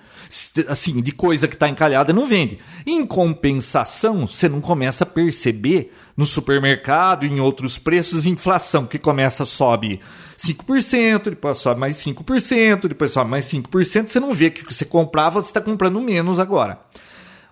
Assim, 0.67 1.01
de 1.01 1.13
coisa 1.13 1.47
que 1.47 1.55
está 1.55 1.69
encalhada, 1.69 2.13
não 2.13 2.27
vende. 2.27 2.59
Em 2.85 3.07
compensação, 3.07 4.27
você 4.27 4.49
não 4.49 4.61
começa 4.61 5.05
a 5.05 5.07
perceber 5.07 5.95
no 6.19 6.27
supermercado 6.27 7.25
e 7.25 7.29
em 7.29 7.39
outros 7.39 7.79
preços 7.79 8.27
inflação, 8.27 8.85
que 8.85 8.99
começa, 8.99 9.45
sobe 9.45 10.01
5%, 10.37 11.31
depois 11.31 11.59
sobe 11.59 11.79
mais 11.79 11.97
5%, 11.97 12.89
depois 12.89 13.13
sobe 13.13 13.31
mais 13.31 13.45
5%. 13.45 14.09
Você 14.09 14.19
não 14.19 14.35
vê 14.35 14.51
que 14.51 14.63
o 14.63 14.67
que 14.67 14.75
você 14.75 14.85
comprava, 14.85 15.41
você 15.41 15.51
está 15.51 15.61
comprando 15.61 16.01
menos 16.01 16.41
agora. 16.41 16.81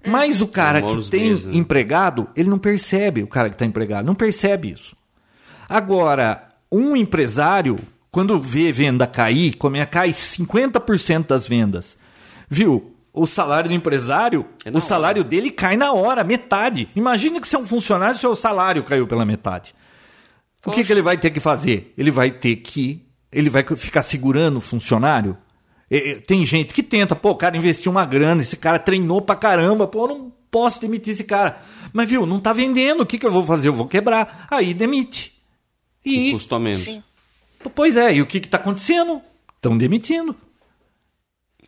Mas 0.05 0.43
o 0.43 0.48
cara 0.48 0.82
que 0.82 1.09
tem 1.09 1.30
meses, 1.30 1.47
né? 1.47 1.55
empregado, 1.55 2.28
ele 2.34 2.51
não 2.51 2.59
percebe, 2.59 3.22
o 3.22 3.28
cara 3.28 3.48
que 3.48 3.55
está 3.55 3.64
empregado, 3.64 4.05
não 4.05 4.16
percebe 4.16 4.72
isso. 4.72 4.97
Agora, 5.68 6.48
um 6.70 6.97
empresário, 6.97 7.78
quando 8.10 8.40
vê 8.40 8.72
venda 8.72 9.06
cair, 9.06 9.55
como 9.55 9.76
é, 9.76 9.86
cai 9.86 10.10
50% 10.10 11.28
das 11.28 11.47
vendas, 11.47 11.97
viu? 12.51 12.95
O 13.16 13.26
salário 13.26 13.70
do 13.70 13.74
empresário, 13.74 14.47
É 14.64 14.70
o 14.70 14.80
salário 14.80 15.24
dele 15.24 15.51
cai 15.51 15.76
na 15.76 15.93
hora, 15.93 16.22
metade. 16.22 16.88
Imagina 16.94 17.40
que 17.40 17.48
você 17.48 17.56
é 17.56 17.59
um 17.59 17.66
funcionário 17.66 18.14
e 18.14 18.18
seu 18.18 18.36
salário 18.36 18.84
caiu 18.84 19.06
pela 19.06 19.24
metade. 19.24 19.74
O 20.59 20.70
que, 20.70 20.76
Poxa. 20.76 20.84
que 20.84 20.93
ele 20.93 21.02
vai 21.02 21.16
ter 21.16 21.30
que 21.30 21.40
fazer? 21.40 21.94
Ele 21.97 22.10
vai 22.10 22.30
ter 22.30 22.56
que. 22.56 23.02
Ele 23.32 23.48
vai 23.48 23.64
ficar 23.76 24.02
segurando 24.02 24.59
o 24.59 24.60
funcionário? 24.60 25.36
Tem 26.26 26.44
gente 26.44 26.74
que 26.74 26.82
tenta, 26.82 27.14
pô, 27.16 27.30
o 27.30 27.36
cara 27.36 27.56
investiu 27.56 27.90
uma 27.93 28.05
grana, 28.05 28.43
esse 28.43 28.56
cara 28.56 28.78
treinou 28.78 29.22
pra 29.22 29.36
caramba, 29.36 29.86
pô, 29.86 30.05
eu 30.05 30.09
não 30.09 30.32
posso 30.51 30.80
demitir 30.80 31.12
esse 31.12 31.24
cara. 31.24 31.60
Mas 31.93 32.09
viu, 32.09 32.26
não 32.26 32.40
tá 32.40 32.52
vendendo, 32.52 33.02
o 33.02 33.06
que, 33.06 33.18
que 33.18 33.26
eu 33.26 33.30
vou 33.30 33.44
fazer? 33.44 33.68
Eu 33.68 33.72
vou 33.72 33.86
quebrar. 33.86 34.47
Aí 34.51 34.74
demite. 34.74 35.32
E, 36.05 36.32
Custo 36.32 36.55
a 36.55 36.59
menos. 36.60 36.80
Sim. 36.80 37.02
pois 37.74 37.97
é, 37.97 38.14
e 38.14 38.22
o 38.22 38.26
que 38.26 38.40
que 38.40 38.48
tá 38.48 38.56
acontecendo? 38.56 39.22
Estão 39.56 39.78
demitindo. 39.78 40.36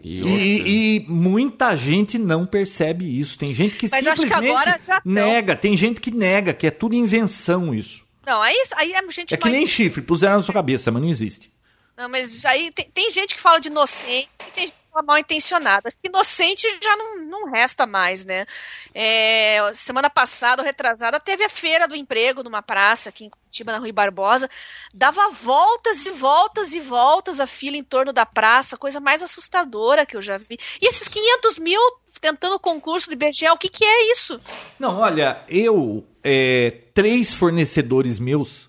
E, 0.02 0.18
E, 0.22 0.96
e 0.96 1.06
muita 1.08 1.76
gente 1.76 2.18
não 2.18 2.46
percebe 2.46 3.18
isso. 3.18 3.38
Tem 3.38 3.54
gente 3.54 3.76
que 3.76 3.88
Mas 3.90 4.06
acho 4.06 4.22
que 4.22 4.28
simplesmente 4.28 4.50
agora 4.56 4.80
já 4.82 5.00
tão. 5.00 5.12
nega. 5.12 5.56
Tem 5.56 5.76
gente 5.76 6.00
que 6.00 6.10
nega, 6.10 6.52
que 6.52 6.66
é 6.66 6.70
tudo 6.70 6.94
invenção 6.94 7.74
isso. 7.74 8.06
Não, 8.24 8.40
aí, 8.42 8.54
aí 8.76 8.94
a 8.94 9.10
gente 9.10 9.34
É 9.34 9.36
que 9.36 9.48
nem 9.48 9.66
chifre, 9.66 10.02
puseram 10.02 10.36
na 10.36 10.42
sua 10.42 10.54
cabeça, 10.54 10.90
mas 10.90 11.02
não 11.02 11.08
existe. 11.08 11.50
Não, 11.96 12.08
mas 12.08 12.44
aí 12.44 12.70
tem, 12.70 12.88
tem 12.92 13.10
gente 13.10 13.34
que 13.34 13.40
fala 13.40 13.58
de 13.58 13.68
inocente 13.68 14.28
e 14.46 14.50
tem 14.52 14.66
gente 14.66 14.72
que 14.72 14.92
fala 14.92 15.04
mal 15.04 15.18
intencionada. 15.18 15.90
Que 15.90 16.08
inocente 16.08 16.68
já 16.82 16.96
não, 16.96 17.17
não 17.28 17.50
resta 17.50 17.86
mais, 17.86 18.24
né? 18.24 18.46
É, 18.94 19.60
semana 19.74 20.10
passada, 20.10 20.62
ou 20.62 20.66
retrasada, 20.66 21.20
teve 21.20 21.44
a 21.44 21.48
feira 21.48 21.86
do 21.86 21.94
emprego 21.94 22.42
numa 22.42 22.62
praça 22.62 23.10
aqui 23.10 23.26
em 23.26 23.30
Curitiba, 23.30 23.72
na 23.72 23.78
Rui 23.78 23.92
Barbosa. 23.92 24.48
Dava 24.92 25.28
voltas 25.30 26.04
e 26.06 26.10
voltas 26.10 26.74
e 26.74 26.80
voltas 26.80 27.38
a 27.40 27.46
fila 27.46 27.76
em 27.76 27.84
torno 27.84 28.12
da 28.12 28.26
praça, 28.26 28.76
coisa 28.76 28.98
mais 28.98 29.22
assustadora 29.22 30.06
que 30.06 30.16
eu 30.16 30.22
já 30.22 30.38
vi. 30.38 30.58
E 30.80 30.88
esses 30.88 31.08
500 31.08 31.58
mil 31.58 31.80
tentando 32.20 32.56
o 32.56 32.60
concurso 32.60 33.08
de 33.08 33.16
BGE, 33.16 33.48
o 33.50 33.56
que, 33.56 33.68
que 33.68 33.84
é 33.84 34.12
isso? 34.12 34.40
Não, 34.78 34.98
olha, 34.98 35.38
eu. 35.48 36.04
é, 36.24 36.70
três 36.92 37.34
fornecedores 37.34 38.18
meus 38.18 38.68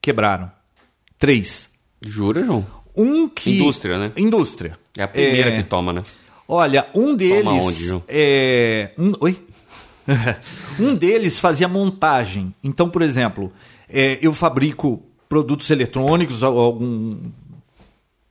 quebraram. 0.00 0.50
Três. 1.18 1.70
Jura, 2.02 2.42
João? 2.42 2.66
Um 2.96 3.28
que. 3.28 3.50
Indústria, 3.50 3.98
né? 3.98 4.12
Indústria. 4.16 4.78
É 4.96 5.02
a 5.02 5.08
primeira 5.08 5.50
É, 5.50 5.56
que 5.56 5.62
toma, 5.62 5.92
né? 5.92 6.02
Olha, 6.52 6.86
um 6.94 7.14
deles. 7.14 7.46
onde, 7.46 8.02
é, 8.08 8.90
um, 8.98 9.12
oi? 9.20 9.38
um 10.80 10.94
deles 10.94 11.38
fazia 11.38 11.68
montagem. 11.68 12.54
Então, 12.62 12.88
por 12.90 13.02
exemplo, 13.02 13.52
é, 13.88 14.18
eu 14.20 14.34
fabrico 14.34 15.02
produtos 15.28 15.70
eletrônicos, 15.70 16.42
al- 16.42 16.58
algum. 16.58 17.18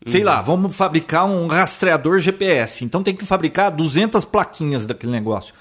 Sei 0.07 0.23
lá, 0.23 0.41
vamos 0.41 0.75
fabricar 0.75 1.25
um 1.25 1.47
rastreador 1.47 2.19
GPS. 2.19 2.83
Então 2.85 3.03
tem 3.03 3.15
que 3.15 3.25
fabricar 3.25 3.69
200 3.71 4.23
plaquinhas 4.25 4.85
daquele 4.85 5.11
negócio. 5.11 5.53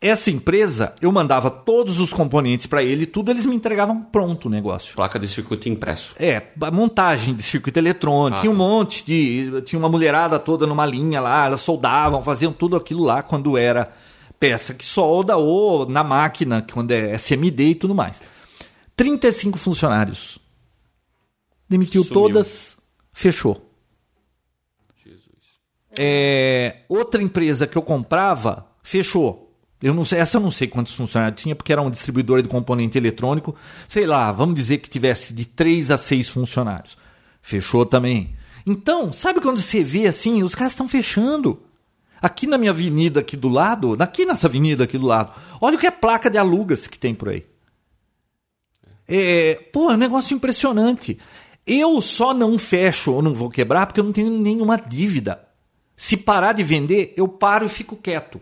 Essa 0.00 0.30
empresa, 0.30 0.94
eu 1.00 1.10
mandava 1.10 1.50
todos 1.50 1.98
os 1.98 2.12
componentes 2.12 2.66
para 2.66 2.82
ele, 2.82 3.06
tudo 3.06 3.30
eles 3.30 3.46
me 3.46 3.54
entregavam 3.54 4.02
pronto 4.02 4.46
o 4.46 4.50
negócio. 4.50 4.94
Placa 4.94 5.18
de 5.18 5.26
circuito 5.26 5.66
impresso. 5.68 6.14
É, 6.18 6.42
montagem 6.72 7.34
de 7.34 7.42
circuito 7.42 7.78
eletrônico, 7.78 8.36
Ah, 8.38 8.40
tinha 8.42 8.50
um 8.52 8.56
tá. 8.56 8.58
monte 8.58 9.04
de. 9.06 9.62
Tinha 9.64 9.78
uma 9.78 9.88
mulherada 9.88 10.38
toda 10.38 10.66
numa 10.66 10.84
linha 10.84 11.20
lá, 11.22 11.46
elas 11.46 11.62
soldavam, 11.62 12.22
faziam 12.22 12.52
tudo 12.52 12.76
aquilo 12.76 13.02
lá 13.02 13.22
quando 13.22 13.56
era 13.56 13.94
peça 14.38 14.74
que 14.74 14.84
solda 14.84 15.38
ou 15.38 15.88
na 15.88 16.04
máquina, 16.04 16.60
quando 16.70 16.90
é 16.90 17.14
SMD 17.14 17.64
e 17.70 17.74
tudo 17.74 17.94
mais. 17.94 18.20
35 18.94 19.56
funcionários. 19.58 20.38
Demitiu 21.66 22.04
Sumiu. 22.04 22.22
todas, 22.22 22.76
fechou. 23.10 23.70
É, 25.98 26.82
outra 26.88 27.22
empresa 27.22 27.66
que 27.66 27.78
eu 27.78 27.82
comprava, 27.82 28.66
fechou. 28.82 29.43
Eu 29.84 29.92
não 29.92 30.02
sei, 30.02 30.18
essa 30.18 30.38
eu 30.38 30.40
não 30.40 30.50
sei 30.50 30.66
quantos 30.66 30.94
funcionários 30.94 31.42
tinha, 31.42 31.54
porque 31.54 31.70
era 31.70 31.82
uma 31.82 31.90
distribuidora 31.90 32.42
de 32.42 32.48
componente 32.48 32.96
eletrônico. 32.96 33.54
Sei 33.86 34.06
lá, 34.06 34.32
vamos 34.32 34.54
dizer 34.54 34.78
que 34.78 34.88
tivesse 34.88 35.34
de 35.34 35.44
3 35.44 35.90
a 35.90 35.98
6 35.98 36.26
funcionários. 36.30 36.96
Fechou 37.42 37.84
também. 37.84 38.34
Então, 38.64 39.12
sabe 39.12 39.42
quando 39.42 39.60
você 39.60 39.84
vê 39.84 40.06
assim, 40.06 40.42
os 40.42 40.54
caras 40.54 40.72
estão 40.72 40.88
fechando. 40.88 41.62
Aqui 42.18 42.46
na 42.46 42.56
minha 42.56 42.70
avenida 42.70 43.20
aqui 43.20 43.36
do 43.36 43.50
lado, 43.50 43.94
aqui 44.00 44.24
nessa 44.24 44.46
avenida 44.46 44.84
aqui 44.84 44.96
do 44.96 45.06
lado, 45.06 45.34
olha 45.60 45.76
o 45.76 45.78
que 45.78 45.86
é 45.86 45.90
placa 45.90 46.30
de 46.30 46.38
alugas 46.38 46.86
que 46.86 46.98
tem 46.98 47.14
por 47.14 47.28
aí. 47.28 47.44
É, 49.06 49.68
pô, 49.70 49.90
é 49.90 49.94
um 49.96 49.98
negócio 49.98 50.34
impressionante. 50.34 51.18
Eu 51.66 52.00
só 52.00 52.32
não 52.32 52.58
fecho 52.58 53.12
ou 53.12 53.20
não 53.20 53.34
vou 53.34 53.50
quebrar 53.50 53.84
porque 53.84 54.00
eu 54.00 54.04
não 54.04 54.12
tenho 54.12 54.30
nenhuma 54.30 54.78
dívida. 54.78 55.46
Se 55.94 56.16
parar 56.16 56.54
de 56.54 56.62
vender, 56.62 57.12
eu 57.18 57.28
paro 57.28 57.66
e 57.66 57.68
fico 57.68 57.94
quieto. 57.96 58.40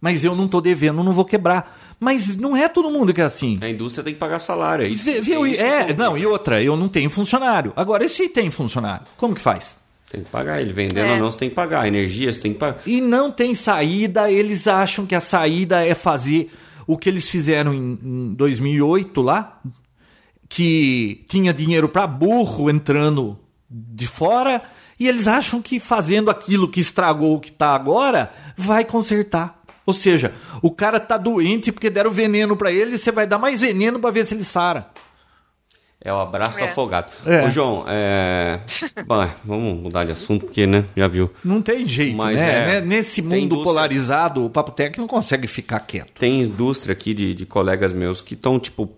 Mas 0.00 0.24
eu 0.24 0.34
não 0.34 0.44
estou 0.44 0.60
devendo, 0.60 1.02
não 1.02 1.12
vou 1.12 1.24
quebrar. 1.24 1.76
Mas 1.98 2.36
não 2.36 2.56
é 2.56 2.68
todo 2.68 2.90
mundo 2.90 3.12
que 3.12 3.20
é 3.20 3.24
assim. 3.24 3.58
A 3.60 3.68
indústria 3.68 4.04
tem 4.04 4.14
que 4.14 4.20
pagar 4.20 4.38
salário. 4.38 4.84
É, 4.86 4.88
isso, 4.88 5.04
Vê- 5.04 5.20
viu? 5.20 5.44
é, 5.44 5.50
isso 5.50 5.60
É, 5.60 5.92
não, 5.94 6.16
e 6.16 6.24
outra, 6.24 6.62
eu 6.62 6.76
não 6.76 6.88
tenho 6.88 7.10
funcionário. 7.10 7.72
Agora, 7.74 8.04
e 8.04 8.08
se 8.08 8.28
tem 8.28 8.48
funcionário? 8.50 9.04
Como 9.16 9.34
que 9.34 9.40
faz? 9.40 9.76
Tem 10.10 10.22
que 10.22 10.30
pagar. 10.30 10.60
Ele 10.60 10.72
vendendo 10.72 11.06
É. 11.06 11.12
ou 11.14 11.18
não, 11.18 11.32
você 11.32 11.38
tem 11.40 11.48
que 11.48 11.54
pagar. 11.56 11.86
Energia, 11.88 12.32
você 12.32 12.40
tem 12.40 12.52
que 12.52 12.58
pagar. 12.60 12.78
E 12.86 13.00
não 13.00 13.32
tem 13.32 13.54
saída, 13.54 14.30
eles 14.30 14.68
acham 14.68 15.04
que 15.04 15.14
a 15.14 15.20
saída 15.20 15.84
é 15.84 15.94
fazer 15.94 16.50
o 16.86 16.96
que 16.96 17.08
eles 17.08 17.28
fizeram 17.28 17.74
em, 17.74 17.98
em 18.02 18.34
2008 18.34 19.20
lá, 19.20 19.60
que 20.48 21.24
tinha 21.28 21.52
dinheiro 21.52 21.88
para 21.88 22.06
burro 22.06 22.70
entrando 22.70 23.38
de 23.68 24.06
fora, 24.06 24.62
e 24.98 25.06
eles 25.06 25.26
acham 25.26 25.60
que 25.60 25.78
fazendo 25.78 26.30
aquilo 26.30 26.68
que 26.68 26.80
estragou 26.80 27.34
o 27.36 27.40
que 27.40 27.52
tá 27.52 27.74
agora, 27.74 28.32
vai 28.56 28.84
consertar. 28.84 29.57
Ou 29.88 29.94
seja, 29.94 30.34
o 30.60 30.70
cara 30.70 31.00
tá 31.00 31.16
doente 31.16 31.72
porque 31.72 31.88
deram 31.88 32.10
veneno 32.10 32.54
para 32.54 32.70
ele, 32.70 32.96
e 32.96 32.98
você 32.98 33.10
vai 33.10 33.26
dar 33.26 33.38
mais 33.38 33.62
veneno 33.62 33.98
para 33.98 34.10
ver 34.10 34.26
se 34.26 34.34
ele 34.34 34.44
sara. 34.44 34.86
É 35.98 36.12
o 36.12 36.20
abraço 36.20 36.58
do 36.58 36.60
É. 36.64 36.68
afogado. 36.68 37.10
É. 37.24 37.46
Ô, 37.46 37.48
João, 37.48 37.86
é... 37.88 38.60
Bom, 39.08 39.26
vamos 39.42 39.80
mudar 39.84 40.04
de 40.04 40.12
assunto, 40.12 40.44
porque, 40.44 40.66
né, 40.66 40.84
já 40.94 41.08
viu. 41.08 41.30
Não 41.42 41.62
tem 41.62 41.88
jeito, 41.88 42.14
Mas 42.18 42.36
né? 42.36 42.50
é, 42.50 42.66
Né? 42.66 42.86
Nesse 42.86 43.22
mundo 43.22 43.36
indústria. 43.36 43.64
polarizado, 43.64 44.44
o 44.44 44.50
Papo 44.50 44.72
Tech 44.72 44.98
não 44.98 45.06
consegue 45.06 45.46
ficar 45.46 45.80
quieto. 45.80 46.12
Tem 46.20 46.42
indústria 46.42 46.92
aqui 46.92 47.14
de, 47.14 47.32
de 47.32 47.46
colegas 47.46 47.90
meus 47.90 48.20
que 48.20 48.34
estão, 48.34 48.60
tipo, 48.60 48.90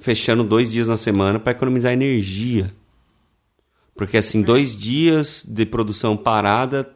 fechando 0.00 0.44
dois 0.44 0.70
dias 0.70 0.86
na 0.86 0.96
semana 0.96 1.40
para 1.40 1.50
economizar 1.50 1.92
energia. 1.92 2.72
Porque, 3.96 4.16
assim, 4.16 4.42
dois 4.42 4.76
dias 4.76 5.44
de 5.44 5.66
produção 5.66 6.16
parada 6.16 6.88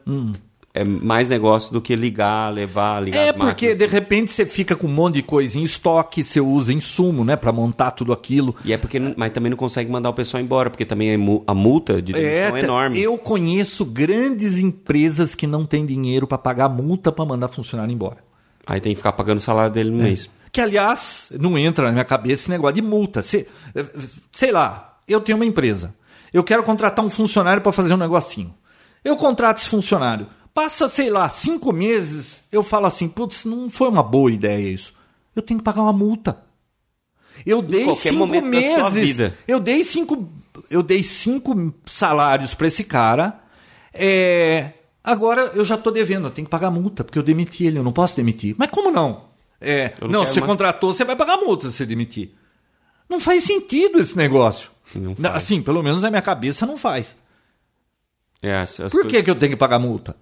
é 0.73 0.83
mais 0.83 1.27
negócio 1.29 1.73
do 1.73 1.81
que 1.81 1.95
ligar, 1.95 2.53
levar, 2.53 3.03
ligar 3.03 3.19
É 3.27 3.33
porque 3.33 3.75
de 3.75 3.85
repente 3.85 4.31
você 4.31 4.45
fica 4.45 4.75
com 4.75 4.87
um 4.87 4.91
monte 4.91 5.15
de 5.15 5.23
coisa 5.23 5.59
em 5.59 5.63
estoque, 5.63 6.23
você 6.23 6.39
usa 6.39 6.71
insumo, 6.71 7.25
né, 7.25 7.35
Pra 7.35 7.51
montar 7.51 7.91
tudo 7.91 8.13
aquilo. 8.13 8.55
E 8.63 8.71
é 8.71 8.77
porque, 8.77 8.97
mas 9.17 9.31
também 9.33 9.49
não 9.49 9.57
consegue 9.57 9.91
mandar 9.91 10.09
o 10.09 10.13
pessoal 10.13 10.41
embora, 10.41 10.69
porque 10.69 10.85
também 10.85 11.09
é 11.11 11.15
a 11.47 11.53
multa 11.53 12.01
de 12.01 12.13
demissão 12.13 12.47
é, 12.47 12.51
tá- 12.51 12.59
enorme. 12.59 13.01
Eu 13.01 13.17
conheço 13.17 13.83
grandes 13.85 14.57
empresas 14.59 15.35
que 15.35 15.45
não 15.45 15.65
têm 15.65 15.85
dinheiro 15.85 16.25
pra 16.25 16.37
pagar 16.37 16.69
multa 16.69 17.11
pra 17.11 17.25
mandar 17.25 17.47
funcionário 17.49 17.93
embora. 17.93 18.17
Aí 18.65 18.79
tem 18.79 18.91
que 18.93 18.97
ficar 18.97 19.11
pagando 19.11 19.39
o 19.39 19.41
salário 19.41 19.71
dele 19.73 19.89
no 19.89 19.99
É. 19.99 20.03
mês. 20.03 20.29
Que 20.51 20.61
aliás, 20.61 21.31
não 21.39 21.57
entra 21.57 21.85
na 21.87 21.91
minha 21.91 22.05
cabeça 22.05 22.43
esse 22.43 22.49
negócio 22.49 22.75
de 22.75 22.81
multa. 22.81 23.21
Cê- 23.21 23.47
sei 24.31 24.51
lá, 24.51 24.97
eu 25.07 25.19
tenho 25.21 25.37
uma 25.37 25.45
empresa. 25.45 25.93
Eu 26.33 26.43
quero 26.43 26.63
contratar 26.63 27.03
um 27.03 27.09
funcionário 27.09 27.61
pra 27.61 27.71
fazer 27.71 27.93
um 27.93 27.97
negocinho. 27.97 28.53
Eu 29.03 29.17
contrato 29.17 29.57
esse 29.57 29.67
funcionário. 29.69 30.27
Passa, 30.53 30.89
sei 30.89 31.09
lá, 31.09 31.29
cinco 31.29 31.71
meses, 31.71 32.43
eu 32.51 32.61
falo 32.61 32.85
assim, 32.85 33.07
putz, 33.07 33.45
não 33.45 33.69
foi 33.69 33.87
uma 33.87 34.03
boa 34.03 34.31
ideia 34.31 34.69
isso. 34.69 34.93
Eu 35.35 35.41
tenho 35.41 35.59
que 35.59 35.63
pagar 35.63 35.81
uma 35.81 35.93
multa. 35.93 36.43
Eu 37.45 37.61
dei 37.61 37.85
cinco 37.95 38.27
meses. 38.41 39.31
Eu 39.47 39.59
dei 39.59 39.83
cinco, 39.83 40.29
eu 40.69 40.83
dei 40.83 41.01
cinco 41.03 41.73
salários 41.85 42.53
pra 42.53 42.67
esse 42.67 42.83
cara. 42.83 43.39
É, 43.93 44.73
agora 45.03 45.51
eu 45.55 45.63
já 45.63 45.77
tô 45.77 45.89
devendo, 45.89 46.27
eu 46.27 46.31
tenho 46.31 46.45
que 46.45 46.51
pagar 46.51 46.69
multa 46.69 47.03
porque 47.03 47.17
eu 47.17 47.23
demiti 47.23 47.65
ele, 47.65 47.79
eu 47.79 47.83
não 47.83 47.93
posso 47.93 48.15
demitir. 48.15 48.53
Mas 48.57 48.69
como 48.69 48.91
não? 48.91 49.29
É, 49.59 49.93
não, 50.01 50.07
não 50.09 50.25
você 50.25 50.41
mais. 50.41 50.49
contratou, 50.51 50.93
você 50.93 51.05
vai 51.05 51.15
pagar 51.15 51.37
multa 51.37 51.69
se 51.69 51.77
você 51.77 51.85
demitir. 51.85 52.31
Não 53.07 53.19
faz 53.19 53.43
sentido 53.43 53.99
esse 53.99 54.17
negócio. 54.17 54.69
Assim, 55.33 55.61
pelo 55.61 55.81
menos 55.81 56.01
na 56.01 56.09
minha 56.09 56.21
cabeça 56.21 56.65
não 56.65 56.77
faz. 56.77 57.15
É, 58.41 58.65
Por 58.65 58.89
coisas- 58.91 59.11
que, 59.11 59.23
que 59.23 59.29
eu 59.29 59.35
tenho 59.35 59.51
que 59.53 59.57
pagar 59.57 59.79
multa? 59.79 60.15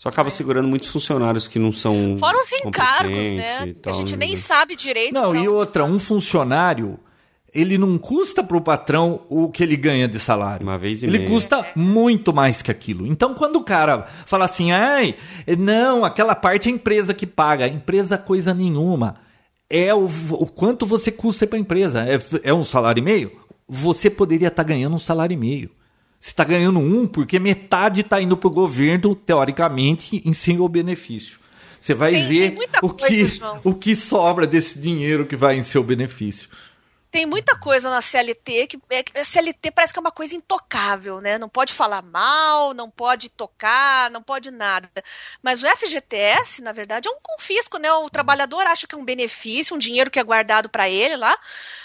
Só 0.00 0.08
acaba 0.08 0.30
segurando 0.30 0.66
muitos 0.66 0.88
funcionários 0.88 1.46
que 1.46 1.58
não 1.58 1.70
são. 1.70 2.16
Fora 2.16 2.38
os 2.38 2.50
encargos, 2.54 3.32
né? 3.32 3.66
e 3.68 3.72
Que 3.74 3.80
a 3.80 3.82
tal, 3.82 3.92
gente 3.92 4.12
né? 4.12 4.24
nem 4.28 4.34
sabe 4.34 4.74
direito. 4.74 5.12
Não, 5.12 5.36
e 5.36 5.46
outra, 5.46 5.84
um 5.84 5.98
funcionário, 5.98 6.98
ele 7.52 7.76
não 7.76 7.98
custa 7.98 8.42
pro 8.42 8.62
patrão 8.62 9.26
o 9.28 9.50
que 9.50 9.62
ele 9.62 9.76
ganha 9.76 10.08
de 10.08 10.18
salário. 10.18 10.66
Uma 10.66 10.78
vez 10.78 11.02
e 11.02 11.06
Ele 11.06 11.18
meia. 11.18 11.30
custa 11.30 11.66
muito 11.76 12.32
mais 12.32 12.62
que 12.62 12.70
aquilo. 12.70 13.06
Então, 13.06 13.34
quando 13.34 13.56
o 13.56 13.62
cara 13.62 14.06
fala 14.24 14.46
assim, 14.46 14.72
ai, 14.72 15.16
não, 15.58 16.02
aquela 16.02 16.34
parte 16.34 16.70
é 16.70 16.72
a 16.72 16.74
empresa 16.76 17.12
que 17.12 17.26
paga. 17.26 17.68
Empresa 17.68 18.16
coisa 18.16 18.54
nenhuma. 18.54 19.16
É 19.68 19.94
o, 19.94 20.06
o 20.06 20.46
quanto 20.46 20.86
você 20.86 21.12
custa 21.12 21.46
para 21.46 21.58
a 21.58 21.60
empresa. 21.60 22.06
É, 22.08 22.18
é 22.44 22.54
um 22.54 22.64
salário 22.64 23.02
e 23.02 23.04
meio? 23.04 23.32
Você 23.68 24.08
poderia 24.08 24.48
estar 24.48 24.62
ganhando 24.62 24.96
um 24.96 24.98
salário 24.98 25.34
e 25.34 25.36
meio. 25.36 25.70
Você 26.20 26.30
está 26.32 26.44
ganhando 26.44 26.78
um 26.78 27.06
porque 27.08 27.38
metade 27.38 28.02
está 28.02 28.20
indo 28.20 28.36
para 28.36 28.48
o 28.48 28.52
governo, 28.52 29.14
teoricamente, 29.16 30.20
em 30.22 30.34
seu 30.34 30.68
benefício. 30.68 31.40
Você 31.80 31.94
vai 31.94 32.12
Tem- 32.12 32.28
ver 32.28 32.50
tem 32.50 32.68
o, 32.82 32.90
coisa, 32.90 33.08
que, 33.08 33.26
João. 33.26 33.60
o 33.64 33.74
que 33.74 33.96
sobra 33.96 34.46
desse 34.46 34.78
dinheiro 34.78 35.24
que 35.24 35.34
vai 35.34 35.56
em 35.56 35.62
seu 35.62 35.82
benefício. 35.82 36.46
Tem 37.10 37.26
muita 37.26 37.56
coisa 37.58 37.90
na 37.90 38.00
CLT 38.00 38.68
que 38.68 38.78
é 38.90 39.02
que 39.02 39.18
a 39.18 39.24
CLT 39.24 39.72
parece 39.72 39.92
que 39.92 39.98
é 39.98 40.02
uma 40.02 40.12
coisa 40.12 40.36
intocável, 40.36 41.20
né? 41.20 41.38
Não 41.38 41.48
pode 41.48 41.72
falar 41.72 42.02
mal, 42.02 42.72
não 42.72 42.88
pode 42.88 43.28
tocar, 43.30 44.08
não 44.10 44.22
pode 44.22 44.50
nada. 44.52 44.88
Mas 45.42 45.60
o 45.60 45.66
FGTS, 45.66 46.62
na 46.62 46.70
verdade, 46.70 47.08
é 47.08 47.10
um 47.10 47.18
confisco, 47.20 47.78
né? 47.78 47.90
O 47.92 48.08
trabalhador 48.10 48.64
acha 48.66 48.86
que 48.86 48.94
é 48.94 48.98
um 48.98 49.04
benefício, 49.04 49.74
um 49.74 49.78
dinheiro 49.78 50.08
que 50.10 50.20
é 50.20 50.22
guardado 50.22 50.68
para 50.68 50.88
ele 50.88 51.16
lá, 51.16 51.36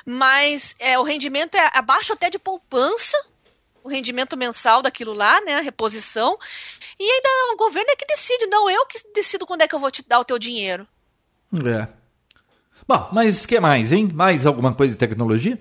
mas 0.06 0.76
é, 0.78 1.00
o 1.00 1.04
rendimento 1.04 1.56
é 1.56 1.72
abaixo 1.74 2.14
até 2.14 2.30
de 2.30 2.38
poupança, 2.38 3.18
o 3.86 3.90
rendimento 3.90 4.36
mensal 4.36 4.82
daquilo 4.82 5.14
lá, 5.14 5.40
né? 5.42 5.56
A 5.56 5.62
reposição. 5.62 6.38
E 7.00 7.04
ainda 7.04 7.54
o 7.54 7.58
governo 7.58 7.90
é 7.92 7.96
que 7.96 8.06
decide, 8.06 8.48
não 8.48 8.70
eu 8.70 8.86
que 8.88 8.98
decido 9.14 9.46
quando 9.46 9.62
é 9.62 9.68
que 9.68 9.76
eu 9.76 9.80
vou 9.80 9.92
te 9.92 10.04
dar 10.08 10.20
o 10.20 10.26
teu 10.26 10.40
dinheiro. 10.40 10.88
É. 11.66 11.88
Bom, 12.88 13.10
mas 13.14 13.44
o 13.44 13.48
que 13.48 13.60
mais, 13.60 13.94
hein? 13.94 14.10
Mais 14.14 14.46
alguma 14.46 14.74
coisa 14.74 14.94
de 14.94 15.00
tecnologia? 15.00 15.60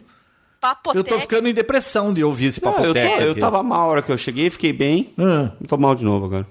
Papotec. 0.61 0.97
Eu 0.97 1.05
tô 1.05 1.21
ficando 1.21 1.49
em 1.49 1.55
depressão 1.55 2.07
de 2.13 2.25
ouvir 2.25 2.47
esse 2.47 2.61
Ah, 2.65 2.69
eu, 2.69 2.73
papotec 2.73 3.15
tô- 3.17 3.21
eu 3.23 3.39
tava 3.39 3.63
mal 3.63 3.81
a 3.83 3.87
hora 3.87 4.03
que 4.03 4.11
eu 4.11 4.17
cheguei, 4.19 4.49
fiquei 4.51 4.73
bem. 4.73 5.13
Ah, 5.19 5.53
Tô 5.69 5.77
mal 5.77 5.95
de 5.95 6.05
novo 6.05 6.25
agora. 6.27 6.47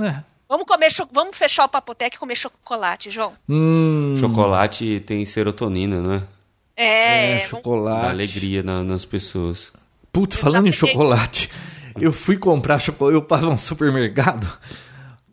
é. 0.00 0.22
Vamos 0.48 0.66
comer, 0.66 0.90
cho- 0.90 1.06
vamos 1.12 1.36
fechar 1.36 1.66
o 1.66 1.68
papotec 1.68 2.16
e 2.16 2.18
comer 2.18 2.34
chocolate, 2.34 3.10
João. 3.10 3.34
Hum, 3.46 4.16
Chocolate 4.18 5.00
tem 5.06 5.22
serotonina, 5.26 6.00
né? 6.00 6.22
É, 6.74 6.86
é, 6.86 7.36
vamos- 7.36 7.50
chocolate. 7.50 8.02
Dá 8.02 8.08
alegria 8.10 8.62
na- 8.62 8.82
nas 8.82 9.04
pessoas. 9.04 9.70
Putz, 10.18 10.36
Eu 10.36 10.42
falando 10.42 10.66
em 10.66 10.72
chocolate, 10.72 11.48
eu 12.00 12.12
fui 12.12 12.36
comprar 12.36 12.78
chocolate, 12.80 13.14
eu 13.14 13.22
para 13.22 13.46
um 13.46 13.56
supermercado. 13.56 14.48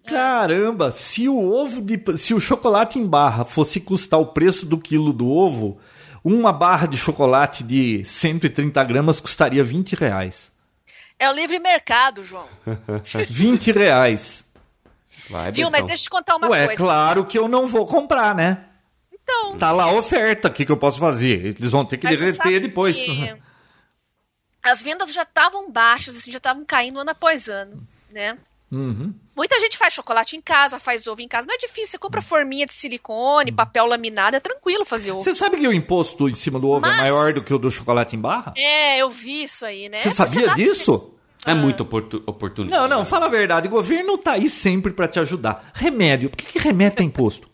Caramba, 0.06 0.92
se 0.92 1.28
o 1.28 1.52
ovo 1.52 1.82
de 1.82 2.00
se 2.18 2.34
o 2.36 2.40
chocolate 2.40 3.00
em 3.00 3.08
barra 3.08 3.44
fosse 3.44 3.80
custar 3.80 4.20
o 4.20 4.28
preço 4.28 4.64
do 4.66 4.78
quilo 4.78 5.12
do 5.12 5.28
ovo, 5.28 5.80
uma 6.24 6.54
barra 6.54 6.86
de 6.88 6.96
chocolate 6.98 7.64
de 7.64 8.04
130 8.06 8.84
gramas 8.84 9.20
custaria 9.20 9.64
20 9.64 9.94
reais. 9.96 10.52
é 11.18 11.28
o 11.30 11.34
livre 11.34 11.58
mercado, 11.58 12.24
João. 12.24 12.46
20 13.30 13.72
reais. 13.72 14.46
Vai, 15.28 15.52
Viu? 15.52 15.72
Mas 15.72 15.86
deixa 15.86 16.04
eu 16.04 16.06
te 16.06 16.10
contar 16.12 16.36
uma 16.36 16.48
Ué, 16.50 16.68
coisa. 16.68 16.84
claro 16.84 17.26
que 17.26 17.40
eu 17.40 17.48
não 17.48 17.66
vou 17.66 17.88
comprar, 17.88 18.36
né? 18.36 18.66
Então, 19.12 19.58
Tá 19.58 19.72
lá 19.72 19.86
a 19.86 19.92
oferta, 19.94 20.50
o 20.50 20.52
que, 20.52 20.64
que 20.64 20.72
eu 20.72 20.78
posso 20.78 21.00
fazer? 21.00 21.56
Eles 21.60 21.72
vão 21.72 21.84
ter 21.84 21.98
que 21.98 22.08
derreter 22.08 22.60
depois. 22.60 22.96
que 22.96 23.34
as 24.66 24.84
vendas 24.84 25.14
já 25.14 25.24
estavam 25.24 25.72
baixas, 25.72 26.18
assim, 26.18 26.32
já 26.32 26.38
estavam 26.38 26.66
caindo 26.66 27.00
ano 27.00 27.10
após 27.12 27.48
ano, 27.48 27.88
né? 28.12 28.38
Uhum. 28.72 29.14
Muita 29.36 29.60
gente 29.60 29.78
faz 29.78 29.94
chocolate 29.94 30.36
em 30.36 30.42
casa, 30.42 30.80
faz 30.80 31.06
ovo 31.08 31.22
em 31.22 31.28
casa. 31.28 31.48
Não 31.48 31.54
é 31.54 31.58
difícil, 31.58 31.92
você 31.92 31.98
compra 31.98 32.22
forminha 32.22 32.66
de 32.66 32.74
silicone, 32.74 33.52
papel 33.52 33.86
laminado, 33.86 34.36
é 34.36 34.40
tranquilo 34.40 34.84
fazer 34.84 35.12
ovo. 35.12 35.22
Você 35.24 35.36
sabe 35.36 35.58
que 35.58 35.68
o 35.68 35.74
imposto 35.74 36.28
em 36.28 36.34
cima 36.34 36.60
do 36.60 36.68
ovo 36.70 36.86
é 36.86 36.90
Mas- 36.90 37.02
maior 37.02 37.34
do 37.34 37.46
que 37.46 37.54
o 37.54 37.60
do 37.60 37.70
chocolate 37.70 38.16
em 38.16 38.20
barra? 38.20 38.54
É, 38.58 38.98
eu 39.02 39.10
vi 39.10 39.44
isso 39.44 39.66
aí, 39.66 39.88
né? 39.88 40.00
Você 40.00 40.12
sabia 40.12 40.54
disso? 40.56 41.12
É 41.46 41.54
muito 41.54 41.84
oportu 41.84 42.24
oportuno. 42.26 42.72
Não, 42.72 42.88
não, 42.88 43.06
fala 43.06 43.28
a 43.28 43.30
verdade. 43.30 43.68
O 43.68 43.72
governo 43.72 44.18
tá 44.18 44.32
aí 44.32 44.50
sempre 44.50 44.92
pra 44.92 45.08
te 45.08 45.20
ajudar. 45.20 45.70
Remédio. 45.76 46.28
Por 46.32 46.38
que, 46.38 46.46
que 46.54 46.58
remédio 46.60 47.02
é 47.02 47.04
imposto? 47.04 47.48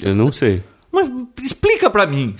Eu 0.00 0.14
não 0.14 0.32
sei. 0.32 0.62
Mas 0.90 1.10
explica 1.42 1.90
pra 1.90 2.06
mim. 2.06 2.34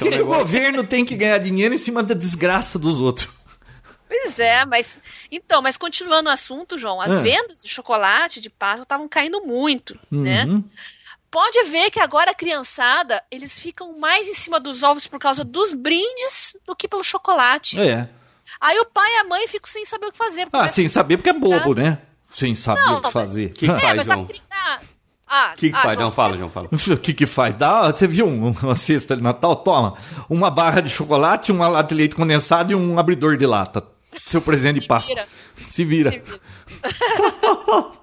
É 0.00 0.04
um 0.04 0.08
que 0.08 0.14
o 0.14 0.18
negócio- 0.18 0.38
governo 0.44 0.84
tem 0.86 1.04
que 1.04 1.14
ganhar 1.16 1.38
dinheiro 1.38 1.74
em 1.74 1.78
cima 1.78 2.02
da 2.02 2.14
desgraça 2.14 2.78
dos 2.78 2.98
outros? 2.98 3.28
Pois 4.08 4.38
é, 4.38 4.64
mas. 4.64 5.00
Então, 5.30 5.62
mas 5.62 5.76
continuando 5.76 6.28
o 6.28 6.32
assunto, 6.32 6.76
João, 6.78 7.00
as 7.00 7.12
Ah. 7.12 7.20
vendas 7.22 7.62
de 7.62 7.68
chocolate, 7.68 8.40
de 8.40 8.50
Páscoa, 8.50 8.82
estavam 8.82 9.08
caindo 9.08 9.40
muito, 9.42 9.98
né? 10.10 10.44
Uhum. 10.44 10.62
Pode 11.30 11.62
ver 11.64 11.90
que 11.90 11.98
agora 11.98 12.32
a 12.32 12.34
criançada, 12.34 13.22
eles 13.30 13.58
ficam 13.58 13.98
mais 13.98 14.28
em 14.28 14.34
cima 14.34 14.60
dos 14.60 14.82
ovos 14.82 15.06
por 15.06 15.18
causa 15.18 15.42
dos 15.42 15.72
brindes 15.72 16.54
do 16.66 16.76
que 16.76 16.86
pelo 16.86 17.02
chocolate. 17.02 17.80
É. 17.80 18.06
Aí 18.60 18.78
o 18.80 18.84
pai 18.84 19.10
e 19.14 19.16
a 19.16 19.24
mãe 19.24 19.48
ficam 19.48 19.66
sem 19.70 19.84
saber 19.86 20.06
o 20.06 20.12
que 20.12 20.18
fazer. 20.18 20.46
Ah, 20.52 20.68
sem 20.68 20.88
saber 20.90 21.16
porque 21.16 21.30
é 21.30 21.32
bobo, 21.32 21.74
né? 21.74 21.98
Sem 22.34 22.54
saber 22.54 22.82
Não, 22.82 22.98
o 22.98 23.02
que 23.02 23.10
fazer. 23.10 23.52
Que 23.54 23.64
É, 23.70 23.80
faz, 23.80 23.96
mas 23.96 24.10
a 24.10 24.24
cri- 24.24 24.42
ah, 25.32 25.52
O 25.54 25.56
que, 25.56 25.70
que 25.70 25.76
ah, 25.76 25.80
faz? 25.82 25.94
João, 25.94 26.06
Não, 26.06 26.12
fala, 26.12 26.36
João, 26.36 26.50
fala. 26.50 26.68
O 26.72 26.96
que 26.98 27.14
que 27.14 27.26
faz? 27.26 27.54
Dá, 27.56 27.90
você 27.90 28.06
viu 28.06 28.26
um- 28.26 28.54
uma 28.62 28.74
cesta 28.74 29.16
de 29.16 29.22
Natal? 29.22 29.56
Toma. 29.56 29.94
Uma 30.28 30.50
barra 30.50 30.80
de 30.80 30.88
chocolate, 30.90 31.50
uma 31.50 31.68
lata 31.68 31.88
de 31.88 31.94
leite 31.94 32.14
condensado 32.14 32.72
e 32.72 32.74
um 32.74 32.98
abridor 32.98 33.36
de 33.36 33.46
lata. 33.46 33.82
Seu 34.26 34.42
presente 34.42 34.76
de 34.76 34.82
Se 34.82 34.88
Páscoa. 34.88 35.14
vira. 35.14 35.28
Se 35.68 35.84
vira. 35.84 36.10
se 36.10 36.18
vira. 36.18 36.40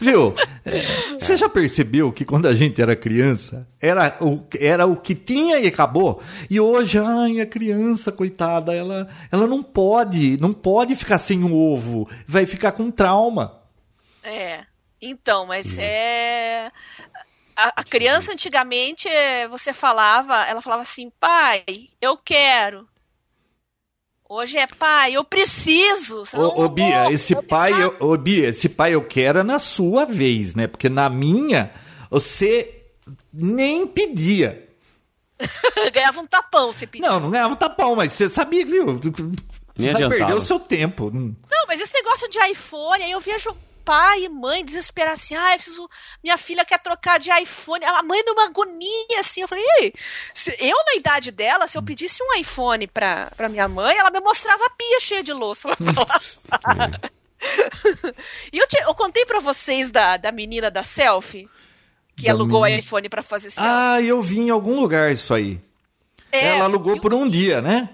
Viu? 0.00 0.34
É, 0.64 0.82
você 1.18 1.36
já 1.36 1.48
percebeu 1.48 2.12
que 2.12 2.24
quando 2.24 2.46
a 2.46 2.54
gente 2.54 2.80
era 2.82 2.94
criança, 2.94 3.66
era 3.80 4.16
o, 4.20 4.42
era 4.58 4.86
o 4.86 4.94
que 4.96 5.14
tinha 5.14 5.58
e 5.58 5.66
acabou? 5.66 6.20
E 6.50 6.60
hoje, 6.60 6.98
ai, 6.98 7.40
a 7.40 7.46
criança, 7.46 8.12
coitada, 8.12 8.74
ela, 8.74 9.08
ela 9.32 9.46
não 9.46 9.62
pode, 9.62 10.38
não 10.40 10.52
pode 10.52 10.94
ficar 10.94 11.18
sem 11.18 11.42
um 11.42 11.54
ovo. 11.54 12.08
Vai 12.26 12.44
ficar 12.46 12.72
com 12.72 12.90
trauma. 12.90 13.58
É. 14.22 14.64
Então, 15.00 15.46
mas 15.46 15.78
é. 15.78 16.70
A, 17.54 17.80
a 17.80 17.84
criança 17.84 18.32
antigamente, 18.32 19.08
é, 19.08 19.48
você 19.48 19.72
falava, 19.72 20.42
ela 20.44 20.60
falava 20.60 20.82
assim, 20.82 21.10
pai, 21.18 21.64
eu 22.00 22.16
quero. 22.16 22.86
Hoje 24.28 24.58
é 24.58 24.66
pai, 24.66 25.12
eu 25.12 25.24
preciso. 25.24 26.24
Ô, 26.34 26.64
ô 26.64 26.68
Bia, 26.68 27.12
esse 27.12 27.32
eu 27.32 27.42
pai, 27.42 27.72
eu, 27.80 27.96
ô, 28.00 28.16
Bia, 28.16 28.48
esse 28.48 28.68
pai 28.68 28.94
eu 28.94 29.02
quero 29.04 29.38
é 29.38 29.42
na 29.44 29.58
sua 29.58 30.04
vez, 30.04 30.54
né? 30.54 30.66
Porque 30.66 30.88
na 30.88 31.08
minha, 31.08 31.72
você 32.10 32.86
nem 33.32 33.86
pedia. 33.86 34.68
ganhava 35.92 36.20
um 36.20 36.26
tapão 36.26 36.72
se 36.72 36.86
pedir. 36.86 37.06
Não, 37.06 37.20
não 37.20 37.30
ganhava 37.30 37.54
tapão, 37.54 37.94
mas 37.94 38.12
você 38.12 38.28
sabia, 38.28 38.66
viu? 38.66 39.00
Nem 39.78 39.92
Vai 39.92 40.02
adiantava. 40.02 40.08
perder 40.08 40.34
o 40.34 40.40
seu 40.40 40.58
tempo. 40.58 41.10
Não, 41.12 41.66
mas 41.68 41.80
esse 41.80 41.94
negócio 41.94 42.28
de 42.28 42.38
iPhone, 42.50 43.04
aí 43.04 43.12
eu 43.12 43.20
vejo 43.20 43.56
pai 43.86 44.24
e 44.24 44.28
mãe 44.28 44.64
desesperar 44.64 45.12
assim, 45.14 45.34
ai, 45.36 45.56
preciso, 45.56 45.88
minha 46.22 46.36
filha 46.36 46.64
quer 46.64 46.78
trocar 46.80 47.18
de 47.20 47.30
iPhone, 47.40 47.84
a 47.84 48.02
mãe 48.02 48.20
numa 48.26 48.46
agonia 48.46 49.20
assim, 49.20 49.42
eu 49.42 49.48
falei, 49.48 49.64
ei, 49.80 49.94
se 50.34 50.54
eu 50.58 50.76
na 50.86 50.94
idade 50.96 51.30
dela, 51.30 51.68
se 51.68 51.78
eu 51.78 51.82
pedisse 51.82 52.20
um 52.22 52.34
iPhone 52.38 52.86
pra, 52.88 53.30
pra 53.36 53.48
minha 53.48 53.68
mãe, 53.68 53.96
ela 53.96 54.10
me 54.10 54.18
mostrava 54.20 54.64
a 54.66 54.70
pia 54.70 54.98
cheia 55.00 55.22
de 55.22 55.32
louça 55.32 55.68
lá 55.68 55.76
pra 55.76 55.92
lavar. 55.92 57.00
E 58.52 58.58
eu, 58.58 58.66
te- 58.66 58.82
eu 58.82 58.94
contei 58.94 59.24
pra 59.24 59.38
vocês 59.40 59.90
da, 59.90 60.16
da 60.16 60.32
menina 60.32 60.70
da 60.70 60.82
selfie, 60.82 61.48
que 62.16 62.26
Da 62.26 62.32
alugou 62.32 62.60
o 62.60 62.64
menina. 62.64 62.80
iPhone 62.80 63.08
pra 63.08 63.22
fazer 63.22 63.50
selfie. 63.50 63.70
Ah, 63.72 64.00
eu 64.02 64.20
vi 64.20 64.40
em 64.40 64.50
algum 64.50 64.80
lugar 64.80 65.12
isso 65.12 65.32
aí. 65.32 65.60
É, 66.32 66.46
Ela 66.48 66.64
alugou 66.64 67.00
por 67.00 67.14
um 67.14 67.28
dia, 67.28 67.60
né? 67.60 67.88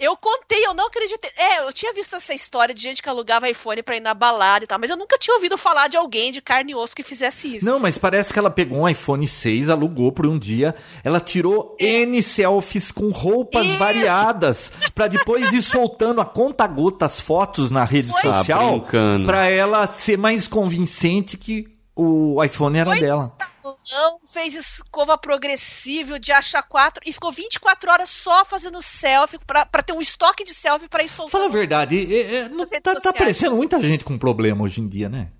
Eu 0.00 0.16
contei, 0.16 0.64
eu 0.66 0.72
não 0.72 0.86
acreditei. 0.86 1.30
É, 1.36 1.60
eu 1.66 1.72
tinha 1.74 1.92
visto 1.92 2.16
essa 2.16 2.32
história 2.32 2.74
de 2.74 2.80
gente 2.80 3.02
que 3.02 3.08
alugava 3.08 3.50
iPhone 3.50 3.82
pra 3.82 3.96
ir 3.96 4.00
na 4.00 4.14
balada 4.14 4.64
e 4.64 4.66
tal, 4.66 4.78
mas 4.78 4.88
eu 4.88 4.96
nunca 4.96 5.18
tinha 5.18 5.34
ouvido 5.34 5.58
falar 5.58 5.88
de 5.88 5.96
alguém 5.98 6.32
de 6.32 6.40
carne 6.40 6.72
e 6.72 6.74
osso 6.74 6.96
que 6.96 7.02
fizesse 7.02 7.56
isso. 7.56 7.66
Não, 7.66 7.78
mas 7.78 7.98
parece 7.98 8.32
que 8.32 8.38
ela 8.38 8.50
pegou 8.50 8.78
um 8.78 8.88
iPhone 8.88 9.28
6, 9.28 9.68
alugou 9.68 10.10
por 10.10 10.26
um 10.26 10.38
dia, 10.38 10.74
ela 11.04 11.20
tirou 11.20 11.76
N 11.78 12.22
selfies 12.22 12.90
com 12.90 13.10
roupas 13.10 13.66
Isso. 13.66 13.76
variadas, 13.78 14.72
pra 14.94 15.06
depois 15.06 15.52
ir 15.52 15.62
soltando 15.62 16.20
a 16.20 16.24
conta 16.24 16.66
gota 16.66 17.04
as 17.04 17.20
fotos 17.20 17.70
na 17.70 17.84
rede 17.84 18.10
Foi. 18.10 18.22
social, 18.22 18.58
Tá 18.58 18.70
brincando. 18.78 19.26
pra 19.26 19.50
ela 19.50 19.86
ser 19.86 20.16
mais 20.16 20.48
convincente 20.48 21.36
que 21.36 21.66
o 21.94 22.42
iPhone 22.42 22.78
era 22.78 22.92
Foi 22.92 23.00
dela. 23.00 23.36
Salão, 23.84 24.20
fez 24.26 24.54
escova 24.54 25.16
progressível 25.18 26.18
de 26.18 26.32
acha 26.32 26.62
4 26.62 27.02
e 27.06 27.12
ficou 27.12 27.30
24 27.32 27.90
horas 27.90 28.10
só 28.10 28.44
fazendo 28.44 28.80
selfie 28.82 29.38
pra, 29.46 29.66
pra 29.66 29.82
ter 29.82 29.92
um 29.92 30.00
estoque 30.00 30.44
de 30.44 30.54
selfie 30.54 30.88
pra 30.88 31.02
ir 31.02 31.08
soltando. 31.08 31.32
Fala 31.32 31.46
a 31.46 31.48
verdade, 31.52 32.14
é- 32.14 32.34
é, 32.36 32.48
não- 32.48 32.64
tá, 32.82 32.94
tá 32.94 33.10
aparecendo 33.10 33.56
muita 33.56 33.80
gente 33.80 34.04
com 34.04 34.18
problema 34.18 34.64
hoje 34.64 34.80
em 34.80 34.88
dia, 34.88 35.08
né? 35.08 35.30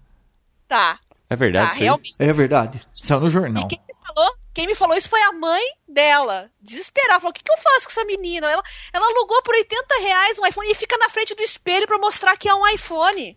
Tá, 0.69 0.99
É 1.29 1.37
verdade 1.37 1.67
tá, 1.69 1.73
isso 1.75 1.83
aí? 1.83 1.85
realmente. 1.85 2.15
É 2.19 2.33
verdade. 2.33 2.83
Saiu 3.01 3.21
no 3.21 3.29
jornal. 3.31 3.65
E 3.65 3.69
quem 3.69 3.81
me, 3.87 3.95
falou, 4.07 4.35
quem 4.55 4.67
me 4.67 4.75
falou 4.75 4.97
isso 4.97 5.09
foi 5.09 5.21
a 5.23 5.33
mãe 5.33 5.63
dela. 5.89 6.51
Desesperada. 6.61 7.21
Falou: 7.21 7.31
o 7.31 7.35
que, 7.35 7.43
que 7.43 7.51
eu 7.53 7.59
faço 7.59 7.87
com 7.87 7.91
essa 7.93 8.05
menina? 8.05 8.49
Ela, 8.51 8.63
ela 8.93 9.07
alugou 9.07 9.43
por 9.43 9.55
80 9.55 9.95
reais 10.01 10.39
um 10.39 10.47
iPhone 10.47 10.71
e 10.71 10.75
fica 10.75 10.97
na 10.99 11.09
frente 11.09 11.35
do 11.35 11.43
espelho 11.43 11.87
pra 11.87 11.99
mostrar 11.99 12.37
que 12.37 12.49
é 12.49 12.55
um 12.55 12.67
iPhone. 12.69 13.37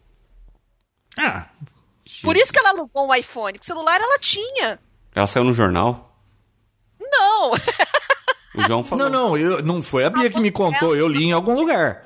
Ah, 1.17 1.47
Por 2.21 2.35
isso 2.35 2.51
que 2.51 2.59
ela 2.59 2.69
alugou 2.69 3.07
um 3.07 3.15
iPhone. 3.15 3.53
Porque 3.53 3.65
celular 3.65 3.99
ela 3.99 4.19
tinha. 4.19 4.79
Ela 5.15 5.27
saiu 5.27 5.43
no 5.43 5.53
jornal? 5.53 6.17
Não. 6.99 7.51
O 8.55 8.61
João 8.67 8.83
falou. 8.85 9.09
não, 9.09 9.29
não, 9.29 9.37
eu, 9.37 9.61
não 9.61 9.81
foi 9.81 10.05
a 10.05 10.09
Bia 10.09 10.29
que 10.29 10.39
me 10.39 10.51
contou, 10.51 10.95
eu 10.95 11.07
li 11.07 11.25
em 11.25 11.31
algum 11.31 11.55
lugar. 11.55 12.05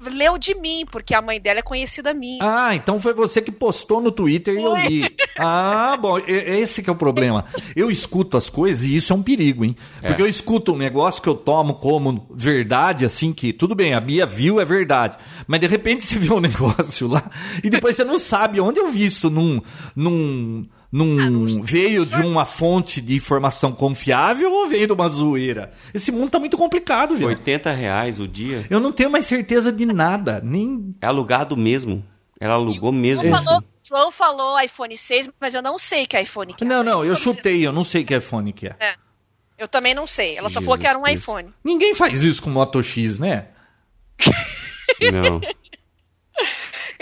Leu 0.00 0.38
de 0.38 0.54
mim, 0.54 0.84
porque 0.90 1.14
a 1.14 1.22
mãe 1.22 1.40
dela 1.40 1.60
é 1.60 1.62
conhecida 1.62 2.12
minha. 2.12 2.38
Ah, 2.42 2.74
então 2.74 2.98
foi 2.98 3.14
você 3.14 3.40
que 3.40 3.50
postou 3.50 4.00
no 4.00 4.12
Twitter 4.12 4.54
e 4.54 4.62
eu 4.62 4.76
li. 4.76 5.16
Ah, 5.38 5.98
bom, 6.00 6.18
esse 6.26 6.82
que 6.82 6.88
é 6.88 6.92
o 6.92 6.96
problema. 6.96 7.44
Eu 7.74 7.90
escuto 7.90 8.36
as 8.36 8.48
coisas 8.48 8.84
e 8.84 8.96
isso 8.96 9.12
é 9.12 9.16
um 9.16 9.22
perigo, 9.22 9.64
hein? 9.64 9.76
Porque 10.00 10.22
eu 10.22 10.26
escuto 10.26 10.72
um 10.72 10.76
negócio 10.76 11.22
que 11.22 11.28
eu 11.28 11.34
tomo 11.34 11.74
como 11.74 12.26
verdade, 12.30 13.04
assim, 13.04 13.32
que 13.32 13.52
tudo 13.52 13.74
bem, 13.74 13.94
a 13.94 14.00
Bia 14.00 14.26
viu, 14.26 14.60
é 14.60 14.64
verdade. 14.64 15.16
Mas 15.46 15.60
de 15.60 15.66
repente 15.66 16.04
você 16.06 16.18
vê 16.18 16.32
um 16.32 16.40
negócio 16.40 17.08
lá 17.08 17.30
e 17.62 17.70
depois 17.70 17.96
você 17.96 18.04
não 18.04 18.18
sabe 18.18 18.60
onde 18.60 18.78
eu 18.78 18.90
vi 18.90 19.06
isso 19.06 19.30
num. 19.30 19.60
num 19.94 20.66
num 21.04 21.62
veio 21.62 22.06
de 22.06 22.22
uma 22.22 22.46
fonte 22.46 23.00
de 23.00 23.14
informação 23.14 23.72
confiável 23.72 24.50
ou 24.50 24.68
veio 24.68 24.86
de 24.86 24.92
uma 24.92 25.08
zoeira? 25.08 25.72
Esse 25.92 26.10
mundo 26.10 26.30
tá 26.30 26.38
muito 26.38 26.56
complicado, 26.56 27.14
viu? 27.14 27.28
80 27.28 27.70
reais 27.72 28.18
o 28.18 28.26
dia. 28.26 28.66
Eu 28.70 28.80
não 28.80 28.92
tenho 28.92 29.10
mais 29.10 29.26
certeza 29.26 29.70
de 29.70 29.84
nada, 29.84 30.40
nem 30.42 30.94
É 31.00 31.06
alugado 31.06 31.56
mesmo. 31.56 32.04
Ela 32.40 32.54
alugou 32.54 32.92
mesmo. 32.92 33.28
falou, 33.30 33.62
João 33.82 34.10
falou 34.10 34.60
iPhone 34.60 34.96
6, 34.96 35.30
mas 35.40 35.54
eu 35.54 35.62
não 35.62 35.78
sei 35.78 36.06
que 36.06 36.18
iPhone 36.18 36.54
que 36.54 36.64
é. 36.64 36.66
Não, 36.66 36.82
não, 36.82 37.04
eu 37.04 37.16
chutei, 37.16 37.66
eu 37.66 37.72
não 37.72 37.84
sei 37.84 38.04
que 38.04 38.16
iPhone 38.16 38.52
que 38.52 38.66
é. 38.66 38.76
É. 38.80 38.94
Eu 39.58 39.68
também 39.68 39.94
não 39.94 40.06
sei. 40.06 40.36
Ela 40.36 40.48
só 40.48 40.60
Jesus 40.60 40.64
falou 40.64 40.78
que 40.78 40.86
era 40.86 40.98
um 40.98 41.02
Cristo. 41.02 41.22
iPhone. 41.22 41.54
Ninguém 41.64 41.94
faz 41.94 42.22
isso 42.22 42.42
com 42.42 42.50
Moto 42.50 42.82
X, 42.82 43.18
né? 43.18 43.48
Não. 45.12 45.40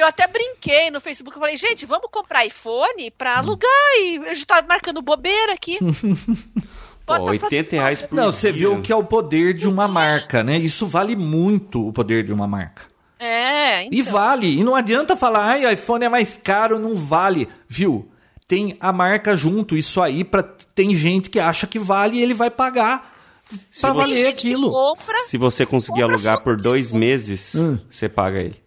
Eu 0.04 0.08
até 0.08 0.26
brinquei 0.26 0.90
no 0.90 1.00
Facebook, 1.00 1.34
eu 1.36 1.40
falei, 1.40 1.56
gente, 1.56 1.86
vamos 1.86 2.08
comprar 2.12 2.44
iPhone 2.44 3.10
pra 3.16 3.38
alugar 3.38 3.70
e 4.00 4.18
a 4.26 4.34
gente 4.34 4.46
tá 4.46 4.60
marcando 4.62 5.00
bobeira 5.00 5.54
aqui. 5.54 5.78
Pô, 7.06 7.18
Bota 7.18 7.30
80 7.46 7.76
reais 7.76 8.02
por 8.02 8.14
Não, 8.14 8.32
você 8.32 8.50
dia. 8.52 8.60
viu 8.68 8.74
o 8.76 8.82
que 8.82 8.92
é 8.92 8.96
o 8.96 9.04
poder 9.04 9.52
de 9.54 9.68
uma 9.68 9.86
marca, 9.88 10.42
né? 10.42 10.56
Isso 10.58 10.86
vale 10.86 11.14
muito 11.16 11.86
o 11.88 11.92
poder 11.92 12.22
de 12.24 12.32
uma 12.32 12.46
marca. 12.46 12.82
É, 13.18 13.84
então. 13.84 13.98
E 13.98 14.02
vale. 14.02 14.58
E 14.58 14.64
não 14.64 14.74
adianta 14.74 15.14
falar, 15.16 15.44
ai, 15.52 15.72
iPhone 15.72 16.04
é 16.04 16.08
mais 16.08 16.36
caro, 16.42 16.78
não 16.78 16.94
vale. 16.94 17.48
Viu? 17.68 18.10
Tem 18.48 18.76
a 18.80 18.92
marca 18.92 19.34
junto, 19.36 19.76
isso 19.76 20.00
aí, 20.02 20.22
pra... 20.24 20.42
tem 20.42 20.94
gente 20.94 21.28
que 21.30 21.38
acha 21.40 21.66
que 21.66 21.78
vale 21.78 22.18
e 22.18 22.22
ele 22.22 22.34
vai 22.34 22.50
pagar 22.50 23.14
pra 23.48 23.58
você- 23.70 23.92
valer 23.92 24.26
aquilo. 24.28 24.70
compra. 24.70 25.16
Se 25.26 25.36
você 25.38 25.64
conseguir 25.66 26.02
alugar 26.02 26.40
por 26.42 26.56
dois 26.58 26.90
meses, 26.92 27.54
Hum. 27.54 27.78
você 27.88 28.08
paga 28.08 28.40
ele. 28.40 28.63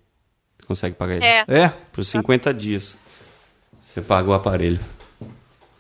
Consegue 0.68 0.96
pagar 0.96 1.16
ele. 1.16 1.26
É. 1.26 1.46
É. 1.48 1.70
Por 1.92 2.04
50 2.04 2.54
dias. 2.54 2.98
Você 3.82 4.02
paga 4.02 4.30
o 4.30 4.34
aparelho. 4.34 4.80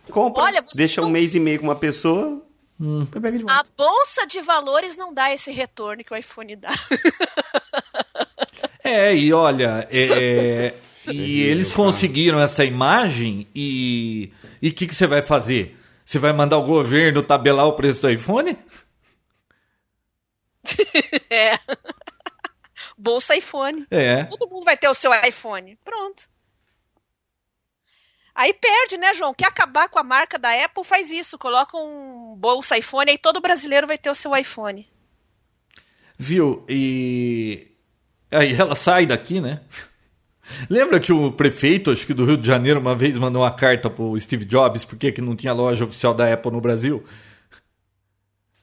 Compra. 0.09 0.43
Olha, 0.43 0.61
você 0.61 0.77
deixa 0.77 1.01
um 1.01 1.05
não- 1.05 1.11
mês 1.11 1.35
e 1.35 1.39
meio 1.39 1.59
com 1.59 1.65
uma 1.65 1.75
pessoa. 1.75 2.41
Hum. 2.79 3.05
Pega 3.05 3.31
de 3.31 3.43
volta. 3.43 3.59
A 3.59 3.65
bolsa 3.75 4.25
de 4.27 4.39
valores 4.41 4.95
não 4.95 5.13
dá 5.13 5.33
esse 5.33 5.51
retorno 5.51 6.03
que 6.03 6.13
o 6.13 6.17
iPhone 6.17 6.55
dá. 6.55 6.69
É, 8.83 9.13
e 9.13 9.33
olha, 9.33 9.85
é, 9.91 10.73
e 11.11 11.41
eles 11.41 11.73
conseguiram 11.73 12.39
essa 12.39 12.63
imagem 12.63 13.45
e 13.53 14.31
e 14.61 14.69
o 14.69 14.73
que, 14.73 14.87
que 14.87 14.95
você 14.95 15.05
vai 15.05 15.21
fazer? 15.21 15.77
Você 16.05 16.17
vai 16.17 16.31
mandar 16.31 16.57
o 16.57 16.63
governo 16.63 17.21
tabelar 17.21 17.67
o 17.67 17.73
preço 17.73 18.01
do 18.01 18.09
iPhone? 18.09 18.57
É. 21.29 21.59
Bolsa 22.97 23.35
iPhone. 23.35 23.85
É. 23.91 24.23
Todo 24.23 24.49
mundo 24.49 24.63
vai 24.63 24.75
ter 24.75 24.89
o 24.89 24.93
seu 24.93 25.11
iPhone. 25.13 25.77
Pronto. 25.85 26.29
Aí 28.33 28.53
perde, 28.53 28.97
né, 28.97 29.13
João? 29.15 29.33
Quer 29.33 29.47
acabar 29.47 29.89
com 29.89 29.97
a 29.97 30.03
marca 30.03 30.37
da 30.37 30.51
Apple, 30.63 30.83
faz 30.83 31.11
isso. 31.11 31.37
Coloca 31.37 31.75
um 31.75 32.35
bolsa 32.37 32.77
iPhone, 32.77 33.09
aí 33.09 33.17
todo 33.17 33.41
brasileiro 33.41 33.87
vai 33.87 33.97
ter 33.97 34.11
o 34.11 34.15
seu 34.15 34.35
iPhone. 34.35 34.87
Viu? 36.19 36.63
E 36.69 37.67
aí 38.31 38.53
ela 38.53 38.75
sai 38.75 39.05
daqui, 39.05 39.41
né? 39.41 39.61
Lembra 40.69 40.99
que 40.99 41.11
o 41.11 41.31
prefeito, 41.31 41.91
acho 41.91 42.05
que 42.05 42.13
do 42.13 42.25
Rio 42.25 42.37
de 42.37 42.47
Janeiro, 42.47 42.79
uma 42.79 42.95
vez 42.95 43.17
mandou 43.17 43.41
uma 43.41 43.51
carta 43.51 43.89
pro 43.89 44.19
Steve 44.19 44.45
Jobs 44.45 44.85
porque 44.85 45.11
que 45.11 45.21
não 45.21 45.35
tinha 45.35 45.51
loja 45.51 45.85
oficial 45.85 46.13
da 46.13 46.31
Apple 46.31 46.51
no 46.51 46.61
Brasil? 46.61 47.03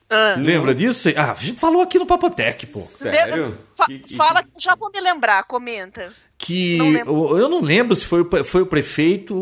Ah. 0.09 0.35
Lembra 0.37 0.73
disso? 0.75 1.09
Ah, 1.15 1.31
a 1.31 1.35
gente 1.35 1.59
falou 1.59 1.81
aqui 1.81 1.97
no 1.97 2.05
Papotec, 2.05 2.67
pô. 2.67 2.81
Sério? 2.81 3.57
Fa- 3.75 3.85
Que- 3.87 3.99
que- 3.99 4.15
fala 4.15 4.43
que 4.43 4.59
já 4.59 4.75
vou 4.75 4.91
me 4.91 4.99
lembrar, 4.99 5.43
comenta. 5.45 6.11
que 6.37 6.77
Não 6.77 6.91
eu, 6.93 7.37
eu 7.39 7.49
não 7.49 7.61
lembro 7.61 7.95
se 7.95 8.05
foi, 8.05 8.21
o 8.21 8.43
foi 8.43 8.61
o 8.61 8.65
prefeito, 8.67 9.33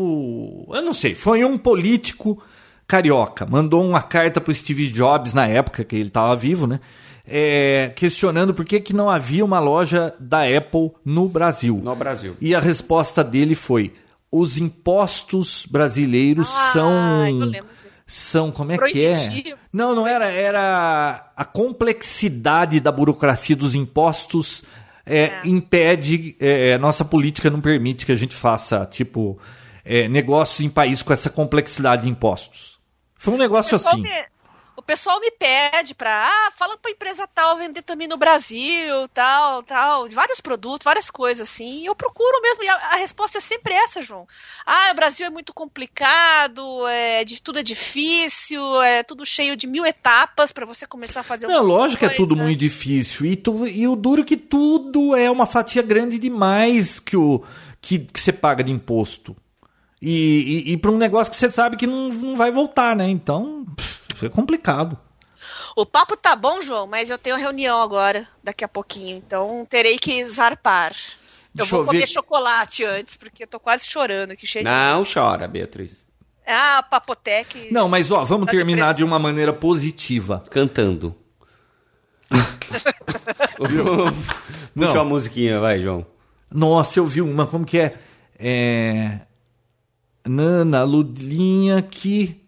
eu 0.72 0.80
não 0.82 0.94
sei, 0.94 1.14
foi 1.14 1.44
um 1.44 1.58
político 1.58 2.42
carioca, 2.86 3.44
mandou 3.44 3.84
uma 3.84 4.00
carta 4.02 4.40
pro 4.40 4.54
Steve 4.54 4.88
Jobs 4.90 5.34
na 5.34 5.46
época 5.46 5.84
que 5.84 5.96
ele 5.96 6.08
estava 6.08 6.34
vivo, 6.36 6.66
né? 6.66 6.80
É, 7.26 7.90
questionando 7.96 8.52
por 8.54 8.64
que, 8.64 8.78
que 8.80 8.92
não 8.92 9.08
havia 9.10 9.44
uma 9.44 9.58
loja 9.58 10.14
da 10.20 10.42
Apple 10.44 10.92
no 11.04 11.28
Brasil. 11.28 11.80
No 11.82 11.96
Brasil. 11.96 12.36
E 12.40 12.54
a 12.54 12.60
resposta 12.60 13.24
dele 13.24 13.54
foi: 13.54 13.92
os 14.30 14.58
impostos 14.58 15.66
brasileiros 15.68 16.48
Ah, 16.54 16.70
são 16.72 17.26
eu 17.28 17.34
lembro 17.46 17.68
disso. 17.70 17.73
São 18.06 18.50
como 18.50 18.72
é 18.72 18.78
que 18.78 19.04
é? 19.04 19.14
Não, 19.72 19.94
não 19.94 20.06
era, 20.06 20.26
era 20.26 21.32
a 21.36 21.44
complexidade 21.44 22.80
da 22.80 22.92
burocracia 22.92 23.56
dos 23.56 23.74
impostos 23.74 24.62
é, 25.06 25.40
impede, 25.44 26.36
é, 26.40 26.78
nossa 26.78 27.04
política 27.04 27.50
não 27.50 27.60
permite 27.60 28.06
que 28.06 28.12
a 28.12 28.16
gente 28.16 28.34
faça, 28.34 28.86
tipo, 28.86 29.38
é, 29.84 30.08
negócios 30.08 30.60
em 30.60 30.70
país 30.70 31.02
com 31.02 31.12
essa 31.12 31.28
complexidade 31.28 32.02
de 32.02 32.08
impostos. 32.08 32.78
Foi 33.16 33.34
um 33.34 33.38
negócio 33.38 33.76
assim. 33.76 34.02
me, 34.02 34.10
pessoal 34.84 35.18
me 35.20 35.30
pede 35.30 35.94
pra, 35.94 36.28
ah, 36.28 36.52
fala 36.56 36.76
pra 36.76 36.90
empresa 36.90 37.26
tal 37.26 37.56
vender 37.56 37.82
também 37.82 38.06
no 38.06 38.16
Brasil, 38.16 39.08
tal, 39.12 39.62
tal, 39.62 40.08
de 40.08 40.14
vários 40.14 40.40
produtos, 40.40 40.84
várias 40.84 41.10
coisas 41.10 41.48
assim. 41.48 41.80
E 41.82 41.86
eu 41.86 41.94
procuro 41.94 42.40
mesmo, 42.42 42.62
e 42.62 42.68
a, 42.68 42.74
a 42.76 42.96
resposta 42.96 43.38
é 43.38 43.40
sempre 43.40 43.74
essa, 43.74 44.02
João. 44.02 44.26
Ah, 44.66 44.90
o 44.92 44.94
Brasil 44.94 45.26
é 45.26 45.30
muito 45.30 45.52
complicado, 45.54 46.86
é, 46.88 47.24
de, 47.24 47.40
tudo 47.42 47.58
é 47.58 47.62
difícil, 47.62 48.82
é 48.82 49.02
tudo 49.02 49.24
cheio 49.24 49.56
de 49.56 49.66
mil 49.66 49.84
etapas 49.86 50.52
pra 50.52 50.66
você 50.66 50.86
começar 50.86 51.20
a 51.20 51.24
fazer 51.24 51.46
Não, 51.46 51.62
lógico 51.62 52.00
que 52.00 52.06
é 52.06 52.10
tudo 52.10 52.28
coisa. 52.28 52.42
muito 52.44 52.58
difícil. 52.58 53.26
E, 53.26 53.36
tu- 53.36 53.66
e 53.66 53.86
o 53.88 53.96
duro 53.96 54.22
é 54.22 54.24
que 54.24 54.36
tudo 54.36 55.14
é 55.16 55.30
uma 55.30 55.46
fatia 55.46 55.82
grande 55.82 56.18
demais 56.18 56.98
que, 57.00 57.16
o, 57.16 57.42
que, 57.80 57.98
que 58.00 58.20
você 58.20 58.32
paga 58.32 58.62
de 58.62 58.72
imposto. 58.72 59.36
E, 60.06 60.66
e, 60.68 60.72
e 60.72 60.76
para 60.76 60.90
um 60.90 60.98
negócio 60.98 61.30
que 61.30 61.36
você 61.38 61.50
sabe 61.50 61.76
que 61.78 61.86
não, 61.86 62.08
não 62.10 62.36
vai 62.36 62.50
voltar, 62.50 62.94
né? 62.94 63.08
Então, 63.08 63.64
pff, 63.74 64.26
é 64.26 64.28
complicado. 64.28 64.98
O 65.74 65.86
papo 65.86 66.14
tá 66.16 66.36
bom, 66.36 66.60
João, 66.60 66.86
mas 66.86 67.08
eu 67.08 67.16
tenho 67.16 67.36
reunião 67.36 67.80
agora, 67.80 68.28
daqui 68.42 68.62
a 68.64 68.68
pouquinho, 68.68 69.16
então 69.16 69.66
terei 69.68 69.98
que 69.98 70.22
zarpar. 70.24 70.92
Eu 70.92 70.96
Deixa 71.54 71.76
vou 71.76 71.84
comer 71.86 72.00
ver. 72.00 72.08
chocolate 72.08 72.84
antes, 72.84 73.16
porque 73.16 73.44
eu 73.44 73.46
tô 73.46 73.58
quase 73.58 73.86
chorando 73.86 74.32
aqui, 74.32 74.46
cheio 74.46 74.64
de... 74.64 74.70
Não 74.70 75.04
chora, 75.04 75.48
Beatriz. 75.48 76.04
Ah, 76.46 76.82
papotec. 76.82 77.72
Não, 77.72 77.88
mas 77.88 78.10
ó, 78.10 78.24
vamos 78.24 78.44
Tá 78.46 78.50
terminar 78.52 78.88
depressivo. 78.88 78.98
de 78.98 79.04
uma 79.04 79.18
maneira 79.18 79.52
positiva. 79.52 80.44
Cantando. 80.50 81.16
Puxa 83.56 84.94
Não. 84.94 85.00
a 85.00 85.04
musiquinha, 85.04 85.60
vai, 85.60 85.80
João. 85.80 86.06
Nossa, 86.52 86.98
eu 86.98 87.06
vi 87.06 87.20
uma, 87.22 87.46
como 87.46 87.64
que 87.64 87.78
é? 87.78 87.94
É. 88.38 89.20
Nana 90.26 90.82
Lulinha 90.84 91.82
que. 91.82 92.40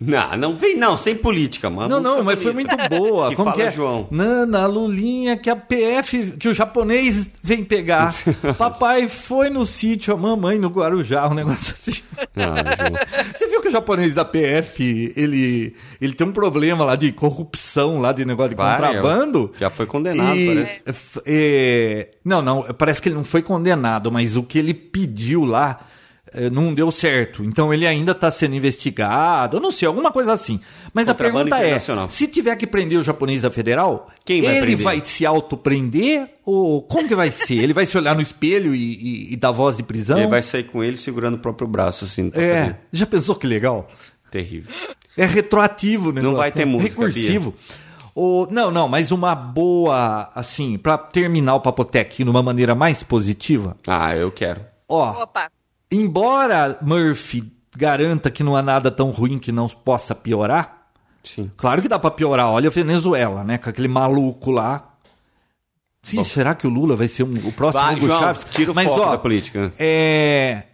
Não, 0.00 0.36
não 0.36 0.56
vem, 0.56 0.76
não, 0.76 0.98
sem 0.98 1.16
política, 1.16 1.70
mano. 1.70 1.88
Não, 1.88 2.16
não, 2.16 2.22
mas 2.24 2.42
foi 2.42 2.52
muito 2.52 2.76
boa. 2.90 3.30
Que 3.30 3.36
como 3.36 3.50
fala 3.50 3.62
que 3.62 3.68
é? 3.68 3.70
João. 3.70 4.06
Nana 4.10 4.66
Lulinha 4.66 5.36
que 5.36 5.48
a 5.48 5.56
PF, 5.56 6.32
que 6.32 6.48
o 6.48 6.52
japonês 6.52 7.30
vem 7.42 7.64
pegar. 7.64 8.12
Papai 8.58 9.08
foi 9.08 9.48
no 9.48 9.64
sítio, 9.64 10.12
a 10.12 10.16
mamãe 10.16 10.58
no 10.58 10.68
Guarujá, 10.68 11.26
um 11.28 11.32
negócio 11.34 11.72
assim. 11.74 12.02
Ah. 12.36 13.06
Você 13.32 13.46
viu 13.48 13.62
que 13.62 13.68
o 13.68 13.70
japonês 13.70 14.14
da 14.14 14.24
PF, 14.24 15.12
ele, 15.16 15.74
ele 16.00 16.12
tem 16.12 16.26
um 16.26 16.32
problema 16.32 16.84
lá 16.84 16.96
de 16.96 17.10
corrupção, 17.12 18.00
lá 18.00 18.12
de 18.12 18.24
negócio 18.26 18.50
de 18.50 18.56
Vai, 18.56 18.76
contrabando? 18.76 19.52
já 19.58 19.70
foi 19.70 19.86
condenado, 19.86 20.36
E, 20.36 20.46
parece. 20.84 21.20
é, 21.24 22.08
não, 22.24 22.42
não, 22.42 22.62
parece 22.76 23.00
que 23.00 23.08
ele 23.08 23.16
não 23.16 23.24
foi 23.24 23.42
condenado, 23.42 24.10
mas 24.12 24.36
o 24.36 24.42
que 24.42 24.58
ele 24.58 24.74
pediu 24.74 25.44
lá 25.44 25.78
não 26.52 26.72
deu 26.74 26.90
certo. 26.90 27.44
Então 27.44 27.72
ele 27.72 27.86
ainda 27.86 28.12
está 28.12 28.30
sendo 28.30 28.54
investigado, 28.54 29.56
eu 29.56 29.60
não 29.60 29.70
sei, 29.70 29.86
alguma 29.86 30.10
coisa 30.12 30.32
assim. 30.32 30.60
Mas 30.92 31.08
a 31.08 31.14
pergunta 31.14 31.56
é, 31.58 31.78
se 32.08 32.26
tiver 32.28 32.56
que 32.56 32.66
prender 32.66 32.98
o 32.98 33.02
japonês 33.02 33.42
da 33.42 33.50
federal, 33.50 34.08
Quem 34.24 34.42
vai 34.42 34.52
ele 34.56 34.60
prender? 34.66 34.84
vai 34.84 35.02
se 35.04 35.24
autoprender 35.24 36.28
ou 36.44 36.82
como 36.82 37.06
que 37.08 37.14
vai 37.14 37.30
ser? 37.30 37.58
ele 37.58 37.72
vai 37.72 37.86
se 37.86 37.96
olhar 37.96 38.14
no 38.14 38.20
espelho 38.20 38.74
e, 38.74 38.80
e- 38.94 39.32
e 39.32 39.36
dar 39.36 39.50
voz 39.52 39.76
de 39.76 39.82
prisão? 39.82 40.18
Ele 40.18 40.26
vai 40.26 40.42
sair 40.42 40.64
com 40.64 40.82
ele 40.82 40.96
segurando 40.96 41.34
o 41.34 41.38
próprio 41.38 41.66
braço, 41.68 42.04
assim. 42.04 42.30
É, 42.34 42.74
já 42.92 43.06
pensou 43.06 43.34
que 43.34 43.46
legal? 43.46 43.88
Terrível. 44.30 44.72
É 45.16 45.24
retroativo 45.24 46.08
o 46.10 46.12
negócio. 46.12 46.36
vai 46.38 46.50
ter 46.50 46.64
né? 46.66 46.72
música, 46.72 46.90
Recursivo. 46.90 47.54
O, 48.16 48.46
não, 48.50 48.70
não, 48.70 48.86
mas 48.88 49.10
uma 49.10 49.34
boa, 49.34 50.30
assim, 50.34 50.78
pra 50.78 50.96
terminar 50.96 51.56
o 51.56 51.60
Papotec 51.60 52.22
de 52.22 52.28
uma 52.30 52.42
maneira 52.42 52.74
mais 52.74 53.02
positiva. 53.02 53.76
Ah, 53.86 54.14
eu 54.16 54.30
quero. 54.30 54.60
Ó, 54.88 55.22
Opa. 55.22 55.48
Embora 55.96 56.78
Murphy 56.82 57.52
garanta 57.76 58.30
que 58.30 58.42
não 58.44 58.54
há 58.56 58.62
nada 58.62 58.90
tão 58.90 59.10
ruim 59.10 59.38
que 59.38 59.50
não 59.52 59.68
possa 59.68 60.14
piorar, 60.14 60.88
Sim. 61.22 61.50
claro 61.56 61.82
que 61.82 61.88
dá 61.88 61.98
pra 61.98 62.10
piorar. 62.10 62.48
Olha 62.50 62.68
a 62.68 62.72
Venezuela, 62.72 63.42
né? 63.44 63.58
Com 63.58 63.68
aquele 63.70 63.88
maluco 63.88 64.50
lá. 64.50 64.90
Sim, 66.02 66.22
será 66.22 66.54
que 66.54 66.66
o 66.66 66.70
Lula 66.70 66.94
vai 66.96 67.08
ser 67.08 67.22
um- 67.22 67.48
o 67.48 67.52
próximo 67.52 67.82
Vai, 67.82 67.94
Hugo 67.96 68.06
João, 68.06 68.20
Chaves? 68.20 68.44
tira 68.50 68.72
o 68.72 68.74
Mas, 68.74 68.88
foco 68.88 69.00
ó, 69.00 69.10
da 69.12 69.18
política. 69.18 69.72
É, 69.78 70.64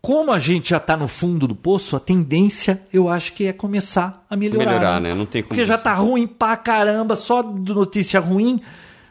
como 0.00 0.30
a 0.32 0.38
gente 0.38 0.70
já 0.70 0.78
tá 0.78 0.96
no 0.96 1.08
fundo 1.08 1.48
do 1.48 1.56
poço, 1.56 1.96
a 1.96 2.00
tendência 2.00 2.80
eu 2.92 3.08
acho 3.08 3.32
que 3.32 3.46
é 3.46 3.52
começar 3.52 4.24
a 4.30 4.36
melhorar. 4.36 4.64
Melhorar, 4.66 5.00
né? 5.00 5.12
Não 5.14 5.26
tem 5.26 5.42
como 5.42 5.48
Porque 5.48 5.64
já 5.64 5.76
você- 5.76 5.82
tá 5.82 5.94
ruim 5.94 6.26
pra 6.26 6.56
caramba, 6.56 7.16
só 7.16 7.42
de 7.42 7.74
notícia 7.74 8.20
ruim. 8.20 8.60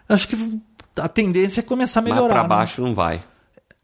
Acho 0.08 0.30
que 0.30 0.60
a 0.96 1.10
tendência 1.10 1.60
é 1.60 1.64
começar 1.64 2.00
a 2.00 2.04
Mas 2.04 2.14
melhorar. 2.14 2.34
pra 2.36 2.44
né? 2.44 2.50
baixo 2.50 2.82
não 2.82 2.96
vai. 2.96 3.22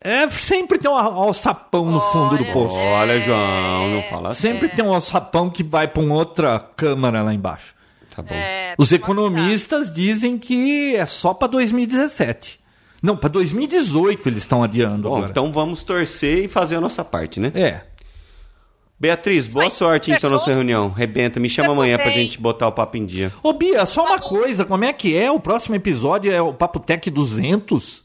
É, 0.04 0.28
sempre 0.32 0.80
tem 0.80 0.90
um 0.90 0.96
alçapão 0.96 1.86
no 1.86 2.02
fundo 2.02 2.36
do 2.38 2.44
Olha, 2.44 2.54
poço. 2.54 2.76
Olha, 2.76 3.20
João, 3.20 3.88
não 3.90 4.04
fala 4.04 4.30
assim. 4.30 4.42
Sempre 4.42 4.70
tem 4.70 4.84
um 4.84 4.94
alçapão 4.94 5.50
que 5.50 5.64
vai 5.64 5.88
pra 5.88 6.02
uma 6.02 6.16
outra 6.16 6.60
câmara 6.76 7.22
lá 7.22 7.32
embaixo. 7.34 7.76
Tá 8.16 8.22
bom. 8.24 8.34
É, 8.34 8.74
Os 8.80 8.92
economistas 8.92 9.94
dizem 9.94 10.38
que 10.40 10.96
é 10.96 11.06
só 11.06 11.34
pra 11.36 11.48
2017. 11.48 12.60
Não, 13.02 13.16
pra 13.16 13.30
2018 13.30 14.28
eles 14.28 14.40
estão 14.40 14.64
adiando 14.64 15.08
Bom, 15.10 15.18
agora. 15.18 15.32
então 15.32 15.52
vamos 15.52 15.84
torcer 15.84 16.46
e 16.46 16.48
fazer 16.48 16.76
a 16.76 16.82
nossa 16.82 17.04
parte, 17.04 17.40
né? 17.40 17.52
É. 17.56 17.82
Beatriz, 19.00 19.48
boa 19.48 19.70
sorte 19.72 20.12
então 20.12 20.30
na 20.30 20.38
sua 20.38 20.54
reunião. 20.54 20.90
Rebenta, 20.90 21.40
me 21.40 21.50
chama 21.50 21.70
Eu 21.70 21.72
amanhã 21.74 21.96
pra 21.98 22.06
também. 22.12 22.24
gente 22.26 22.40
botar 22.40 22.68
o 22.68 22.72
papo 22.72 22.98
em 22.98 23.06
dia. 23.06 23.32
Ô 23.42 23.52
Bia, 23.54 23.84
só 23.88 24.02
uma 24.06 24.20
Falou. 24.20 24.30
coisa, 24.42 24.64
como 24.66 24.84
é 24.84 24.94
que 24.94 25.18
é? 25.18 25.32
O 25.32 25.40
próximo 25.40 25.76
episódio 25.76 26.32
é 26.32 26.40
o 26.42 26.54
Papo 26.54 26.80
Tech 26.80 27.10
200? 27.10 28.04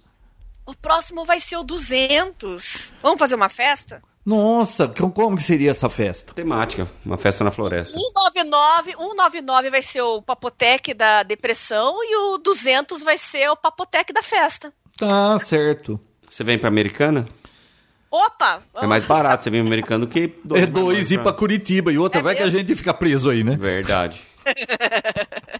O 0.67 0.75
próximo 0.75 1.25
vai 1.25 1.39
ser 1.41 1.57
o 1.57 1.63
200. 1.65 2.93
Vamos 3.03 3.19
fazer 3.19 3.35
uma 3.37 3.49
festa? 3.49 4.03
Nossa, 4.25 4.89
como 4.89 5.37
que 5.37 5.43
seria 5.43 5.71
essa 5.71 5.89
festa? 5.89 6.35
Temática, 6.35 6.89
uma 7.05 7.17
festa 7.17 7.45
na 7.45 7.53
floresta. 7.53 7.97
199, 7.97 8.91
199 8.99 9.71
vai 9.71 9.81
ser 9.83 10.03
o 10.03 10.21
Papotec 10.21 10.93
da 10.95 11.23
depressão 11.23 11.97
e 12.03 12.17
o 12.17 12.39
200 12.39 13.03
vai 13.05 13.17
ser 13.17 13.49
o 13.51 13.57
Papotec 13.57 14.13
da 14.13 14.25
festa. 14.25 14.73
Tá 14.99 15.39
certo. 15.39 16.01
Você 16.29 16.43
vem 16.43 16.59
pra 16.59 16.69
Americana? 16.69 17.29
Opa! 18.11 18.63
É 18.75 18.87
mais 18.87 19.05
barato 19.05 19.45
você 19.45 19.51
vir 19.51 19.59
pra 19.61 19.67
Americana 19.69 20.07
do 20.07 20.11
que 20.11 20.35
dois. 20.45 20.63
é 20.63 20.67
dois 20.67 21.11
ir 21.13 21.23
pra 21.23 21.33
Curitiba 21.33 21.93
e 21.93 21.99
outra 21.99 22.21
É 22.21 22.23
vai 22.25 22.35
que 22.35 22.43
a 22.43 22.47
mesmo? 22.47 22.59
gente 22.59 22.75
fica 22.75 22.93
preso 22.95 23.31
aí, 23.31 23.45
né? 23.45 23.57
Verdade. 23.57 24.21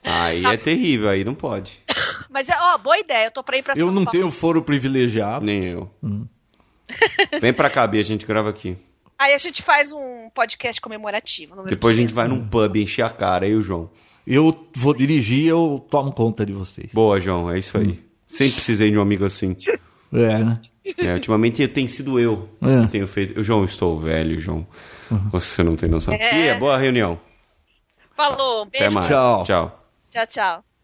Aí 0.03 0.45
é 0.45 0.57
terrível, 0.57 1.09
aí 1.09 1.25
não 1.25 1.35
pode. 1.35 1.81
Mas 2.31 2.49
é, 2.49 2.55
ó, 2.59 2.79
boa 2.79 2.99
ideia. 2.99 3.27
Eu 3.27 3.31
tô 3.31 3.43
pra 3.43 3.57
ir 3.57 3.63
pra 3.63 3.73
Eu 3.77 3.87
São 3.87 3.95
não 3.95 4.05
Paulo. 4.05 4.11
tenho 4.19 4.31
foro 4.31 4.63
privilegiado. 4.63 5.45
Nem 5.45 5.65
eu. 5.65 5.91
Vem 7.41 7.53
pra 7.53 7.71
cá, 7.71 7.87
Bia, 7.87 8.01
a 8.01 8.05
gente 8.05 8.27
grava 8.27 8.51
aqui. 8.51 8.77
Aí 9.19 9.33
a 9.33 9.39
gente 9.39 9.63
faz 9.63 9.93
um 9.93 10.29
podcast 10.35 10.81
comemorativo. 10.81 11.63
Depois 11.65 11.95
a 11.95 12.01
gente 12.01 12.13
200. 12.13 12.15
vai 12.15 12.29
num 12.29 12.47
pub 12.47 12.77
encher 12.77 13.03
a 13.03 13.09
cara, 13.11 13.47
eu 13.47 13.53
e 13.53 13.57
o 13.57 13.63
João. 13.63 13.91
Eu 14.27 14.67
vou 14.75 14.93
dirigir, 14.93 15.47
eu 15.47 15.85
tomo 15.91 16.13
conta 16.13 16.45
de 16.45 16.53
vocês. 16.53 16.91
Boa, 16.93 17.21
João, 17.21 17.51
é 17.51 17.59
isso 17.59 17.79
aí. 17.79 18.05
Sempre 18.27 18.55
precisei 18.55 18.91
de 18.91 18.99
um 18.99 19.01
amigo 19.01 19.25
assim. 19.25 19.57
É, 20.13 20.39
né? 20.39 20.61
É, 20.99 21.15
ultimamente 21.15 21.67
tem 21.69 21.89
sido 21.89 22.19
eu 22.21 22.49
É. 22.61 22.83
que 22.87 22.93
tenho 22.93 23.07
feito. 23.07 23.39
Eu, 23.39 23.43
João, 23.45 23.65
estou 23.65 23.99
velho, 24.01 24.39
João. 24.39 24.67
Você 25.33 25.63
não 25.63 25.77
tem 25.77 25.89
noção. 25.89 26.13
É. 26.15 26.35
Bia, 26.35 26.55
boa 26.57 26.77
reunião. 26.77 27.19
Falou, 28.17 28.61
um 28.61 28.67
Até 28.67 28.79
beijo. 28.81 28.95
mais. 28.95 29.07
Tchau. 29.09 29.45
Tchau. 29.45 29.73
Tchau, 30.11 30.27
tchau. 30.27 30.76